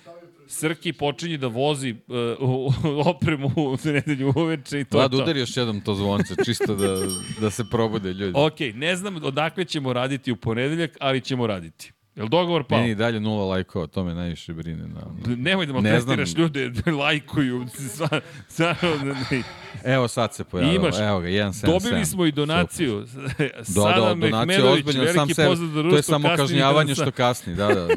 [0.48, 5.58] Srki počinje da vozi uh, opremu u nedelju uveče i to je Vlad, udari još
[5.58, 6.98] jednom to zvonce, čisto da,
[7.42, 8.34] da se probude ljudi.
[8.36, 11.92] Ok, ne znam odakle ćemo raditi u ponedeljak, ali ćemo raditi.
[12.16, 12.80] Jel dogovor pao?
[12.80, 14.88] Meni dalje nula lajkova, to me najviše brine.
[14.88, 15.02] Na...
[15.36, 16.42] Nemoj da Ne maltretiraš znam.
[16.42, 17.66] ljude, da lajkuju.
[17.96, 18.10] Sva,
[18.48, 19.44] sva, ne.
[19.84, 20.76] Evo sad se pojavilo.
[20.76, 21.00] Imaš.
[21.00, 21.66] Evo ga, 177.
[21.66, 23.06] Dobili smo i donaciju.
[23.14, 25.44] Da, da, Sada donacija Mehmedović, ozbiljno, sam za
[25.90, 27.88] To je samo kažnjavanje što kasni, da, da.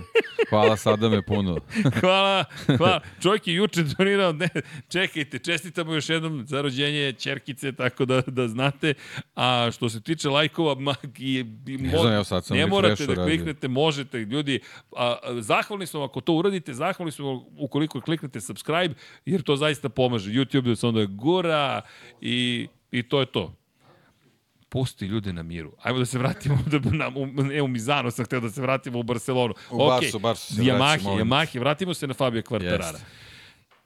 [0.50, 1.56] hvala, sada me puno.
[2.00, 2.44] hvala,
[2.76, 3.00] hvala.
[3.22, 4.48] Čovjek je juče donirao, ne,
[4.88, 8.94] čekajte, čestitamo još jednom za rođenje Čerkice, tako da, da znate.
[9.34, 13.06] A što se tiče lajkova, ma, i, i, Ne znam, evo sad sam ne morate
[13.06, 13.68] da kliknete,
[14.04, 14.60] možete, ljudi.
[14.96, 18.94] A, zahvalni smo ako to uradite, zahvalni smo ukoliko kliknete subscribe,
[19.24, 20.30] jer to zaista pomaže.
[20.30, 21.82] YouTube da se onda gura
[22.20, 23.54] i, i to je to
[24.68, 25.72] pusti ljude na miru.
[25.82, 28.98] Ajmo da se vratimo da na u, ne u Mizano sam hteo da se vratimo
[28.98, 29.54] u Barcelonu.
[29.70, 31.26] U Barsu, Barsu se Yamahi, vraćamo ovim.
[31.26, 32.92] Yamahi, vratimo se na Fabio Quartarara.
[32.92, 33.24] Jeste.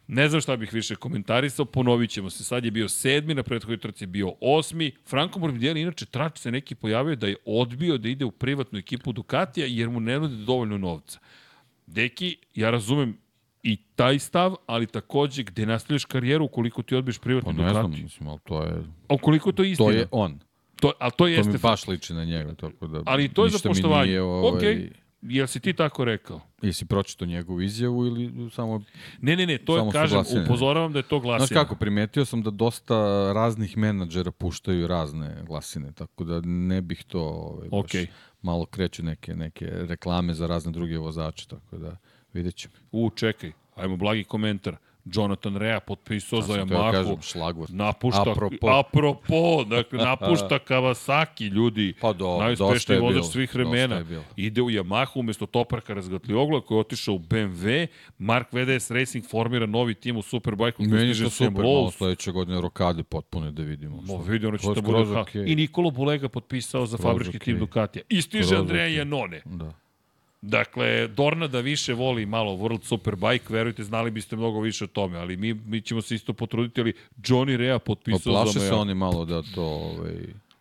[0.09, 2.44] Ne znam šta bih više komentarisao, ponovit ćemo se.
[2.44, 4.93] Sad je bio sedmi, na prethodnoj trci je bio osmi.
[5.06, 9.12] Franco Morbidelli, inače, trač se neki pojavio da je odbio da ide u privatnu ekipu
[9.12, 11.18] Ducatija jer mu ne nude dovoljno novca.
[11.86, 13.18] Deki, ja razumem
[13.62, 17.86] i taj stav, ali takođe gde nastavljaš karijeru ukoliko ti odbiješ Pa privatnu ne znam,
[17.86, 18.02] Ducati.
[18.02, 19.89] mislim, ali to je, A ukoliko to je istina.
[19.89, 20.39] to je on.
[20.80, 23.51] To, ali to To jeste mi baš liči na njega, tako da Ali to je
[23.51, 24.09] za poštovanje.
[24.09, 24.90] Nije, ovaj, Okej.
[25.23, 26.40] Jel si ti tako rekao?
[26.62, 28.82] Jesi pročito njegovu izjavu ili samo...
[29.20, 30.45] Ne, ne, ne, to je, kažem, glasine.
[30.45, 31.47] upozoravam da je to glasina.
[31.47, 32.95] Znaš kako, primetio sam da dosta
[33.32, 38.07] raznih menadžera puštaju razne glasine, tako da ne bih to ovaj, baš Okej.
[38.43, 41.97] malo kreću neke, neke reklame za razne druge vozače, tako da
[42.32, 42.74] vidjet ćemo.
[42.93, 44.77] U, čekaj, ajmo blagi komentar.
[45.14, 46.93] Jonathan Rea potpisao za Yamahu.
[46.93, 47.70] kažem, šlagvort.
[47.72, 48.68] Napušta, Apropo.
[48.70, 51.94] apropo, dakle, napušta Kawasaki, ljudi.
[52.01, 54.05] Pa do- dosta Najuspešniji je vozač svih vremena.
[54.36, 57.86] Ide u Yamahu umesto Topraka Razgatliogla koji je otišao u BMW.
[58.18, 60.82] Mark VDS Racing formira novi tim u Superbike-u.
[60.82, 64.01] Meni je to super, malo sledeće godine rokade potpune da vidimo.
[64.02, 65.20] Mo, vidi, ono će To da bude...
[65.20, 65.44] okej.
[65.47, 67.60] I Nikolo Bulega potpisao za Skroz fabrički tim okej.
[67.60, 68.02] Ducatija.
[68.09, 68.86] I stiže Andreja.
[68.86, 69.43] Janone.
[69.44, 69.72] Da.
[70.40, 75.19] Dakle, Dorna da više voli malo World Superbike, verujte, znali biste mnogo više o tome,
[75.19, 78.81] ali mi, mi ćemo se isto potruditi, ali Johnny Rea potpisao Oplaše za se Maja.
[78.81, 79.62] oni malo da to...
[79.62, 80.15] Ovaj,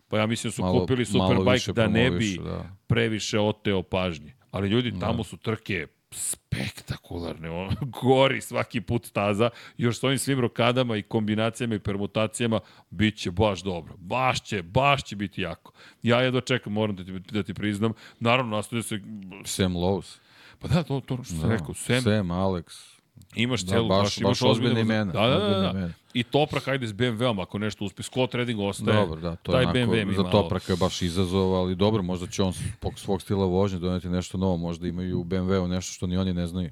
[0.08, 2.70] Pa ja mislim da su malo- kupili Superbike više da ne bi promovišu, da.
[2.86, 4.32] previše oteo pažnje.
[4.50, 7.70] Ali ljudi, tamo su trke spektakularne, ono,
[8.02, 12.60] gori svaki put staza, još s ovim svim rokadama i kombinacijama i permutacijama,
[12.90, 13.94] bit će baš dobro.
[13.96, 15.72] Baš će, baš će biti jako.
[16.02, 17.92] Ja jedva čekam, moram da ti, da ti priznam.
[18.20, 19.00] Naravno, nastavlja se...
[19.44, 20.18] Sam Lowe's.
[20.58, 21.48] Pa da, to, to što sam Da.
[21.48, 21.74] rekao.
[21.74, 22.97] Sam, Sam, Alex.
[23.34, 25.88] Imaš Da, celu, baš- baš, imaš ozbiljne imena, Da, da, da, da.
[26.14, 28.02] I Toprak, hajde s BMW-om, ako nešto uspe.
[28.02, 28.96] Scott Redding ostaje.
[28.96, 32.42] Dobro, da, to je onako, BMW za Topraka je baš izazov, ali dobro, možda će
[32.42, 32.52] on
[32.96, 36.46] svog stila vožnje doneti nešto novo, možda imaju u BMW-u nešto što ni oni ne
[36.46, 36.70] znaju.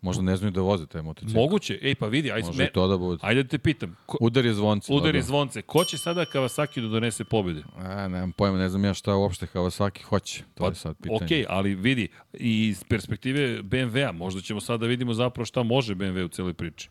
[0.00, 1.34] Možda ne znaju da voze taj motocikl.
[1.34, 1.78] Moguće.
[1.82, 3.18] Ej, pa vidi, ajde, Može me, to da bude.
[3.22, 3.96] ajde da te pitam.
[4.06, 4.92] Ko, Udar je zvonci.
[4.92, 5.22] udari dobro.
[5.22, 5.62] zvonce.
[5.62, 7.62] Ko će sada Kawasaki da donese pobjede?
[7.76, 10.44] A, nemam pojma, ne znam ja šta uopšte Kawasaki hoće.
[10.54, 11.18] To je sad pitanje.
[11.18, 15.94] Pa, Okej, ali vidi, iz perspektive BMW-a, možda ćemo sad da vidimo zapravo šta može
[15.94, 16.88] BMW u celoj priči.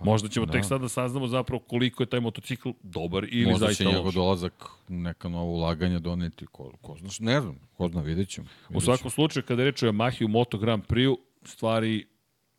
[0.00, 0.52] Možda ćemo da.
[0.52, 4.04] tek sad da saznamo zapravo koliko je taj motocikl dobar ili Možda će zaista njegov
[4.04, 4.14] loš.
[4.14, 4.52] dolazak
[4.88, 6.46] u neka nova ulaganja doneti.
[6.46, 8.46] Ko, ko znaš, ne znam, ko zna, vidjet ćemo.
[8.46, 12.06] U Vidjet svakom slučaju, kada je reč o Yamahi u Moto Grand Prix, stvari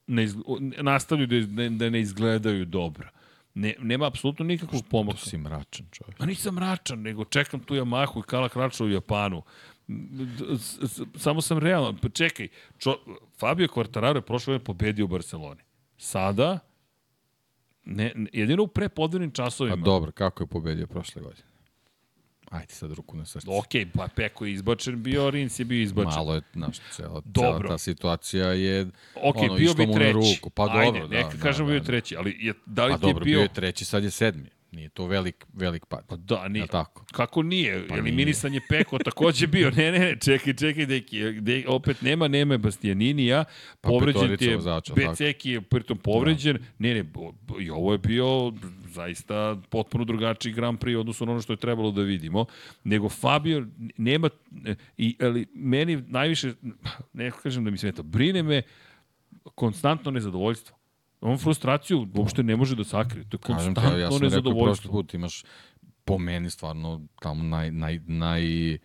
[0.10, 0.36] ne iz,
[0.82, 3.10] nastavljaju da, ne, da ne izgledaju dobro.
[3.54, 5.20] Ne, nema apsolutno nikakvog pomaka.
[5.20, 6.20] To si mračan čovjek.
[6.20, 9.42] Ma nisam mračan, nego čekam tu Yamahu i Kala Krača u Japanu.
[11.16, 11.98] Samo sam realan.
[11.98, 12.98] Pa čekaj, čo,
[13.40, 15.62] Fabio Quartararo je prošle godine pobedio u Barceloni.
[15.98, 16.60] Sada,
[17.86, 19.74] ne, ne- jedino u prepodivnim časovima.
[19.74, 21.49] A dobro, kako je pobedio prošle godine?
[22.50, 23.48] Ajde sad ruku na srce.
[23.50, 26.12] Ok, pa Peko je izbačen bio, Rins je bio izbačen.
[26.12, 27.60] Malo je, znaš, cela, Dobro.
[27.60, 30.14] cela ta situacija je Ok, ono, bio bi mu na treći.
[30.36, 30.50] ruku.
[30.50, 31.86] Pa Ajde, dobro, neka da, kažemo da, bio da.
[31.86, 33.34] treći, ali je, da li Pa ti je dobro, bio...
[33.34, 34.50] bio je treći, sad je sedmi.
[34.72, 36.06] Nije to velik, velik pad.
[36.08, 36.62] Pa da, nije.
[36.62, 37.06] Jel tako?
[37.12, 37.88] Kako nije?
[37.88, 38.00] Pa nije.
[38.00, 39.72] Eliminisan je Peko takođe bio.
[39.72, 43.44] Ne, ne, ne, čekaj, čekaj, deki, de, opet nema, nema Bastianinija,
[43.82, 44.94] Pa povređen je, tako.
[44.96, 48.54] Beceki je pritom povređen, ne, ne, bo- i ovo je bio
[48.90, 52.46] zaista potpuno drugačiji Grand Prix odnosno na ono što je trebalo da vidimo,
[52.84, 53.68] nego Fabio
[53.98, 54.30] nema,
[54.98, 56.54] i, ali meni najviše,
[57.14, 58.62] ne kažem da mi smeta, brine me
[59.56, 60.76] konstantno nezadovoljstvo.
[61.22, 63.30] On frustraciju uopšte ne može da sakrije.
[63.30, 64.92] To je Kažem konstantno evo, ja sam rekao prošli nezadovoljstvo.
[64.92, 65.44] put, imaš
[66.06, 68.78] po meni stvarno tamo naj, naj, naj...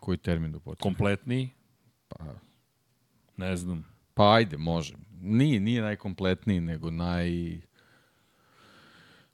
[0.00, 0.82] Koji termin da potrebno?
[0.82, 1.50] kompletniji?
[2.08, 2.24] Pa,
[3.36, 3.84] Ne znam.
[4.14, 4.94] pa ajde, može.
[5.20, 7.60] Nije, nije najkompletniji, nego naj...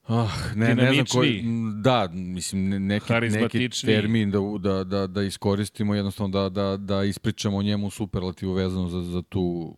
[0.09, 1.45] Ah, ne, ne znam koji,
[1.83, 3.07] da, mislim, ne- neki,
[3.41, 8.53] neki termin da, da, da, da iskoristimo, jednostavno da, da, da ispričamo o njemu superlativu
[8.53, 9.77] vezano za, za tu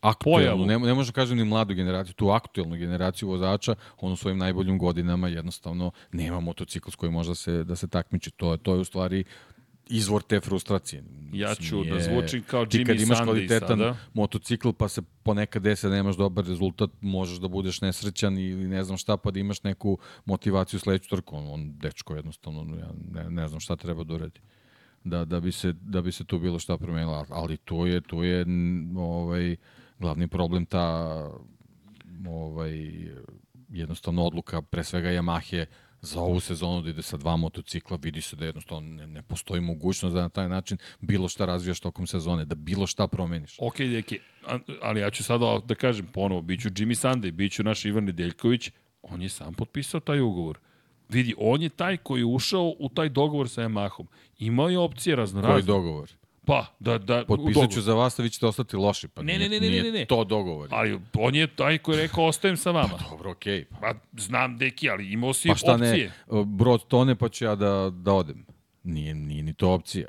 [0.00, 4.38] aktuelnu, ne, ne možemo kažem ni mladu generaciju, tu aktuelnu generaciju vozača, on u svojim
[4.38, 8.30] najboljim godinama jednostavno nema motocikl s kojim može da se, da se takmiči.
[8.30, 9.24] To je, to je u stvari
[9.90, 11.04] izvor te frustracije.
[11.32, 13.96] Ja ću da nije- zvučim kao ti kad Jimmy imaš Sunday kvalitetan sada.
[14.14, 18.84] motocikl pa se ponekad desi da nemaš dobar rezultat, možeš da budeš nesrećan ili ne
[18.84, 21.36] znam šta, pa da imaš neku motivaciju sledeću trku.
[21.36, 24.40] On, on dečko jednostavno, ja ne, ne znam šta treba da uradi.
[25.04, 27.26] da, da, bi se, da bi se tu bilo šta promenilo.
[27.30, 28.46] Ali to je, to je
[28.96, 29.56] ovaj,
[29.98, 30.86] glavni problem ta
[32.28, 32.90] ovaj,
[33.68, 35.66] jednostavno odluka pre svega Yamahe
[36.00, 39.60] za ovu sezonu da ide sa dva motocikla, vidi se da jednostavno ne, ne postoji
[39.60, 43.56] mogućnost da na taj način bilo šta razvijaš tokom sezone, da bilo šta promeniš.
[43.58, 44.18] Ok, deki,
[44.82, 48.04] ali ja ću sada da kažem ponovo, bit ću Jimmy Sunday, bit ću naš Ivan
[48.04, 48.70] Nedeljković,
[49.02, 50.58] on je sam potpisao taj ugovor.
[51.08, 54.06] Vidi, on je taj koji je ušao u taj dogovor sa Yamahom.
[54.38, 55.54] Imao je opcije raznorazne.
[55.54, 56.10] Koji dogovor?
[56.46, 59.08] Pa, da, da, Potpisat ću za vas, a vi ćete ostati loši.
[59.08, 60.04] Pa Ne, ne, ne, ne, nije ne, ne.
[60.04, 60.68] to dogovor.
[60.72, 62.98] Ali on je taj koji je rekao, ostajem sa vama.
[63.10, 63.60] Dobro, okej.
[63.60, 63.80] Okay.
[63.80, 66.12] Pa, znam, deki, ali imao si Pa šta opcije.
[66.30, 68.46] ne, brod tone pa ću ja da, da odem.
[68.82, 70.08] Nije, nije ni to opcija.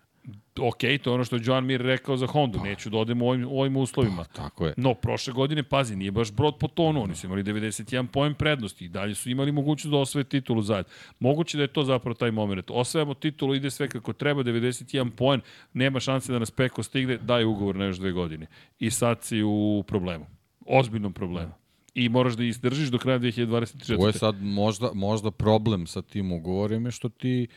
[0.59, 3.29] Ok, to je ono što je Joan Mir rekao za Hondu, neću da odem u
[3.29, 4.23] ovim, u ovim uslovima.
[4.23, 4.73] Tako je.
[4.77, 8.85] No, prošle godine, pazi, nije baš brod po tonu, oni su imali 91 poen prednosti
[8.85, 10.91] i dalje su imali mogućnost da osvoje titulu zajedno.
[11.19, 12.71] Moguće da je to zapravo taj moment.
[12.71, 15.41] Osvajamo titulu, ide sve kako treba, 91 poen,
[15.73, 18.47] nema šanse da nas Peko stigne, daj ugovor na još dve godine.
[18.79, 20.25] I sad si u problemu.
[20.65, 21.51] Ozbiljnom problemu.
[21.93, 23.95] I moraš da izdržiš do kraja 2024.
[23.95, 27.47] Ovo je sad možda, možda problem sa tim ugovorom je što ti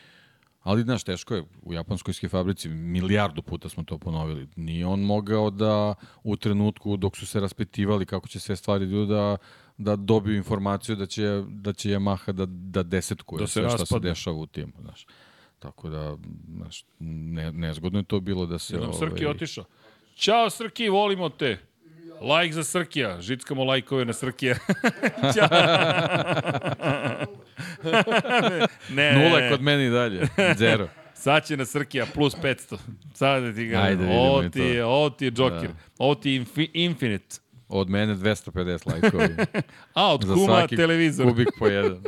[0.62, 1.44] Ali, znaš, teško je.
[1.62, 4.48] U japanskoj ski fabrici milijardu puta smo to ponovili.
[4.56, 8.92] Nije on mogao da u trenutku dok su se raspitivali kako će sve stvari da
[8.92, 9.36] idu, da,
[9.78, 13.70] da dobiju informaciju da će, da će Yamaha da, da desetkuje Da se sve šta
[13.70, 14.08] se raspadne.
[14.08, 14.72] dešava u timu.
[14.80, 15.06] Znaš.
[15.58, 16.16] Tako da,
[16.56, 18.76] znaš, ne, nezgodno je to bilo da se...
[18.76, 19.64] Nam Srki otišao.
[20.16, 21.58] Ćao Srki, volimo te.
[22.20, 23.20] Lajk za Srkija.
[23.20, 24.56] Žickamo lajkove na Srkija.
[25.34, 25.48] Ćao.
[28.90, 29.50] ne, Nula ne.
[29.50, 30.26] kod meni i dalje.
[30.56, 30.88] Zero.
[31.14, 32.76] Sad će na Srkija plus 500.
[33.14, 33.78] Sad da ti ga...
[33.78, 34.64] Ajde, vidimo ovo ti to.
[34.64, 35.68] je, ovo ti je Joker.
[35.68, 35.74] Da.
[35.98, 37.36] Ovo ti je infi, Infinite.
[37.68, 39.28] Od mene 250 lajkovi.
[39.94, 41.26] A, od Za kuma televizor.
[41.26, 42.02] kubik po jedan.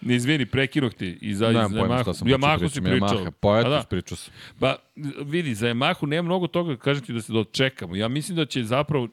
[0.00, 1.18] Ne izvini, prekinuh ti.
[1.20, 2.14] I za, Nemam za pojma Yamahu.
[2.14, 3.08] sam Yamahu si pričao.
[3.08, 3.84] Yamaha, pa eto, da.
[3.90, 4.34] pričao sam.
[4.60, 4.76] Pa,
[5.24, 7.96] vidi, za Yamahu nema mnogo toga, kažem ti da se dočekamo.
[7.96, 9.08] Ja mislim da će zapravo,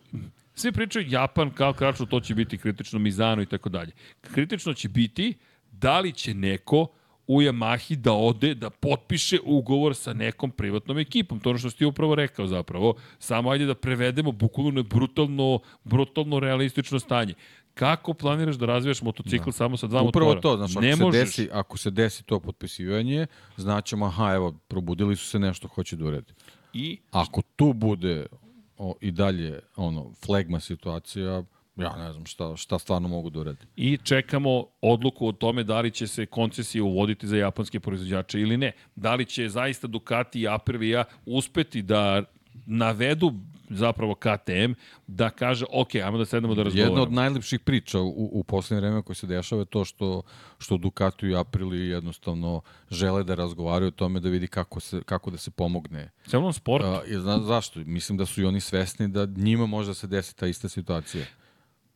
[0.55, 3.91] svi pričaju Japan kao kračno, to će biti kritično Mizano i tako dalje.
[4.21, 5.33] Kritično će biti
[5.71, 6.87] da li će neko
[7.27, 11.39] u Yamahi da ode, da potpiše ugovor sa nekom privatnom ekipom.
[11.39, 12.95] To je ono što si ti upravo rekao zapravo.
[13.19, 17.33] Samo ajde da prevedemo bukvalno na brutalno, brutalno realistično stanje.
[17.73, 19.51] Kako planiraš da razvijaš motocikl da.
[19.51, 20.41] samo sa dva Upravo motora?
[20.41, 21.21] to, znaš, ako, ne se možeš.
[21.21, 23.27] desi, ako se desi to potpisivanje,
[23.57, 26.33] znaćemo, aha, evo, probudili su se nešto, hoće da uredi.
[26.73, 28.25] I Ako tu bude
[28.77, 31.43] o, i dalje ono flegma situacija,
[31.77, 33.65] ja ne znam šta, šta stvarno mogu da uredi.
[33.75, 38.57] i čekamo odluku o tome da li će se koncesije uvoditi za japanske proizvođače ili
[38.57, 38.71] ne.
[38.95, 42.23] Da li će zaista Ducati i Aprilia uspeti da
[42.65, 43.33] navedu
[43.69, 44.73] zapravo KTM
[45.07, 46.91] da kaže, ok, ajmo da sednemo da razgovaramo.
[46.91, 50.21] Jedna od najlepših priča u, u poslednje vreme koje se dešava je to što,
[50.57, 52.61] što Ducati i Aprili jednostavno
[52.91, 56.11] žele da razgovaraju o tome da vidi kako, se, kako da se pomogne.
[56.27, 57.79] Celom sport, A, je, zna, zašto?
[57.79, 61.25] Mislim da su i oni svesni da njima može da se desi ta ista situacija.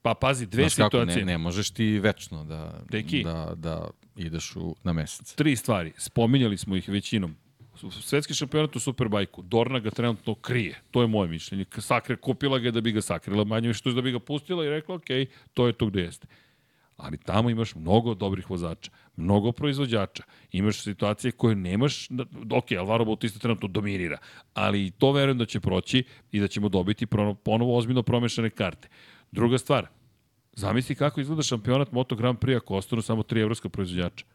[0.01, 1.25] pa pazi, dve Znaš kako, situacije.
[1.25, 3.23] ne, ne možeš ti večno da, Deki.
[3.23, 5.33] da, da ideš u, na mesec.
[5.33, 7.35] Tri stvari, spominjali smo ih većinom.
[8.01, 11.65] Svetski šampionat u Superbajku, Dorna ga trenutno krije, to je moje mišljenje.
[11.77, 14.69] Sakre kupila ga je da bi ga sakrila, manje više da bi ga pustila i
[14.69, 15.07] rekla, ok,
[15.53, 16.27] to je to gde jeste.
[16.97, 20.23] Ali tamo imaš mnogo dobrih vozača, mnogo proizvođača.
[20.51, 22.07] Imaš situacije koje nemaš,
[22.51, 24.17] ok, Alvaro Bautista trenutno dominira,
[24.53, 27.05] ali to verujem da će proći i da ćemo dobiti
[27.43, 28.87] ponovo ozbiljno promešane karte.
[29.31, 29.87] Druga stvar,
[30.53, 34.25] zamisli kako izgleda šampionat Moto Grand Prix ako ostanu samo tri evropska proizvođača.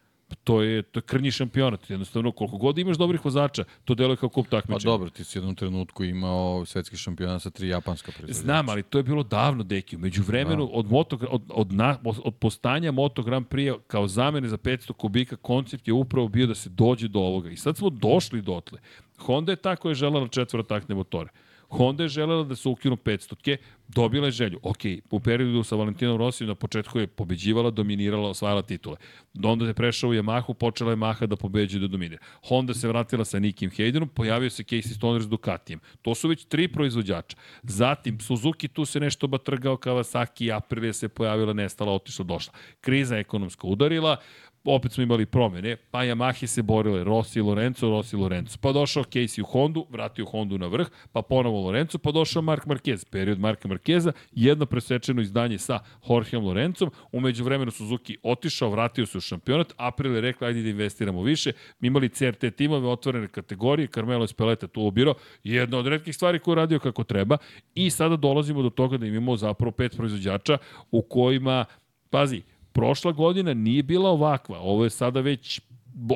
[0.44, 1.90] To je, to je krnji šampionat.
[1.90, 4.90] Jednostavno, koliko god imaš dobrih vozača, to deluje kao kup Pa takmičenja.
[4.92, 8.42] dobro, ti si u jednom trenutku imao svetski šampiona sa tri japanska proizvođača.
[8.42, 9.96] Znam, ali to je bilo davno, Deki.
[9.96, 14.56] Među vremenu, od, moto, od, od, na, od postanja Moto Grand Prix kao zamene za
[14.58, 17.50] 500 kubika, koncept je upravo bio da se dođe do ovoga.
[17.50, 18.78] I sad smo došli dotle.
[19.18, 21.30] Honda je ta koja je želela četvorotakne motore.
[21.74, 23.56] Honda je želela da se ukinu 500-ke,
[23.88, 24.58] dobila je želju.
[24.62, 24.78] Ok,
[25.10, 28.96] u periodu sa Valentinom Rosijom na početku je pobeđivala, dominirala, osvajala titule.
[29.44, 32.22] Onda je prešao u Yamahu, počela je Maha da pobeđuje da dominira.
[32.48, 35.80] Honda se vratila sa Nikim Haydenom, pojavio se Casey Stoner s Ducatijem.
[36.02, 37.36] To su već tri proizvođača.
[37.62, 42.52] Zatim, Suzuki tu se nešto batrgao, Kawasaki, Aprilia se pojavila, nestala, otišla, došla.
[42.80, 44.16] Kriza ekonomska udarila,
[44.64, 48.58] opet smo imali promene, pa Yamahe se borile Rossi i Lorenzo, Rossi i Lorenzo.
[48.60, 52.66] Pa došao Casey u Hondu, vratio Hondu na vrh, pa ponovo Lorenzo, pa došao Mark
[52.66, 53.04] Marquez.
[53.10, 55.78] Period Marka Marqueza, jedno presečeno izdanje sa
[56.08, 60.68] Jorgeom Lorenzom, umeđu vremenu Suzuki otišao, vratio se u šampionat, April je rekla ajde da
[60.68, 65.14] investiramo više, mi imali CRT timove, otvorene kategorije, Carmelo Espeleta tu ubirao,
[65.44, 67.36] jedna od redkih stvari koju radio kako treba.
[67.74, 70.58] I sada dolazimo do toga da imamo zapravo pet proizvođača
[70.90, 71.64] u kojima,
[72.10, 72.42] pazi,
[72.74, 74.58] prošla godina nije bila ovakva.
[74.58, 75.60] Ovo je sada već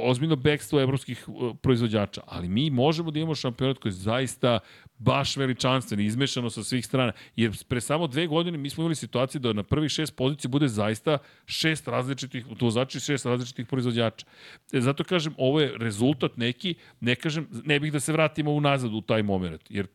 [0.02, 4.58] ozbiljno bekstvo evropskih uh, proizvođača, ali mi možemo da imamo šampionat koji je zaista
[4.98, 7.12] baš veličanstven, izmešano sa svih strana.
[7.36, 10.68] Jer pre samo dve godine mi smo imali situaciju da na prvih šest pozicija bude
[10.68, 14.26] zaista šest različitih, to znači šest različitih proizvođača.
[14.72, 18.94] E, zato kažem, ovo je rezultat neki, ne kažem, ne bih da se vratimo unazad
[18.94, 19.86] u taj moment, jer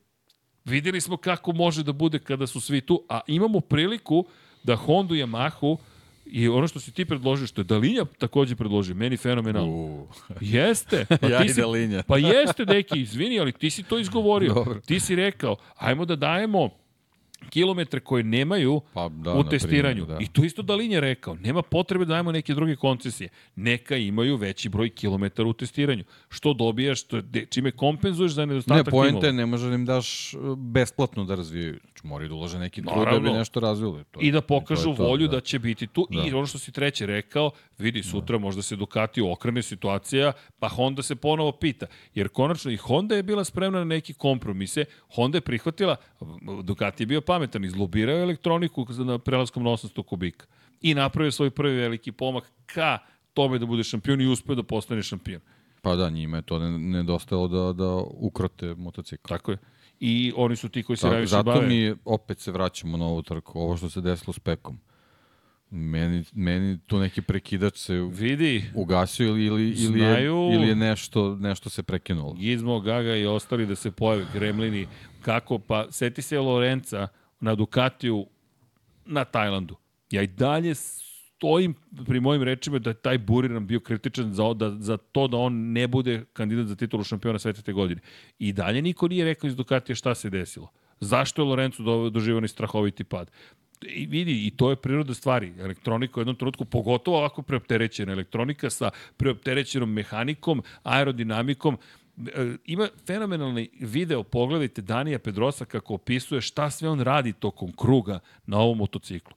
[0.65, 4.25] videli smo kako može da bude kada su svi tu, a imamo priliku
[4.63, 5.77] da Honda i Yamahu
[6.25, 10.07] I ono što si ti predložio, što je Dalinja takođe predložio, meni fenomenalno.
[10.41, 11.05] Jeste.
[11.21, 12.03] Pa ja ti i si, Dalinja.
[12.03, 14.53] Pa jeste, deki, izvini, ali ti si to izgovorio.
[14.63, 14.79] Dobro.
[14.85, 16.69] Ti si rekao, ajmo da dajemo
[17.43, 19.95] kilometre koje nemaju Pa da, u testiranju.
[19.95, 20.23] primjer, da.
[20.23, 21.35] I to isto Dalinja rekao.
[21.35, 23.29] Nema potrebe da dajemo neke druge koncesije.
[23.55, 26.03] Neka imaju veći broj kilometara u testiranju.
[26.29, 29.07] Što dobijaš, što, čime kompenzuješ za Ne, nedostatak timova.
[29.23, 31.79] je, ne može da im daš uh, besplatno da razvijaju.
[31.83, 34.03] Znači, moraju da ulože neki trud da bi nešto razvili.
[34.03, 35.39] To je- I da to pokažu je to, volju da.
[35.39, 36.07] će biti tu.
[36.09, 36.23] Da.
[36.23, 41.01] I ono što si treće rekao, vidi sutra možda se Ducati okrene situacija, pa Honda
[41.03, 41.85] se ponovo pita.
[42.13, 44.85] Jer konačno i Honda je bila spremna na neki kompromise.
[45.07, 45.95] Honda je prihvatila,
[46.63, 50.45] Ducati je bio pametan, izlobirao elektroniku na prelaskom na 800 kubika.
[50.81, 52.99] I napravio svoj prvi veliki pomak ka
[53.33, 55.41] tome da bude šampion i uspeo da postane šampion.
[55.81, 59.27] Pa da, njima je to ne- nedostajalo da, da ukrote motocikl.
[59.27, 59.57] Tako je.
[59.99, 61.67] I oni su ti koji se najviše zato bave.
[61.67, 64.79] mi opet se vraćamo na ovu trku, ovo što se desilo s Pekom.
[65.69, 71.35] Meni, meni tu neki prekidač se Vidi, ugasio ili, ili, ili, je, ili je nešto,
[71.35, 72.33] nešto se prekinulo.
[72.33, 74.87] Gizmo, Gaga i ostali da se pojave, Gremlini,
[75.21, 77.07] kako, pa seti se Lorenca
[77.43, 78.25] na Ducatiju
[79.05, 79.75] na Tajlandu.
[80.11, 81.75] Ja i dalje stojim
[82.05, 85.53] pri mojim rečima da je taj Buriram bio kritičan za, da, za to da on
[85.71, 88.01] ne bude kandidat za titulu šampiona sveta te godine.
[88.39, 90.71] I dalje niko nije rekao iz Ducatija šta se desilo.
[90.99, 93.31] Zašto je Lorenzo do, doživao ni strahoviti pad?
[93.81, 95.53] I vidi, i to je priroda stvari.
[95.59, 101.77] Elektronika u jednom trenutku, pogotovo ovako preopterećena elektronika sa preopterećenom mehanikom, aerodinamikom,
[102.65, 108.59] ima fenomenalni video, pogledajte Danija Pedrosa kako opisuje šta sve on radi tokom kruga na
[108.59, 109.33] ovom motociklu.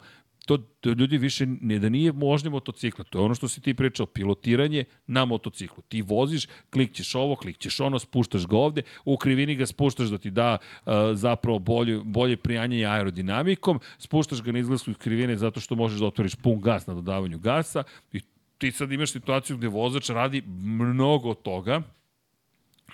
[0.47, 3.75] To, to ljudi više ne da nije možda motocikla, to je ono što si ti
[3.75, 5.83] pričao, pilotiranje na motociklu.
[5.89, 10.31] Ti voziš, klikćeš ovo, klikćeš ono, spuštaš ga ovde, u krivini ga spuštaš da ti
[10.31, 15.75] da uh, zapravo bolje, bolje prijanjanje aerodinamikom, spuštaš ga na izglasku iz krivine zato što
[15.75, 17.83] možeš da otvoriš pun gas na dodavanju gasa
[18.13, 18.21] i
[18.59, 21.83] ti sad imaš situaciju gde vozač radi mnogo toga,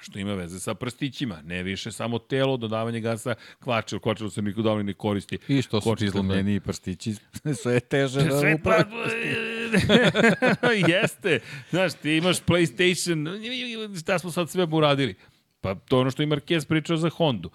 [0.01, 4.63] što ima veze sa prstićima, ne više samo telo, dodavanje gasa, kvačer, kvačer se niko
[4.63, 5.39] davno ne koristi.
[5.49, 7.15] I što su Kočite ti izlomljeni prstići,
[7.63, 9.33] sve je teže da Sve pa, upravi.
[10.93, 11.41] jeste.
[11.71, 15.15] Znaš, ti imaš PlayStation, šta smo sad sve uradili?
[15.63, 17.51] Pa to je ono što i Marquez pričao za Hondu.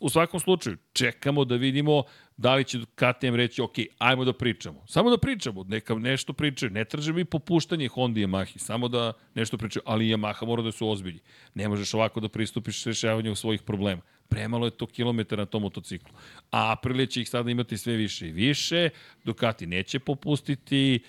[0.00, 2.02] U svakom slučaju, čekamo da vidimo
[2.36, 4.84] da li će KTM reći, ok, ajmo da pričamo.
[4.88, 6.70] Samo da pričamo, neka nešto pričaju.
[6.70, 10.72] Ne traže mi popuštanje Honda i Yamahi, samo da nešto pričaju, ali Yamaha mora da
[10.72, 11.20] su ozbilji.
[11.54, 14.02] Ne možeš ovako da pristupiš rešavanju svojih problema.
[14.28, 16.14] Premalo je to kilometara na tom motociklu.
[16.50, 18.88] A Aprilia će ih sada imati sve više i više,
[19.24, 21.00] Ducati neće popustiti,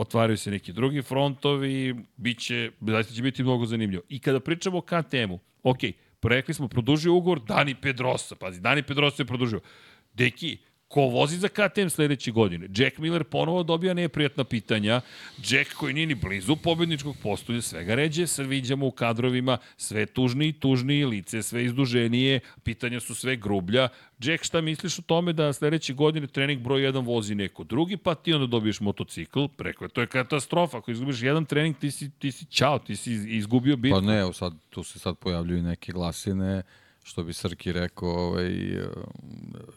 [0.00, 4.02] otvaraju se neki drugi frontovi, biće, zaista će biti mnogo zanimljivo.
[4.08, 5.78] I kada pričamo o KTM-u, ok,
[6.22, 9.60] rekli smo, produžio ugovor Dani Pedrosa, pazi, Dani Pedrosa je produžio.
[10.14, 10.58] Deki,
[10.88, 12.68] ko vozi za KTM sledeće godine?
[12.76, 15.00] Jack Miller ponovo dobija neprijatna pitanja.
[15.48, 20.48] Jack koji nije ni blizu pobedničkog postulja, svega ređe, sad viđamo u kadrovima sve tužniji
[20.48, 23.88] i tužniji, lice sve izduženije, pitanja su sve grublja.
[24.18, 28.14] Jack, šta misliš o tome da sledeće godine trening broj 1 vozi neko drugi, pa
[28.14, 30.78] ti onda dobiješ motocikl, preko to je katastrofa.
[30.78, 34.00] Ako izgubiš jedan trening, ti si, ti si čao, ti si izgubio bitku.
[34.00, 36.62] Pa ne, evo sad, tu se sad pojavljuju neke glasine,
[37.08, 38.78] što bi Srki rekao, ovaj, i,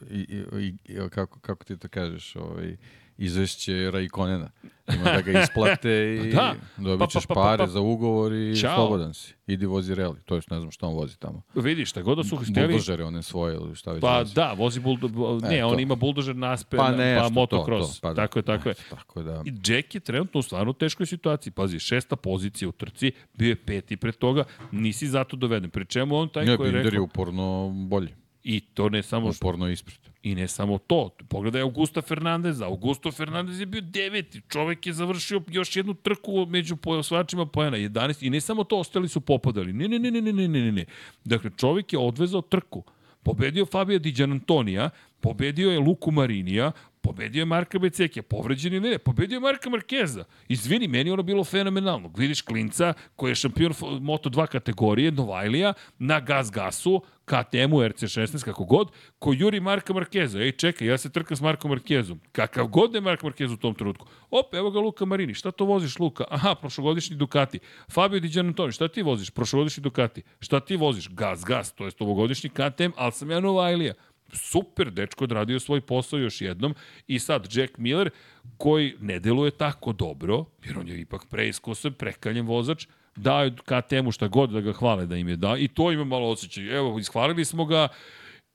[0.10, 2.78] i, i, i, kako, kako ti to kažeš, ovaj,
[3.22, 4.50] izvešće Raikonena.
[4.96, 6.56] Ima da ga isplate i Da.
[6.78, 7.68] dobit ćeš Pa, pa, pa, pare pa.
[7.68, 8.76] za ugovor i Ćao.
[8.76, 9.34] slobodan si.
[9.48, 11.42] Idi vozi reli, to jest ne znam šta on vozi tamo.
[11.56, 14.36] Vidi, šta god da su hteli, Buldožere one svoje ili šta već Pa vozi.
[14.36, 15.08] da, vozi buldo...
[15.42, 15.80] Ne, E, on to.
[15.80, 17.94] ima buldožer naspe, Pa pa, nešto, pa to, motocross.
[17.94, 18.16] to, pa da.
[18.18, 18.76] tako je, tako je.
[18.90, 21.54] Tako da, I Jack je trenutno u stvarno teškoj situaciji.
[21.54, 25.70] Pazi, šesta pozicija u trci, bio je peti pre toga, nisi zato doveden.
[25.70, 27.04] Pri čemu on taj ne, koji je Binder je rekao...
[27.04, 28.10] uporno bolji,
[28.44, 29.98] I to ne samo što, uporno ispred.
[30.24, 31.10] i ne samo to.
[31.30, 32.66] Pogledaj Augusta Fernandeza.
[32.66, 34.42] Augusto Fernandez je bio deveti.
[34.50, 37.78] Čovek je završio još jednu trku među osvačima pojena.
[37.78, 38.28] 11.
[38.28, 39.74] I ne samo to, ostali su popadali.
[39.74, 40.86] Ne, ne, ne, ne, ne, ne, ne, ne.
[41.26, 42.84] Dakle, čovek je odvezao trku.
[43.24, 44.90] Pobedio Fabio Di Gianantonija,
[45.20, 50.24] pobedio je Luku Marinija, Pobedio je Marka Becekija, povređen je ne, pobedio je Marka Markeza.
[50.48, 52.12] Izvini, meni ono bilo fenomenalno.
[52.18, 58.92] Vidiš klinca koji je šampion Moto2 kategorije, Novajlija, na gas gasu, KTM-u, RC16, kako god,
[59.20, 60.40] ko juri Marka Markeza.
[60.40, 62.20] Ej, čekaj, ja se trkam s Markom Markezom.
[62.32, 64.08] Kakav god je Mark Markez u tom trenutku.
[64.32, 65.34] Op, evo ga Luka Marini.
[65.34, 66.24] Šta to voziš, Luka?
[66.30, 67.60] Aha, prošlogodišnji Ducati.
[67.92, 69.30] Fabio Di Giannantoni, šta ti voziš?
[69.30, 70.22] Prošlogodišnji Ducati.
[70.40, 71.10] Šta ti voziš?
[71.10, 73.94] Gas, gas, to je ovogodišnji KTM, ali sam ja Novajlija
[74.34, 76.76] super, dečko odradio svoj posao još jednom
[77.08, 78.10] i sad Jack Miller
[78.58, 84.28] koji ne deluje tako dobro, jer on je ipak preiskusan, prekaljen vozač, dao KTM-u šta
[84.28, 86.78] god da ga hvale da im je dao i to ima malo osjećaj.
[86.78, 87.88] Evo, ishvalili smo ga,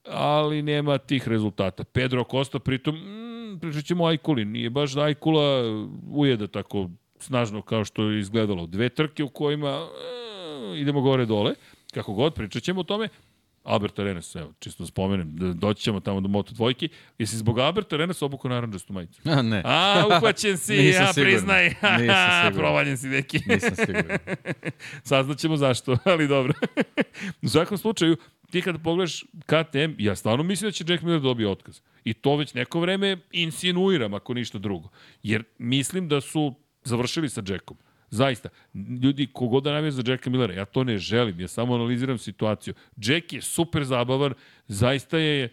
[0.08, 1.84] ali nema tih rezultata.
[1.84, 5.62] Pedro Costa pritom, mm, pričat ćemo Ajkuli, nije baš da Ajkula
[6.10, 8.66] ujeda tako snažno kao što je izgledalo.
[8.66, 11.54] Dve trke u kojima e, idemo gore dole,
[11.94, 13.08] kako god, pričat ćemo o tome,
[13.66, 16.88] Albert Arenas, evo, čisto da spomenem, da doći ćemo tamo do Moto dvojki.
[17.18, 19.20] Jesi zbog Albert Arenas obuku naranđastu majicu?
[19.24, 19.62] A, ne.
[19.64, 21.64] A, uhvaćen si, ja priznaj.
[21.68, 22.00] Nisam
[22.44, 22.54] siguran.
[22.54, 23.40] Provaljen si, neki.
[23.46, 24.18] Nisam siguran.
[25.08, 26.52] Saznaćemo zašto, ali dobro.
[27.42, 28.16] U svakom slučaju,
[28.50, 31.80] ti kada pogledaš KTM, ja stvarno mislim da će Jack Miller dobije otkaz.
[32.04, 34.88] I to već neko vreme insinuiram, ako ništa drugo.
[35.22, 37.76] Jer mislim da su završili sa Jackom.
[38.16, 38.48] Zaista,
[39.02, 42.74] ljudi, kogod da navija za Jacka Millera, ja to ne želim, ja samo analiziram situaciju.
[42.96, 44.34] Jack je super zabavan,
[44.68, 45.48] zaista je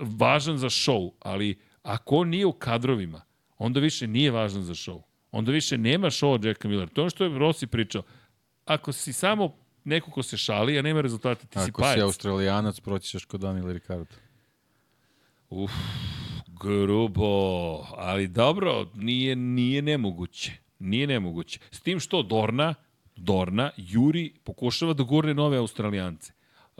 [0.00, 3.22] važan za show, ali ako on nije u kadrovima,
[3.58, 5.02] onda više nije važan za show.
[5.30, 6.90] Onda više nema show od Jacka Millera.
[6.90, 8.02] To je ono što je Rossi pričao.
[8.64, 9.54] Ako si samo
[9.84, 11.92] neko ko se šali, a nema rezultata, ti Ako si pajac.
[11.92, 14.14] Ako si australijanac, proći ćeš kod Daniela Ricardo.
[15.50, 15.70] Uf,
[16.46, 17.26] grubo,
[17.96, 20.52] ali dobro, nije, nije nemoguće.
[20.80, 21.58] Nije nemoguće.
[21.70, 22.74] S tim što Dorna,
[23.16, 26.32] Dorna, Juri pokušava da gurne nove Australijance.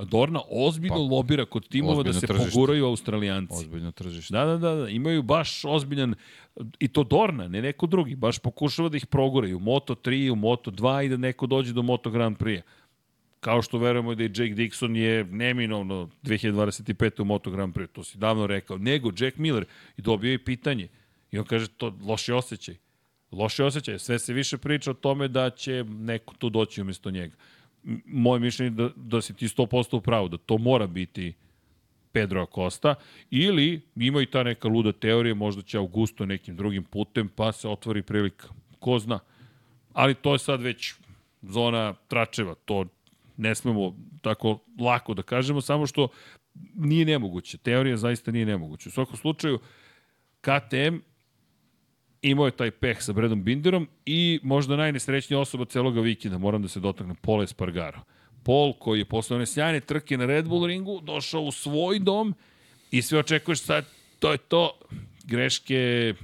[0.04, 2.50] Dorna ozbiljno pa, lobira kod timova da se tržište.
[2.50, 3.54] poguraju Australijanci.
[3.54, 4.34] Ozbiljno tržište.
[4.34, 6.14] Da, da, da, da, imaju baš ozbiljan,
[6.78, 9.58] i to Dorna, ne neko drugi, baš pokušava da ih proguraju.
[9.58, 12.62] Moto 3, u Moto 2 i da neko dođe do Moto Grand Prix.
[13.40, 17.22] Kao što verujemo da i Jake Dixon je neminovno 2025.
[17.22, 18.78] u Moto Grand Prix, to si davno rekao.
[18.78, 19.64] Nego Jack Miller
[19.96, 20.88] i dobio je pitanje.
[21.32, 22.76] I on kaže, to loši osjećaj
[23.32, 23.98] loše osjećaje.
[23.98, 27.36] Sve se više priča o tome da će neko tu doći umesto njega.
[28.06, 31.34] Moje mišljenje je da, da si ti 100% u pravu, da to mora biti
[32.12, 32.94] Pedro Acosta,
[33.30, 37.68] ili ima i ta neka luda teorija, možda će Augusto nekim drugim putem, pa se
[37.68, 38.48] otvori prilika.
[38.78, 39.18] Ko zna.
[39.92, 40.94] Ali to je sad već
[41.42, 42.86] zona tračeva, to
[43.36, 46.08] ne smemo tako lako da kažemo, samo što
[46.74, 47.58] nije nemoguće.
[47.58, 48.88] Teorija zaista nije nemoguće.
[48.88, 49.58] U svakom slučaju,
[50.40, 50.96] KTM
[52.22, 56.68] imao je taj peh sa Bredom Binderom i možda najnesrećnija osoba celoga vikenda, moram da
[56.68, 58.00] se dotaknem, Pole Espargaro.
[58.42, 62.34] Pol koji je posle one sjajne trke na Red Bull ringu došao u svoj dom
[62.90, 63.84] i sve očekuješ sad,
[64.18, 64.72] to je to,
[65.24, 66.14] greške,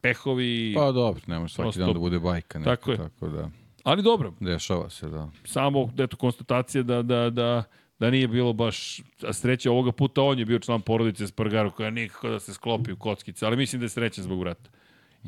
[0.00, 0.72] pehovi...
[0.74, 2.58] Pa dobro, ne može svaki prosto, dan da bude bajka.
[2.58, 2.96] Neko, tako je.
[2.96, 3.50] Tako da,
[3.82, 4.32] Ali dobro.
[4.40, 5.30] Dešava se, da.
[5.44, 7.64] Samo, eto, konstatacija da, da, da,
[7.98, 11.90] da nije bilo baš a sreće ovoga puta on je bio član porodice Spargaro koja
[11.90, 14.70] nikako da se sklopi u kockice, ali mislim da je srećan zbog vrata.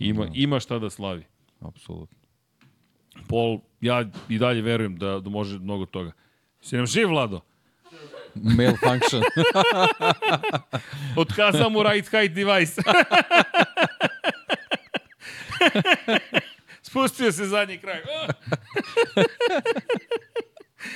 [0.01, 0.31] Ima, da.
[0.35, 1.25] ima šta da slavi.
[1.61, 2.19] Apsolutno.
[3.29, 6.13] Pol, ja i dalje verujem da, da može mnogo toga.
[6.61, 7.41] Si nam živ, Vlado?
[8.35, 9.23] Malfunction.
[11.17, 12.83] Otkazam mu right height device.
[16.83, 18.01] Spustio se zadnji kraj.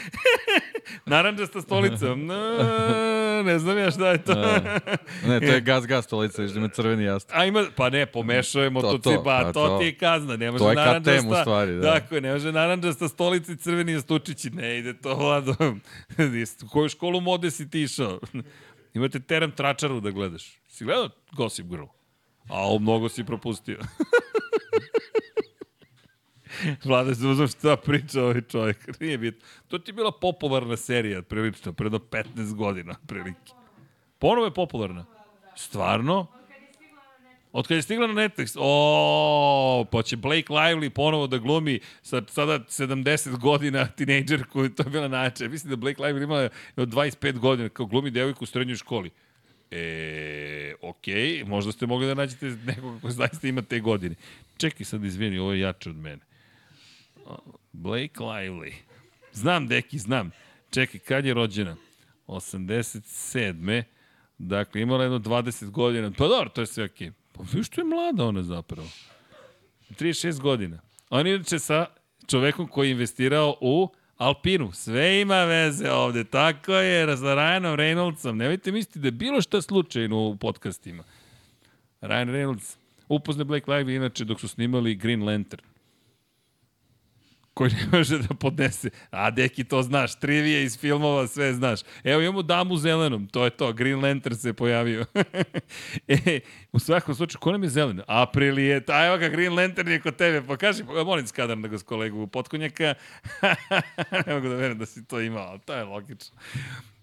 [1.06, 2.14] Naranđasta stolica.
[2.16, 4.35] No, ne znam ja šta je to.
[4.35, 4.78] Da.
[5.27, 7.36] ne, to je gas gas stolica, viš da ima crveni jastuk.
[7.36, 10.36] A ima, pa ne, pomešao je motocipa, pa to, to, to, ti je kazna.
[10.36, 11.94] Ne može to je KTM u stvari, da.
[11.94, 14.51] Tako ne može naranđasta stolica i crveni jastučići.
[14.51, 15.55] Ne ide to, Vlado.
[16.64, 18.20] U koju školu mode si ti išao?
[18.94, 20.59] Imate terem tračaru da gledaš.
[20.69, 21.85] Si gledao Gossip Girl?
[22.48, 23.78] A ovo mnogo si propustio.
[26.85, 28.89] Vlada se uzmem šta priča ovaj čovjek.
[29.01, 29.49] Nije bitno.
[29.69, 33.53] To ti je bila popularna serija, prilično, predo 15 godina, prilike.
[34.19, 35.05] Ponovo je popularna.
[35.57, 36.27] Stvarno?
[37.53, 42.23] Od kada je stigla na Netflix, o, pa će Blake Lively ponovo da glumi sa
[42.29, 45.51] sada 70 godina tinejdžer koji to je bila način.
[45.51, 49.11] Mislim da Blake Lively ima od 25 godina kao glumi devojku u srednjoj školi.
[49.70, 54.15] E, okej, okay, možda ste mogli da nađete nekog ko zaista ima te godine.
[54.57, 56.31] Čekaj sad, izvini, ovo je jače od mene.
[57.73, 58.73] Blake Lively.
[59.32, 60.31] Znam, deki, znam.
[60.70, 61.77] Čekaj, kad je rođena?
[62.27, 63.82] 87.
[64.39, 66.11] Dakle, imala jedno 20 godina.
[66.11, 67.09] Pa dobro, to je sve okej.
[67.09, 67.12] Okay.
[67.32, 68.89] Pa viš što je mlada ona zapravo.
[69.90, 70.81] 36 godina.
[71.11, 71.86] On inače sa
[72.27, 74.73] čovekom koji je investirao u Alpinu.
[74.73, 76.24] Sve ima veze ovde.
[76.24, 78.32] Tako je, sa Ryanom Reynoldsom.
[78.32, 81.05] Nemojte misliti da je bilo šta slučajno u podcastima.
[82.01, 82.77] Ryan Reynolds
[83.09, 85.72] upozne Blake Lively inače dok su snimali Green Lantern
[87.55, 88.91] koji ne može da podnese.
[89.11, 91.81] A, deki, to znaš, trivije iz filmova, sve znaš.
[92.05, 95.05] Evo imamo damu zelenom, to je to, Green Lantern se pojavio.
[96.09, 96.41] e,
[96.73, 98.01] u svakom slučaju, ko nam je zelen?
[98.07, 101.83] Aprilije, a evo ga, Green Lantern je kod tebe, pokaži, pa molim skadar na gos
[101.83, 102.95] kolegu Potkonjaka.
[104.27, 106.37] ne mogu da verujem da si to imao, ali to je logično.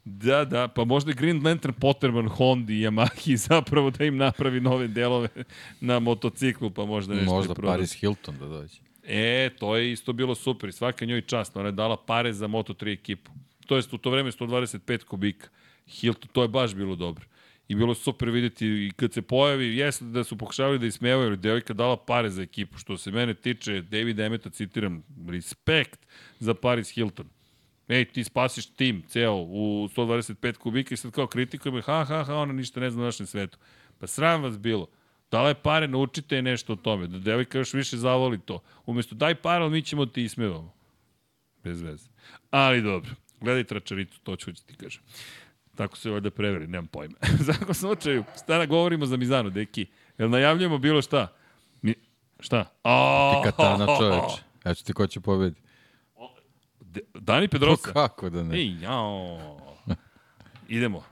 [0.05, 4.59] Da, da, pa možda je Green Lantern potreban Hondi i Yamahi zapravo da im napravi
[4.59, 5.27] nove delove
[5.81, 8.88] na motociklu, pa možda nešto Možda Paris Hilton da dođe.
[9.11, 11.57] E, to je isto bilo super svaka njoj čast.
[11.57, 13.31] Ona je dala pare za Moto3 ekipu.
[13.65, 15.47] To je u to vreme 125 kubika.
[15.87, 17.25] Hilton, to je baš bilo dobro.
[17.67, 21.29] I bilo je super videti i kad se pojavi, jesno da su pokušavali da ismevaju,
[21.29, 22.77] jer devojka dala pare za ekipu.
[22.77, 26.05] Što se mene tiče, David Emeta citiram, respekt
[26.39, 27.29] za Paris Hilton.
[27.87, 32.35] Ej, ti spasiš tim ceo u 125 kubika i sad kao kritikujemo, ha, ha, ha,
[32.35, 33.57] ona ništa ne zna na našem svetu.
[33.99, 34.87] Pa sram vas bilo.
[35.31, 38.61] Dala je pare, naučite je nešto o tome, da devojka još više zavoli to.
[38.85, 40.73] Umesto daj pare, ali mi ćemo ti ismevamo.
[41.63, 42.09] Bez veze.
[42.51, 43.11] Ali dobro,
[43.41, 45.01] gledaj tračaricu, to ću ti kažem.
[45.75, 47.15] Tako se ovdje preveri, nemam pojma.
[47.45, 49.85] Za svakom slučaju, stara govorimo za Mizanu, deki.
[50.17, 51.27] Jel najavljujemo bilo šta?
[51.81, 51.95] Mi,
[52.39, 52.65] šta?
[52.83, 54.31] O, Ti katana čoveč.
[54.65, 55.61] Ja ću ti ko će pobedi.
[57.13, 57.93] Dani Pa Pedrosa.
[57.93, 58.57] kako da ne?
[58.57, 59.39] Ej, jao.
[60.67, 61.03] Idemo.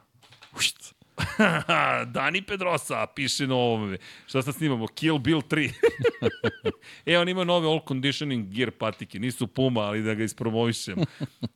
[0.55, 0.95] Ušt.
[2.15, 3.97] Dani Pedrosa piše na ovome.
[4.27, 4.87] Šta sad snimamo?
[4.87, 5.71] Kill Bill 3.
[7.05, 9.19] e, on ima nove all conditioning gear patike.
[9.19, 10.95] Nisu Puma, ali da ga ispromovišem.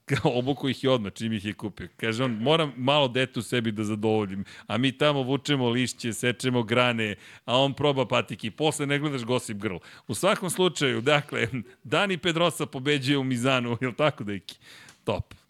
[0.06, 1.88] Kao obuku ih je odmah, čim ih je kupio.
[1.98, 4.46] Kaže on, moram malo dete u sebi da zadovoljim.
[4.68, 7.16] A mi tamo vučemo lišće, sečemo grane,
[7.46, 8.52] a on proba patike.
[8.52, 9.78] Posle ne gledaš Gossip Girl.
[10.08, 11.48] U svakom slučaju, dakle,
[11.84, 13.78] Dani Pedrosa pobeđuje u Mizanu.
[13.82, 14.56] Je li tako, deki?
[15.04, 15.41] Top.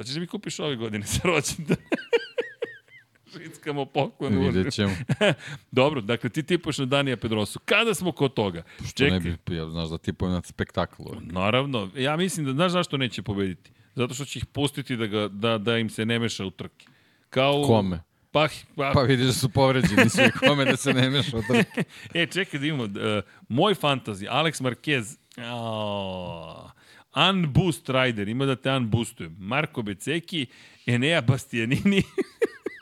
[0.00, 1.76] Šta ćeš da mi kupiš ove godine sa rođendan?
[3.36, 4.38] Žickamo poklon.
[4.38, 4.92] Vidjet ćemo.
[5.70, 7.60] Dobro, dakle ti tipuješ na Danija Pedrosu.
[7.64, 8.62] Kada smo kod toga?
[8.88, 11.02] Što ne bi, ja, znaš da tipujem na spektakl.
[11.20, 13.70] Naravno, ja mislim da, znaš zašto neće pobediti?
[13.94, 16.86] Zato što će ih pustiti da, ga, da, da im se ne meša u trke.
[17.30, 18.02] Kao, Kome?
[18.30, 21.84] Pa, pa, Pa vidiš da su povređeni svi kome da se ne meša u trke.
[22.14, 22.84] e, čekaj da imamo.
[22.84, 22.90] Uh,
[23.48, 25.16] moj fantazi, Alex Marquez,
[25.52, 26.69] oh,
[27.16, 29.36] Unboost Rider, ima da te unboostujem.
[29.38, 30.46] Marko Beceki,
[30.86, 32.02] Enea Bastianini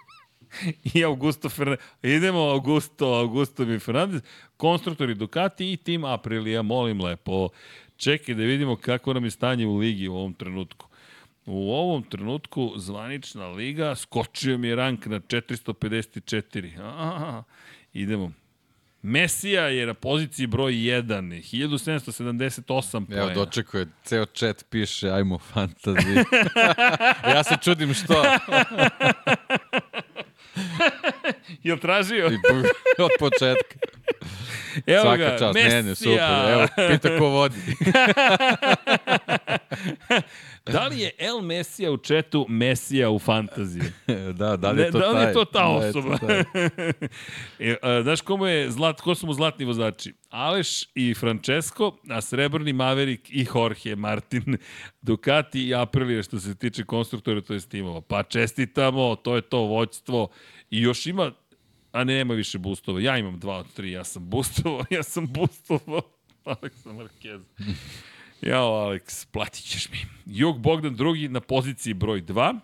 [0.95, 1.85] i Augusto Fernandez.
[2.03, 4.23] Idemo Augusto, Augusto mi Fernandez,
[4.57, 7.49] konstruktori Ducati i tim Aprilia, molim lepo.
[7.97, 10.87] Čekaj da vidimo kako nam je stanje u ligi u ovom trenutku.
[11.47, 16.81] U ovom trenutku zvanična liga, skočio mi je rank na 454.
[16.81, 17.43] A,
[17.93, 18.33] idemo.
[19.03, 23.23] Mesija je na poziciji broj 1, 1778 poena.
[23.23, 26.25] Evo, dočekuje, ceo chat piše, ajmo fantasy.
[27.35, 28.25] ja se čudim što.
[31.63, 32.31] Jel tražio?
[32.31, 32.35] I
[33.03, 33.79] od početka.
[34.87, 35.71] Evo Svaka ga, čast, Mesija.
[35.71, 36.21] ne, ne, super.
[36.53, 37.57] Evo, pita ko vodi.
[40.73, 43.83] Da li je El Mesija u četu Mesija u fantaziji?
[44.39, 46.19] da, da li Ne, je to da li je to ta Da je to osoba?
[46.19, 46.41] taj.
[47.71, 50.15] e, a, znaš komu je zlat, ko su mu zlatni vozači?
[50.31, 54.57] Aleš i Francesco, a srebrni Maverick i Jorge Martin,
[55.03, 58.01] Ducati i Aprilia što se tiče konstruktora, to je timova.
[58.01, 60.29] Pa čestitamo, to je to voćstvo.
[60.71, 61.33] I još ima,
[61.93, 63.01] a ne, nema više boostova.
[63.01, 66.03] Ja imam dva od tri, ja sam boostovao, ja sam boostovao.
[66.45, 67.41] Aleksa Marquez.
[68.41, 69.99] Jao, Aleks, platit ćeš mi.
[70.27, 72.59] Jug Bogdan drugi na poziciji broj 2.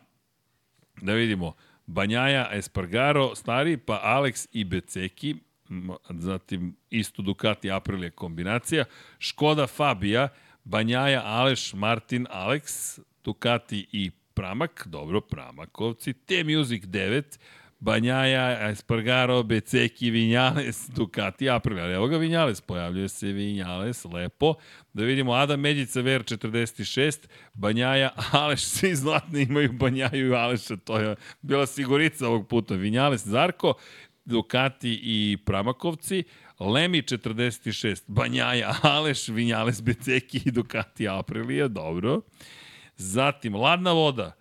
[1.00, 1.52] Da vidimo.
[1.86, 5.36] Banjaja, Espargaro, stari, pa Alex i Beceki,
[6.08, 8.84] zatim isto Ducati Aprilia kombinacija,
[9.18, 10.28] Škoda Fabija,
[10.64, 17.38] Banjaja, Aleš, Martin, Alex, Ducati i Pramak, dobro, Pramakovci, T-Music 9,
[17.84, 21.94] Banjaja, Espargaro, Beceki, Vinjales, Ducati, Aprilia.
[21.94, 24.54] Evo ga Vinjales, pojavljuje se Vinjales, lepo.
[24.92, 31.16] Da vidimo Adam Medjica, VR46, Banjaja, Aleš, svi zlatni imaju Banjaju i Aleša, to je
[31.42, 32.74] bila sigurica ovog puta.
[32.74, 33.74] Vinjales, Zarko,
[34.24, 36.24] Ducati i Pramakovci,
[36.60, 42.20] Lemi 46, Banjaja, Aleš, Vinjales, Beceki i Ducati Aprilia, dobro.
[42.96, 44.32] Zatim, Ladna voda,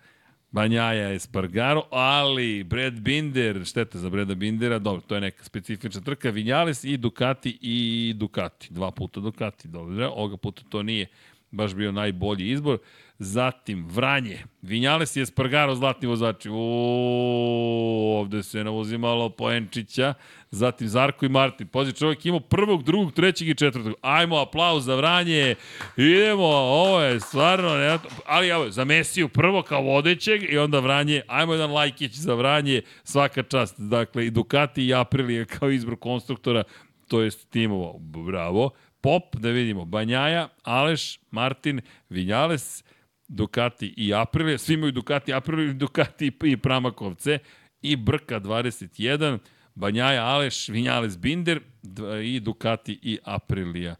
[0.54, 6.30] Banjaja Espargaro, ali Brad Binder, šteta za Breda Bindera, dobro, to je neka specifična trka,
[6.30, 11.06] Vinjales i Ducati i Ducati, dva puta Ducati, dobro, ovoga puta to nije
[11.50, 12.78] baš bio najbolji izbor.
[13.18, 16.50] Zatim Vranje, Vinjales i Espargaro zlatni vozači.
[16.50, 20.14] Uuu, ovde se navozimalo poenčića.
[20.50, 21.68] Zatim Zarko i Martin.
[21.68, 23.94] Pazi, čovjek imao prvog, drugog, trećeg i četvrtog.
[24.00, 25.54] Ajmo, aplauz za Vranje.
[25.96, 31.22] Idemo, ovo je stvarno, ne, ali evo, za Mesiju prvo kao vodećeg i onda Vranje.
[31.28, 33.80] Ajmo jedan lajkić za Vranje, svaka čast.
[33.80, 36.62] Dakle, i Ducati i Aprilia kao izbor konstruktora,
[37.08, 37.98] to jest timovo.
[37.98, 38.70] Bravo.
[39.00, 42.84] Pop, da vidimo, Banjaja, Aleš, Martin, Vinjales,
[43.34, 47.38] Ducati i Aprilia, svi imaju Ducati, Aprilia, Ducati i Pramakovce
[47.82, 49.38] i Brka 21,
[49.74, 51.60] Banjaja, Aleš, Vinjales, Binder
[52.24, 53.96] i Ducati i Aprilia.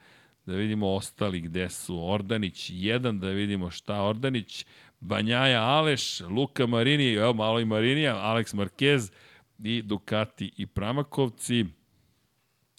[0.47, 2.05] Da vidimo ostali gde su.
[2.05, 4.67] Ordanić 1, da vidimo šta Ordanić,
[5.01, 9.13] Banjaja, Aleš, Luka Marini, evo malo i Marinija, Alex Marquez
[9.59, 11.65] i Ducati i Pramakovci.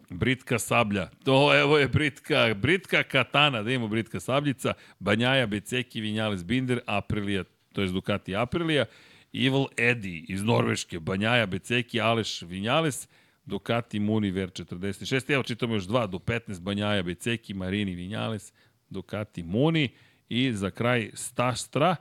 [0.09, 1.09] Britka sablja.
[1.23, 7.43] To evo je Britka, Britka katana, da imamo Britka sabljica, Banjaja, Beceki, Vinjales Binder, Aprilia,
[7.73, 8.85] to je Ducati Aprilia,
[9.33, 13.07] Evil Eddie iz Norveške, Banjaja, Beceki, Aleš, Vinjales,
[13.45, 15.33] Ducati Muniver 46.
[15.33, 18.53] Evo čitamo još dva do 15, Banjaja, Beceki, Marini, Vinjales,
[18.89, 19.89] Ducati Muni
[20.29, 21.95] i za kraj Stastra,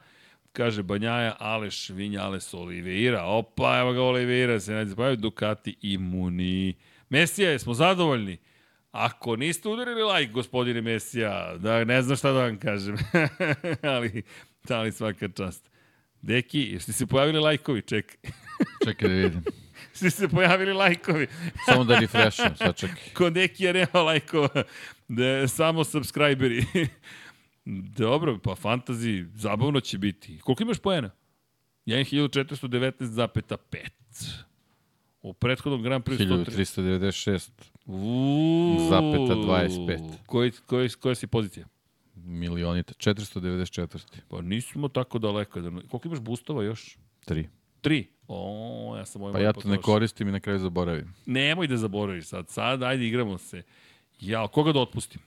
[0.53, 3.25] kaže Banjaja, Aleš, Vinjales, Oliveira.
[3.25, 6.75] Opa, evo ga Oliveira, se ne zapavaju, Ducati i Muni.
[7.15, 8.39] Mesija, jesmo zadovoljni?
[8.93, 12.97] Ako niste udarili like, gospodine Mesija, da ne znam šta da vam kažem,
[13.95, 14.23] ali,
[14.69, 15.71] ali svaka čast.
[16.23, 17.83] Deki, jeste se pojavili lajkovi?
[17.83, 18.31] Čekaj.
[18.85, 19.45] Čekaj da vidim.
[19.93, 21.27] Svi se pojavili lajkovi.
[21.67, 23.03] Samo da refresham, sad čekaj.
[23.15, 24.63] Kod Dekija nema lajkova,
[25.09, 26.65] da je samo subscriberi.
[27.97, 30.41] Dobro, pa fantazi, zabavno će biti.
[30.41, 31.11] Koliko imaš poena?
[31.87, 34.45] 1419,5.
[35.25, 37.51] U prethodnom Grand Prix 1396.
[37.87, 40.13] Uuu, Zapeta 25.
[40.27, 41.67] Koji, koji, koja si pozicija?
[42.17, 42.95] Milionita.
[42.95, 43.99] 494.
[44.29, 45.61] Pa nismo tako daleko.
[45.61, 46.97] Da- Koliko imaš boostova još?
[47.27, 47.47] 3.
[47.81, 48.07] Tri.
[48.29, 51.15] O, ja sam ovaj Pa ja to ne koristim i na kraju zaboravim.
[51.27, 52.49] Nemoj da zaboraviš sad.
[52.49, 53.63] Sad, ajde, igramo se.
[54.21, 55.21] Ja, koga da otpustim?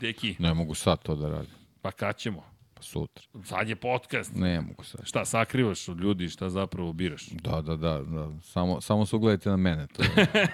[0.00, 1.50] Deki, Ne mogu sad to da radim.
[1.82, 2.44] pa kad ćemo?
[2.82, 3.24] Sutra.
[3.44, 4.34] Sad je podcast.
[4.34, 5.00] Ne mogu sad.
[5.04, 7.26] Šta sakrivaš od ljudi, šta zapravo biraš?
[7.26, 7.98] Da, da, da.
[7.98, 8.40] da.
[8.42, 9.86] Samo, samo se ugledajte na mene.
[9.86, 10.02] To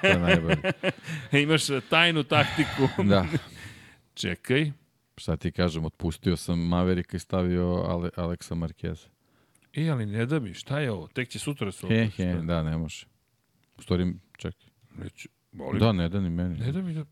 [0.00, 0.56] to je najbolje.
[1.42, 2.88] Imaš tajnu taktiku.
[3.08, 3.26] Da.
[4.14, 4.72] Čekaj.
[5.16, 9.08] Šta ti kažem, otpustio sam Maverika i stavio Ale, Aleksa Marqueza.
[9.74, 11.08] E, ali ne da mi, šta je ovo?
[11.08, 13.06] Tek će sutra se He, he, da, ne može.
[13.76, 14.68] U stvari, čekaj.
[14.98, 15.28] Neću.
[15.52, 15.80] Molim.
[15.80, 16.58] Da, ne da ni meni.
[16.58, 17.04] Ne da mi da...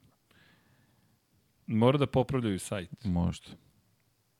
[1.66, 3.04] Mora da popravljaju sajt.
[3.04, 3.46] Možda.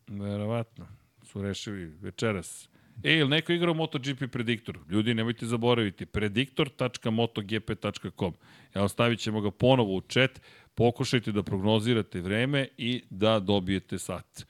[0.09, 0.87] Verovatno.
[1.23, 2.69] Su rešili večeras.
[3.03, 4.79] E, ili neko igra u MotoGP Prediktor?
[4.89, 6.07] Ljudi, nemojte zaboraviti.
[6.07, 8.35] prediktor.motogp.com
[8.75, 10.41] Ja ostavit ćemo ga ponovo u chat.
[10.75, 14.47] Pokušajte da prognozirate vreme i da dobijete sat.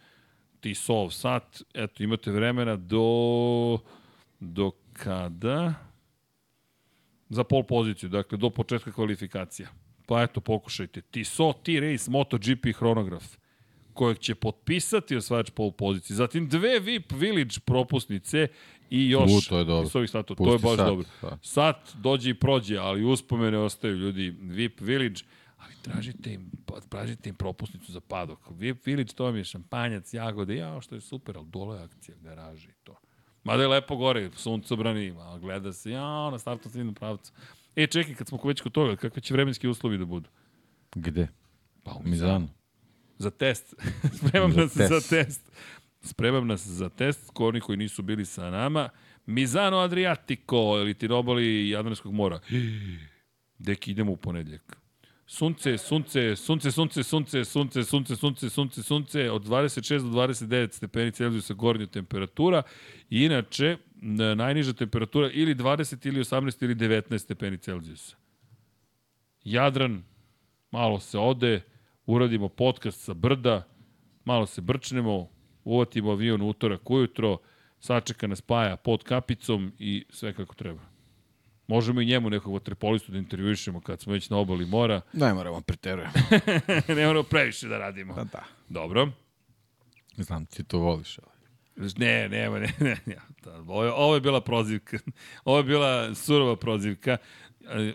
[0.60, 1.62] Tisov sat.
[1.74, 3.78] Eto, imate vremena do...
[4.40, 5.74] Do kada?
[7.28, 9.68] Za pol poziciju, dakle, do početka kvalifikacija.
[10.06, 11.00] Pa eto, pokušajte.
[11.00, 13.36] Tiso, T-Race, MotoGP hronograf
[13.96, 16.16] kojeg će potpisati osvajač pol pozicije.
[16.16, 18.48] Zatim dve VIP Village propusnice
[18.90, 19.90] i još U, to je dobro.
[19.94, 20.34] ovih sata.
[20.34, 21.06] To je baš sat, dobro.
[21.22, 21.38] da.
[21.42, 25.20] Sat dođe i prođe, ali uspomene ostaju ljudi VIP Village,
[25.58, 28.38] ali tražite im, pa, tražite im propusnicu za padok.
[28.50, 32.16] VIP Village, to vam je šampanjac, jagode, ja, što je super, ali dole je akcija,
[32.22, 32.96] garaže i to.
[33.44, 37.32] Mada je lepo gore, suncobrani, ali gleda se, ja, na startu se pravcu.
[37.76, 40.28] E, čekaj, kad smo već kod toga, kakve će vremenski uslovi da budu?
[40.94, 41.28] Gde?
[41.82, 42.48] Pa u Mizanu.
[43.18, 43.74] Za test.
[44.18, 45.10] Spremam Za nas za test.
[45.10, 45.52] test.
[46.02, 48.88] Spremam nas za test, oni koji nisu bili sa nama.
[49.26, 52.40] Mizano Adriatico, ili ti robali Jadranskog mora.
[53.58, 54.76] Dek, idemo u ponedljak.
[55.28, 61.12] Sunce, sunce, sunce, sunce, sunce, sunce, sunce, sunce, sunce, sunce, od 26 do 29 stepeni
[61.12, 62.62] Celzijusa gornja temperatura.
[63.10, 63.76] I inače,
[64.36, 68.16] najniža temperatura ili 20 ili 18 ili 19 stepeni Celzijusa.
[69.44, 70.02] Jadran,
[70.70, 71.60] malo se ode,
[72.06, 73.68] uradimo podcast sa brda,
[74.24, 75.28] malo se brčnemo,
[75.64, 77.38] uvatimo avion utorak ujutro,
[77.80, 80.80] sačeka nas Paja pod kapicom i sve kako treba.
[81.66, 85.00] Možemo i njemu nekog vaterpolistu da intervjuišemo kad smo već na obali mora.
[85.12, 86.10] Ne moramo preterujem.
[86.96, 88.14] ne moramo previše da radimo.
[88.14, 88.44] Da, da.
[88.68, 89.08] Dobro.
[90.16, 91.18] Znam, ti to voliš.
[91.18, 91.36] Ali.
[91.96, 93.16] Ne, nema, ne, ne, ne.
[93.66, 94.98] Ovo je, ovo je bila prozivka.
[95.44, 97.16] Ovo je bila surova prozivka.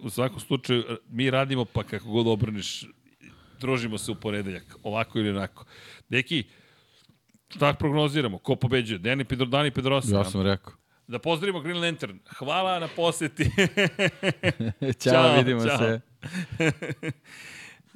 [0.01, 2.85] U svakom slučaju, mi radimo pa kako god obrneš,
[3.61, 5.65] družimo se u ponedeljak, ovako ili onako.
[6.09, 6.43] Deki,
[7.49, 8.38] šta prognoziramo?
[8.38, 8.99] Ko pobeđuje?
[8.99, 10.15] Dani, Pedro, Dani Pedrosa?
[10.17, 10.73] Ja sam rekao.
[11.07, 12.19] Da pozdravimo Green Lantern.
[12.38, 13.43] Hvala na poseti.
[15.01, 15.77] Ćao, Ćao, vidimo ćao.
[15.77, 16.01] se.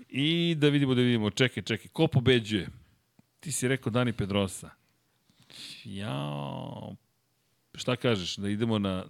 [0.09, 1.29] I da vidimo, da vidimo.
[1.29, 1.87] Čekaj, čekaj.
[1.93, 2.67] Ko pobeđuje?
[3.39, 4.69] Ti si rekao Dani Pedrosa.
[5.83, 6.95] Jao.
[7.75, 9.05] Šta kažeš, da idemo na...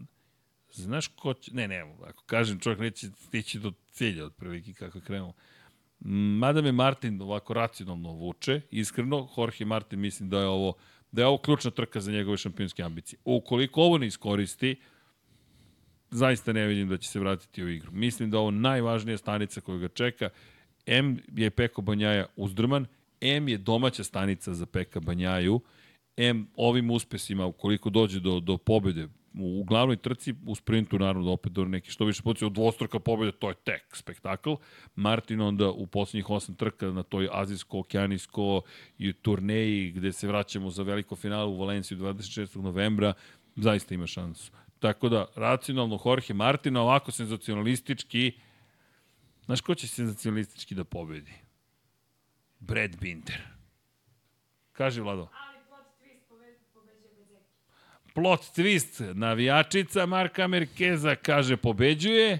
[0.71, 1.53] Znaš ko će...
[1.53, 5.33] Ne, ne, ako kažem, čovjek neće stići do cilja od prvike kako je krenuo.
[6.07, 10.73] Mada me Martin ovako racionalno vuče, iskreno, Jorge Martin mislim da je ovo
[11.11, 13.19] da je ovo ključna trka za njegove šampionske ambicije.
[13.25, 14.75] Ukoliko ovo ne iskoristi,
[16.11, 17.91] zaista ne vidim da će se vratiti u igru.
[17.91, 20.29] Mislim da ovo najvažnija stanica koja ga čeka.
[20.85, 22.85] M je Peko Banjaja uzdrman,
[23.21, 25.61] M je domaća stanica za Peka Banjaju,
[26.17, 29.07] M ovim uspesima, ukoliko dođe do, do pobede
[29.39, 33.49] u glavnoj trci, u sprintu naravno opet do neki što više od dvostruka pobjede, to
[33.49, 34.53] je tek spektakl.
[34.95, 38.61] Martin onda u poslednjih osam trka na toj azijsko-okeanijsko
[39.21, 42.61] turneji gde se vraćamo za veliko finale u Valenciju 26.
[42.61, 43.13] novembra,
[43.55, 44.51] zaista ima šansu.
[44.79, 48.31] Tako da, racionalno Jorge Martina, ovako senzacionalistički,
[49.45, 51.33] znaš ko će senzacionalistički da pobedi?
[52.59, 53.41] Brad Binder.
[54.71, 55.21] Kaži, Vlado.
[55.21, 57.45] Ali plot twist poved- pobeđuje Bezeki.
[58.15, 62.39] Plot twist, navijačica Marka Merkeza kaže pobeđuje,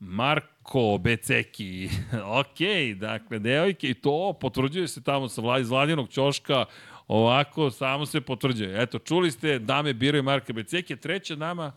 [0.00, 1.88] Marko Beceki.
[2.40, 2.58] ok,
[2.96, 6.64] dakle, devojke, i to potvrđuje se tamo sa vlad, iz vladinog ćoška,
[7.08, 8.82] ovako, samo se potvrđuje.
[8.82, 11.72] Eto, čuli ste, dame biraju Marka Beceki, treća dama,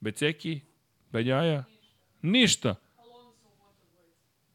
[0.00, 0.60] Beceki,
[1.12, 1.64] Benjaja,
[2.22, 2.74] ništa.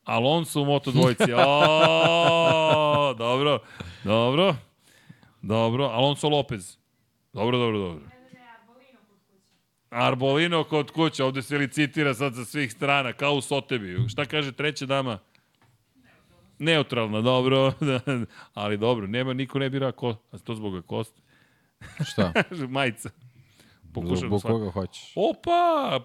[0.03, 1.33] Alonso u Moto dvojici.
[1.37, 3.59] O, dobro,
[4.03, 4.55] dobro,
[5.41, 5.85] dobro.
[5.85, 6.82] Alonso Lopez.
[7.33, 8.05] Dobro, dobro, dobro.
[9.89, 11.23] Arbolino kod kuće.
[11.23, 14.09] Ovde se licitira sad sa svih strana, kao u Sotebiju.
[14.09, 15.19] Šta kaže treća dama?
[16.59, 17.73] Neutralna, dobro,
[18.53, 21.21] ali dobro, nema, niko ne bira ko, a to zbog koste.
[22.05, 22.33] Šta?
[22.69, 23.09] Majica.
[23.93, 25.13] Pokušam Zbog svak- koga hoćeš?
[25.17, 25.59] Opa,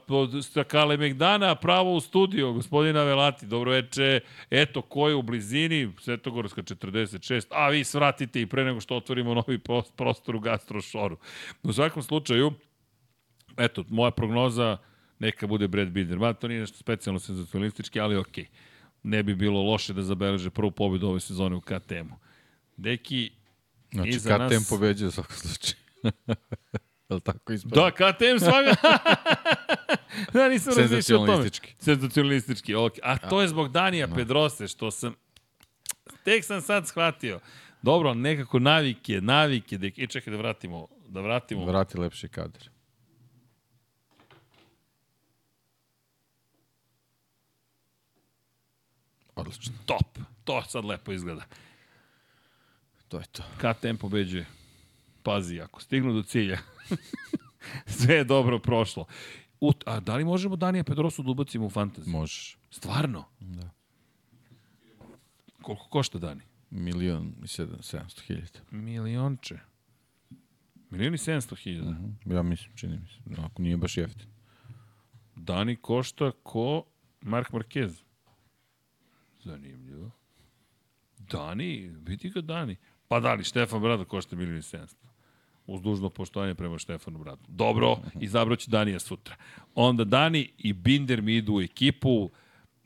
[0.07, 4.21] pod stakale Megdana, pravo u studio, gospodina Velati, dobro veče,
[4.51, 9.35] eto, ko je u blizini, Svetogorska 46, a vi svratite i pre nego što otvorimo
[9.35, 11.17] novi pros- prostor u gastrošoru.
[11.63, 12.53] U svakom slučaju,
[13.57, 14.77] eto, moja prognoza,
[15.19, 18.47] neka bude Brad Binder, ma to nije nešto specijalno senzacionalistički, ali okej.
[19.03, 22.17] Ne bi bilo loše da zabeleže prvu pobedu ove sezone u KTM-u.
[22.77, 23.31] Deki,
[23.93, 25.77] Znači, iza KTM nas- pobeđuje u svakom slučaju.
[27.09, 27.81] Je li tako ispada?
[27.81, 28.75] Da, KTM svaga.
[30.33, 31.37] da, nisam razmišljao o tome.
[31.37, 31.75] Senzacionalistički.
[31.79, 32.93] Senzacionalistički, ok.
[33.03, 35.15] A to je zbog Danija Pedrose, što sam...
[36.25, 37.41] Tek sam sad shvatio.
[37.83, 39.79] Dobro, nekako navike, navike.
[39.79, 39.87] Da...
[39.87, 40.89] E, čekaj da vratimo.
[41.09, 41.65] Da vratimo.
[41.65, 42.63] Vrati lepši kadar.
[49.35, 49.73] Odlično.
[49.87, 50.19] Top.
[50.45, 51.43] To sad lepo izgleda.
[53.09, 53.43] To je to.
[53.59, 54.58] KTM pobeđuje.
[55.29, 56.59] Pazi, ako stignu do cilja.
[57.99, 59.07] Sve je dobro prošlo.
[59.61, 62.07] U, a da li možemo Danija Pedrosu da ubacimo u fantasy?
[62.07, 62.59] Možeš.
[62.71, 63.25] Stvarno?
[63.41, 63.71] Da.
[65.63, 66.41] Koliko košta Dani?
[66.71, 68.61] Milion i sedam, sedamsto hiljada.
[68.71, 69.59] Milionče.
[70.91, 71.91] Milion i 700 hiljada.
[71.91, 72.35] Mhm.
[72.35, 73.43] Ja mislim, čini mi se.
[73.43, 74.27] Ako nije baš jeftin.
[75.37, 76.85] Dani košta ko
[77.21, 78.03] Mark Marquez.
[79.45, 80.11] Zanimljivo.
[81.19, 82.77] Dani, vidi ga Dani.
[83.09, 85.08] Pa da li, Štefan Brada košta milijon i 700.
[85.69, 87.43] Uz dužno poštovanje prema Štefanu Bradu.
[87.49, 89.37] Dobro, izabrat ću Danija sutra.
[89.75, 92.31] Onda Dani i Binder mi idu u ekipu.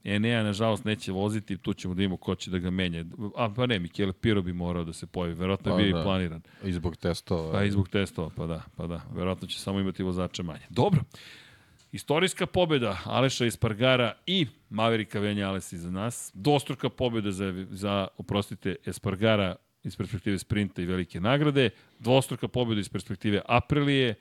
[0.05, 3.05] Enea, nažalost, neće voziti, tu ćemo da imamo ko će da ga menja.
[3.37, 6.01] A, pa ne, Michele Piro bi morao da se pojavi, verovatno je Pa bio da.
[6.01, 6.43] i planiran.
[6.65, 7.53] I zbog testova.
[7.53, 9.01] Pa i zbog testova, pa da, pa da.
[9.15, 10.67] Verovatno će samo imati vozača manje.
[10.71, 11.01] Dobro.
[11.93, 16.31] Istorijska pobjeda Aleša Espargara i Maverika Venja Alesa iza nas.
[16.35, 21.71] Dostruka pobjeda za, za oprostite, Espargara iz perspektive sprinta i velike nagrade.
[21.99, 24.15] Dvostruka pobjeda iz perspektive Aprilije.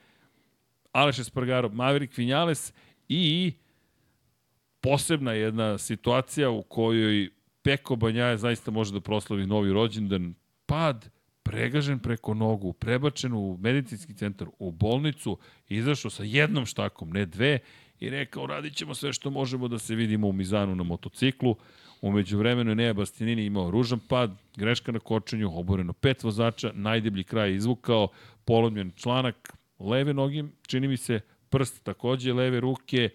[0.92, 2.72] Aleš Espargaro, Maverick Vinales
[3.08, 3.52] i
[4.80, 7.30] posebna jedna situacija u kojoj
[7.62, 10.34] Peko Banjaje zaista može da proslavi novi rođendan.
[10.66, 11.08] Pad,
[11.42, 17.58] pregažen preko nogu, prebačen u medicinski centar, u bolnicu, izašao sa jednom štakom, ne dve,
[18.00, 21.56] i rekao radit ćemo sve što možemo da se vidimo u Mizanu na motociklu.
[22.02, 27.24] Umeđu vremenu je Neja Bastianini imao ružan pad, greška na kočenju, oboreno pet vozača, najdeblji
[27.24, 28.08] kraj je izvukao,
[28.44, 33.10] polomljen članak leve noge, čini mi se, prst takođe leve ruke,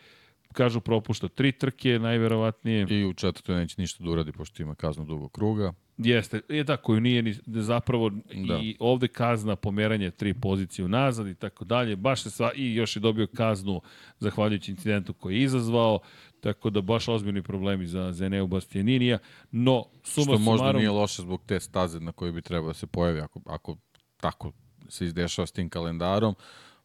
[0.54, 2.88] kažu propušta tri trke, najverovatnije.
[2.90, 5.74] I u četvrtoj neće ništa da uradi, pošto ima kaznu dugog kruga.
[5.98, 8.60] Jeste, je da, koju nije ni, zapravo da.
[8.64, 12.96] I ovde kazna pomeranje tri pozicije unazad i tako dalje, baš se sva, i još
[12.96, 13.82] je dobio kaznu
[14.20, 16.00] zahvaljujući incidentu koji je izazvao,
[16.40, 19.18] tako da baš ozbiljni problemi za Zeneu Bastianinija,
[19.52, 22.74] no suma Što možda sumarum, nije loše zbog te staze na kojoj bi trebao da
[22.74, 23.78] se pojavi, ako, ako
[24.18, 24.52] tako
[24.90, 26.36] se izdešava s tim kalendarom,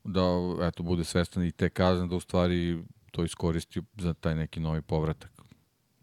[0.04, 0.22] da
[0.68, 4.82] eto, bude svestan i te kazne, da u stvari to iskoristi za taj neki novi
[4.82, 5.42] povratak.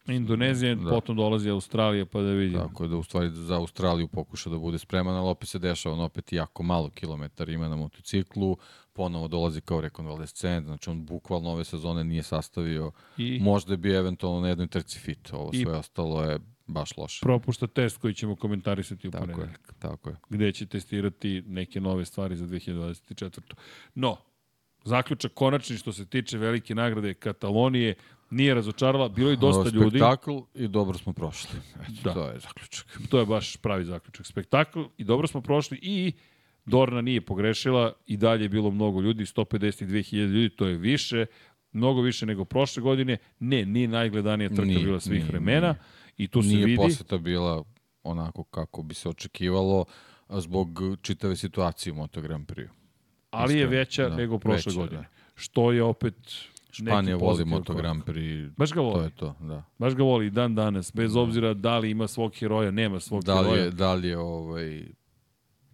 [0.07, 0.89] Indonezija, da.
[0.89, 2.63] Potom dolazi Australija, pa da vidimo.
[2.63, 5.95] Tako je da u stvari za Australiju pokuša da bude spreman, ali opet se dešava,
[5.95, 8.57] on opet jako malo kilometara ima na motociklu,
[8.99, 14.41] ponovo dolazi kao rekonvalescent, znači on bukvalno ove sezone nije sastavio, I možda bi eventualno
[14.41, 17.19] na jednoj trci fit, ovo I- sve ostalo je baš loše.
[17.21, 20.15] propušta test koji ćemo komentarisati u Tako je, tako je.
[20.29, 23.41] gde će testirati neke nove stvari za 2024.
[23.95, 24.17] No,
[24.83, 27.95] zaključak konačni što se tiče velike nagrade Katalonije
[28.29, 29.97] nije razočarala, bilo je dosta Ovo, ljudi.
[29.99, 31.59] Spektakl i dobro smo prošli.
[31.75, 32.13] Eto, Da.
[32.13, 32.85] to je zaključak.
[33.09, 34.25] To je baš pravi zaključak.
[34.25, 36.13] Spektakl i dobro smo prošli i
[36.69, 41.25] Dorna nije pogrešila i dalje je bilo mnogo ljudi, 152.000 ljudi, to je više,
[41.71, 43.17] mnogo više nego prošle godine.
[43.39, 45.75] Ne, nije najgledanija trka Nije, bila svih nije, vremena nije.
[46.17, 46.77] i tu se Nije vidi.
[46.77, 47.63] poseta bila
[48.03, 49.85] onako kako bi se očekivalo
[50.29, 50.67] zbog
[51.01, 52.67] čitave situacije u Moto Grand Prix.
[53.31, 55.01] ali je veća da, nego prošle veća, godine.
[55.01, 55.07] da.
[55.35, 56.15] Što je opet
[56.71, 57.73] Španija voli Moto.
[57.73, 58.49] Grand Prix.
[58.57, 59.03] Baš ga To voli.
[59.03, 59.63] je to, da.
[59.77, 63.41] Baš ga voli dan danas, bez obzira da li ima svog heroja, nema svog Da
[63.41, 63.63] li heroja.
[63.63, 64.83] je, da li je ovaj,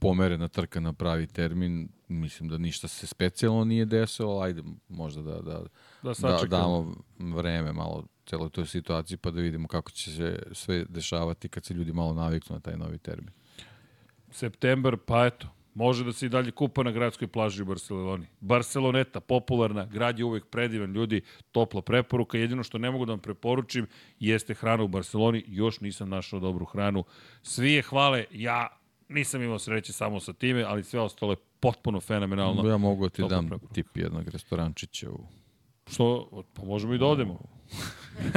[0.06, 5.42] pomerena trka na pravi termin, mislim da ništa se specijalno nije desilo, ajde možda da,
[5.42, 5.64] da,
[6.04, 10.86] Da da damo vreme malo celoj toj situaciji pa da vidimo kako će se sve
[10.90, 13.30] dešavati kad se ljudi malo naviknu na taj novi termin.
[14.32, 18.28] Septembar, pa eto, može da se i dalje kupa na gradskoj plaži u Barceloni.
[18.40, 21.22] Barceloneta, popularna, grad je uvek predivan, ljudi,
[21.52, 22.38] topla preporuka.
[22.38, 23.88] Jedino što ne mogu da vam preporučim
[24.20, 25.44] jeste hrana u Barceloni.
[25.48, 27.04] Još nisam našao dobru hranu.
[27.42, 32.00] Svi je hvale, ja nisam imao sreće samo sa time, ali sve ostalo je potpuno
[32.02, 32.70] fenomenalno.
[32.70, 33.74] Ja mogu da ti Topla dam preporuka.
[33.74, 35.20] tip jednog restorančića u
[35.92, 36.30] Što?
[36.54, 37.40] Pa možemo i da odemo.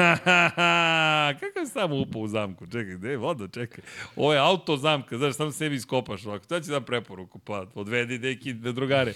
[1.41, 2.67] Kako je samo upao u zamku?
[2.67, 3.49] Čekaj, gde je voda?
[3.49, 3.85] Čekaj.
[4.17, 6.45] Ovo je auto zamka, znaš, samo sebi iskopaš ovako.
[6.45, 7.39] Šta će da preporuku?
[7.39, 9.15] Pa odvedi neki na drugare.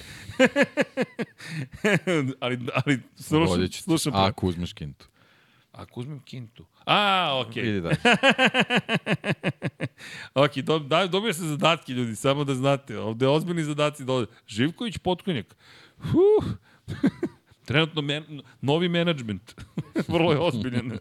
[2.40, 4.12] ali, ali slušam, Vodit ću slušam.
[4.14, 5.06] ako uzmeš kintu.
[5.72, 6.66] Ako uzmem kintu.
[6.86, 7.68] A, okej.
[7.68, 7.96] Idi dalje.
[10.34, 12.98] Ok, do, da, dobio se zadatke, ljudi, samo da znate.
[12.98, 14.26] Ovde ozbiljni zadaci dole.
[14.46, 15.56] Živković Potkonjak.
[15.98, 16.44] Huh.
[17.66, 19.54] Trenutno men, novi menadžment.
[20.08, 20.92] Vrlo je ozbiljan.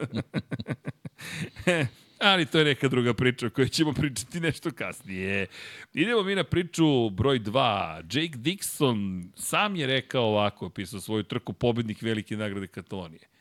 [2.19, 5.47] Ali to je neka druga priča o kojoj ćemo pričati nešto kasnije.
[5.93, 7.95] Idemo mi na priču broj 2.
[7.97, 13.31] Jake Dixon sam je rekao ovako, opisao svoju trku pobednik velike nagrade Katalonije.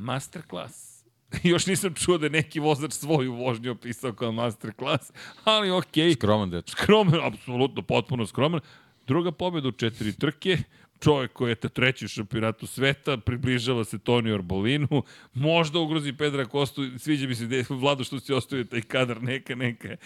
[0.00, 1.04] Masterclass.
[1.42, 5.12] Još nisam čuo da je neki vozač svoju vožnju opisao kao masterclass,
[5.44, 6.08] ali okej.
[6.08, 6.16] Okay.
[6.16, 6.70] Skroman dečko.
[6.70, 8.60] Skroman, apsolutno, potpuno skroman.
[9.06, 10.58] Druga pobjeda u četiri trke,
[11.00, 15.02] čovjek koji je te treći u šampionatu sveta, približava se Toni Arbolinu,
[15.34, 19.22] možda ugrozi Pedra Kostu, sviđa mi se da je Vlado što si ostavio taj kadar,
[19.22, 19.96] neka, neka.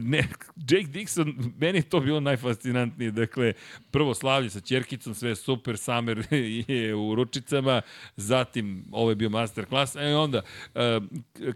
[0.00, 3.52] Ne, Jake Dixon, meni je to bilo najfascinantnije, dakle,
[3.90, 6.26] prvo slavlje sa Ćerkicom, sve super, Samer
[6.68, 7.82] je u ručicama,
[8.16, 10.42] zatim ovo je bio masterclass, e onda
[10.74, 11.00] e,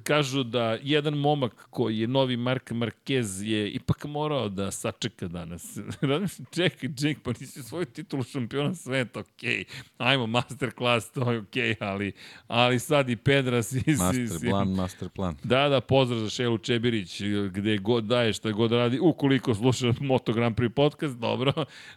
[0.02, 5.78] kažu da jedan momak koji je novi Mark Marquez je ipak morao da sačeka danas.
[6.54, 9.64] Čekaj, Jake, pa nisi svoju titulu šampiona sveta, okej, okay.
[9.98, 12.12] ajmo masterclass, to je okej, okay, ali,
[12.46, 13.80] ali sad i Pedra si...
[13.80, 15.36] si, Master si plan, master plan.
[15.44, 20.32] Da, da, pozdrav za Šelu Čebirić, gde god daje, šta god radi, ukoliko sluša Moto
[20.32, 21.52] Grand Prix podcast, dobro,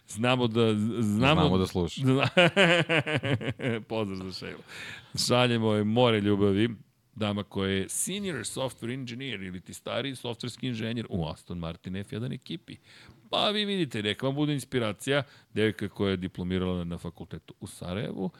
[0.08, 0.74] znamo da...
[1.00, 2.00] Znamo, Znamo da sluša.
[2.06, 2.28] Zna...
[3.88, 4.62] pozdrav za Šelu.
[5.26, 6.68] Šaljemo je more ljubavi,
[7.14, 12.34] dama koja je senior software engineer ili ti stari softverski inženjer u Aston Martin F1
[12.34, 12.76] ekipi.
[13.30, 15.22] Pa vi vidite, neka vam bude inspiracija,
[15.54, 18.30] devojka koja je diplomirala na fakultetu u Sarajevu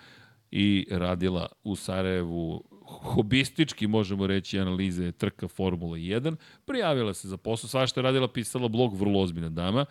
[0.50, 6.36] i radila u Sarajevu hobistički, možemo reći, analize trka Formula 1.
[6.64, 9.86] Prijavila se za posao, svašta je radila, pisala blog, vrlo ozbiljna dama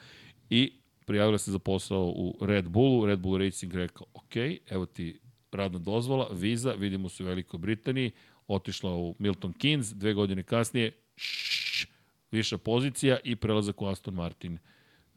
[0.50, 0.72] i
[1.06, 3.06] prijavila se za posao u Red Bullu.
[3.06, 4.36] Red Bull Racing rekao, ok,
[4.70, 5.20] evo ti
[5.52, 8.12] radna dozvola, viza, vidimo se u Velikoj Britaniji,
[8.48, 11.88] otišla u Milton Keynes, dve godine kasnije, šš,
[12.32, 14.58] viša pozicija i prelazak u Aston Martin.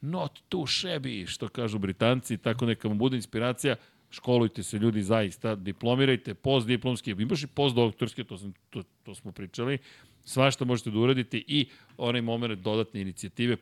[0.01, 3.76] Not too shabby, što kažu Britanci, tako neka vam bude inspiracija,
[4.15, 9.78] školujte se ljudi zaista, diplomirajte, postdiplomski, imaš i postdoktorski, to, sam, to, to smo pričali,
[10.24, 11.66] svašta možete da uradite i
[11.97, 13.57] onaj moment dodatne inicijative,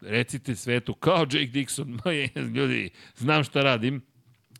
[0.00, 2.12] recite svetu, kao Jake Dixon, ma
[2.42, 4.02] ljudi, znam šta radim,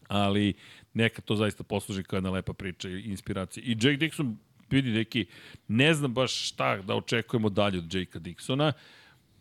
[0.08, 0.54] ali
[0.94, 3.64] neka to zaista posluži kao jedna lepa priča i inspiracija.
[3.64, 4.34] I Jake Dixon,
[4.70, 5.26] vidi neki,
[5.68, 8.72] ne znam baš šta da očekujemo dalje od Jakea Dixona,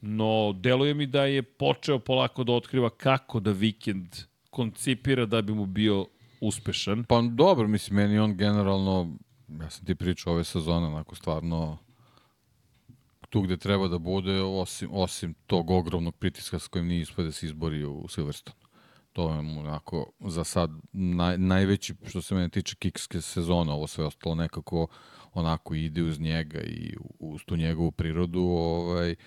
[0.01, 5.53] no deluje mi da je počeo polako da otkriva kako da vikend koncipira da bi
[5.53, 6.07] mu bio
[6.41, 7.03] uspešan.
[7.03, 9.17] Pa dobro, mislim, meni on generalno,
[9.61, 11.77] ja sam ti pričao ove sezone, onako stvarno
[13.29, 17.31] tu gde treba da bude, osim, osim tog ogromnog pritiska s kojim nije ispod da
[17.31, 18.59] se izbori u Silverstone.
[19.13, 23.73] To je mu onako za sad naj, najveći, što se mene tiče, kikske sezona.
[23.73, 24.87] Ovo sve ostalo nekako
[25.33, 28.41] onako ide uz njega i uz tu njegovu prirodu.
[28.41, 29.17] Ovaj, Uh,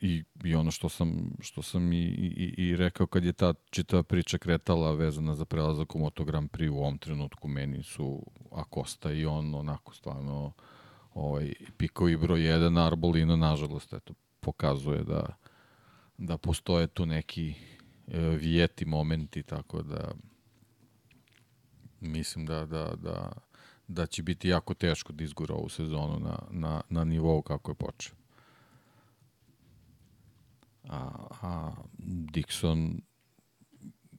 [0.00, 4.02] i, i ono što sam, što sam i, i, i rekao kad je ta čitava
[4.02, 9.12] priča kretala vezana za prelazak u Moto Grand Prix u ovom trenutku meni su Acosta
[9.12, 10.52] i on onako stvarno
[11.14, 15.36] ovaj, pikovi broj 1 Arbolino nažalost eto, pokazuje da,
[16.18, 17.54] da postoje tu neki
[18.06, 20.12] e, vijeti momenti tako da
[22.00, 23.32] mislim da, da, da,
[23.88, 27.74] da će biti jako teško da izgura ovu sezonu na, na, na nivou kako je
[27.74, 28.19] počeo
[30.90, 31.72] a, a
[32.32, 33.00] Dixon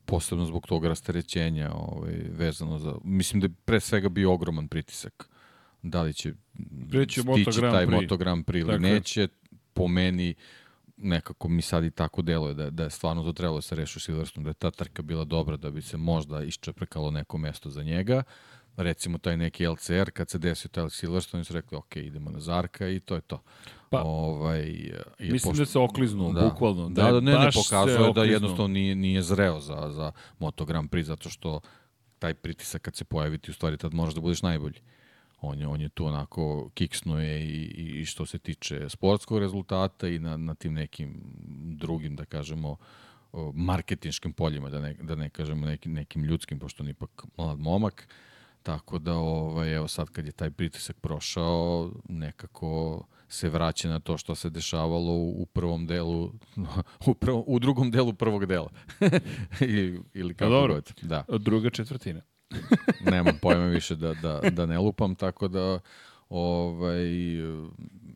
[0.05, 5.29] posebno zbog tog rasterećenja ovaj, vezano za, mislim da je pre svega bio ogroman pritisak
[5.81, 6.33] da li će
[6.89, 7.85] Preći stići taj.
[7.85, 9.27] Moto Grand Prix ili neće,
[9.73, 10.35] po meni
[10.97, 13.97] nekako mi sad i tako deluje da, da je stvarno to trebalo da se reši
[13.97, 17.69] u Silverstone, da je ta trka bila dobra da bi se možda iščeprekalo neko mesto
[17.69, 18.23] za njega.
[18.77, 22.87] Recimo taj neki LCR, kad se desio taj Silverstone, su rekli, ok, idemo na Zarka
[22.87, 23.41] i to je to.
[23.89, 26.89] Pa, ovaj, jer Mislim pošto- da se okliznu, bukvalno.
[26.89, 30.89] Da, je da, ne, ne, pokazuje da jednostavno nije, nije zreo za, za Moto Grand
[30.89, 31.59] Prix, zato što
[32.19, 34.79] taj pritisak kad se pojavi ti u stvari tad možeš da budeš najbolji.
[35.41, 40.07] On je, on je tu onako kiksnuje i, i, i što se tiče sportskog rezultata
[40.07, 41.21] i na, na tim nekim
[41.77, 42.77] drugim, da kažemo,
[43.53, 47.59] marketinškim poljima, da ne, da ne kažemo nekim, nekim ljudskim, pošto on je ipak mlad
[47.59, 48.07] momak.
[48.63, 54.17] Tako da, ovaj, evo sad kad je taj pritisak prošao, nekako se vraća na to
[54.17, 56.31] što se dešavalo u, prvom delu,
[57.07, 58.69] u, prvom, u drugom delu prvog dela.
[59.61, 60.73] I, ili kako dobro.
[60.73, 60.93] god.
[61.01, 62.21] Da Druga četvrtina.
[63.11, 65.79] nemam pojma više da, da, da ne lupam, tako da
[66.29, 67.05] ovaj,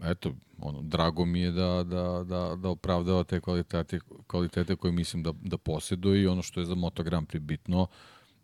[0.04, 5.24] eto, ono, drago mi je da, da, da, da opravdava te kvalitete, kvalitete koje mislim
[5.24, 7.88] da, da posjeduje i ono što je za Moto Grand Prix bitno,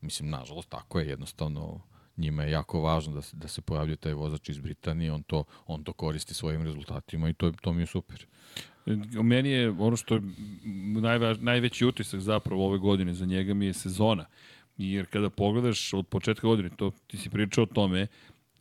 [0.01, 1.81] mislim, nažalost, tako je, jednostavno,
[2.22, 5.43] njima je jako važno da se, da se pojavljuje taj vozač iz Britanije, on to,
[5.68, 8.26] on to koristi svojim rezultatima i to, to mi je super.
[9.23, 10.22] Meni je ono što je
[11.02, 14.26] najvaž, najveći utisak zapravo ove godine za njega mi je sezona.
[14.77, 18.07] Jer kada pogledaš od početka godine, to ti si pričao o tome,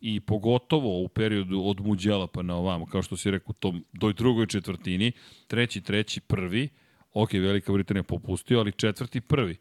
[0.00, 4.12] i pogotovo u periodu od Muđela pa na ovamo, kao što si rekao, tom doj
[4.12, 5.12] drugoj četvrtini,
[5.46, 6.68] treći, treći, prvi,
[7.12, 9.56] ok, Velika Britanija popustio, ali četvrti, prvi.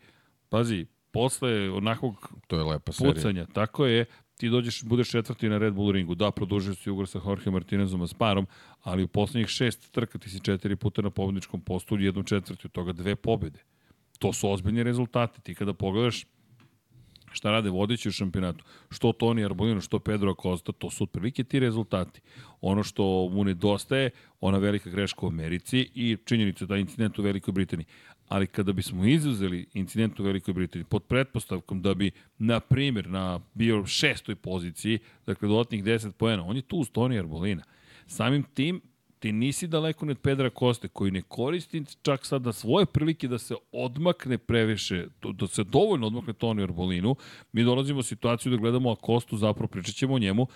[0.50, 3.14] Pazi, posle onakvog To je lepa serija.
[3.14, 4.06] pucanja, tako je,
[4.38, 6.16] ti dođeš, budeš četvrti na Red Bull ringu.
[6.16, 8.48] Da, produžio si ugor sa Jorge Martinezom Asparom,
[8.82, 12.72] ali u poslednjih šest trka ti si četiri puta na pobedničkom postu, jednu četvrti, od
[12.72, 13.60] toga dve pobede.
[14.20, 15.42] To su ozbiljni rezultati.
[15.42, 16.26] Ti kada pogledaš
[17.32, 21.60] šta rade vodeći u šampionatu, što Toni Arbolino, što Pedro Acosta, to su otprilike ti
[21.60, 22.22] rezultati.
[22.62, 24.10] Ono što mu nedostaje,
[24.42, 27.86] ona velika greška u Americi i činjenica da incident u Velikoj Britaniji.
[28.30, 33.40] Ali kada bismo izuzeli incident u Velikoj Britaniji pod pretpostavkom da bi, na primjer, na
[33.54, 37.64] bio šestoj poziciji, dakle dodatnih 10 poena, on je tu uz Toni Arbolina.
[38.08, 38.82] Samim tim,
[39.20, 43.38] ti nisi daleko od Pedra Koste, koji ne koristi čak sad na svoje prilike da
[43.38, 47.16] se odmakne previše, da se dovoljno odmakne Toni Arbolinu.
[47.52, 50.48] Mi dolazimo u situaciju da gledamo Akostu, zapravo pričat ćemo o njemu,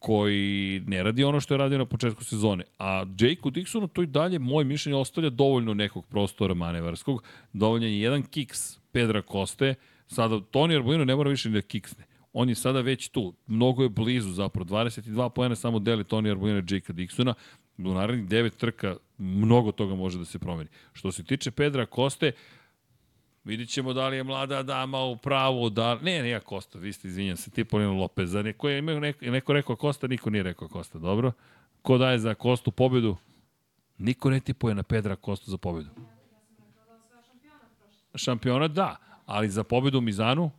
[0.00, 2.64] koji ne radi ono što je radio na početku sezone.
[2.78, 7.22] A Jakeu Dixonu to i dalje, moje mišljenje, ostavlja dovoljno nekog prostora manevarskog.
[7.52, 9.74] Dovoljno je jedan kiks Pedra Koste.
[10.06, 12.04] Sada Toni Arbolino ne mora više da kiksne.
[12.32, 13.34] On je sada već tu.
[13.46, 14.64] Mnogo je blizu zapravo.
[14.68, 17.34] 22 pojene samo deli Toni Arbolino i Jakea Dixona.
[17.78, 20.70] U narednih devet trka mnogo toga može da se promeni.
[20.92, 22.32] Što se tiče Pedra Koste,
[23.44, 25.94] Vidit ćemo da li je mlada dama u pravu, da...
[25.94, 28.34] Ne, nije Kosta, vi ste, izvinjam se, ti Polino Lopez.
[28.34, 31.32] A neko imao neko, neko rekao Kosta, niko nije rekao Kosta, dobro?
[31.82, 33.16] Ko daje za Kostu pobedu?
[33.98, 35.88] Niko ne tipuje na Pedra Kostu za pobedu.
[38.14, 38.96] Šampionat da,
[39.26, 40.50] ali za pobedu u Mizanu?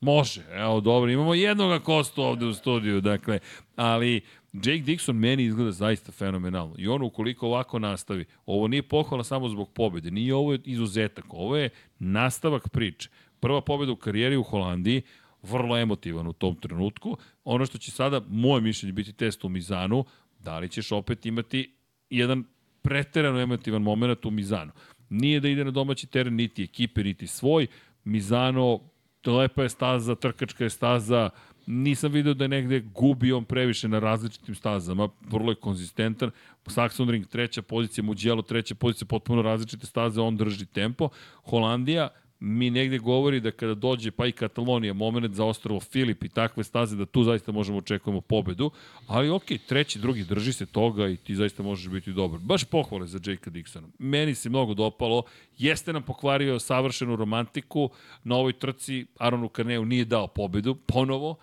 [0.00, 0.44] Može.
[0.50, 3.38] Evo, dobro, imamo jednog Kostu ovde u studiju, dakle,
[3.76, 4.20] ali
[4.52, 6.74] Jake Dixon meni izgleda zaista fenomenalno.
[6.78, 11.56] I on ukoliko ovako nastavi, ovo nije pohvala samo zbog pobede, nije ovo izuzetak, ovo
[11.56, 13.08] je nastavak priče.
[13.40, 15.02] Prva pobeda u karijeri u Holandiji,
[15.42, 17.16] vrlo emotivan u tom trenutku.
[17.44, 20.04] Ono što će sada, moje mišljenje, biti test u Mizanu,
[20.38, 21.74] da li ćeš opet imati
[22.10, 22.44] jedan
[22.82, 24.72] preterano emotivan moment u Mizanu.
[25.08, 27.66] Nije da ide na domaći teren, niti ekipe, niti svoj.
[28.04, 28.80] Mizano,
[29.26, 31.30] lepa je staza, trkačka je staza,
[31.70, 36.30] nisam video da je negde gubi on previše na različitim stazama, vrlo je konzistentan.
[36.66, 41.08] Saxon Ring treća pozicija, Mugello treća pozicija, potpuno različite staze, on drži tempo.
[41.44, 42.08] Holandija,
[42.40, 46.64] mi negde govori da kada dođe pa i Katalonija, moment za ostrovo Filip i takve
[46.64, 48.70] staze, da tu zaista možemo očekujemo pobedu,
[49.06, 52.40] ali ok, treći, drugi, drži se toga i ti zaista možeš biti dobar.
[52.40, 53.88] Baš pohvale za Jakea Dixona.
[53.98, 55.22] Meni se mnogo dopalo,
[55.58, 57.90] jeste nam pokvario savršenu romantiku,
[58.24, 61.36] na ovoj trci Aronu Karneu nije dao pobedu, ponovo,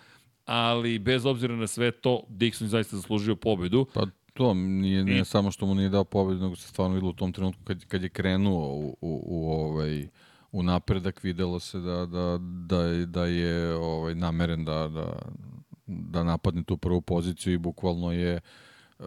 [0.48, 3.86] ali bez obzira na sve to, Dixon je zaista zaslužio pobedu.
[3.94, 7.10] Pa to nije, nije I- samo što mu nije dao pobedu, nego se stvarno videlo
[7.10, 10.08] u tom trenutku kad, kad je krenuo u, u, u ovaj
[10.52, 15.20] u napredak videlo se da, da, da, da je ovaj, nameren da, da,
[15.88, 18.40] da napadne tu prvu poziciju i bukvalno je
[19.00, 19.06] uh,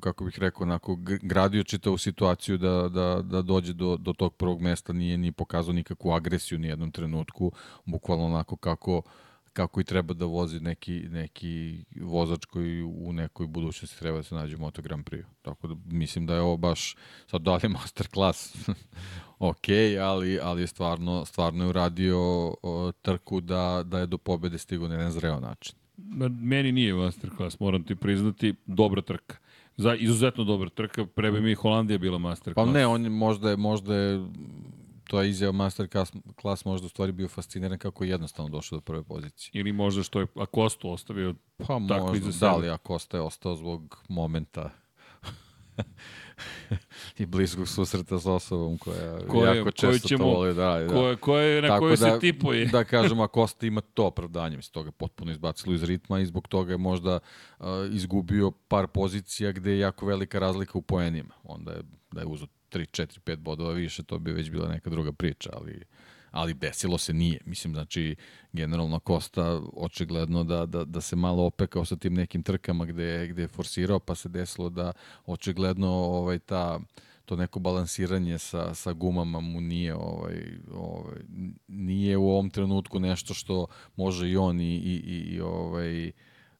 [0.00, 4.60] kako bih rekao, onako, gradio čitavu situaciju da, da, da dođe do, do tog prvog
[4.60, 7.52] mesta, nije ni pokazao nikakvu agresiju ni jednom trenutku,
[7.84, 9.02] bukvalno onako kako
[9.56, 14.34] kako i treba da vozi neki, neki vozač koji u nekoj budućnosti treba da se
[14.34, 15.24] nađe u Moto Grand Prix.
[15.42, 18.68] Tako da mislim da je ovo baš, sad da li je masterclass,
[19.50, 19.68] ok,
[20.02, 22.18] ali, ali je stvarno, stvarno je uradio
[22.62, 25.74] o, trku da, da je do pobede stigao na jedan zreo način.
[26.40, 29.36] Meni nije masterclass, moram ti priznati, dobra trka.
[29.76, 32.72] Za, izuzetno dobra trka, pre bi mi Holandija bila Pa masterclass.
[32.72, 34.26] ne, on je možda je, možda je
[35.06, 38.80] to je izjava masterclass klas možda u stvari bio fasciniran kako je jednostavno došao do
[38.80, 39.50] prve pozicije.
[39.54, 42.62] Ili možda što je Akosto ostavio Pa Tako možda, iza da sebe.
[42.62, 44.70] li ako ostaje ostao zbog momenta
[47.18, 50.78] i bliskog susreta s osobom koja Koje- jako često ćemo- to voli da.
[50.78, 50.88] Da.
[50.88, 52.66] koje, koje, na Tako koju da, se tipuje.
[52.66, 56.26] Da kažem, ako Costa ima to opravdanje, mislim, toga je potpuno izbacilo iz ritma i
[56.26, 57.18] zbog toga je možda
[57.58, 61.34] uh, izgubio par pozicija gde je jako velika razlika u poenima.
[61.44, 62.46] Onda je, da je uzo
[62.78, 65.82] 3, 4, 5 bodova više, to bi već bila neka druga priča, ali
[66.36, 67.40] ali desilo se nije.
[67.44, 68.16] Mislim, znači,
[68.52, 73.42] generalno Kosta očigledno da, da, da se malo opekao sa tim nekim trkama gde, gde
[73.42, 74.92] je forsirao, pa se desilo da
[75.26, 76.80] očigledno ovaj, ta,
[77.24, 81.20] to neko balansiranje sa, sa gumama mu nije ovaj, ovaj,
[81.68, 86.12] nije u ovom trenutku nešto što može i on i, i, i, i ovaj,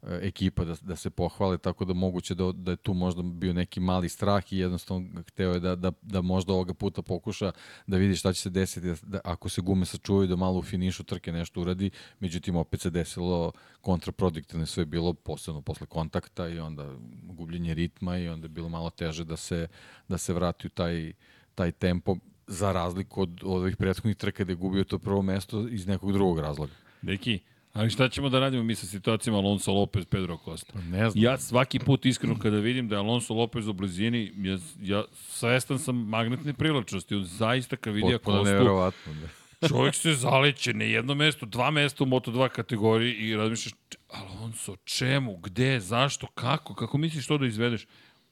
[0.07, 3.81] ekipa da, da se pohvale, tako da moguće da, da je tu možda bio neki
[3.81, 7.53] mali strah i jednostavno hteo je da, da, da možda ovoga puta pokuša
[7.87, 10.63] da vidi šta će se desiti da, da ako se gume sačuvaju da malo u
[10.63, 16.49] finišu trke nešto uradi, međutim opet se desilo kontraproduktivno sve je bilo posebno posle kontakta
[16.49, 19.69] i onda gubljenje ritma i onda je bilo malo teže da se,
[20.09, 21.13] da se vrati u taj,
[21.55, 25.69] taj tempo za razliku od, od ovih prethodnih trka gde je gubio to prvo mesto
[25.69, 26.73] iz nekog drugog razloga.
[27.03, 27.41] Deki,
[27.77, 30.73] ali šta ćemo da radimo mi sa situacijama Alonso Lopez, Pedro Costa?
[30.81, 31.25] Ne znam.
[31.25, 35.79] Ja svaki put iskreno kada vidim da je Alonso Lopez u blizini, ja, ja svestan
[35.79, 37.15] sam magnetne privlačnosti.
[37.15, 39.13] On zaista kad vidi Potpuno Acostu, nevjerovatno.
[39.61, 39.69] Da.
[39.69, 44.77] čovjek se zaleće na jedno mesto, dva mesta u Moto2 kategoriji i razmišljaš, "Č- Alonso,
[44.77, 47.87] čemu, gde, zašto, kako, kako misliš to da izvedeš?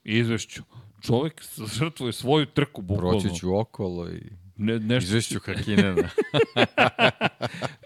[0.04, 0.62] Izvešću.
[1.02, 1.42] Čovjek
[1.74, 3.20] žrtvuje svoju trku, bukvalno.
[3.20, 4.20] Proći ću okolo i
[4.56, 6.08] Ne, nešto izvešću Hakinena.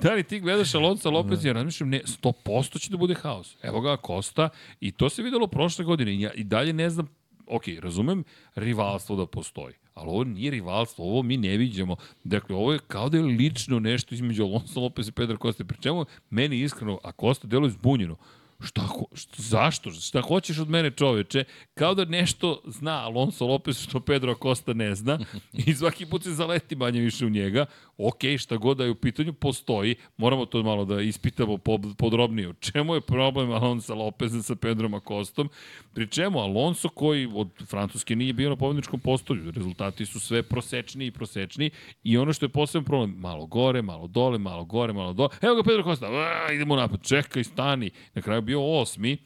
[0.03, 3.57] Da li ti gledaš Alonso Lopez ja razmišljam, ne, 100% će da bude haos.
[3.63, 4.49] Evo ga Kosta
[4.81, 6.21] i to se videlo prošle godine.
[6.21, 7.09] Ja i dalje ne znam,
[7.47, 8.25] ok, razumem
[8.55, 11.97] rivalstvo da postoji, ali ovo nije rivalstvo, ovo mi ne viđamo.
[12.25, 15.65] Dakle, ovo je kao da je lično nešto između Alonso Lopez i Pedra Kosta.
[15.65, 18.17] Pri čemu meni iskreno, a Kosta deluje zbunjeno.
[18.61, 19.91] Šta, ho- šta, zašto?
[19.91, 21.45] Šta hoćeš od mene čoveče?
[21.75, 25.19] Kao da nešto zna Alonso Lopez što Pedro Acosta ne zna
[25.53, 27.67] i svaki put se zaleti manje više u njega.
[27.99, 29.97] Ok, šta god da je u pitanju, postoji.
[30.17, 32.49] Moramo to malo da ispitamo po- podrobnije.
[32.49, 35.49] U čemu je problem Alonso Lopeza sa Pedrom Acostom?
[35.95, 39.51] Pri čemu Alonso koji od Francuske nije bio na pobedničkom postolju.
[39.51, 41.71] Rezultati su sve prosečni i prosečni
[42.03, 45.29] i ono što je posebno problem, malo gore, malo dole, malo gore, malo dole.
[45.43, 47.91] Evo ga Pedro Costa, a, idemo napad, čekaj, stani.
[48.15, 49.17] Na kraju bio osmi,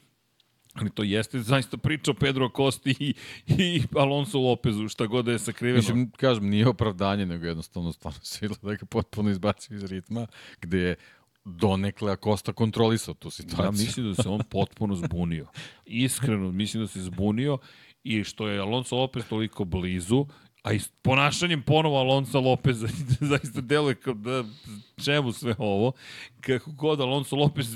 [0.73, 3.15] ali to jeste zaista priča o Pedro Costi i,
[3.47, 5.77] i Alonso Lopezu, šta god da je sakriveno.
[5.77, 10.27] Mislim, kažem, nije opravdanje, nego jednostavno stvarno se videlo da ga potpuno izbacio iz ritma,
[10.61, 10.97] gde je
[11.45, 13.65] donekle Acosta kontrolisao tu situaciju.
[13.65, 15.47] Ja mislim da se on potpuno zbunio.
[15.87, 17.59] Iskreno, mislim da se zbunio
[18.05, 20.27] i što je Alonso Lopez toliko blizu,
[20.63, 22.77] a i ponašanjem ponovo Alonso Lopez
[23.31, 24.45] zaista deluje kao da
[25.05, 25.93] čemu sve ovo.
[26.41, 27.67] Kako god Alonso Lopez,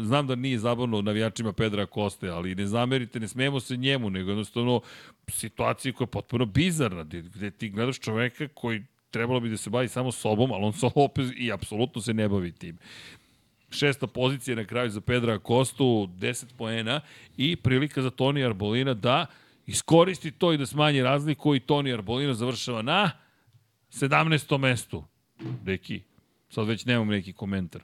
[0.00, 4.30] znam da nije zabavno navijačima Pedra Koste, ali ne zamerite, ne smemo se njemu, nego
[4.30, 4.80] jednostavno
[5.28, 9.88] situaciji koja je potpuno bizarna, gde ti gledaš čoveka koji trebalo bi da se bavi
[9.88, 12.78] samo sobom, Alonso Lopez i apsolutno se ne bavi tim
[13.70, 17.00] šesta pozicija na kraju za Pedra Kostu, 10 poena
[17.36, 19.26] i prilika za Toni Arbolina da
[19.66, 23.10] iskoristi to i da smanji razliku i Toni Arbolina završava na
[23.90, 24.58] 17.
[24.58, 25.04] mestu.
[25.62, 26.02] Deki,
[26.48, 27.82] sad već nemam neki komentar.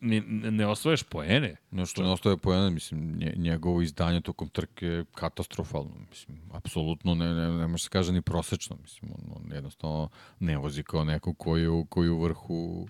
[0.00, 1.56] ne, ne osvojaš poene.
[1.70, 7.34] Nešto ne ostaje pojena, mislim, nje, njegovo izdanje tokom trke je katastrofalno, mislim, apsolutno ne,
[7.34, 10.08] ne, ne može se kaže ni prosečno, mislim, on, on jednostavno
[10.40, 12.88] ne vozi kao neko koji, je u- koji je u vrhu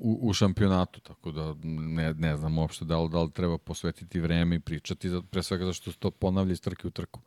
[0.00, 4.20] u, u šampionatu, tako da ne, ne znam uopšte da li, da li treba posvetiti
[4.20, 7.20] vreme i pričati, za, pre svega zašto se to ponavlja iz trke u trku.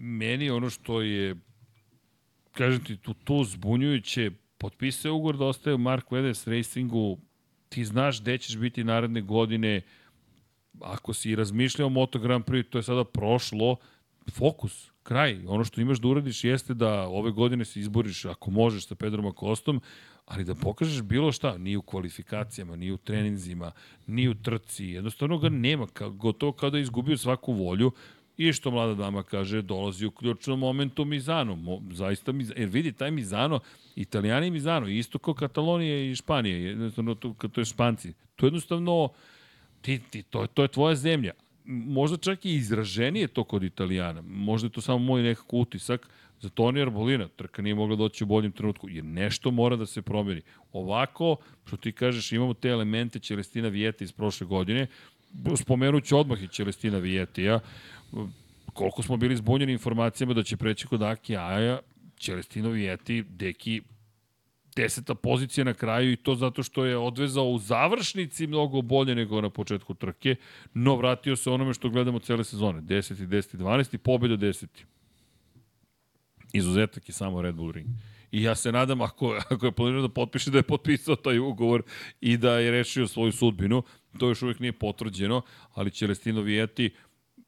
[0.00, 1.36] Meni ono što je,
[2.52, 7.18] kažem ti, tu, tu zbunjujuće, potpisao je ugovor da ostaje u Mark Vedes Racingu,
[7.68, 9.80] ti znaš gde ćeš biti naredne godine,
[10.80, 13.76] ako si razmišljao o Moto Grand Prix, to je sada prošlo,
[14.30, 15.40] fokus, kraj.
[15.46, 19.26] Ono što imaš da uradiš jeste da ove godine se izboriš, ako možeš, sa Pedrom
[19.26, 19.80] Akostom,
[20.28, 23.72] ali da pokažeš bilo šta, ni u kvalifikacijama, ni u treninzima,
[24.06, 27.92] ni u trci, jednostavno ga nema, ka, gotovo kao da je izgubio svaku volju,
[28.38, 31.56] I što mlada dama kaže, dolazi u ključnom momentu Mizano.
[31.56, 32.60] Mo, zaista Mizano.
[32.60, 33.60] Jer vidi, taj Mizano,
[33.96, 38.12] Italijani Mizano, isto kao Katalonije i Španije, jednostavno to, to je Španci.
[38.36, 39.08] To je jednostavno,
[39.82, 41.32] ti, ti, to, to je tvoja zemlja.
[41.64, 44.22] Možda čak i izraženije to kod Italijana.
[44.22, 46.08] Možda je to samo moj nekako utisak.
[46.40, 50.02] Za Toni Arbolina trka nije mogla doći u boljem trenutku, jer nešto mora da se
[50.02, 50.42] promeni.
[50.72, 51.36] Ovako,
[51.66, 54.86] što ti kažeš, imamo te elemente Celestina Vijeta iz prošle godine,
[55.56, 57.60] spomenut ću odmah i Celestina Vijetija,
[58.72, 61.78] koliko smo bili zbunjeni informacijama da će preći kod Aki Aja,
[62.20, 63.82] Celestino Vijeti, deki,
[64.76, 69.40] deseta pozicija na kraju i to zato što je odvezao u završnici mnogo bolje nego
[69.40, 70.36] na početku trke,
[70.74, 72.80] no vratio se onome što gledamo cele sezone.
[72.80, 73.26] 10.
[73.26, 73.56] 10.
[73.56, 73.96] 12.
[73.96, 74.66] pobjeda 10.
[76.52, 77.88] Izuzetak je samo Red Bull Ring.
[78.30, 81.82] I ja se nadam, ako, ako je planirao da potpiše, da je potpisao taj ugovor
[82.20, 83.82] i da je rešio svoju sudbinu.
[84.18, 85.42] To još uvijek nije potvrđeno,
[85.74, 86.90] ali Celestino Vijeti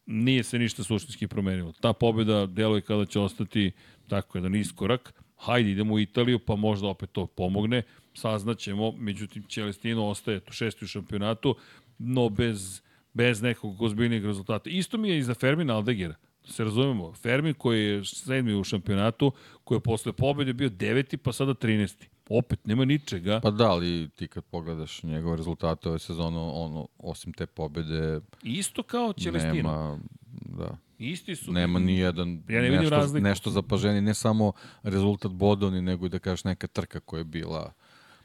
[0.05, 1.73] nije se ništa suštinski promenilo.
[1.81, 3.71] Ta pobjeda deluje kada će ostati
[4.07, 5.13] tako jedan iskorak.
[5.37, 7.83] Hajde, idemo u Italiju, pa možda opet to pomogne.
[8.13, 11.55] Saznaćemo, međutim, Celestino ostaje tu šesti u šampionatu,
[11.97, 12.81] no bez,
[13.13, 14.69] bez nekog ozbiljnijeg rezultata.
[14.69, 16.15] Isto mi je i za Fermina Aldegera.
[16.43, 19.31] Se razumemo, Fermin koji je sedmi u šampionatu,
[19.63, 22.03] koji je posle pobjede bio deveti, pa sada 13.
[22.29, 23.39] Opet, nema ničega.
[23.39, 28.83] Pa da, ali ti kad pogledaš njegove rezultate ove sezone, ono, osim te pobede, Isto
[28.83, 29.53] kao Celestino.
[29.53, 29.99] nema,
[30.31, 31.51] da, Isti su.
[31.51, 33.23] nema ni jedan Ja ne nešto, razliku.
[33.23, 34.51] nešto zapaženi, ne samo
[34.83, 37.73] rezultat bodovni, nego i da kažeš neka trka koja je bila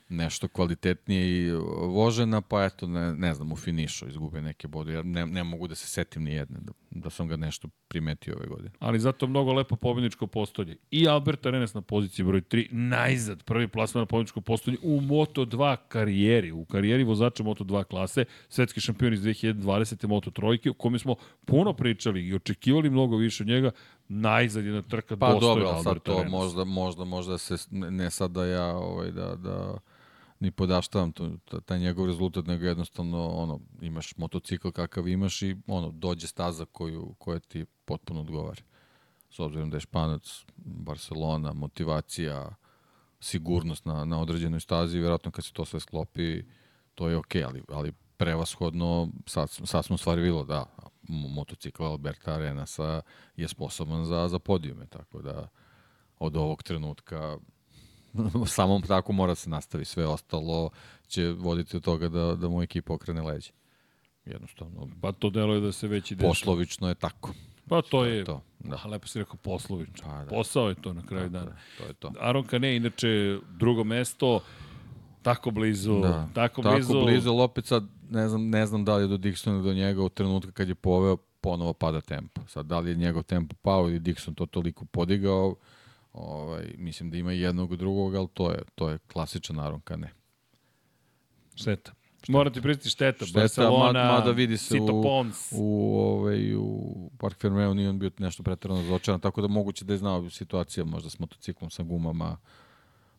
[0.09, 4.93] nešto kvalitetnije i vožena, pa eto, ne, ne znam, u finišu izgube neke bode.
[4.93, 8.35] Ja ne, ne mogu da se setim ni jedne, da, da sam ga nešto primetio
[8.37, 8.71] ove godine.
[8.79, 10.77] ali zato mnogo lepo pobedničko postolje.
[10.91, 15.77] I Albert Arenas na poziciji broj 3, najzad prvi plasman na pobedničko postolje u Moto2
[15.89, 20.07] karijeri, u karijeri vozača Moto2 klase, svetski šampion iz 2020.
[20.07, 23.71] Moto3, o kome smo puno pričali i očekivali mnogo više od njega,
[24.09, 28.31] najzad jedna trka Pa dobro, ali sad to možda, možda, možda se, ne, ne sad
[28.31, 29.79] da ja, ovaj, da, da
[30.41, 35.57] ni podaštavam to, ta- taj njegov rezultat, nego jednostavno, ono, imaš motocikl kakav imaš i,
[35.67, 38.63] ono, dođe staza koju, koja ti potpuno odgovara.
[39.31, 42.55] S obzirom da je Španac, Barcelona, motivacija,
[43.21, 46.43] sigurnost na, na određenoj stazi, vjerojatno kad se to sve sklopi,
[46.95, 50.65] to je okej, ali, ali prevashodno, sad, sad smo stvari bilo, da,
[51.09, 53.03] mo- motocikl Alberta Arenasa
[53.37, 55.49] je sposoban za, za podijume, tako da
[56.19, 57.39] od ovog trenutka
[58.47, 60.71] samom tako mora se nastavi, sve ostalo
[61.07, 63.51] će voditi od toga da, da mu ekipa okrene leđe.
[64.25, 66.31] Jednostavno, Pa to deluje da se već i dešava.
[66.31, 67.35] poslovično je tako.
[67.69, 68.81] Pa to je, to, da.
[68.85, 70.05] a lepo si rekao poslovično.
[70.05, 70.31] Pa, da.
[70.31, 71.57] Posao je to na kraju dana.
[71.79, 72.13] To je to.
[72.21, 74.41] Aron Kane, inače, drugo mesto,
[75.23, 76.29] tako blizu, Da.
[76.35, 77.01] tako, Tako blizu.
[77.03, 80.03] blizu, ali opet sad ne znam, ne znam da li je do Dixona do njega
[80.03, 82.41] u trenutka kad je poveo ponovo pada tempo.
[82.49, 85.55] Sad, da li je njegov tempo pao ili Dixon to toliko podigao,
[86.17, 90.13] ovaj, mislim da ima jednog drugog, ali to je, to je klasičan Aron Kane.
[91.55, 91.93] Šteta.
[92.29, 93.25] Moram ti pristiti šteta.
[93.27, 95.53] Šteta, Barcelona, ma- mada vidi se Sito u- Pons.
[95.53, 99.93] U, ovaj, u Park Fermeo nije on bio nešto pretarano zočaran, tako da moguće da
[99.93, 102.37] je znao situacija možda s motociklom, sa gumama,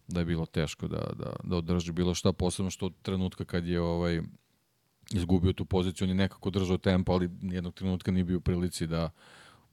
[0.08, 3.66] da je bilo teško da, da, da održi bilo šta, posebno što od trenutka kad
[3.67, 4.22] je ovaj,
[5.14, 8.88] izgubio tu poziciju, on je nekako držao tempo, ali nijednog trenutka nije bio u prilici
[8.88, 9.09] da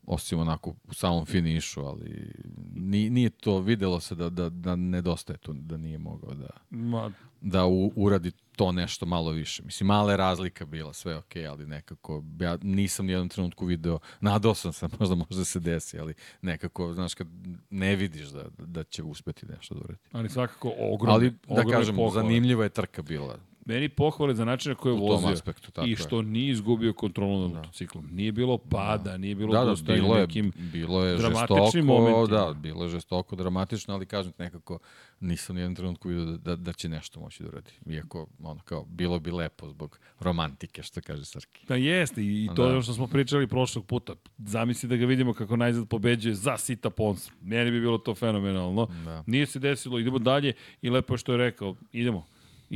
[0.06, 2.32] osim onako u samom finišu, ali
[2.74, 7.12] ni, nije to, videlo se da, da, da nedostaje to, da nije mogao da, Ma,
[7.40, 9.62] da u, uradi to nešto malo više.
[9.62, 14.54] Mislim, mala je razlika bila, sve ok, ali nekako, ja nisam nijednom trenutku video, nadao
[14.54, 17.26] sam se, možda možda se desi, ali nekako, znaš, kad
[17.70, 19.98] ne vidiš da, da će uspeti nešto da uradi.
[20.12, 22.22] ali svakako ogromne, Ali, da kažem, pohvale.
[22.22, 23.38] zanimljiva je trka bila.
[23.64, 25.96] Meni pohvale za način na koji je U vozio aspektu, tako i je.
[25.96, 28.08] što nije izgubio kontrolu nad motociklom.
[28.12, 30.52] Nije bilo pada, nije bilo Da, da, bilo je, nekim...
[30.72, 32.26] bilo je dramatičnim žestoko, momentima.
[32.46, 34.78] da, bilo je žestoko, dramatično, ali kažem ti nekako,
[35.20, 37.70] nisam ni jedan trenutku vidio da, da, da će nešto moći da uradi.
[37.86, 41.66] Iako, ono, kao, bilo bi lepo zbog romantike, što kaže Srki.
[41.68, 42.72] Da jeste i, i to je Da.
[42.72, 44.12] ono što smo pričali prošlog puta.
[44.38, 47.30] Zamisli da ga vidimo kako najzad pobeđuje za Sita Pons.
[47.40, 48.86] Meni bi bilo to fenomenalno.
[49.04, 49.24] Da.
[49.26, 50.52] Nije se desilo, idemo dalje
[50.82, 52.26] i lepo je što je rekao, idemo.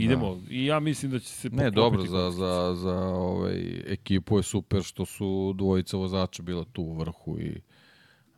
[0.04, 0.34] Idemo.
[0.34, 0.40] Da.
[0.54, 4.82] I ja mislim da će se Ne, dobro, za, za, za ovaj, ekipu je super
[4.82, 7.60] što su dvojica vozača bila tu u vrhu i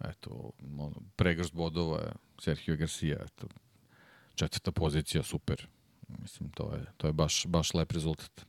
[0.05, 3.47] eto, ono, pregršt bodova je Sergio Garcia, eto,
[4.35, 5.67] četvrta pozicija, super.
[6.23, 8.47] Mislim, to je, to je baš, baš lep rezultat.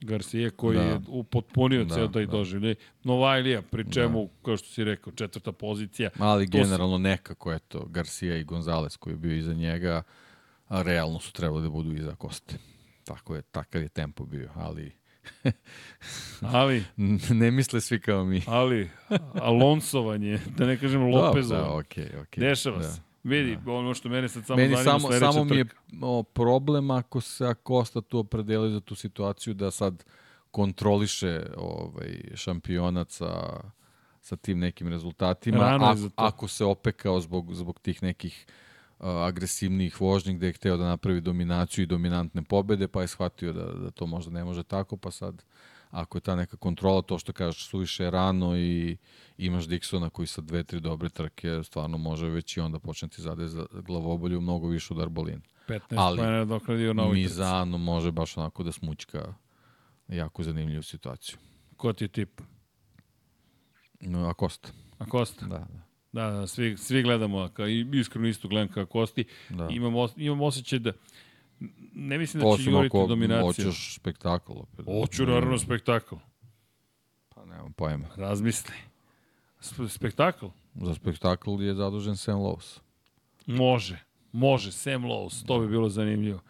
[0.00, 0.82] Garcia koji Da.
[0.82, 2.32] je upotpunio Da, ceo taj da.
[2.32, 2.74] doživljaj.
[3.04, 6.10] Novajlija, pri čemu, kao što si rekao, četvrta pozicija.
[6.18, 10.02] Ali generalno nekako, eto, Garcia i Gonzales koji je bio iza njega,
[10.68, 12.58] a realno su trebali da budu iza Koste.
[13.04, 14.98] Tako je, takav je tempo bio, ali
[16.52, 16.84] Ali,
[17.30, 18.42] ne misle svi kao mi.
[18.46, 18.90] ali,
[19.34, 21.60] Alonsovanje, da ne kažem Lopezova.
[21.60, 22.40] Da, okej, okej.
[22.40, 22.84] Dešava da.
[22.84, 23.00] se.
[23.22, 25.80] Vidi, ono što mene sad samo Meni zanima samo, sledeća samo mi je trka.
[26.02, 30.04] o, problem ako se Acosta tu opredeli za tu situaciju da sad
[30.50, 33.60] kontroliše ovaj, šampionat sa,
[34.20, 35.58] sa tim nekim rezultatima.
[35.58, 36.10] Rano to.
[36.16, 38.54] ako se opekao zbog, zbog tih nekih uh,
[38.98, 43.64] agresivnijih vožnji gde je hteo da napravi dominaciju i dominantne pobede, pa je shvatio da,
[43.64, 45.44] da to možda ne može tako, pa sad
[45.90, 48.96] ako je ta neka kontrola, to što kažeš, suviše rano i
[49.38, 53.48] imaš Dixona koji sa dve, tri dobre trke stvarno može već i onda početi zade
[53.48, 55.40] za glavobolju mnogo više od Arbolina.
[55.68, 57.22] 15 ali pojena dokradio na ovoj trci.
[57.22, 59.34] Mizano može baš onako da smućka
[60.08, 61.38] jako zanimljivu situaciju.
[61.76, 62.40] Ko ti je tip?
[64.00, 64.68] No, a Kosta.
[64.98, 65.46] A Kosta?
[65.46, 65.87] Da, da.
[66.12, 67.62] Da, da, svi, svi gledamo, ka,
[67.92, 69.24] iskreno isto gledam kao Kosti.
[69.48, 69.68] Da.
[69.70, 70.92] Imam, os, imam osjećaj da
[71.94, 73.44] ne mislim da će Osim juriti ako dominaciju.
[73.66, 74.86] hoćeš spektakl opet.
[74.86, 76.14] Hoću naravno spektakl.
[77.28, 78.06] Pa nemam pojma.
[78.16, 78.74] Razmisli.
[79.60, 80.46] Sp- Spektakl?
[80.74, 82.78] Za spektakl je zadužen Sam Lowe's.
[83.46, 83.98] Može.
[84.32, 84.72] Može.
[84.72, 85.46] Sam Lowe's.
[85.46, 86.40] To bi bilo zanimljivo.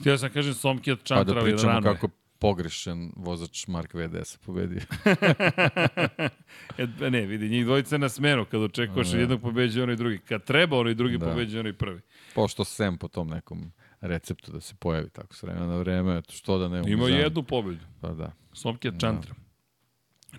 [0.00, 1.94] Htio sam kažem Somki od Pa Čantra, da ali pričamo rano je.
[1.94, 2.08] kako
[2.40, 4.80] pogrešen vozač Mark VDS pobedio.
[6.78, 8.44] e, ne, vidi, njih dvojica na smenu.
[8.44, 10.18] Kad očekuješ od jednog pobeđuje onaj drugi.
[10.18, 11.26] Kad treba onaj drugi Da.
[11.26, 12.00] pobeđuje onaj prvi.
[12.34, 16.32] Pošto Sam po tom nekom receptu da se pojavi tako s vremena na vreme, eto,
[16.32, 17.84] što da ne u Ima jednu pobedu.
[18.00, 18.32] Pa da.
[18.52, 19.34] Somki od Čantra.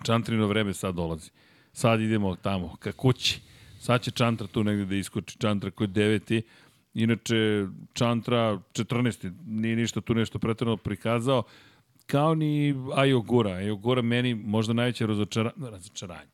[0.02, 1.30] Čantrino vreme sad dolazi.
[1.72, 3.40] Sad idemo tamo, ka kući.
[3.80, 5.38] Sad će Čantra tu negde da iskoči.
[5.38, 6.42] Čantra koji je deveti.
[6.94, 9.32] Inače, Čantra 14.
[9.46, 11.42] Nije ništa tu nešto pretredno prikazao.
[12.12, 13.50] Kao ni Ayogura.
[13.50, 15.50] Ayogura meni možda najveće razočara...
[15.70, 16.30] razočaranje.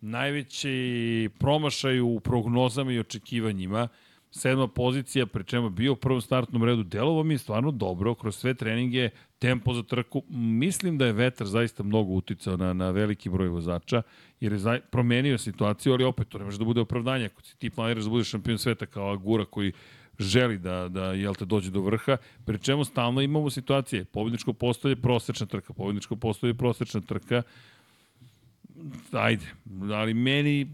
[0.00, 3.88] Najveći promašaj u prognozama i očekivanjima.
[4.30, 6.82] Sedma pozicija, pri čemu je bio u prvom startnom redu.
[6.82, 10.22] Delovo mi je stvarno dobro, kroz sve treninge, tempo za trku.
[10.28, 14.02] Mislim da je vetar zaista mnogo uticao na, na veliki broj vozača,
[14.40, 17.24] jer je promenio situaciju, ali opet to ne može da bude opravdanje.
[17.24, 19.72] Ako ti planiraš da budeš šampion sveta kao Agura koji
[20.18, 24.04] želi da, da jel te, dođe do vrha, pri čemu stalno imamo situacije.
[24.04, 25.72] Pobjedničko postolje, prosečna trka.
[25.72, 27.42] Pobjedničko postolje, prosečna trka
[29.12, 29.46] ajde,
[29.94, 30.66] ali meni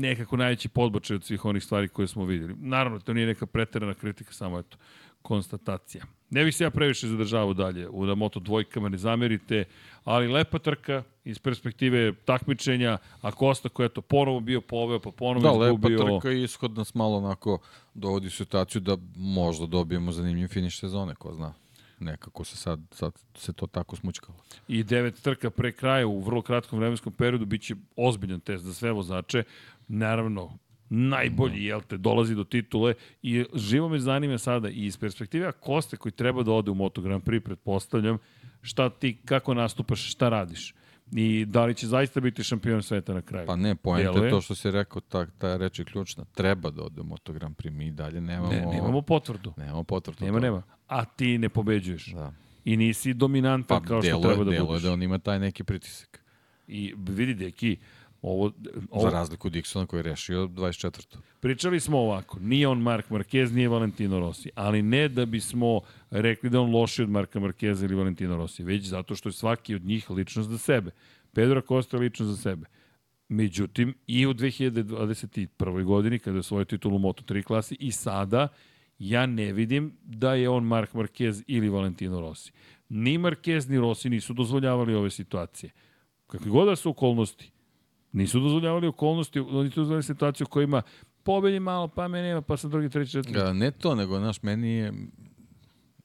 [0.00, 2.54] nekako najveći podbačaj od svih onih stvari koje smo videli.
[2.58, 4.76] Naravno, to nije neka preterana kritika, samo eto,
[5.22, 6.04] konstatacija.
[6.30, 9.64] Ne bih se ja previše zadržavao dalje u da moto dvojkama, ne zamerite,
[10.04, 15.10] ali lepa trka iz perspektive takmičenja, a Kosta koji je to ponovo bio poveo, pa
[15.10, 15.98] ponovo Da, lepa izgubio.
[15.98, 17.58] trka i ishod nas malo onako
[17.94, 21.54] dovodi u situaciju da možda dobijemo zanimljiv finiš sezone, ko zna.
[22.00, 24.38] Nekako se sad, sad se to tako smućkalo.
[24.68, 28.92] i devet trka pre kraja u vrlo kratkom vremenskom periodu biće ozbiljan test za sve
[28.92, 29.42] vozače.
[29.88, 30.58] Naravno,
[30.88, 35.96] najbolji, jel te, dolazi do titule i živo me zanima sada i iz perspektive Koste
[35.96, 38.18] koji treba da ode u Moto Grand Prix, pretpostavljam,
[38.62, 40.74] šta ti, kako nastupaš, šta radiš
[41.12, 43.46] i da li će zaista biti šampion sveta na kraju.
[43.46, 46.24] Pa ne, poenta je to što si rekao, ta, ta reč je ključna.
[46.34, 48.52] Treba da ode u Moto Grand Prix, mi dalje nemamo...
[48.52, 49.52] ne, nemamo potvrdu.
[49.56, 50.24] Nemamo potvrdu.
[50.24, 50.46] Nema, toga.
[50.46, 50.62] nema.
[50.88, 52.06] A ti ne pobeđuješ.
[52.06, 52.32] Da.
[52.64, 54.82] I nisi dominantan Pa kao što delo treba da delo budeš.
[54.82, 56.20] je da on ima taj neki pritisak.
[56.68, 57.76] I vidi, deki,
[58.22, 58.52] ovo,
[58.90, 61.16] ovo, Za razliku Dixona koji je rešio 24.
[61.40, 65.80] Pričali smo ovako, nije on Mark Marquez, nije Valentino Rossi, ali ne da bismo
[66.10, 69.74] rekli da on loši od Marka Marqueza ili Valentino Rossi, već zato što je svaki
[69.74, 70.90] od njih ličnost za sebe.
[71.32, 72.66] Pedro Costa je ličnost za sebe.
[73.28, 75.84] Međutim, i u 2021.
[75.84, 78.48] godini, kada je osvojio titulu u Moto3 klasi, i sada,
[78.98, 82.52] ja ne vidim da je on Mark Marquez ili Valentino Rossi.
[82.88, 85.70] Ni Marquez ni Rossi nisu dozvoljavali ove situacije.
[86.26, 87.50] Kakve god da su okolnosti,
[88.16, 90.82] Nisu dozvoljavali okolnosti, oni su dozvoljavali situaciju u kojima
[91.22, 93.38] pobedi malo, pa me nema, pa sam drugi, treći, četvrti.
[93.38, 94.92] Ja, ne to, nego, znaš, meni je...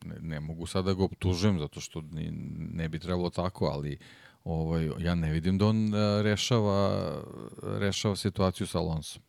[0.05, 2.31] ne, ne mogu sad da ga optužujem zato što ni,
[2.73, 3.97] ne bi trebalo tako, ali
[4.43, 7.11] ovaj, ja ne vidim da on a, rešava,
[7.63, 9.21] rešava situaciju sa Alonsom.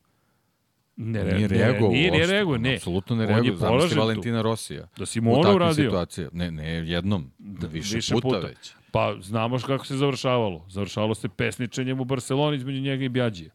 [0.96, 2.74] Ne, Nije ne, reagovao Nije, nije reagovao, ne.
[2.74, 3.56] Apsolutno ne reaguje.
[3.56, 3.98] Zamisli.
[3.98, 4.88] Valentina Rosija.
[4.96, 5.84] Da si mu ono uradio.
[5.84, 6.30] situacijama.
[6.32, 8.81] Ne, ne jednom, da, više, više puta, puta, već.
[8.92, 10.64] Pa znamo kako se završavalo.
[10.68, 13.50] Završavalo se pesničenjem u Barceloni između njega i Bjađija.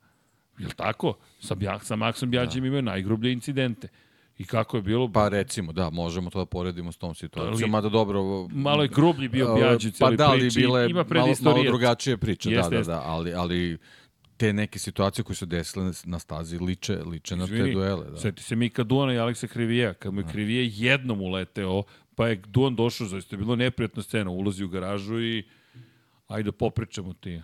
[0.58, 1.14] Jel tako?
[1.40, 2.68] Sa, Bja, sa Maxom Bjađijem da.
[2.68, 3.88] imaju najgrublje incidente.
[4.38, 5.12] I kako je bilo?
[5.12, 8.48] Pa recimo, da, možemo to da poredimo s tom situacijom, mada dobro...
[8.52, 10.62] Malo je grublji bio Bjađi u Pa da, ali priči.
[10.62, 13.78] je Ima malo, malo drugačije priče, Jeste, da, da, da, ali, ali
[14.38, 18.10] te neke situacije koje su desile na stazi liče, liče na te Izvini, duele.
[18.10, 18.18] Da.
[18.18, 19.94] Seti se Mika Duana i Aleksa Krivija.
[19.94, 21.84] Kad mu je Krivije jednom uleteo,
[22.18, 24.32] pa je Duan došao, zaista je bilo neprijatna scena.
[24.32, 25.44] Ulazi u garažu i
[26.28, 27.42] ajde popričamo ti.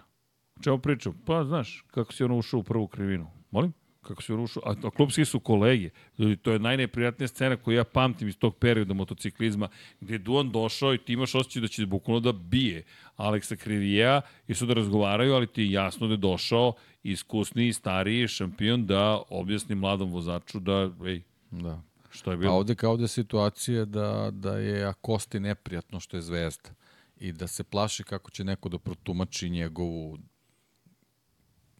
[0.60, 1.14] O čemu pričam?
[1.26, 3.27] Pa, znaš, kako si ono ušao u prvu krivinu.
[3.52, 3.74] Molim?
[4.02, 4.64] Kako si ono ušao?
[4.66, 5.90] A, a klubski su kolege.
[6.18, 9.69] Ljudi, to je najneprijatnija scena koju ja pamtim iz tog perioda motociklizma,
[10.02, 12.84] gde je Duan došao i ti imaš osjećaj da će bukvalno da bije
[13.16, 18.27] Aleksa Krivija i su da razgovaraju, ali ti je jasno da je došao iskusniji, stariji
[18.27, 21.22] šampion da objasni mladom vozaču da, ej,
[21.52, 21.82] da.
[22.14, 22.53] Šta je A bilo?
[22.53, 26.69] ovde kao da je situacija da, da je Akosti neprijatno što je zvezda
[27.17, 30.17] i da se plaši kako će neko da protumači njegovu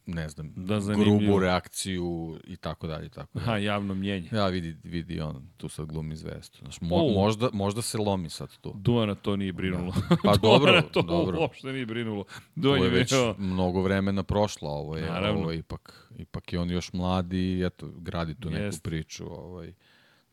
[0.06, 3.44] ne znam, Da, grubu reakciju i tako dalje i tako dalje.
[3.44, 4.30] Aha, javno mnjenje.
[4.32, 6.58] Ja vidi, vidi on tu sad glumi zvezdu.
[6.60, 7.14] Znaš, mo, O.
[7.14, 8.74] možda, možda se lomi sad tu.
[8.76, 9.94] Duana to nije brinulo.
[10.24, 11.40] Pa dobro, to dobro.
[11.40, 12.26] uopšte nije brinulo.
[12.56, 13.36] Duan je je već bio...
[13.38, 15.42] mnogo vremena prošlo, ovo je, Naravno.
[15.42, 18.82] ovo je ipak, ipak je on još mladi i eto, gradi tu neku Jeste.
[18.82, 19.26] priču.
[19.30, 19.74] Ovaj,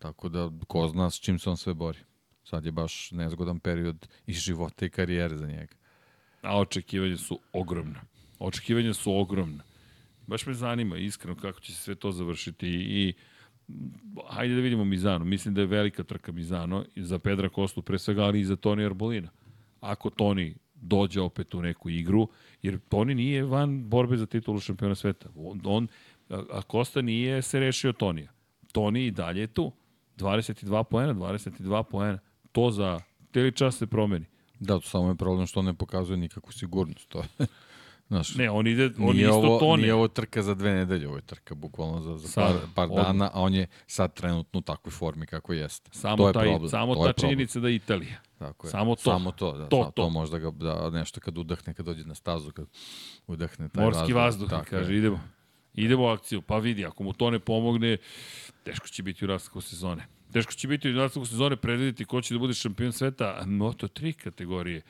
[0.01, 1.99] tako da, ko zna s čim se on sve bori.
[2.45, 5.75] Sad je baš nezgodan period i života i karijere za njega.
[6.43, 8.01] A očekivanja su ogromna.
[8.39, 9.65] Očekivanja su ogromna.
[10.27, 13.15] Baš me zanima iskreno kako će se sve to završiti i,
[14.29, 15.25] hajde da vidimo Mizano.
[15.25, 18.85] Mislim da je velika trka Mizano za Pedra Kostu pre svega, ali i za Toni
[18.85, 19.29] Arbolina.
[19.81, 22.29] Ako Toni dođe opet u neku igru,
[22.63, 25.29] jer Toni nije van borbe za titulu šampiona sveta.
[25.37, 25.89] On, on
[26.29, 28.33] a Kosta nije se rešio Tonija.
[28.73, 29.73] Toni i dalje je tu.
[30.21, 32.19] 22 poena, 22 poena.
[32.53, 33.01] To za
[33.31, 34.27] teli čas se promeni.
[34.61, 37.09] Da, to samo je problem što on ne pokazuje nikakvu sigurnost.
[37.09, 37.27] To je,
[38.09, 39.83] znaš, Ne, on ide, on nije, isto ovo, Toni.
[39.83, 42.85] nije ovo trka za dve nedelje, ovo je trka bukvalno za, za Sad, par, par
[42.87, 43.07] odmah.
[43.07, 45.91] dana, a on je sad trenutno u takvoj formi kako jeste.
[45.93, 46.71] Samo, to je taj, problem.
[46.71, 48.17] samo to ta činjenica da je Italija.
[48.39, 48.71] Tako je.
[48.71, 49.03] Samo to.
[49.03, 49.65] Samo to, da.
[49.65, 49.91] To, To, to.
[49.93, 50.11] to.
[50.11, 52.67] možda ga, da nešto kad udahne, kad dođe na stazu, kad
[53.27, 54.99] udahne taj Morski vazduh, tako kaže, je.
[54.99, 55.21] idemo.
[55.75, 56.43] Idemo u akciju.
[56.43, 57.97] Pa vidi, ako mu to ne pomogne,
[58.71, 60.07] teško će biti u nastavku sezone.
[60.33, 63.43] Teško će biti u nastavku sezone predviditi ko će da bude šampion sveta.
[63.47, 64.83] Moto3 kategorije.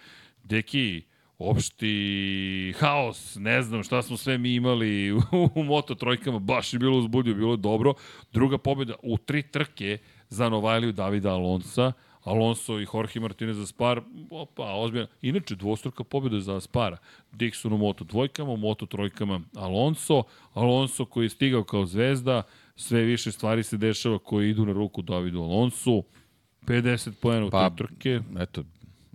[0.45, 1.03] Deki,
[1.39, 5.21] opšti haos, ne znam šta smo sve mi imali u,
[5.55, 7.95] u Moto trojkama, baš je bilo uzbudio, bilo je dobro.
[8.33, 11.93] Druga pobjeda u tri trke za Novajliju Davida Alonsa,
[12.25, 14.01] Alonso i Jorge Martinez za Spar,
[14.31, 15.07] opa, ozbiljno.
[15.23, 16.97] Inače, dvostruka pobjeda za Spara.
[17.33, 22.43] Dixon u Moto dvojkama, u Moto trojkama Alonso, Alonso koji je stigao kao zvezda,
[22.81, 26.05] sve više stvari se dešava koje idu na ruku Davidu Alonsu,
[26.63, 28.21] 50 pojena u Pa, trke.
[28.39, 28.65] Eto,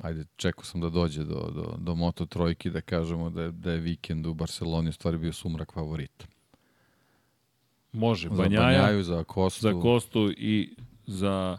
[0.02, 3.72] ajde, čekao sam da dođe do, do, do Moto trojki da kažemo da je, da
[3.72, 6.26] je vikend u Barceloni u stvari bio sumrak favorita.
[7.92, 9.62] Može, Za Banjaja, Banjaju, za Kostu.
[9.62, 10.76] za Kostu i
[11.08, 11.58] za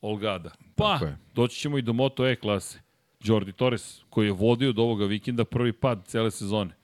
[0.00, 0.50] Olgada.
[0.74, 1.00] Pa,
[1.34, 2.80] doći ćemo i do Moto E klase.
[3.24, 6.74] Jordi Torres, koji je vodio od ovoga vikenda prvi pad cele sezone.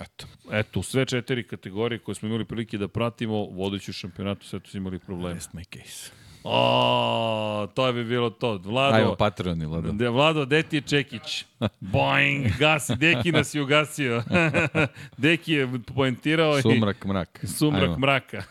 [0.00, 4.46] Eto, Eto, u sve četiri kategorije koje smo imali prilike da pratimo, vodeći u šampionatu,
[4.46, 5.34] sve tu imali probleme.
[5.34, 6.10] rest my case.
[6.44, 8.60] O, to bi bilo to.
[8.64, 9.92] Vlado, Ajmo, Patreon ili da?
[9.92, 11.44] De, Vlado, gde ti je Čekić?
[11.80, 14.22] Boing, gasi, Deki nas je ugasio.
[15.16, 16.62] Deki je poentirao i...
[16.62, 17.40] Sumrak, mrak.
[17.58, 17.98] Sumrak Ajmo.
[17.98, 18.42] mraka.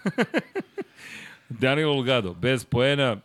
[1.49, 3.17] Daniel Olgado, bez poena,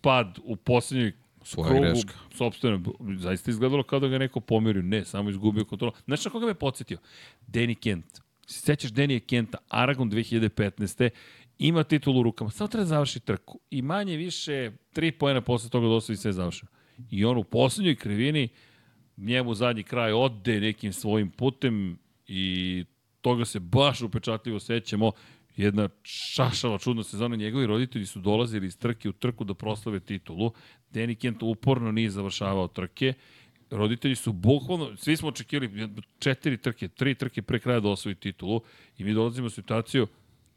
[0.00, 1.12] pad u poslednjoj
[1.44, 2.14] Svoja krugu, greška.
[2.36, 2.82] Sobstveno,
[3.18, 4.82] zaista izgledalo kao da ga neko pomirio.
[4.82, 5.92] Ne, samo izgubio kontrolu.
[6.04, 6.98] Znaš na koga me podsjetio?
[7.46, 8.20] Danny Kent.
[8.46, 11.10] Se Sećaš Danny Kenta, Aragon 2015.
[11.58, 13.60] Ima titul u rukama, samo treba da završi trku.
[13.70, 16.70] I manje više, tri poena posle toga da osvoji sve završeno.
[17.10, 18.48] I on u poslednjoj krivini,
[19.16, 22.84] njemu zadnji kraj ode nekim svojim putem i
[23.20, 25.12] toga se baš upečatljivo sećamo.
[25.56, 27.36] Jedna šašava čudna sezona.
[27.36, 30.52] Njegovi roditelji su dolazili iz trke u trku da proslave titulu.
[30.94, 33.12] Danny Kent uporno nije završavao trke.
[33.70, 38.60] Roditelji su bukvalno, svi smo očekivali četiri trke, tri trke pre kraja da osvoji titulu
[38.98, 40.06] i mi dolazimo u situaciju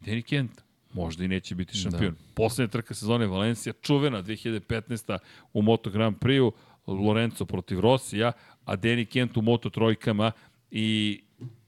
[0.00, 0.50] Danny Kent
[0.92, 2.10] možda i neće biti šampion.
[2.10, 2.34] Da.
[2.34, 5.18] Poslednja trka sezone Valencija, čuvena 2015.
[5.52, 6.52] u Moto Grand Prix-u,
[6.86, 8.32] Lorenzo protiv Rosija,
[8.64, 10.32] a Danny Kent u Moto trojkama
[10.70, 11.20] i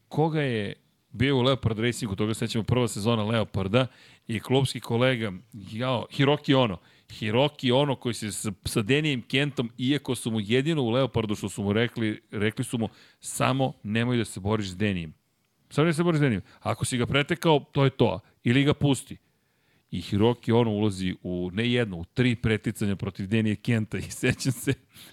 [0.08, 0.74] koga je
[1.12, 3.86] bio u Leopard Racingu, toga se sećamo prva sezona Leoparda
[4.26, 6.78] i klubski kolega, jao, Hiroki Ono.
[7.10, 11.48] Hiroki ono koji se sa, sa Denijem Kentom, iako su mu jedino u Leopardu što
[11.48, 12.88] su mu rekli, rekli su mu
[13.20, 15.14] samo nemoj da se boriš s Denijem.
[15.70, 16.42] Samo ne se boriš s Denijem.
[16.60, 18.20] Ako si ga pretekao, to je to.
[18.44, 19.16] Ili ga pusti.
[19.90, 24.52] I Hiroki ono ulazi u ne jedno, u tri preticanja protiv Denije Kenta i sećam
[24.52, 24.72] se,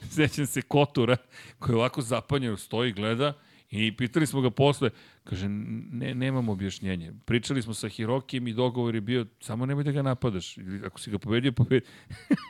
[0.10, 1.18] sećam se Kotura
[1.60, 3.34] koji ovako zapanjeno stoji, gleda
[3.70, 4.90] i pitali smo ga posle,
[5.30, 7.14] kaže, ne, nemam objašnjenje.
[7.26, 10.58] Pričali smo sa Hirokijem i dogovor je bio, samo nemoj da ga napadaš.
[10.58, 11.86] Ili ako si ga pobedio, pobedi.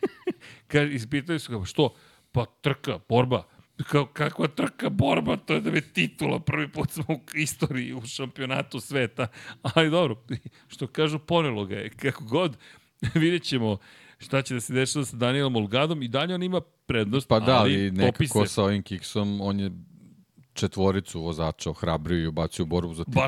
[0.72, 1.94] kaže, ispitali su ga, što?
[2.32, 3.44] Pa trka, borba
[3.84, 8.02] kao kakva trka borba, to je da je titula, prvi put smo u istoriji u
[8.06, 9.28] šampionatu sveta,
[9.74, 10.24] ali dobro,
[10.74, 12.58] što kažu, ponelo ga je, kako god,
[13.14, 13.78] vidjet ćemo
[14.18, 17.58] šta će da se dešava sa Danielom Olgadom i dalje on ima prednost, Pa da,
[17.58, 18.54] ali ali nekako popise.
[18.54, 19.72] sa ovim kiksom, on je
[20.58, 23.22] četvoricu vozača ohrabrio i ubacio u borbu za titulu,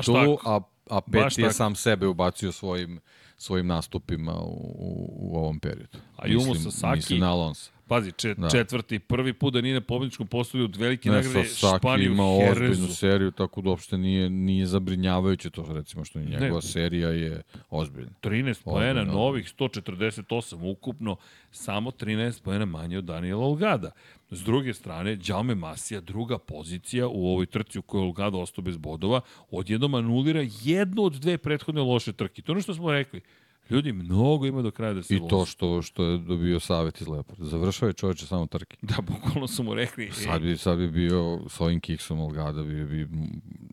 [0.46, 0.60] a,
[0.90, 3.00] a Baš peti je sam sebe ubacio svojim
[3.36, 5.98] svojim nastupima u, u, u ovom periodu.
[6.16, 7.70] A Mislim- Sasaki- Mislim na Alonso.
[7.90, 8.50] Pazi, če, Da.
[8.50, 12.24] četvrti, prvi put da nije na pobedničkom postolju od velike Ne, nagrade Sasaki Španiju ima
[12.24, 16.62] ozbiljnu seriju, tako da uopšte nije, nije zabrinjavajuće to, recimo, što je njegova Ne.
[16.62, 18.10] serija je ozbiljna.
[18.22, 21.16] 13 poena, novih 148 ukupno,
[21.50, 23.90] samo 13 poena manje od Daniela Olgada.
[24.30, 28.76] S druge strane, Đaume Masija, druga pozicija u ovoj trci u kojoj Olgado ostao bez
[28.76, 29.20] bodova,
[29.50, 32.42] odjednom anulira jednu od dve prethodne loše trke.
[32.42, 33.20] To je ono što smo rekli.
[33.70, 37.08] Ljudi, mnogo ima do kraja da se I to što, što je dobio savjet iz
[37.08, 37.44] Leoparda.
[37.44, 38.76] Završao je čoveče samo trke.
[38.82, 42.84] Da, bukvalno su mu rekli, Sad bi, sad bi bio s ovim kiksom Olgada, bi,
[42.84, 43.08] bi,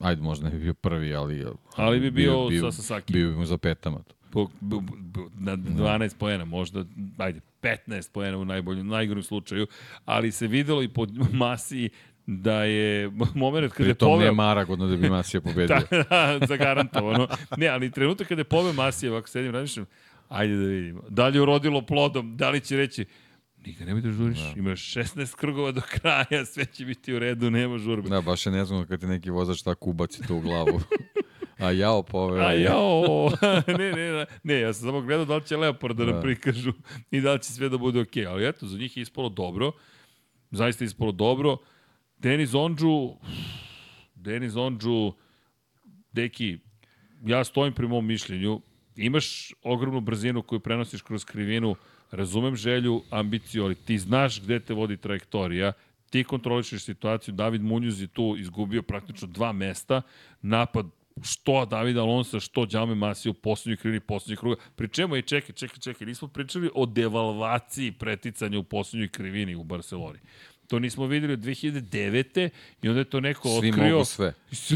[0.01, 1.45] ajde možda ne bi bio prvi, ali...
[1.75, 3.13] Ali bi bio sa Sasaki.
[3.13, 3.97] Bio bi mu za petama.
[3.97, 4.13] To.
[4.31, 6.85] bu, bu, bu, na 12 poena, možda,
[7.17, 9.67] ajde, 15 poena u najboljem, najgorim slučaju,
[10.05, 11.89] ali se videlo i po masi
[12.27, 14.19] da je moment kada je Pritom poveo...
[14.19, 15.77] nije Maragodno da bi Masija pobedio.
[16.09, 17.27] Da, zagarantovano.
[17.57, 19.85] Ne, ali trenutak kada je poveo Masija, ovako sedim, razmišljam,
[20.29, 21.01] ajde da vidimo.
[21.09, 23.05] Da li je urodilo plodom, da li će reći,
[23.65, 24.53] Nigde nemoj da žuriš, da.
[24.57, 28.09] imaš 16 krugova do kraja, sve će biti u redu, nema žurbe.
[28.09, 30.81] Da, baš je nezgodno kad ti neki vozač tako ubaci to u glavu.
[31.57, 32.45] A jao poveo.
[32.45, 33.31] A jao,
[33.67, 36.21] ne, ne, ne, ne, ja sam samo gledao da li će Leopard da nam Da.
[36.21, 36.73] prikažu
[37.11, 38.29] i da li će sve da bude okej, okay.
[38.29, 39.71] ali eto, za njih je ispalo dobro,
[40.51, 41.57] zaista je ispalo dobro.
[42.19, 43.15] Denis Ondžu,
[44.15, 45.13] Denis Ondžu,
[46.11, 46.57] deki,
[47.25, 48.61] ja stojim pri mom mišljenju,
[48.95, 51.75] imaš ogromnu brzinu koju prenosiš kroz krivinu,
[52.11, 55.73] razumem želju, ambiciju, ali ti znaš gde te vodi trajektorija,
[56.09, 60.01] ti kontrolišeš situaciju, David Munoz je tu izgubio praktično dva mesta,
[60.41, 60.85] napad
[61.23, 64.61] što Davida Alonso, što Đame Masi u poslednjoj krivini poslednjeg kruga.
[64.75, 69.63] Pri čemu je, čekaj, čekaj, čekaj, nismo pričali o devalvaciji preticanja u poslednjoj krivini u
[69.63, 70.19] Barceloni.
[70.67, 72.49] To nismo videli od 2009.
[72.81, 73.93] i onda je to neko Svi otkrio.
[73.93, 74.33] mogu sve.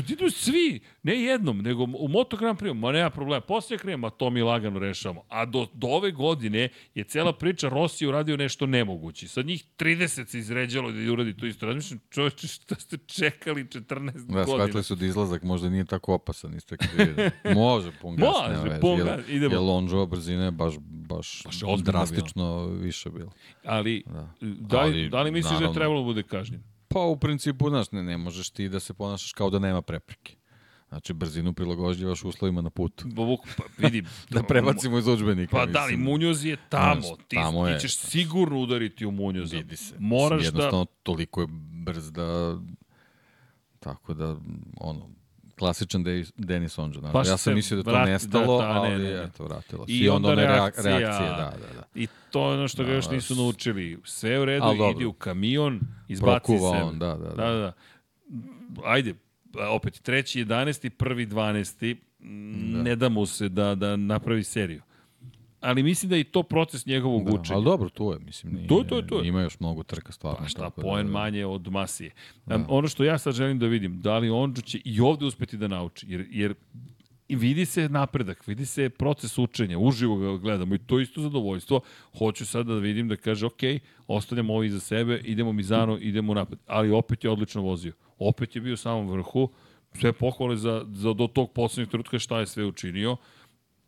[0.09, 4.09] Idu svi, ne jednom, nego u Moto Grand Prix, ma nema problema, posle krijem, ma
[4.09, 5.23] to mi lagano rešavamo.
[5.29, 9.27] A do, do ove godine je cela priča Rossi uradio nešto nemoguće.
[9.27, 11.65] Sad njih 30 se izređalo da uradi to isto.
[11.65, 14.45] Razmišljam, čoveče, šta ste čekali 14 Da, godina?
[14.45, 17.31] shvatili su da izlazak možda nije tako opasan, niste kad vidjeli.
[17.55, 19.53] Može pun gas, Može, nema pun gas, idemo.
[19.53, 23.31] Jer Lonžova brzina je baš, baš, Baš drastično više bila.
[23.63, 24.33] Ali, Da.
[24.41, 25.73] da, li, Ali, da li misliš da je naravno.
[25.73, 26.63] trebalo da bude kažnjen?
[26.87, 30.35] Pa u principu, znaš, ne, ne možeš ti da se ponašaš kao da nema prepreke.
[30.91, 33.05] Znači, brzinu prilagođivaš uslovima na putu.
[33.15, 34.03] Pa, Vuk, pa vidi.
[34.29, 35.51] Da prebacimo iz udžbenika.
[35.51, 36.05] Pa da li, mislim.
[36.05, 37.01] Munjoz je tamo.
[37.01, 37.79] Znaš, ti, tamo ti je.
[37.79, 39.57] ćeš sigurno udariti u Munjoza.
[39.57, 39.95] Vidi se.
[39.99, 40.45] Moraš da...
[40.45, 41.47] jednostavno, toliko je
[41.85, 42.57] brz da...
[43.79, 44.35] Tako da,
[44.79, 45.09] ono,
[45.59, 46.99] klasičan De Denis Onđa.
[46.99, 47.13] Znaš.
[47.13, 49.23] Baš ja sam mislio da to vrat- nestalo, da, da, ne, ali ne, ne.
[49.23, 49.93] eto, vratilo se.
[49.93, 50.97] I I, onda onda reakcija.
[50.97, 51.83] reakcije, da, da, da.
[51.95, 53.99] I to je ono što ga Da, još da, nisu naučili.
[54.05, 56.83] Sve u redu, idi u kamion, izbaci Prokuva se.
[56.83, 57.35] on, da, da, da.
[57.35, 57.73] da, da.
[58.85, 59.15] Ajde,
[59.69, 60.89] opet, treći 11.
[60.89, 61.95] prvi 12.
[62.19, 62.81] Da.
[62.81, 64.81] Ne da mu se da, da napravi seriju.
[65.59, 67.55] Ali mislim da je i to proces njegovog Da, učenja.
[67.55, 69.27] ali dobro, tu je, mislim, nije, To, to je, to je.
[69.27, 70.39] ima još mnogo trka stvarno.
[70.39, 72.11] Pa šta, da- poen manje od Masije.
[72.45, 72.65] Da.
[72.69, 75.67] Ono što ja sad želim da vidim, da li Ondžo će i ovde uspeti da
[75.67, 76.53] nauči, jer, jer
[77.29, 81.81] vidi se napredak, vidi se proces učenja, uživo ga gledamo i to je isto zadovoljstvo.
[82.17, 83.59] Hoću sad da vidim da kaže, ok,
[84.07, 86.59] ostavljamo ovo iza sebe, idemo Mizano, idemo napred.
[86.67, 87.93] Ali opet je odlično vozio.
[88.21, 89.49] Opet je bio u samom vrhu,
[89.93, 93.17] sve pohvale za, za do tog poslednjeg trenutka šta je sve učinio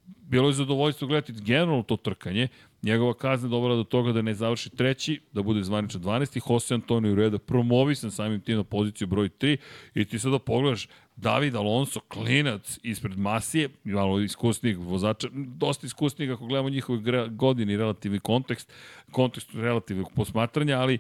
[0.06, 2.48] bilo je zadovoljstvo gledati generalno to trkanje.
[2.82, 6.42] Njegova kazna dovela do toga da ne završi treći, da bude zvanično 12.
[6.50, 9.58] Jose Antonio Ureda promovisan samim tim na poziciju broj 3
[9.96, 16.46] i ti sada pogledaš David Alonso, klinac ispred Masije, malo iskusnijeg vozača, dosta iskusnijeg ako
[16.46, 18.74] gledamo njihove godine i relativni kontekst,
[19.12, 21.00] kontekst relativnog posmatranja, ali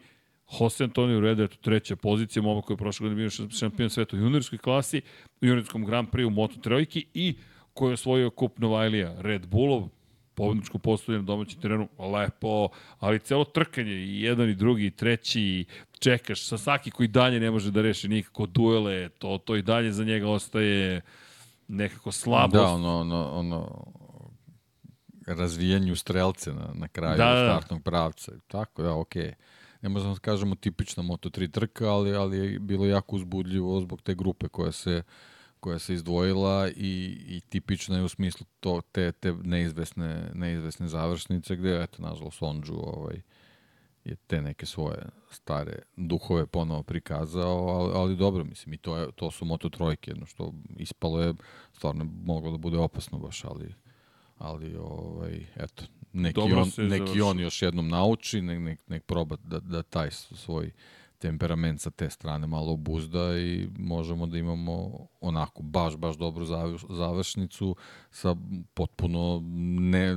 [0.59, 4.15] Jose Antonio Ureda je to treća pozicija, momak koji je prošle godine bio šampion sveta
[4.15, 5.01] u juniorskoj klasi,
[5.41, 7.35] u juniorskom Grand Prix u Moto Trojki i
[7.73, 9.89] koji je osvojio kup Novajlija Red Bullov,
[10.35, 15.41] pobedničko postavljanje na domaćem terenu, lepo, ali celo trkanje, i jedan i drugi i treći,
[15.41, 15.65] i
[15.99, 20.03] čekaš, Sasaki koji dalje ne može da reši nikako duele, to, to i dalje za
[20.03, 21.01] njega ostaje
[21.67, 22.53] nekako slabost.
[22.53, 23.85] Da, ono, ono, ono,
[25.27, 27.49] razvijanju strelce na, na kraju da, da, da.
[27.49, 28.31] startnog pravca.
[28.47, 29.23] Tako, da, okej.
[29.23, 29.33] Okay.
[29.83, 34.15] Ne možemo da kažemo tipična Moto3 trka, ali, ali je bilo jako uzbudljivo zbog te
[34.15, 35.03] grupe koja se
[35.63, 41.55] koja se izdvojila i, i tipična je u smislu to, te, te neizvesne, neizvesne završnice
[41.55, 43.21] gde, eto, nažalost, Onđu ovaj,
[44.05, 49.11] je te neke svoje stare duhove ponovo prikazao, ali, ali dobro, mislim, i to, je,
[49.11, 51.33] to su Moto trojke, jedno što ispalo je,
[51.73, 53.73] stvarno moglo da bude opasno baš, ali,
[54.37, 57.27] ali ovaj, eto, neki, Dobro on, se neki završilo.
[57.27, 60.71] on još jednom nauči, nek, nek, nek proba da, da taj svoj
[61.19, 64.89] temperament sa te strane malo obuzda i možemo da imamo
[65.21, 67.75] onako baš, baš dobru zav- završnicu
[68.11, 68.35] sa
[68.73, 69.41] potpuno
[69.79, 70.15] ne,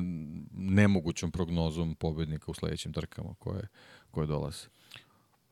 [0.53, 3.69] nemogućom prognozom pobednika u sledećim trkama koje,
[4.11, 4.67] koje dolaze.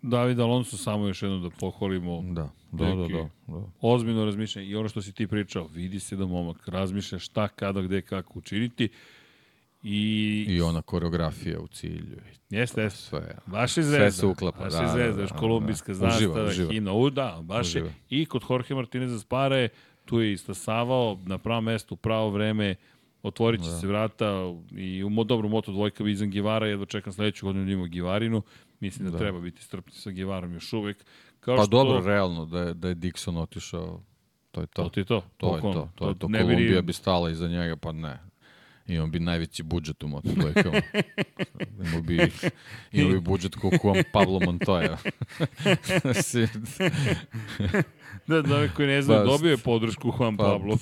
[0.02, 3.28] David Alonso samo još jednom da pohvalimo Da, da, da, da.
[3.48, 3.62] da.
[3.81, 7.82] ozbiljno razmišljanje i ono što si ti pričao, vidi se da momak razmišlja šta, kada,
[7.82, 8.89] gde, kako učiniti
[9.84, 12.16] i, I ona koreografija u cilju.
[12.50, 12.90] jeste, jeste.
[13.00, 13.36] Sve.
[13.46, 14.10] Baš je Sve zvezda.
[14.12, 15.94] se uklapa, Baš da, je da, zvezda, da, još da, kolumbijska da.
[15.94, 17.86] zastava, Uživa, himna, u, da, baš Uživa.
[17.86, 17.94] je.
[18.12, 19.68] I kod Jorge Martineza Spare,
[20.04, 22.74] tu je istasavao na pravom mestu, u pravo vreme,
[23.22, 23.76] otvorit će da.
[23.76, 24.32] se vrata
[24.70, 28.42] i u dobru moto dvojka Vizan Givara, jedva čekam sledeću godinu da imamo Givarinu,
[28.80, 29.18] mislim da, Da.
[29.18, 31.04] treba biti strpni sa Givarom još uvek.
[31.40, 34.00] Kao Pa što, dobro, realno, da je, da je Dixon otišao,
[34.50, 34.82] to je to.
[34.82, 35.22] To ti je to.
[35.36, 35.80] To je bukvalno.
[35.80, 35.90] to.
[35.94, 36.28] To je to.
[36.28, 38.18] ne bi ni- Kolumbija bi stala iza njega, pa ne.
[38.86, 40.80] Imao bi najveći budžet u motodvojkama.
[41.84, 42.30] imao bi,
[42.92, 44.96] imao bi budžet kao Juan Pablo Montoya.
[48.26, 50.78] Da, da, koji ne znaju, Pa, dobio je podršku Juan pa- Pablo.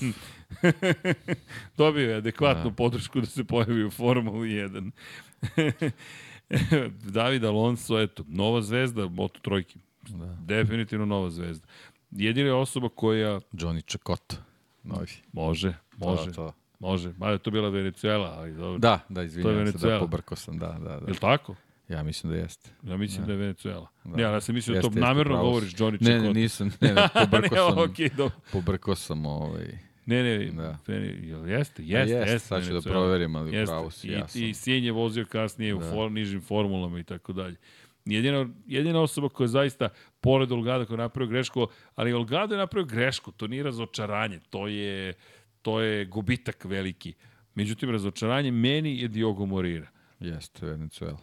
[1.77, 2.77] dobio je adekvatnu Da.
[2.77, 4.91] podršku da se pojavi u Formuli 1.
[7.03, 9.79] David Alonso, eto, nova zvezda Moto trojke.
[10.03, 10.27] da.
[10.37, 11.67] Definitivno nova zvezda.
[12.11, 14.37] Jedina osoba koja Johnny Čakota.
[14.85, 15.07] Novi.
[15.33, 16.53] može, može, To, to.
[16.83, 17.13] Može.
[17.19, 18.79] Mada je to bila Venezuela, ali dobro.
[18.79, 21.07] Da, da, izvinjam se, da pobrko sam, da, da, Je da.
[21.07, 21.55] li tako?
[21.89, 22.71] Ja mislim da jeste.
[22.83, 23.87] Ja mislim da, je Venezuela.
[24.05, 24.17] Da.
[24.17, 25.41] Ne, ali ja sam mislio da to Jeste, namjerno si.
[25.41, 26.23] govoriš Johnny Ne, Čekota.
[26.25, 28.35] ne, nisam, ne, ne, pobrko ne, sam, okej, dobro.
[28.53, 30.77] pobrko sam ovaj, Ne, ne, Da.
[30.87, 30.93] da.
[30.95, 32.39] jel jeste, jeste, jeste, jeste.
[32.39, 33.73] sad ću da proverim, ali Jeste.
[33.73, 34.43] pravo si, I, ja sam.
[34.43, 35.91] I Sijen je vozio kasnije u Da.
[35.91, 37.57] for, nižim formulama i tako dalje.
[38.05, 39.89] Jedina, jedina osoba koja je zaista,
[40.21, 44.67] pored Olgada koja je napravio grešku, ali Olgado je napravio grešku, to nije razočaranje, to
[44.69, 45.13] je,
[45.63, 47.15] to je gubitak veliki.
[47.55, 49.89] Međutim, razočaranje meni je Diogo Morira.
[50.21, 51.19] Jeste, Venezuela.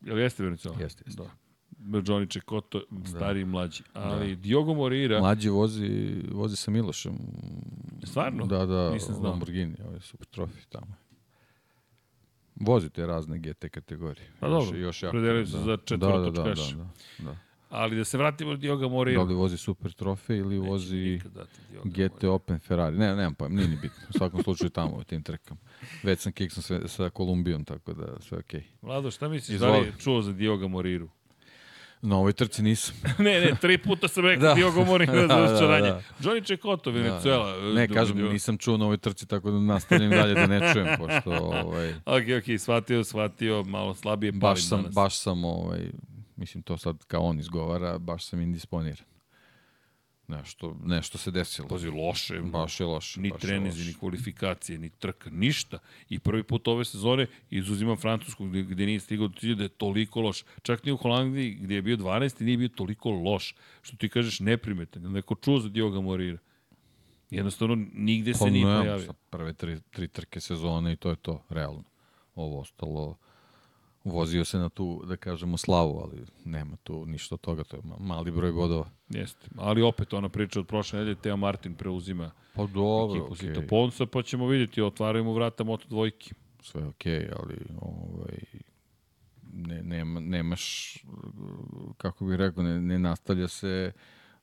[0.00, 0.80] Jel jeste Venezuela?
[0.80, 1.22] Jeste, jeste.
[1.22, 1.30] Da.
[1.78, 3.82] Johnny Čekoto, stariji i mlađi.
[3.92, 7.18] Ali Diogo Morira, Mlađi vozi, vozi sa Milošem.
[8.04, 8.46] Stvarno?
[8.46, 9.30] Da, da, Nisam znao.
[9.30, 10.94] Lamborghini, ovaj super trofi tamo.
[12.54, 14.30] Vozi te razne GT kategorije.
[14.40, 16.70] Pa dobro, predelili su za četvorotočkaš.
[16.70, 16.84] Da, da,
[17.18, 17.47] da, da.
[17.70, 19.22] Ali da se vratimo na Diogo Da Morira.
[19.22, 21.20] li vozi super trofe ili Neće vozi
[21.84, 22.98] GT Open Ferrari.
[22.98, 23.98] Ne, nemam pojma, nije ni bitno.
[24.08, 25.60] U svakom slučaju tamo u tim trkama.
[26.02, 28.62] Već sam kiksnuo sve, sa Kolumbijom, tako da sve okej.
[28.82, 29.72] Vlado, šta misliš, Izvoli.
[29.72, 31.08] da li je čuo za Dioga Moriru?
[32.02, 32.94] Na ovoj trci nisam.
[33.18, 34.48] ne, ne, tri puta sam rekao da.
[34.48, 34.54] Da.
[34.54, 35.88] Diogo Morira Da, za da, razočaranje.
[35.88, 36.02] da.
[36.20, 37.56] Johnny Čekoto, Venezuela.
[37.64, 40.72] Ne, Da, kažem, Diogo- nisam čuo na ovoj trci, tako da nastavljam dalje da ne
[40.72, 44.94] čujem, pošto ovaj, Ok, ok, shvatio, shvatio, malo slabije baš sam, danas.
[44.94, 45.80] baš sam, ovaj,
[46.38, 49.06] mislim, to sad kao on izgovara, baš sam indisponiran.
[50.28, 51.68] Nešto, nešto se desilo.
[51.68, 52.40] Pazi, loše.
[52.40, 53.20] Baš je loše.
[53.20, 55.78] Ni trenizi, ni kvalifikacije, ni trka, ništa.
[56.08, 59.68] I prvi put ove sezone izuzimam Francusku gde, gde nije stigao do cilja da je
[59.68, 60.44] toliko loš.
[60.62, 62.42] Čak ni u Holandiji gde je bio 12.
[62.42, 63.54] nije bio toliko loš.
[63.82, 65.02] Što ti kažeš neprimetan.
[65.12, 66.38] Neko čuo za Dioga Morira.
[67.30, 69.12] Jednostavno, nigde se Pa nije pojavio.
[69.30, 71.84] Prve tri, tri trke sezone i to je to, realno.
[72.34, 73.16] Ovo ostalo,
[74.10, 77.82] vozio se na tu, da kažemo, slavu, ali nema tu ništa od toga, to je
[77.82, 78.90] ma- mali broj bodova.
[79.08, 79.48] Jeste.
[79.56, 83.66] Ali opet ona priča od prošle nedelje, Teo Martin preuzima Pa dobro, ekipu okej, Sito
[83.68, 86.34] Ponsa, pa ćemo vidjeti, otvaraju mu vrata Moto dvojki.
[86.62, 88.38] sve je okej, ali ovaj,
[89.52, 90.96] ne, nema, nemaš,
[91.96, 93.92] kako bih rekao, ne, ne nastavlja se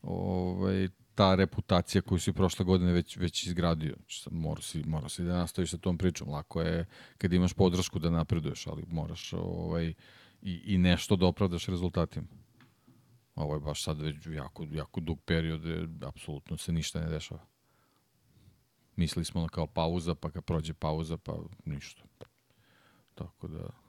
[0.01, 3.95] ovaj, ta reputacija koju si prošle godine već, već izgradio.
[3.95, 6.29] Znači, sad Mora si, mora si da nastaviš sa tom pričom.
[6.29, 6.85] Lako je
[7.17, 9.93] kad imaš podršku da napreduješ, ali moraš ovaj,
[10.41, 12.27] i, i nešto da opravdaš rezultatima.
[13.35, 17.45] Ovo je baš sad već jako, jako dug period, gde apsolutno se ništa ne dešava.
[18.95, 22.03] Mislili smo na kao pauza, pa kad prođe pauza, pa ništa.
[23.15, 23.84] Tako da...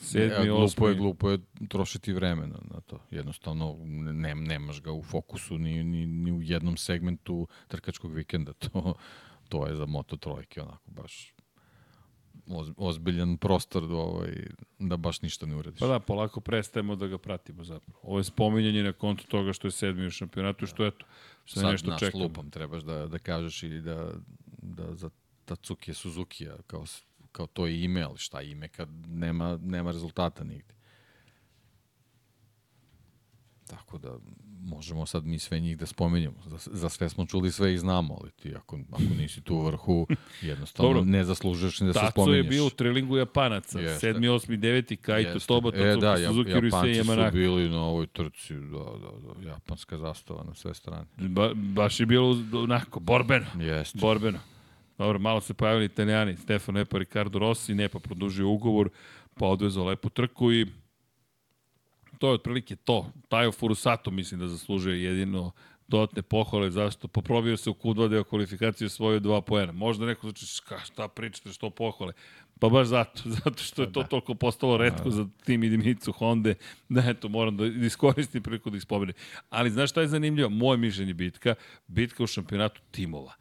[0.00, 1.38] Sedmi, E, glupo je, glupo je
[1.68, 3.00] trošiti vreme na, to.
[3.10, 3.76] Jednostavno,
[4.12, 8.52] ne, nemaš ga u fokusu ni, ni, ni u jednom segmentu trkačkog vikenda.
[8.72, 8.94] To,
[9.48, 11.34] to je za Moto trojke, onako baš
[12.46, 14.46] oz, ozbiljan prostor da, ovaj,
[14.78, 15.80] da baš ništa ne uradiš.
[15.80, 18.00] Pa da, polako prestajemo da ga pratimo zapravo.
[18.02, 21.06] Ovo je spominjanje na kontu toga što je sedmi u šampionatu što eto,
[21.46, 22.24] sve Sad nešto naš čekamo.
[22.24, 24.12] lupom trebaš da, da kažeš i da,
[24.62, 25.10] da za
[25.44, 26.84] Tatsuki Suzuki kao,
[27.32, 30.74] kao to je ime, ali šta ime kad nema, nema rezultata nigde.
[33.66, 34.16] Tako da
[34.62, 36.36] možemo sad mi sve njih da spomenjemo.
[36.46, 39.62] Za, za sve smo čuli, sve ih znamo, ali ti ako, ako nisi tu u
[39.62, 40.06] vrhu,
[40.42, 41.04] jednostavno Dobro.
[41.04, 42.44] ne zaslužuješ ni da se Taco spomenješ.
[42.44, 43.80] je bio u trilingu Japanaca.
[43.80, 43.98] Jeste.
[44.00, 45.46] Sedmi, osmi, deveti, Kaito, Jeste.
[45.48, 47.32] Toba, Tatsuki, e, da, Suzuki, Jap- Ryusei, Japanci su Yamanaka.
[47.32, 49.10] bili na ovoj trci, da, da,
[49.42, 51.06] da, japanska zastava na sve strane.
[51.18, 53.46] Ba, baš je bilo onako, borbeno.
[53.58, 53.98] Jeste.
[53.98, 54.38] Borbeno.
[55.00, 58.88] Dobro, malo se pojavili italijani, Stefano Epa, Ricardo Rossi, Nepa produžio ugovor,
[59.34, 60.66] pa odvezao lepu trku i
[62.18, 63.12] to je otprilike to.
[63.28, 65.52] Tajo Furusato mislim da zaslužuje jedino
[65.88, 69.72] dodatne pohvale, zašto poprobio se u Q2 deo kvalifikacije svoje dva poena.
[69.72, 72.12] Možda neko znači, šta, šta pričate, što pohvale?
[72.58, 76.54] Pa baš zato, zato što je to toliko postalo redko za tim i Dimicu Honda,
[76.88, 79.14] da eto, moram da iskoristim priliku da ih spomenem.
[79.50, 80.50] Ali znaš šta je zanimljivo?
[80.50, 81.54] Moje mišljenje bitka,
[81.86, 83.39] bitka u šampionatu timova.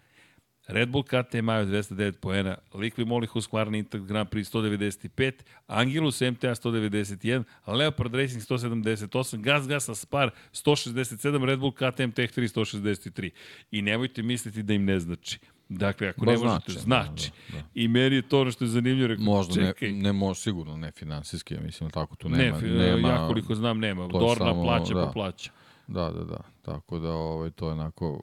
[0.72, 5.34] Red Bull KTM imaju 209 poena, Liqui Moly Husqvarna Inter Grand Prix 195,
[5.68, 12.48] Angelus MTA 191, Leopard Racing 178, Gas Gas Aspar 167, Red Bull KTM Tech 3
[12.48, 13.30] 163.
[13.72, 15.40] I nemojte misliti da im ne znači.
[15.70, 17.32] Dakle, ako Ba, ne možete, znači, znači.
[17.52, 17.68] da, da, da.
[17.74, 19.08] I meni je to ono što je zanimljivo.
[19.08, 22.60] Rekao, Možda ne, čekaj, ne može, sigurno ne finansijski, ja mislim, tako tu ne, nema.
[22.60, 24.08] fi- nema ja koliko znam nema.
[24.08, 25.06] Dorna samo, plaća da.
[25.06, 25.52] po plaća.
[25.88, 26.40] Da, da, da.
[26.62, 28.22] Tako da ovaj, to je onako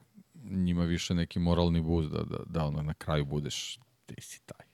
[0.49, 4.67] njima više neki moralni buz da, da, da ono, na kraju budeš ti si taj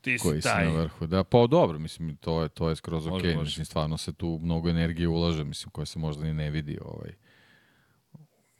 [0.00, 0.66] Ti koji si si taj.
[0.66, 1.06] na vrhu.
[1.06, 3.34] Da, pa dobro, mislim, to je, to je skroz okej.
[3.34, 3.48] može.
[3.48, 7.14] Mislim, stvarno se tu mnogo energije ulaže, mislim, koja se možda ni ne vidi ovaj,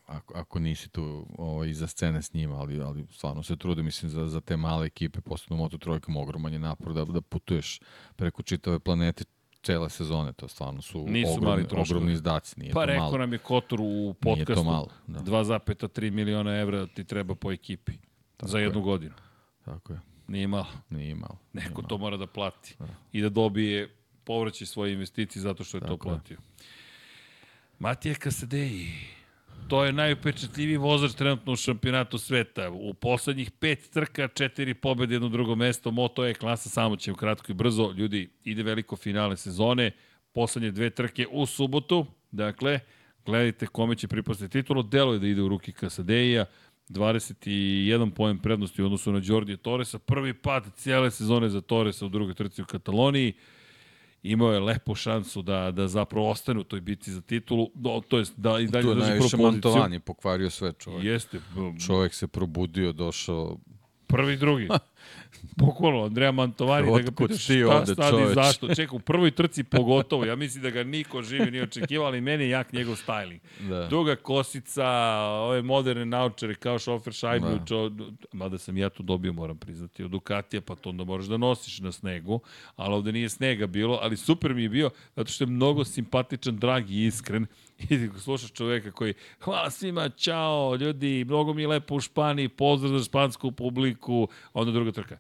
[0.07, 4.11] ako, ako nisi tu ovaj, iza scene s njima, ali, ali stvarno se trude, mislim,
[4.11, 7.81] za, za te male ekipe, posebno Moto Trojkom, ogroman je napor da, da putuješ
[8.17, 9.25] preko čitave planete
[9.63, 13.19] cele sezone, to stvarno su Nisu ogromni, ogromni izdaci, nije Pa to rekao malo.
[13.19, 14.55] nam je Kotor u Nije podcastu.
[14.55, 15.21] to malo, da.
[15.21, 17.93] 2,3 miliona evra ti treba po ekipi.
[18.43, 19.15] za jednu godinu.
[19.65, 20.67] Tako je, Nije malo.
[20.91, 21.39] nije malo.
[21.53, 21.89] nije Neko malo.
[21.89, 22.77] to mora da plati.
[23.13, 26.15] I da dobije povraćaj svoje investicije zato što je to Tako je.
[26.15, 26.37] platio.
[27.79, 28.93] Matija Kasadeji.
[29.69, 32.71] To je najupečatljiviji vozač trenutno u šampionatu sveta.
[32.71, 35.91] U poslednjih pet trka, četiri pobede, jedno drugo mesto.
[35.91, 37.93] Moto je klasa, samo ćemo kratko i brzo.
[37.97, 39.91] Ljudi, ide veliko finale sezone.
[40.33, 42.07] Poslednje dve trke u subotu.
[42.31, 42.81] Dakle,
[43.25, 44.83] gledajte kome će pripasti titulu.
[44.83, 46.45] Delo je da ide u ruki Kasadeja.
[46.89, 49.99] 21 poen prednosti u odnosu na Đordije Torresa.
[49.99, 53.33] Prvi pad cijele sezone za Torresa u drugoj trci u Kataloniji
[54.23, 58.19] imao je lepu šansu da, da zapravo ostane u toj bitci za titulu, do, to
[58.19, 59.43] jest da i dalje drži prvu poziciju.
[59.43, 61.05] Mantovani pokvario sve čovjek.
[61.05, 61.41] Jeste,
[61.87, 63.59] Čovjek se probudio, došao,
[64.07, 64.69] prvi, drugi.
[65.57, 68.35] Bukvalno, Andreja Mantovani, da ga Otkud pitaš šta ovde, stadi, čoveče?
[68.35, 68.75] zašto.
[68.75, 72.45] Čekaj, u prvoj trci pogotovo, ja mislim da ga niko živi nije očekivao, ali meni
[72.45, 73.39] je jak njegov styling.
[73.69, 73.87] Da.
[73.87, 74.87] Duga kosica,
[75.23, 77.55] ove moderne naučare kao šofer šajbu, Da.
[77.55, 77.65] da.
[77.65, 77.91] čo,
[78.33, 81.81] mada sam ja to dobio, moram priznati, od Ducatija, pa to onda moraš da nosiš
[81.81, 82.41] na snegu,
[82.77, 86.57] ali ovde nije snega bilo, ali super mi je bio, zato što je mnogo simpatičan,
[86.59, 87.47] drag i iskren.
[87.91, 92.99] I slušaš čoveka koji, hvala svima, čao, ljudi, mnogo mi je lepo u Španiji, pozdrav
[92.99, 95.17] za špansku publiku, onda druga trka.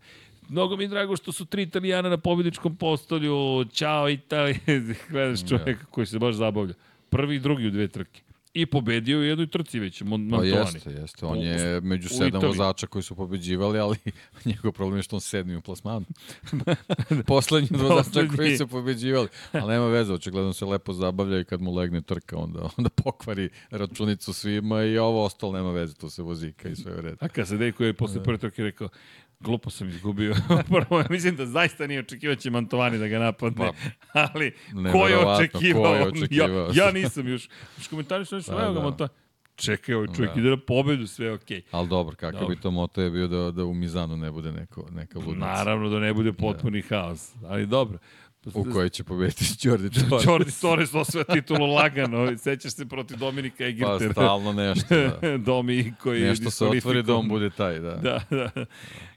[0.48, 3.36] Mnogo mi je drago što su tri italijana na pobjedičkom postolju,
[3.72, 4.60] čao Italije,
[5.10, 6.74] gledaš čoveka koji se baš zabavlja.
[7.10, 8.20] Prvi i drugi u dve trke.
[8.54, 10.48] I pobedio u jednoj trci već, Pa Mantovani.
[10.48, 11.26] jeste, jeste.
[11.26, 13.96] On U- je među sedam vozača koji su pobeđivali, ali
[14.44, 16.06] njegov problem je što on sedmi u plasmanu.
[17.26, 19.28] Poslednji od vozača koji su pobeđivali.
[19.52, 23.48] Ali nema veze, očigledno se lepo zabavlja i kad mu legne trka, onda, onda pokvari
[23.70, 27.16] računicu svima i ovo ostalo nema veze, tu se vozika i sve u redu.
[27.20, 28.88] A kad se Dejko je posle prve trke rekao,
[29.40, 30.34] glupo sam izgubio.
[30.68, 33.70] Prvo, mislim da zaista nije očekivao će Mantovani da ga napadne,
[34.12, 34.52] ali
[34.92, 35.82] ko je očekivao?
[35.82, 36.70] ko je očekivao?
[36.74, 37.48] Ja, ja nisam još.
[37.78, 38.84] Još komentari su nešto, Da, evo ga da.
[38.84, 39.14] Mantovani.
[39.56, 40.40] Čekaj, ovaj čovjek Da.
[40.40, 41.62] ide na pobedu, sve je okej.
[41.70, 42.54] Ali dobro, kakav Dobro.
[42.56, 45.46] bi to moto je bio da, da u Mizanu ne bude neko, neka ludnica.
[45.46, 47.98] Naravno da ne bude potpuni haos, ali dobro.
[48.54, 50.26] U kojoj će pobediti Jordi Torres.
[50.26, 52.38] Jordi Torres osvaja titulu lagano.
[52.38, 54.12] Sećaš se protiv Dominika Pa Egertera.
[54.12, 55.38] stalno nešto, da.
[55.46, 57.94] Domi koji je Nešto se otvori da on bude taj, da.
[57.94, 58.50] Da, da.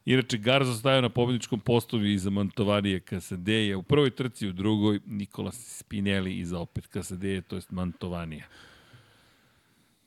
[0.05, 3.77] Inače, Garza stajao na pobedničkom postovu iza Mantovanije Kasadeja.
[3.77, 8.45] U prvoj trci, u drugoj Nikola Spinelli iza opet Kasadeja, to jest Mantovanija.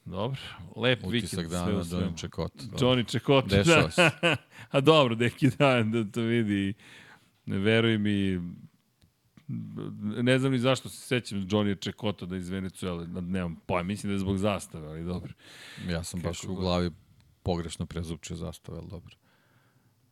[0.04, 0.40] Dobro,
[0.76, 1.50] lep Utisak vikend.
[1.50, 1.82] sve dana.
[1.82, 2.52] Donji Čekot.
[2.80, 3.48] Johnny.
[3.48, 3.88] Dešava
[4.22, 4.36] Da.
[4.70, 6.74] A dobro, neki dan da to vidi.
[7.46, 8.40] Ne veruj mi,
[10.22, 14.14] ne znam ni zašto se sećam Johnny Čekota da iz Venecuele, nemam pojma, mislim da
[14.14, 15.32] je zbog zastave, ali dobro.
[15.88, 16.64] Ja sam baš Kako u god.
[16.64, 16.90] glavi
[17.42, 19.16] pogrešno prezupčio zastave, ali dobro.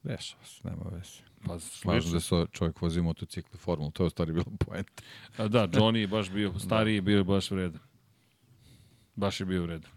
[0.02, 1.19] Dešava se, nema veze.
[1.47, 5.02] Pa Važno da se čovjek vozi motocikl formulu, to je u stvari bilo poenta.
[5.36, 7.81] A da, Johnny je baš bio, stariji je bio baš vredan.
[9.17, 9.91] Baš je bio vredan.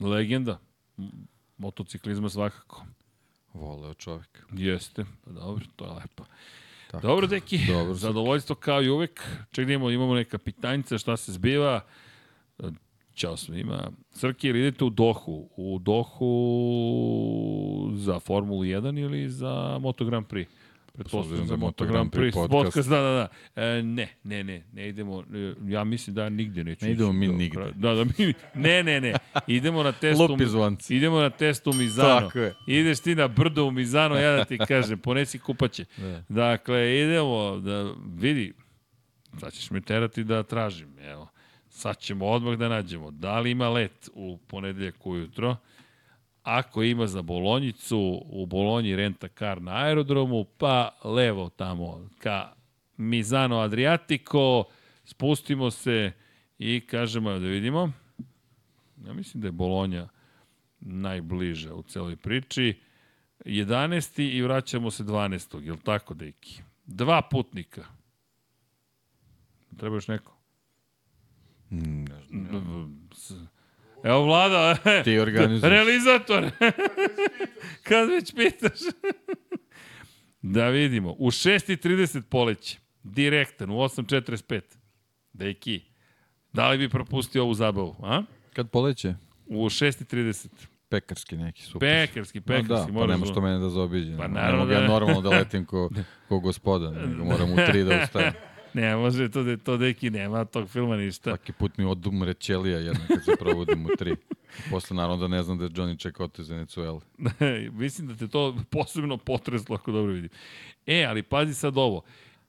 [0.00, 0.58] Legenda.
[1.58, 2.86] Motociklizma svakako.
[3.52, 4.46] Voleo čovjek.
[4.52, 5.04] Jeste.
[5.24, 6.24] Pa dobro, to je lepo.
[6.92, 7.06] Tako.
[7.06, 7.94] Dobro, deki, Dobro.
[7.94, 9.22] zadovoljstvo kao i uvek.
[9.50, 11.80] Ček da imamo, imamo neka pitanjica, šta se zbiva.
[13.14, 13.90] Ćao svima.
[14.10, 15.48] Srki, ili idete u Dohu?
[15.56, 16.30] U Dohu
[17.94, 20.46] za Formulu 1 ili za Moto Grand Prix?
[20.94, 22.32] Pretpostavljam za da je Moto Grand Prix.
[22.32, 22.50] Podcast.
[22.50, 22.88] podcast.
[22.88, 23.28] da, da, da.
[23.62, 25.24] E, ne, ne, ne, ne idemo.
[25.34, 27.72] E, Ja mislim da nigde neću Ne idemo mi do nigde.
[27.74, 29.14] Da, da, mi, ne, ne, ne.
[29.46, 29.92] Idemo na.
[30.18, 30.96] Lupi zvonci.
[30.96, 32.20] Idemo na testu u Mizano.
[32.20, 32.54] Tako je.
[32.66, 35.84] Ideš ti na brdo u Mizano, ja da ti kažem, ponesi kupaće.
[35.96, 36.22] Da.
[36.28, 38.52] Dakle, idemo da vidi,
[39.40, 41.28] sad ćeš me terati da tražim, evo.
[41.68, 45.56] Sad ćemo odmah da nađemo da li ima let u ponedeljak ujutro.
[46.42, 52.52] Ako ima za Bolonjicu, u Bolonji renta kar na aerodromu, pa levo tamo ka
[52.96, 54.64] Mizano Adriatico,
[55.04, 56.12] spustimo se
[56.58, 57.92] i kažemo, da vidimo.
[59.06, 60.08] Ja mislim da je Bolonja
[60.80, 62.80] najbliža u celoj priči.
[63.44, 64.22] 11.
[64.22, 65.64] i vraćamo se 12.
[65.64, 66.62] Je li tako, deki?
[66.86, 67.84] Dva putnika.
[69.76, 70.36] Treba još neko?
[71.70, 73.08] Mm, ne znam.
[74.04, 75.70] Evo vlada, Ti organizuješ.
[75.70, 76.50] realizator.
[77.88, 78.78] Kad već pitaš.
[80.42, 81.10] da vidimo.
[81.10, 82.78] U 6.30 poleće.
[83.02, 84.60] Direktan, u 8.45.
[85.32, 85.80] Deki,
[86.52, 87.96] da li bi propustio ovu zabavu?
[88.02, 88.22] A?
[88.52, 89.14] Kad poleće?
[89.46, 90.48] U 6.30.
[90.88, 91.80] Pekarski neki, super.
[91.80, 92.68] Pekarski, Ma pekarski.
[92.92, 94.12] da, pa nema da- što mene da zaobiđe.
[94.12, 95.90] Pa Pa naravno da ja normalno da letim ko,
[96.28, 98.32] ko gospoda, nego moram u tri da ustajem.
[98.74, 101.30] Ne, može to, da to deki nema tog filma ništa.
[101.30, 104.16] Svaki put mi odumre ćelija jedna kad se probudim u tri.
[104.70, 107.00] Posle naravno da ne znam da je Johnny Čekoto iz Venezuela.
[107.72, 110.30] Mislim da te to posebno potreslo ako dobro vidim.
[110.86, 112.02] E, ali pazi sad ovo.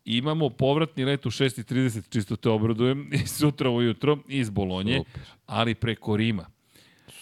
[0.06, 5.22] Imamo povratni let u 6.30, čisto te obradujem, i sutra ujutro iz Bolonje, Super.
[5.45, 6.52] ali preko Rima.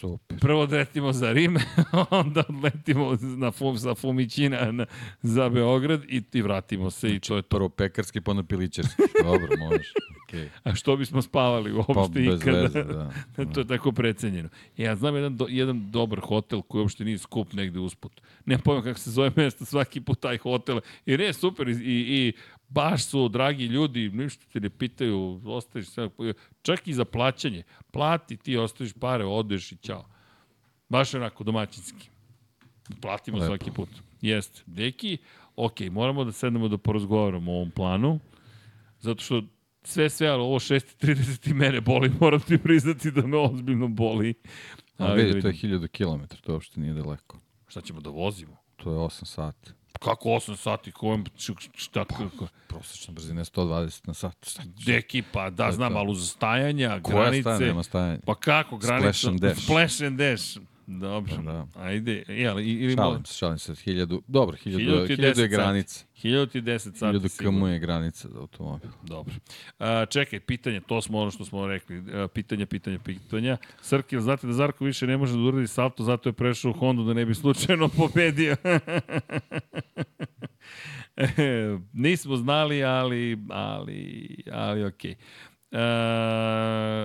[0.02, 0.38] Super.
[0.40, 1.56] Prvo odletimo za Rim,
[2.10, 4.86] onda odletimo na Fum, sa Fumićina na,
[5.22, 7.42] za Beograd i, i vratimo se i to je.
[7.42, 9.02] Prvo pekarski, pa onda pilićarski.
[9.24, 9.92] Dobro, možeš.
[10.28, 10.48] Okay.
[10.64, 12.60] A što bismo spavali uopšte Pa ikada?
[12.60, 12.84] veze,
[13.36, 13.44] da.
[13.54, 14.48] to je tako precenjeno.
[14.76, 18.20] Ja znam jedan, do, jedan dobar hotel koji uopšte nije skup negde usput.
[18.46, 20.80] Ne pojma kako se zove mesto svaki put taj hotel.
[21.06, 22.32] Jer je super i, i, i
[22.74, 26.10] baš su dragi ljudi, ništa te ne pitaju, ostaviš sve,
[26.62, 27.62] čak i za plaćanje.
[27.90, 30.04] Plati, ti ostaviš pare, odeš i ćao.
[30.88, 32.08] Baš onako domaćinski.
[33.00, 33.46] Platimo Lepo.
[33.46, 33.88] svaki put.
[34.20, 34.62] Jeste.
[34.66, 35.18] Deki,
[35.56, 38.20] ok, moramo da sednemo da porazgovaramo o ovom planu,
[39.00, 39.42] zato što
[39.84, 44.34] sve sve, ali ovo 6.30 i mene boli, moram ti priznati da me ozbiljno boli.
[44.98, 45.70] A da vidi, to je vidim.
[45.70, 47.38] 1000 km, to uopšte nije daleko.
[47.68, 48.56] Šta ćemo da vozimo?
[48.76, 49.72] To je 8 sati.
[49.98, 51.24] Kako 8 sati, kojem,
[51.74, 52.48] šta, kako?
[52.66, 54.36] Prosječna brzina je 120 na sat.
[54.48, 54.62] Šta?
[54.86, 57.42] Deki, pa da, znam, ali uz stajanja, Koja granice...
[57.42, 58.18] staja nema stajanja?
[58.26, 59.12] Pa kako, granica?
[59.12, 59.64] Splash and dash.
[59.64, 60.71] Splash and dash.
[60.86, 61.36] Dobro.
[61.36, 61.66] Da.
[61.74, 63.72] Ajde, je, ali, ili Šalim se, šalim se.
[63.72, 66.04] 1000, dobro, 1000, Hiljadu ti 1000 je deset granica.
[66.22, 67.60] 1010 sati 1000 sigurno.
[67.60, 68.90] km je granica za automobil.
[69.02, 69.34] Dobro.
[69.78, 72.02] A, čekaj, pitanje, to smo ono što smo rekli.
[72.12, 73.56] A, pitanja, pitanja, pitanja.
[73.80, 76.74] Srki, jel znate da Zarko više ne može da uradi salto, zato je prešao u
[76.74, 78.56] Hondu da ne bi slučajno pobedio.
[81.16, 85.10] E, Nismo znali, ali, ali, ali okej.
[85.10, 85.16] Okay.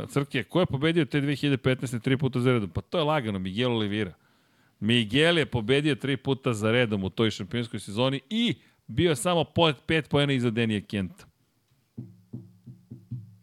[0.08, 2.02] Crke, ko je pobedio te 2015.
[2.02, 2.70] tri puta za redom?
[2.70, 4.14] Pa to je lagano, Miguel Oliveira.
[4.80, 8.56] Miguel je pobedio tri puta za redom u toj šampionskoj sezoni i
[8.88, 11.26] bio je samo po, pet pojena iza Denija Kenta.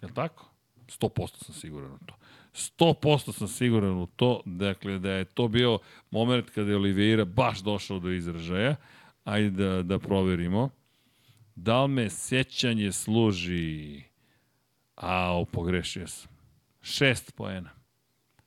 [0.03, 0.51] Je li tako?
[0.87, 2.15] 100% sam siguran u to.
[2.55, 5.79] 100% sam siguran u to, dakle, da je to bio
[6.11, 8.77] moment kada je Oliveira baš došao do izražaja.
[9.25, 10.71] Ajde da, da proverimo.
[11.55, 14.03] Da li me sećanje služi...
[14.95, 16.31] Au, pogrešio sam.
[16.83, 17.71] Šest poena.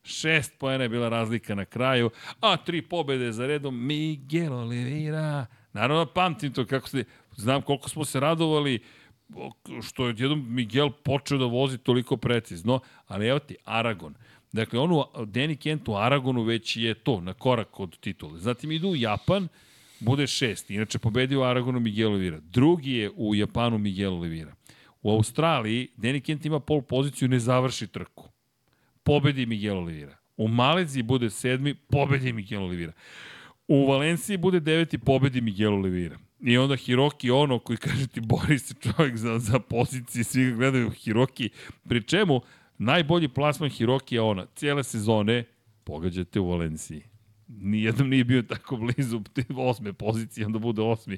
[0.03, 2.09] Šest poena je bila razlika na kraju,
[2.39, 5.45] a tri pobede za redom Miguel Oliveira.
[5.73, 7.03] Naravno, pamtim to kako se,
[7.35, 8.79] znam koliko smo se radovali
[9.81, 14.15] što je jednom Miguel počeo da vozi toliko precizno, ali evo ti, Aragon.
[14.51, 18.39] Dakle, on u Danny Kent u Aragonu već je to, na korak od titule.
[18.39, 19.47] Zatim idu u Japan,
[19.99, 20.69] bude šest.
[20.69, 22.39] Inače, pobedio Aragonu Miguel Oliveira.
[22.39, 24.53] Drugi je u Japanu Miguel Oliveira.
[25.01, 28.29] U Australiji Danny Kent ima pol poziciju, ne završi trku
[29.07, 30.17] pobedi Miguel Oliveira.
[30.37, 32.93] U Maleziji bude sedmi, pobedi Miguel Oliveira.
[33.67, 36.17] U Valenciji bude deveti, pobedi Miguel Oliveira.
[36.41, 40.55] I onda Hiroki ono koji kaže ti bori se čovjek za, za pozicije, svi ga
[40.55, 41.49] gledaju Hiroki.
[41.89, 42.41] Pri čemu
[42.77, 44.45] najbolji plasman Hiroki je ona.
[44.55, 45.43] Cijele sezone
[45.83, 47.01] pogađate u Valenciji.
[47.47, 49.21] Nijednom nije bio tako blizu
[49.57, 51.17] osme pozicije, onda bude osmi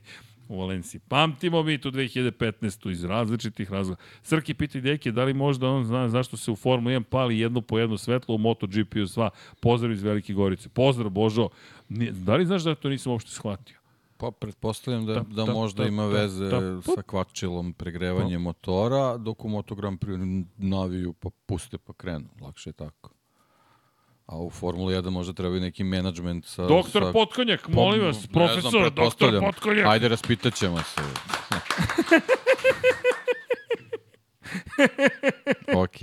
[0.49, 1.01] u Valenciji.
[1.01, 2.91] Pamtimo mi tu 2015.
[2.91, 4.01] iz različitih razloga.
[4.23, 7.61] Srki pita Deke da li možda on zna zašto se u Formula 1 pali jedno
[7.61, 9.29] po jedno svetlo u MotoGP-u sva.
[9.59, 10.69] Pozdrav iz Velike Gorice.
[10.69, 11.49] Pozdrav Božo.
[12.11, 13.75] Da li znaš da to nisam uopšte shvatio?
[14.17, 19.45] Pa pretpostavljam da, da ta- možda ta- ima veze ta- sa kvačilom pregrevanje motora, dok
[19.45, 22.25] u Moto Grand Prix naviju pa puste pa krenu.
[22.41, 23.09] Lakše je tako.
[24.29, 26.67] A u Formuli 1 možda treba i neki menadžment sa...
[26.67, 27.11] Doktor sa...
[27.11, 29.43] Potkonjak, Pa, molim vas, znam, profesor, doktor pretpostavljam.
[29.43, 29.85] Potkonjak.
[29.87, 31.01] Ajde, raspitat ćemo se.
[35.83, 35.95] ok.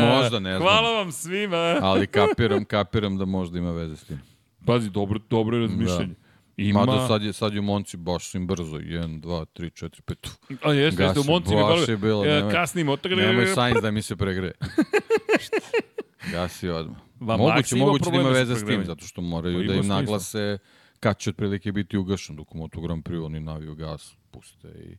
[0.00, 0.62] Možda, ne znam.
[0.62, 1.78] Hvala vam svima.
[1.82, 4.20] Ali kapiram, kapiram da možda ima veze s tim.
[4.66, 6.14] Pazi, dobro, dobro je razmišljanje.
[6.56, 8.76] Ima, Mada sad je, sad je u Monci baš im brzo.
[8.76, 10.00] 1, 2, 3, 4,
[10.48, 10.58] 5.
[10.62, 12.96] a jeste, jeste, u Monci mi baš je bilo, nemoj- kasnimo.
[13.04, 14.52] Nemoj sajns da mi se pregre.
[16.32, 16.96] Gasi odmah.
[17.20, 19.96] Va, moguće, moguće da ima veze s tim, zato što moraju Pa da im smisla.
[19.96, 20.58] naglase
[21.00, 24.96] kad će otprilike biti ugašen, dok u Moto Grand Prix oni naviju gas, puste i...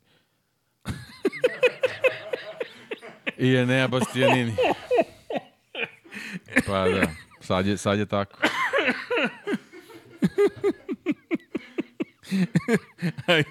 [3.38, 4.56] I Enea Bastianini.
[6.68, 7.08] Pa da,
[7.40, 8.38] sad je, sad je tako.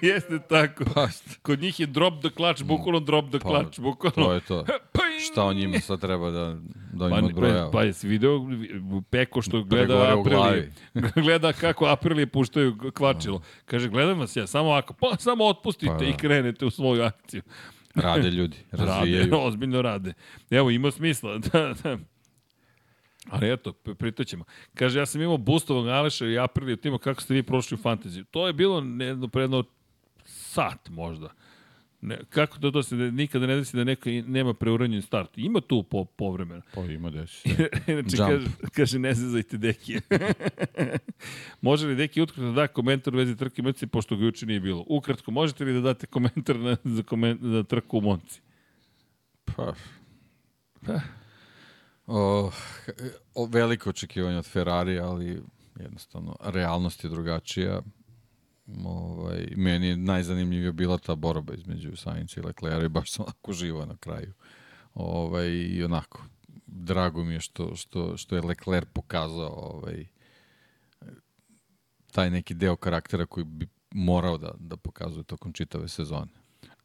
[0.01, 0.83] jeste tako.
[0.93, 1.07] Pa,
[1.41, 4.15] Kod njih je drop the clutch, bukvalno drop the Pa, clutch, bukvalno.
[4.17, 4.65] to je to.
[5.31, 6.57] Šta on njima sad treba da,
[6.93, 7.71] da Pa, im pa, odbrojava?
[7.71, 8.39] pa jesi video
[9.09, 10.73] Peko što gleda Pregovore u Aprilije.
[11.25, 13.41] gleda kako Aprilije puštaju kvačilo.
[13.65, 16.05] Kaže, gledam vas ja, samo ovako, pa samo otpustite Pa da.
[16.05, 17.41] i krenete u svoju akciju.
[17.95, 19.31] Rade ljudi, razvijaju.
[19.31, 20.13] Rade, ozbiljno rade.
[20.49, 21.37] Evo, ima smisla.
[21.37, 21.97] Da, da.
[23.29, 24.43] Ali eto, pritoćemo.
[24.73, 28.23] Kaže, ja sam imao boostovog Aleša i Aprilija tima, kako ste vi prošli u fantaziju?
[28.23, 29.63] To je bilo jedno predno
[30.25, 31.29] sat možda.
[32.07, 35.37] Ne, kako to, to se ne- nikada ne desi da neko nema preuranjen start?
[35.37, 36.61] Ima tu po, povremeno.
[36.75, 37.49] Pa ima desi.
[37.87, 38.29] Inače, Jump.
[38.29, 39.99] kaže, kaže, ne zezajte Deki.
[41.61, 44.59] Može li Deki utkratko da da komentar u vezi trke Monci, pošto ga juče nije
[44.59, 44.85] bilo?
[44.87, 48.41] Ukratko, možete li da date komentar na, za, komen, za trku u Monci?
[49.45, 49.73] Pa.
[52.07, 52.51] O,
[53.35, 55.41] o, veliko očekivanje od Ferrari, ali
[55.79, 57.81] jednostavno realnost je drugačija.
[58.85, 63.53] Ovaj, meni je najzanimljivija bila ta borba između Sainca i Leclerca i baš sam onako
[63.53, 64.33] živo na kraju.
[64.93, 66.23] Ovaj, I onako,
[66.67, 70.05] drago mi je što, što, što je Leclerc pokazao ovaj,
[72.11, 76.31] taj neki deo karaktera koji bi morao da, da pokazuje tokom čitave sezone.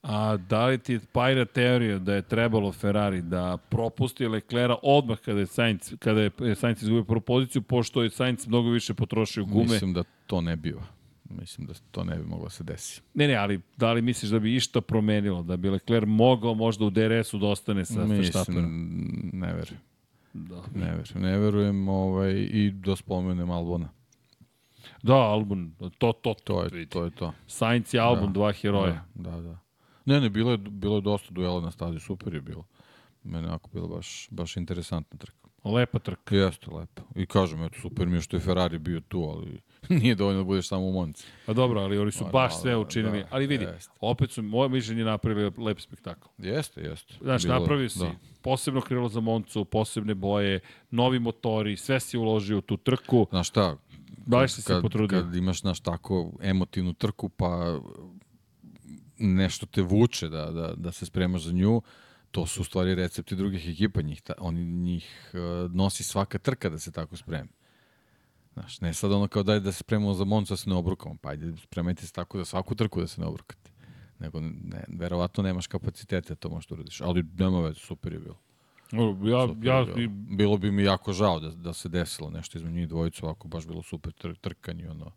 [0.02, 5.40] A da li ti pajra teorija da je trebalo Ferrari da propusti Leclerca odmah kada
[5.40, 9.72] je Sainz, kada je Sainz izgubio prvu poziciju, pošto je Sainz mnogo više potrošio gume?
[9.72, 10.99] Mislim da to ne biva.
[11.30, 13.00] Mislim da to ne bi moglo da se desi.
[13.14, 16.84] Ne, ne, ali da li misliš da bi išta promenilo, da bi Leclerc mogao možda
[16.84, 18.64] u DRS-u da ostane sa Verstappenom?
[18.64, 19.80] Mislim, ne verujem.
[20.32, 20.62] Da.
[20.74, 21.22] Ne verujem.
[21.22, 23.88] Ne verujem ovaj, i da spomenem Albona.
[25.02, 27.04] Da, Albon, to, to, to, To je to.
[27.04, 27.32] Je to.
[27.46, 28.32] Sainz i Albon, Da.
[28.32, 29.04] dva heroja.
[29.14, 29.58] Da, da, da.
[30.04, 32.64] Ne, ne, bilo je, bilo je dosta duela na stazi, super je bilo.
[33.24, 35.48] Mene je onako bilo baš, baš interesantna trka.
[35.64, 36.36] Lepa trka.
[36.36, 37.02] Jeste, lepo.
[37.14, 39.60] I kažem, eto, super mi je što je Ferrari bio tu, ali
[40.00, 41.26] nije dovoljno da budeš samo u Monci.
[41.46, 43.18] Pa dobro, ali oni su Pa, baš da, sve da, učinili.
[43.18, 43.92] da, ali vidi, jeste.
[44.00, 46.28] opet su, moje mišljenje, napravili lep spektakl.
[46.38, 47.14] Jeste, jeste.
[47.20, 48.12] Znaš, Bilo- napravio si Da.
[48.42, 50.60] posebno krilo za Moncu, posebne boje,
[50.90, 53.26] novi motori, sve si uložio u tu trku.
[53.30, 53.76] Znaš šta,
[54.26, 55.20] Baš si se potrudio.
[55.20, 57.80] Kad imaš naš tako emotivnu trku, pa
[59.18, 61.82] nešto te vuče da, da, da se spremaš za nju,
[62.30, 64.02] to su u stvari recepti drugih ekipa.
[64.02, 67.48] Njih, ta, oni njih uh, nosi svaka trka da se tako spremi.
[68.52, 71.16] Znaš, ne sad ono kao daj da se spremamo za Moncu da se ne obrukamo,
[71.20, 73.70] pa ajde spremajte se tako da svaku trku da se ne obrukate.
[74.18, 77.00] Nego, ne, verovatno nemaš kapacitete da to možeš da uradiš.
[77.00, 78.38] Ali nema veze, super je bilo.
[78.92, 80.10] Ja, Super ja, bilo.
[80.36, 83.66] bilo bi mi jako žao da, da se desilo nešto između njih dvojicu, ovako baš
[83.66, 85.12] bilo super tr trkanje, ono,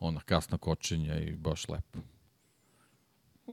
[0.00, 1.98] ona kasna kočenja i baš lepo.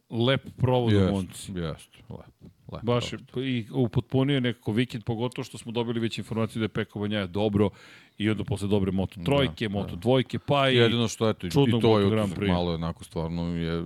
[0.10, 1.52] lep provod u Monci.
[1.56, 2.46] Jest, lepo.
[2.72, 3.48] Lepo Baš provod.
[3.50, 7.28] i upotpunio je nekako vikend, pogotovo što smo dobili već informaciju da je Peko Banjaja
[7.28, 7.70] dobro
[8.18, 10.76] i onda posle dobre Moto trojke, Da, Moto dvojke, pa i...
[10.76, 12.48] Jedino što eto, i, to je utisak, Prix.
[12.48, 13.86] malo onako stvarno je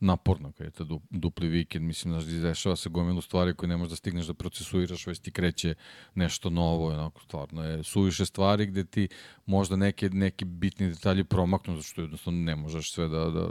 [0.00, 3.76] naporno kad je to du- dupli vikend, mislim da dešava se gomilu stvari koje ne
[3.76, 5.74] možeš da stigneš da procesuiraš, već ti kreće
[6.14, 9.08] nešto novo, onako stvarno je suviše stvari gde ti
[9.46, 13.48] možda neke, neki bitni detalji promaknu, zato što jednostavno ne možeš sve da, da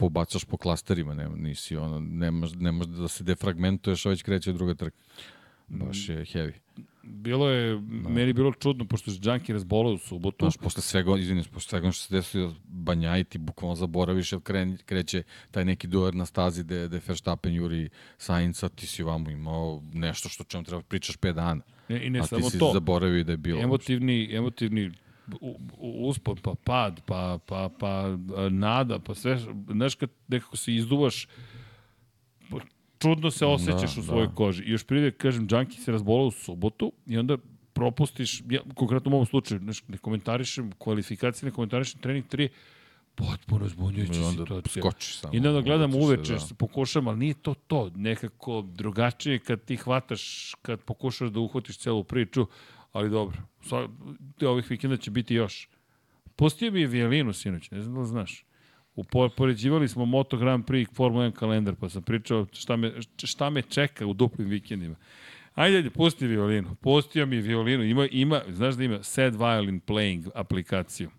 [0.00, 4.22] pobacaš po klasterima, ne, nisi ono, ne možeš, ne možeš da se defragmentuješ, a već
[4.22, 4.96] kreće druga trka.
[5.68, 6.52] Baš je heavy.
[7.02, 8.08] Bilo je, Da.
[8.08, 10.44] meni je bilo čudno, pošto se Džanki razbolao u subotu.
[10.44, 14.78] Znaš, posle svega, izvinim, posle svega što se desilo Banjaj, ti bukvalno zaboraviš, jer kren,
[14.86, 17.88] kreće taj neki duer na stazi gde, gde Verstappen juri
[18.18, 21.62] Sainca, ti si vamo imao nešto što čemu treba pričaš 5 dana.
[21.88, 22.70] Ne, I ne A samo ti si to.
[22.74, 23.62] zaboravio da je bilo.
[23.62, 24.90] Emotivni, emotivni
[25.78, 29.38] uspon, pa pad, pa, pa, pa a, nada, pa sve,
[29.70, 31.28] znaš kad nekako se izduvaš,
[32.50, 32.56] pa
[32.98, 34.34] čudno se osjećaš Da, u svojoj da.
[34.34, 34.62] koži.
[34.62, 37.36] I još prije, kažem, Džanki se razbolao u subotu i onda
[37.72, 42.48] propustiš, ja, konkretno u ovom slučaju, znaš, ne komentarišem kvalifikacije, ne komentarišem trening 3,
[43.14, 44.82] potpuno zbunjujuća situacija.
[44.82, 45.34] skoči samo.
[45.34, 46.54] I onda gledam uveče, da.
[46.58, 47.90] pokušam, ali nije to to.
[47.94, 52.46] Nekako drugačije kad ti hvataš, kad pokušaš da uhvatiš celu priču,
[52.92, 53.38] ali dobro.
[53.62, 53.88] Sva,
[54.42, 55.68] ovih vikenda će biti još.
[56.36, 58.44] Pustio mi je vijelinu sinoć, ne znam da li znaš.
[58.94, 62.92] Upoređivali smo Moto Grand Prix Formula 1 kalendar, pa sam pričao šta me,
[63.24, 64.96] šta me čeka u duplim vikendima.
[65.54, 66.74] Ajde, ajde, pusti violinu.
[66.74, 67.84] Pustio mi violinu.
[67.84, 71.10] Ima, ima, znaš da ima Sad Violin Playing aplikaciju.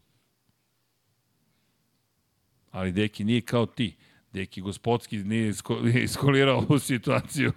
[2.71, 3.95] Ali Deki nije kao ti.
[4.33, 5.49] Deki gospodski nije
[6.03, 7.51] iskolirao ovu situaciju.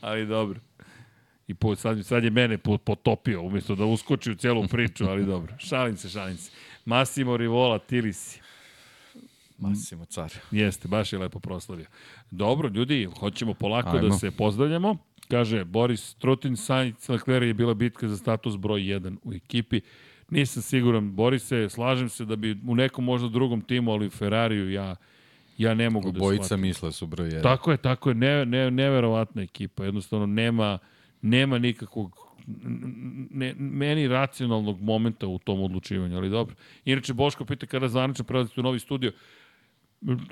[0.00, 0.60] ali dobro.
[1.48, 5.24] I po, sad, sad je mene po- potopio, umjesto da uskoči u celu priču, ali
[5.34, 5.54] dobro.
[5.58, 6.50] Šalim se, šalim se.
[6.84, 8.40] Massimo Rivola, Tilisi.
[9.58, 10.32] Massimo car.
[10.50, 11.86] Jeste, baš je lepo proslavio.
[12.30, 14.00] Dobro, ljudi, hoćemo polako Ajmo.
[14.00, 14.18] da Ajmo.
[14.18, 14.96] se pozdravljamo.
[15.28, 19.80] Kaže, Boris Trutin, Sainz Leclerc je bila bitka za status broj 1 u ekipi.
[20.30, 24.70] Nisam siguran, Borise, slažem se da bi u nekom možda drugom timu, ali u Ferrariju
[24.70, 24.96] ja,
[25.58, 26.62] ja ne mogu da Obojica shvatim.
[26.62, 27.42] misle su broj 1.
[27.42, 30.78] Tako je, tako je, ne, ne, neverovatna ekipa, jednostavno nema,
[31.22, 32.26] nema nikakvog
[33.30, 36.54] ne, meni racionalnog momenta u tom odlučivanju, ali dobro.
[36.84, 39.12] Inače, Boško pita kada zvanično prelazite u novi studio.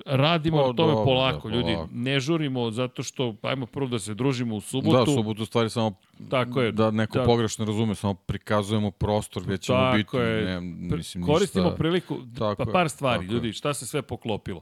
[0.07, 1.73] Radimo Pa, na tome dobro, polako, da, ljudi.
[1.73, 1.91] polako.
[1.93, 4.97] Ne žurimo zato što, ajmo prvo da se družimo u subotu.
[4.97, 5.93] Da, subotu stvari samo
[6.31, 6.73] Tako je.
[6.73, 7.25] da neko Da.
[7.25, 10.17] pogrešno razume, samo prikazujemo prostor gde ćemo Tako biti.
[10.17, 10.45] je.
[10.45, 10.61] Ne,
[10.97, 11.77] mislim, Koristimo ništa.
[11.77, 14.61] priliku, Tako pa par stvari, tako ljudi, šta se sve poklopilo.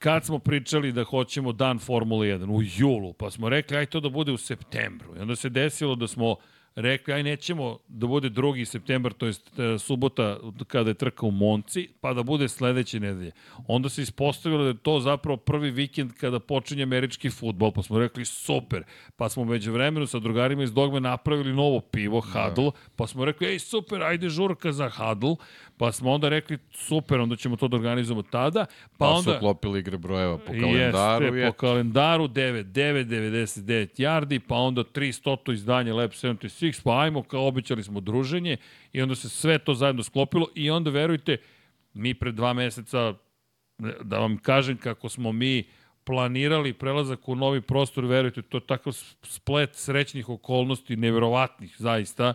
[0.00, 4.00] Kad smo pričali da hoćemo dan Formule 1 u julu, pa smo rekli aj to
[4.00, 5.16] da bude u septembru.
[5.16, 6.36] I onda se desilo da smo
[6.74, 8.64] rekli aj nećemo da bude 2.
[8.64, 13.32] septembar, to jest e, subota kada je trka u Monci, pa da bude sledeće nedelje.
[13.66, 17.98] Onda se ispostavilo da je to zapravo prvi vikend kada počinje američki futbol, pa smo
[17.98, 18.84] rekli super.
[19.16, 23.46] Pa smo među vremenu sa drugarima iz Dogme napravili novo pivo, Huddle, pa smo rekli
[23.46, 25.36] ej super, ajde žurka za Huddle,
[25.80, 29.22] pa smo onda rekli super, onda ćemo to da organizujemo tada, pa, Pa, onda...
[29.22, 31.24] su uklopili igre brojeva po kalendaru.
[31.24, 31.46] Jeste, je.
[31.46, 37.46] po kalendaru 9, 9, 99 yardi, pa onda 300 izdanje Lab 76, pa ajmo, kao
[37.46, 38.56] običali smo druženje
[38.92, 41.36] i onda se sve to zajedno sklopilo i onda verujte,
[41.94, 43.14] mi pre dva meseca,
[44.02, 45.64] da vam kažem kako smo mi
[46.04, 48.92] planirali prelazak u novi prostor, verujte, to je takav
[49.22, 52.34] splet srećnih okolnosti, neverovatnih zaista,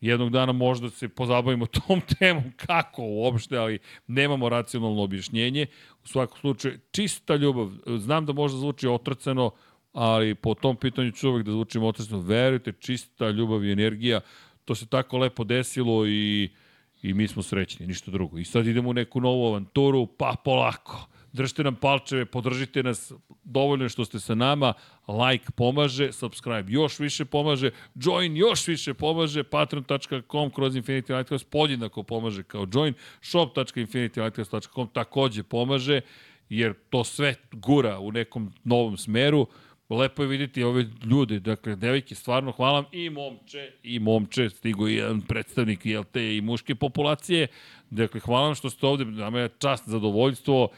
[0.00, 5.66] jednog dana možda se pozabavimo tom temom kako uopšte, ali nemamo racionalno objašnjenje.
[6.04, 7.70] U svakom slučaju, čista ljubav.
[7.98, 9.50] Znam da možda zvuči otrcano,
[9.92, 12.20] ali po tom pitanju ću uvek da zvučim otrcano.
[12.20, 14.20] Verujte, čista ljubav i energija.
[14.64, 16.50] To se tako lepo desilo i,
[17.02, 18.38] i mi smo srećni, ništa drugo.
[18.38, 21.08] I sad idemo u neku novu avanturu, pa polako.
[21.36, 23.12] Držite nam palčeve, podržite nas,
[23.44, 24.72] dovoljno što ste sa nama,
[25.08, 32.02] like pomaže, subscribe još više pomaže, join još više pomaže, patreon.com kroz Infinity Lighthouse podjednako
[32.02, 36.00] pomaže kao join, shop.infinitylighthouse.com takođe pomaže,
[36.48, 39.46] jer to sve gura u nekom novom smeru.
[39.90, 44.94] Lepo je vidjeti ove ljude, dakle, devojke, stvarno hvala i momče, i momče, stigo i
[44.94, 47.46] jedan predstavnik jel te i muške populacije.
[47.90, 50.68] Dakle, hvala što ste ovde, nama je čast, zadovoljstvo,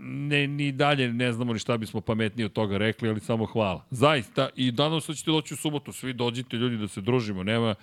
[0.00, 3.84] ne, ni dalje ne znamo ni šta bismo pametnije od toga rekli, ali samo hvala.
[3.90, 7.42] Zaista, i nadam se da ćete doći u subotu, svi dođite ljudi da se družimo,
[7.42, 7.74] nema,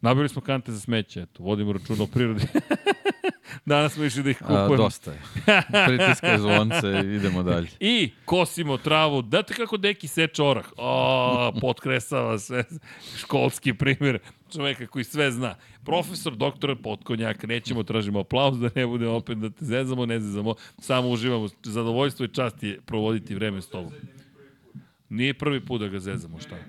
[0.00, 2.42] nabili smo kante za smeće, eto, vodimo računa o prirodi.
[3.66, 4.76] Danas smo išli da ih A, kupujemo.
[4.76, 5.20] dosta je.
[5.86, 7.68] Pritiskaj zvonce idemo dalje.
[7.80, 9.22] I kosimo travu.
[9.22, 10.64] Date kako deki seče orah.
[10.76, 12.64] O, potkresava sve.
[13.18, 14.18] Školski primjer
[14.56, 15.54] čoveka koji sve zna.
[15.84, 17.42] Profesor, doktor Potkonjak.
[17.42, 20.54] Nećemo tražimo aplauz da ne bude opet da te zezamo, ne zezamo.
[20.78, 21.48] Samo uživamo.
[21.62, 23.92] Zadovoljstvo i čast je provoditi vreme s tobom.
[25.08, 26.56] Nije prvi put da ga zezamo, šta?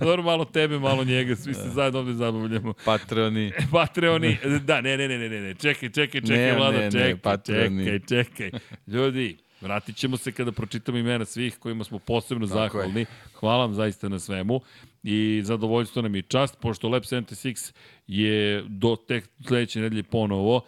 [0.00, 2.74] Dobro, malo tebe, malo njega, svi se zajedno ovde zabavljamo.
[2.84, 3.52] Patroni.
[3.72, 7.16] Patreoni, da, ne, ne, ne, ne, ne, čekaj, čekaj, čekaj, Ne, Vlada, ne, ne, čekaj,
[7.16, 7.84] Patreoni.
[7.84, 8.50] čekaj, čekaj.
[8.86, 12.62] Ljudi, vratit ćemo se kada pročitamo imena svih kojima smo posebno Tako je.
[12.62, 13.06] zahvalni.
[13.34, 14.60] Hvala vam zaista na svemu
[15.02, 17.72] i zadovoljstvo nam je čast, pošto Lab 76
[18.06, 20.64] je do tek sledeće nedelje ponovo,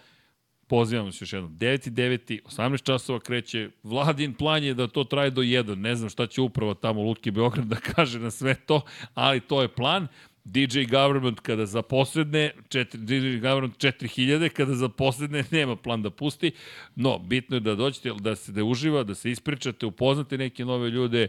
[0.68, 1.52] Pozivamo se još jednom.
[1.58, 2.40] 9.9.
[2.42, 3.70] 18 časova kreće.
[3.82, 5.74] Vladin plan je da to traje do 1.
[5.74, 8.80] Ne znam šta će upravo tamo Lutke Beograd da kaže na sve to,
[9.14, 10.08] ali to je plan.
[10.46, 16.52] DJ Government kada zaposedne, četiri, DJ Government 4000, kada zaposedne nema plan da pusti,
[16.94, 20.90] no bitno je da dođete, da se da uživa, da se ispričate, upoznate neke nove
[20.90, 21.28] ljude,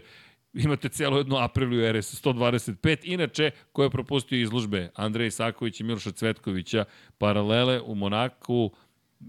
[0.54, 6.12] imate celo jednu Apriliju RS 125, inače, ko je propustio izlužbe Andrej Isaković i Miloša
[6.12, 6.84] Cvetkovića,
[7.18, 8.70] paralele u Monaku,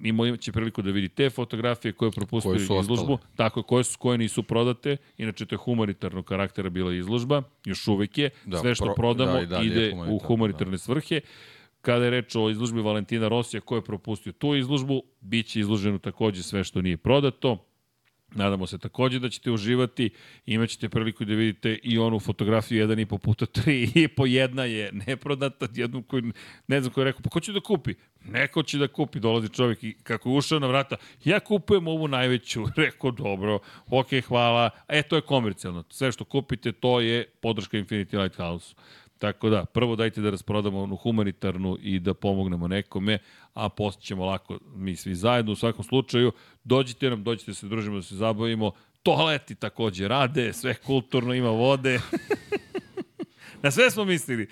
[0.04, 3.36] imao će priliku da vidi te fotografije koje propustio Koje su izlužbu, ostale.
[3.36, 8.18] tako koje su koje nisu prodate, inače to je humanitarnog karaktera bila izložba, još uvek
[8.18, 11.22] je, Da, sve što pro- prodamo da, je ide u humanitarno, humanitarne svrhe.
[11.82, 15.98] Kada je reč o izložbi Valentina Rosija, ko je propustio tu izložbu, bit će izloženo
[16.00, 17.66] takođe sve što nije prodato.
[18.36, 20.10] Nadamo se takođe da ćete uživati,
[20.46, 25.68] imaćete priliku da vidite i onu fotografiju 1,5 puta 3 i po jedna je neprodata,
[25.74, 26.32] jednu koju,
[26.68, 27.94] ne znam ko je rekao, pa ko će da kupi?
[28.26, 32.08] Neko će da kupi, dolazi čovjek i kako je ušao na vrata, ja kupujem ovu
[32.08, 37.78] najveću, rekao dobro, ok, hvala, e, to je komercijalno, sve što kupite, to je podrška
[37.78, 38.76] Infinity Lighthouse.
[39.20, 43.20] Tako da, prvo dajte da rasprodamo onu humanitarnu i da pomognemo nekome,
[43.54, 45.52] a posle ćemo lako mi svi zajedno.
[45.52, 46.32] U svakom slučaju,
[46.64, 48.72] dođite nam, dođite se družimo da se zabavimo.
[49.04, 52.00] Toaleti takođe rade, sve kulturno, ima vode.
[53.64, 54.48] Na sve smo mislili.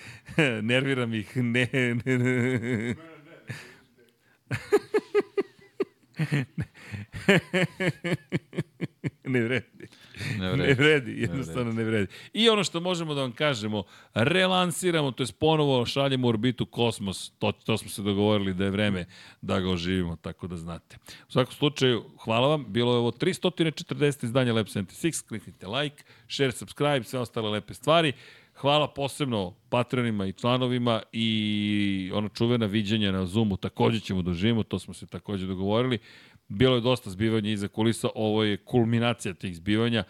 [0.62, 1.38] Nerviram ih.
[1.38, 2.96] Ne, ne, ne.
[9.24, 9.88] ne vredi.
[10.40, 10.74] Ne Ne vredi.
[10.74, 12.08] vredi, jednostavno ne vredi.
[12.34, 17.32] I ono što možemo da vam kažemo, relansiramo, to je ponovo šaljemo u orbitu kosmos,
[17.40, 19.06] to, to smo se dogovorili da je vreme
[19.42, 20.98] da ga oživimo, tako da znate.
[21.28, 26.52] U svakom slučaju, hvala vam, bilo je ovo 340 izdanja Lab 76, kliknite like, share,
[26.52, 28.14] subscribe, sve ostale lepe stvari.
[28.62, 34.64] Hvala posebno patronima i članovima i ono čuvena viđenja na Zoomu takođe ćemo da živimo,
[34.64, 36.00] to smo se takođe dogovorili.
[36.48, 40.04] Bilo je dosta zbivanja iza kulisa, ovo je kulminacija tih zbivanja,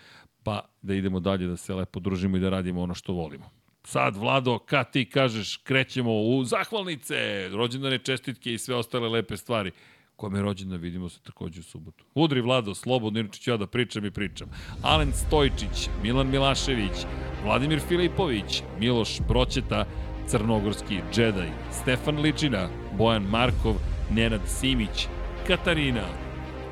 [0.44, 3.50] pa da idemo dalje, da se lepo družimo i da radimo ono što volimo.
[3.84, 9.72] Sad, Vlado, kad ti kažeš, krećemo u zahvalnice, rođendane čestitke i sve ostale lepe stvari.
[10.16, 12.06] Kome je rođendan, vidimo se takođe u subotu.
[12.16, 14.50] Udri, Vlado, slobodno, inače ću ja da pričam i pričam.
[14.82, 17.06] Alen Stojčić, Milan Milašević,
[17.44, 19.86] Vladimir Filipović, Miloš Broćeta,
[20.28, 23.76] Crnogorski džedaj, Stefan Ličina, Bojan Markov,
[24.12, 25.08] Nenad Simić,
[25.48, 26.27] Katarina,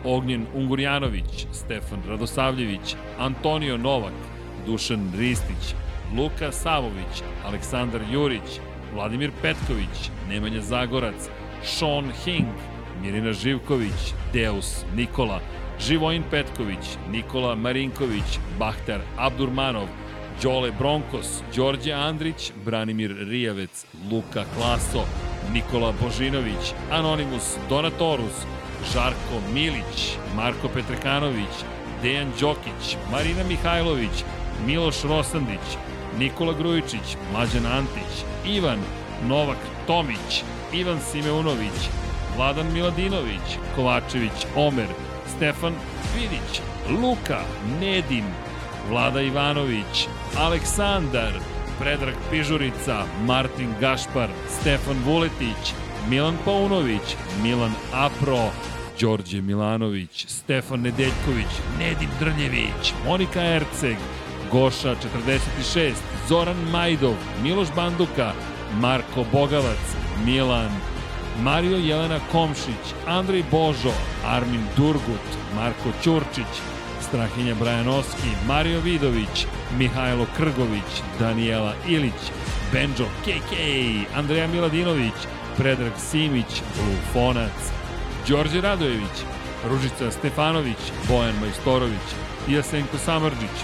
[0.05, 4.13] Ognjen Ungurjanović, Stefan Radosavljević, Antonio Novak,
[4.65, 5.75] Dušan Ristić,
[6.17, 8.59] Luka Savović, Aleksandar Jurić,
[8.93, 11.29] Vladimir Petković, Nemanja Zagorac,
[11.63, 12.47] Sean Hing,
[13.01, 15.39] Mirina Živković, Deus Nikola,
[15.79, 19.87] Živojin Petković, Nikola Marinković, Bahtar Abdurmanov,
[20.43, 25.05] Đole Bronkos, Đorđe Andrić, Branimir Rijavec, Luka Klaso,
[25.53, 28.45] Nikola Božinović, Anonimus Donatorus,
[28.93, 31.55] Žarko Milić, Marko Petrekanović,
[32.01, 34.23] Dejan Đokić, Marina Mihajlović,
[34.65, 35.77] Miloš Rosandić,
[36.19, 38.79] Nikola Grujičić, Mlađan Antić, Ivan
[39.27, 39.57] Novak
[39.87, 41.89] Tomić, Ivan Simeunović,
[42.37, 44.87] Vladan Miladinović, Kovačević Omer,
[45.35, 45.73] Stefan
[46.15, 46.61] Vidić,
[47.01, 47.41] Luka
[47.79, 48.25] Nedim,
[48.89, 50.07] Vlada Ivanović,
[50.37, 51.33] Aleksandar,
[51.79, 55.73] Predrag Pižurica, Martin Gašpar, Stefan Vuletić,
[56.09, 58.51] Milan Paunović, Milan Apro,
[59.01, 63.97] Đorđe Milanović, Stefan Nedeljković, Nedim Drljević, Monika Erceg,
[64.51, 64.95] Goša
[65.75, 65.93] 46,
[66.29, 68.33] Zoran Majdov, Miloš Banduka,
[68.79, 70.71] Marko Bogavac, Milan,
[71.41, 73.91] Mario Jelena Komšić, Andrej Božo,
[74.25, 76.53] Armin Durgut, Marko Ćurčić,
[77.01, 79.45] Strahinja Brajanovski, Mario Vidović,
[79.77, 82.21] Mihajlo Krgović, Daniela Ilić,
[82.73, 83.51] Benjo KK,
[84.15, 85.13] Andreja Miladinović,
[85.57, 87.74] Predrag Simić, Lufonac,
[88.29, 89.17] Đorđe Radojević,
[89.69, 90.77] Ružica Stefanović,
[91.09, 92.07] Bojan Majstorović,
[92.49, 93.57] Jasenko Samrđić,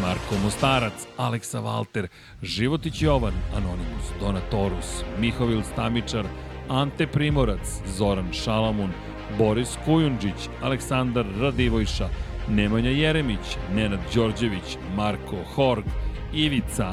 [0.00, 2.08] Marko Mostarac, Aleksa Valter,
[2.42, 6.24] Životić Jovan, Anonimus, Donatorus, Mihovil Stamičar,
[6.68, 8.90] Ante Primorac, Zoran Šalamun,
[9.38, 12.08] Boris Kujundžić, Aleksandar Radivojša,
[12.48, 15.84] Nemanja Jeremić, Nenad Đorđević, Marko Horg,
[16.32, 16.92] Ivica,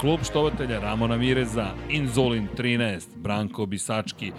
[0.00, 4.32] Klub štovatelja Ramona Mireza, Inzolin 13, Branko Bisački,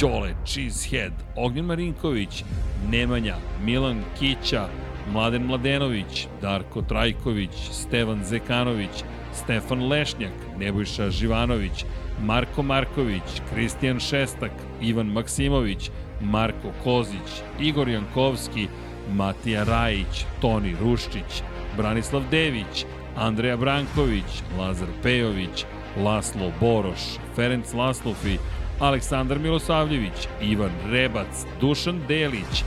[0.00, 2.44] Đole, Cheesehead, Ognjen Marinković,
[2.90, 4.68] Nemanja, Milan Kića,
[5.12, 11.84] Mladen Mladenović, Darko Trajković, Stevan Zekanović, Stefan Lešnjak, Nebojša Živanović,
[12.22, 15.90] Marko Marković, Kristijan Šestak, Ivan Maksimović,
[16.20, 18.68] Marko Kozić, Igor Jankovski,
[19.12, 21.42] Matija Rajić, Toni Ruščić,
[21.76, 22.86] Branislav Dević,
[23.18, 25.64] Andreja Branković, Lazar Pejović,
[25.96, 28.38] Laslo Boroš, Ferenc Laslofi,
[28.80, 32.64] Aleksandar Milosavljević, Ivan Rebac, Dušan Delić,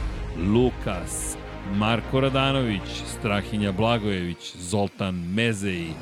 [0.53, 1.38] Lukas,
[1.75, 5.93] Marko Radanović, Strahinja Blagojević, Zoltan Mezeji,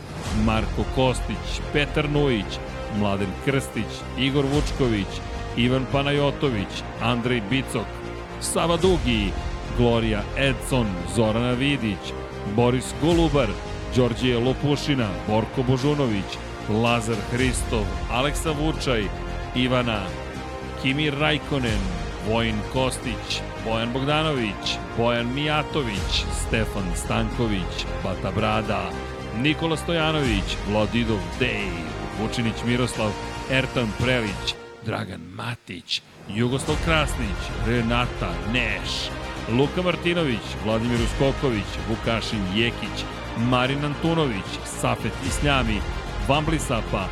[0.46, 2.60] Marko Kostić, Petar Nujić,
[3.00, 5.08] Mladen Krstić, Igor Vučković,
[5.58, 7.88] Ivan Panajotović, Andrej Bicok,
[8.42, 9.32] Sava Dugi,
[9.78, 12.14] Gloria Edson, Zorana Vidić,
[12.56, 13.48] Boris Golubar,
[13.96, 16.38] Đorđije Lopušina, Borko Božunović,
[16.70, 19.04] Lazar Hristov, Aleksa Vučaj,
[19.56, 20.02] Ivana,
[20.82, 21.82] Kimi Rajkonen,
[22.28, 28.90] Vojin Kostić, Bojan Bogdanović, Bojan Mijatović, Stefan Stanković, Bata Brada,
[29.42, 31.72] Nikola Stojanović, Vladidov Dej,
[32.22, 33.12] Vučinić Miroslav,
[33.52, 39.10] Ertan Prelić, Dragan Matić, Jugoslav Krasnić, Renata Neš,
[39.52, 43.06] Luka Martinović, Vladimir Uskoković, Vukašin Jekić,
[43.40, 45.82] Marin Antunović, Safet Isljami,
[46.28, 47.08] Vamblisapa,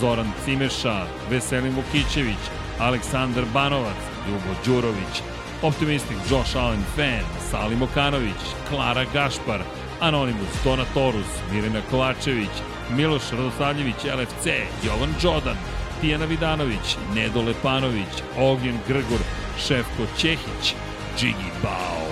[0.00, 2.42] Zoran Cimeša, Veselin Vukićević,
[2.78, 3.96] Aleksandar Banovac,
[4.28, 5.22] Ljubo Đurović,
[5.62, 9.60] Optimistik Josh Allen Fan, Salim Okanović, Klara Gašpar,
[10.00, 12.50] Anonimus, Donatorus, Mirina Kovačević,
[12.96, 14.46] Miloš Radosavljević, LFC,
[14.86, 15.56] Jovan Đodan,
[16.00, 19.20] Tijana Vidanović, Nedo Lepanović, Ognjen Grgur,
[19.66, 20.74] Šefko Ćehić,
[21.18, 22.06] Džigi Bao,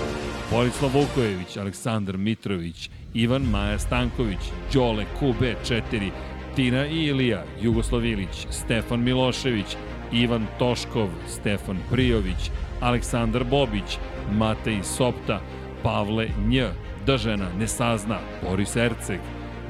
[0.51, 4.39] Borislav Vukojević, Aleksandar Mitrović, Ivan Maja Stanković,
[4.73, 6.11] Đole QB4,
[6.57, 9.77] Tina i Ilija, Jugoslav Ilić, Stefan Milošević,
[10.13, 13.99] Ivan Toškov, Stefan Prijović, Aleksandar Bobić,
[14.33, 15.41] Matej Sopta,
[15.83, 16.63] Pavle Nj,
[17.07, 19.21] Držena ne sazna, Boris Erceg,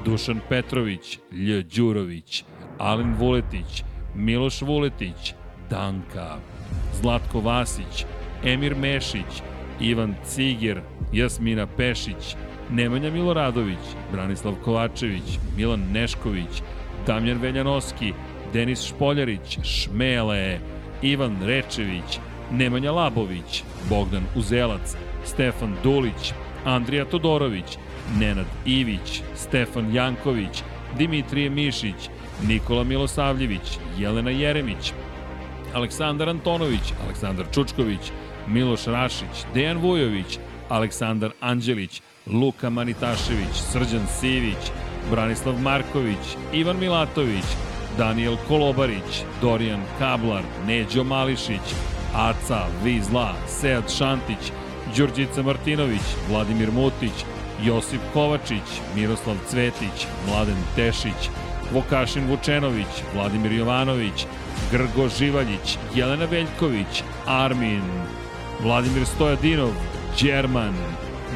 [0.05, 2.45] Dušan Petrović, Lj Đurović,
[2.79, 5.35] Alen Vuletić, Miloš Vuletić,
[5.71, 6.37] Danka,
[7.01, 8.05] Zlatko Vasić,
[8.45, 9.43] Emir Mešić,
[9.81, 10.81] Ivan Ciger,
[11.13, 12.37] Jasmina Pešić,
[12.73, 13.79] Nemanja Miloradović,
[14.13, 16.63] Branislav Kovačević, Milan Nešković,
[17.07, 18.13] Damjan Veljanoski,
[18.53, 20.59] Denis Špoljarić, Šmele,
[21.03, 22.19] Ivan Rečević,
[22.53, 26.33] Nemanja Labović, Bogdan Uzelac, Stefan Dulić,
[26.65, 27.79] Andrija Todorović,
[28.19, 30.63] Nenad Ivić, Stefan Janković,
[30.99, 32.11] Dimitrije Mišić,
[32.49, 34.93] Nikola Milosavljević, Jelena Jeremić,
[35.75, 38.13] Aleksandar Antonović, Aleksandar Čučković,
[38.49, 44.71] Miloš Rašić, Dejan Vujović, Aleksandar Anđelić, Luka Manitašević, Srđan Sivić,
[45.11, 47.45] Branislav Marković, Ivan Milatović,
[47.99, 51.75] Daniel Kolobarić, Dorijan Kablar, Neđo Mališić,
[52.15, 54.53] Aca Vizla, Sead Šantić,
[54.97, 57.25] Đurđica Martinović, Vladimir Mutić,
[57.65, 61.31] Josip Kovačić, Miroslav Cvetić, Mladen Tešić,
[61.73, 64.27] Vokašin Vučenović, Vladimir Jovanović,
[64.73, 67.83] Grgo Živaljić, Jelena Veljković, Armin,
[68.63, 69.71] Vladimir Stojadinov,
[70.23, 70.75] Đerman,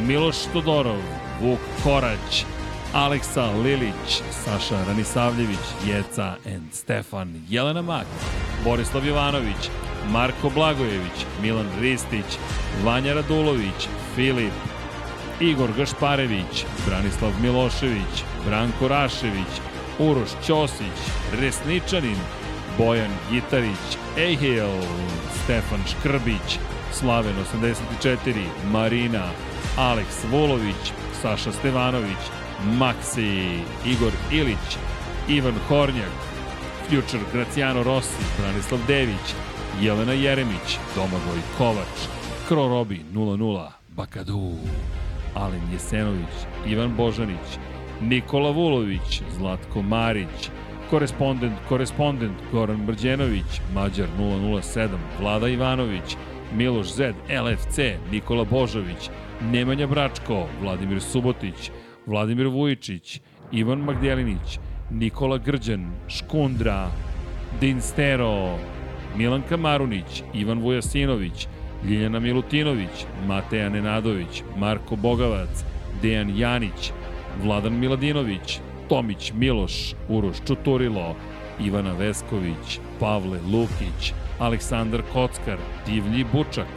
[0.03, 0.99] Miloš Todorov,
[1.41, 2.45] Vuk Korać,
[2.93, 8.07] Aleksa Lilić, Saša Ranisavljević, Jeca and Stefan, Jelena Mak,
[8.65, 9.71] Borislav Jovanović,
[10.11, 12.39] Marko Blagojević, Milan Ristić,
[12.85, 14.53] Vanja Radulović, Filip,
[15.41, 19.53] Igor Gašparević, Branislav Milošević, Branko Rašević,
[19.99, 20.99] Uroš Ćosić,
[21.41, 22.19] Resničanin,
[22.79, 24.83] Bojan Gitarić, Ehil,
[25.45, 26.59] Stefan Škrbić,
[26.93, 29.23] Slaven 84, Marina,
[29.77, 32.23] Aleks Vulović, Saša Stevanović,
[32.79, 34.79] Maksi, Igor Ilić,
[35.29, 36.15] Ivan Hornjak,
[36.89, 39.35] Future Graciano Rossi, Branislav Dević,
[39.81, 42.07] Jelena Jeremić, Domagoj Kovač,
[42.49, 44.53] Kro Robi 00, Bakadu,
[45.35, 46.35] Alen Jesenović,
[46.67, 47.59] Ivan Božanić,
[48.01, 50.51] Nikola Vulović, Zlatko Marić,
[50.91, 54.89] korespondent, korespondent Goran Brđenović, Mađar 007,
[55.21, 56.17] Vlada Ivanović,
[56.53, 57.79] Miloš Zed, LFC,
[58.11, 59.11] Nikola Božović,
[59.53, 61.71] Nemanja Bračko, Vladimir Subotić,
[62.07, 63.21] Vladimir Vujičić,
[63.53, 64.59] Ivan Magdelinić,
[64.91, 66.89] Nikola Grđan, Škundra,
[67.61, 68.59] Dinstero,
[69.17, 71.47] Milanka Marunić, Ivan Vujasinović,
[71.89, 75.65] Ljiljana Milutinović, Mateja Nenadović, Marko Bogavac,
[76.03, 76.93] Dejan Janić,
[77.43, 81.17] Vladan Miladinović, Tomić Miloš, Uroš Čuturilo,
[81.61, 86.69] Ivana Vesković, Pavle Lukić, Aleksandar Kockar, Divlji Bučak,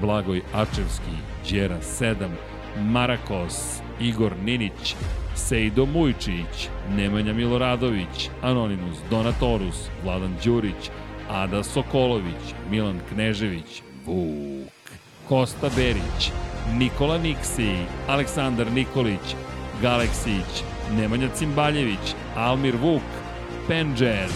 [0.00, 2.28] Blagoj Ačevski, Đera 7,
[2.76, 4.96] Marakos, Igor Ninić,
[5.34, 10.90] Sejdo Mujčić, Nemanja Miloradović, Anonimus Donatorus, Vladan Đurić,
[11.30, 14.68] Ada Sokolović, Milan Knežević, Vuk,
[15.28, 16.30] Kosta Berić,
[16.78, 17.70] Nikola Niksi,
[18.08, 19.34] Aleksandar Nikolić,
[19.82, 20.64] Galeksić,
[20.96, 23.08] Nemanja Cimbaljević, Almir Vuk,
[23.68, 24.28] Penđer,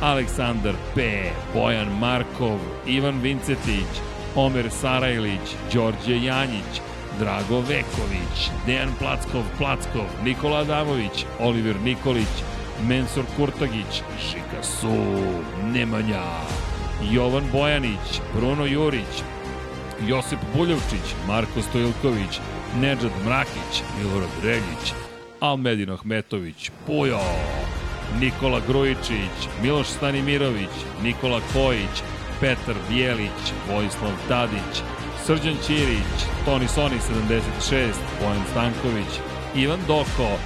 [0.00, 1.22] Aleksandar P,
[1.54, 6.80] Bojan Markov, Ivan Vincetić, Omer Sarajlić, Đorđe Janjić,
[7.18, 12.34] Drago Veković, Dejan Plackov Plackov, Nikola Adamović, Oliver Nikolić,
[12.88, 14.94] Mensur Kurtagić, Šika Su,
[15.72, 16.22] Nemanja,
[17.12, 19.22] Jovan Bojanić, Bruno Jurić,
[20.06, 22.40] Josip Buljovčić, Marko Stojilković,
[22.80, 24.92] Nedžad Mrakić, Milorad Reljić,
[25.40, 27.20] Almedin Ahmetović, Pujo,
[28.20, 32.02] Nikola Grujičić, Miloš Stanimirović, Nikola Kojić,
[32.40, 34.82] Petar Bijelić, Vojislav Tadić,
[35.26, 39.20] Srđan Ćirić, Toni Soni 76, Bojan Stanković,
[39.54, 40.38] Ivan Doko,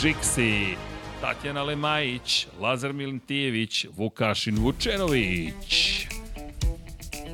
[0.00, 0.76] Žiksi,
[1.20, 6.06] Tatjana Lemajić, Lazar Milintijević, Vukašin Vučenović.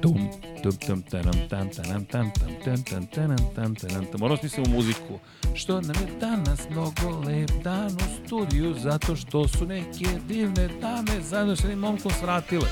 [0.03, 0.28] Tum,
[0.62, 4.20] tum, tum, tanam, tam, tanam, tam, tam, tam, tam, tanam, tam, tanam, tam.
[4.20, 5.19] Moramo smislimo muziku.
[5.55, 11.20] Što nam je danas mnogo lep dan u studiju, zato što su neke divne dame
[11.20, 12.69] zajedno sa jednim momkom svratile.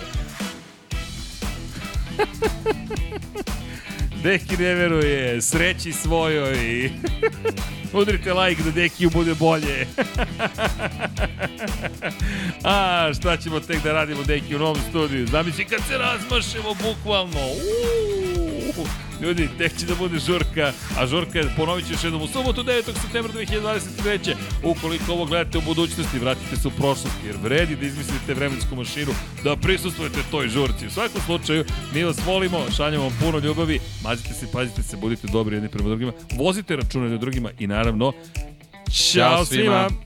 [4.23, 6.91] Deki ne veruje, sreći svojoj.
[7.93, 9.86] Udrite like da Dekiju bude bolje.
[12.65, 15.27] A, šta ćemo tek da radimo Deki u novom studiju?
[15.27, 17.41] Zamisli kad se razmašemo bukvalno.
[17.41, 18.45] Uuu.
[19.20, 22.62] Ljudi, tek će da bude žurka, a žurka je, ponovit ću još jednom, u subotu
[22.65, 22.83] 9.
[23.03, 24.35] septembra 2023.
[24.62, 29.12] Ukoliko ovo gledate u budućnosti, vratite se u prošlost, jer vredi da izmislite vremensku mašinu,
[29.45, 30.86] da prisustujete toj žurci.
[30.86, 31.65] U svakom slučaju,
[31.95, 35.89] mi vas volimo, šaljamo vam puno ljubavi, mazite se, pazite se, budite dobri jedni prema
[35.89, 38.12] drugima, vozite račune jedni drugima i naravno,
[38.93, 39.89] Ćao svima.
[39.89, 40.06] svima.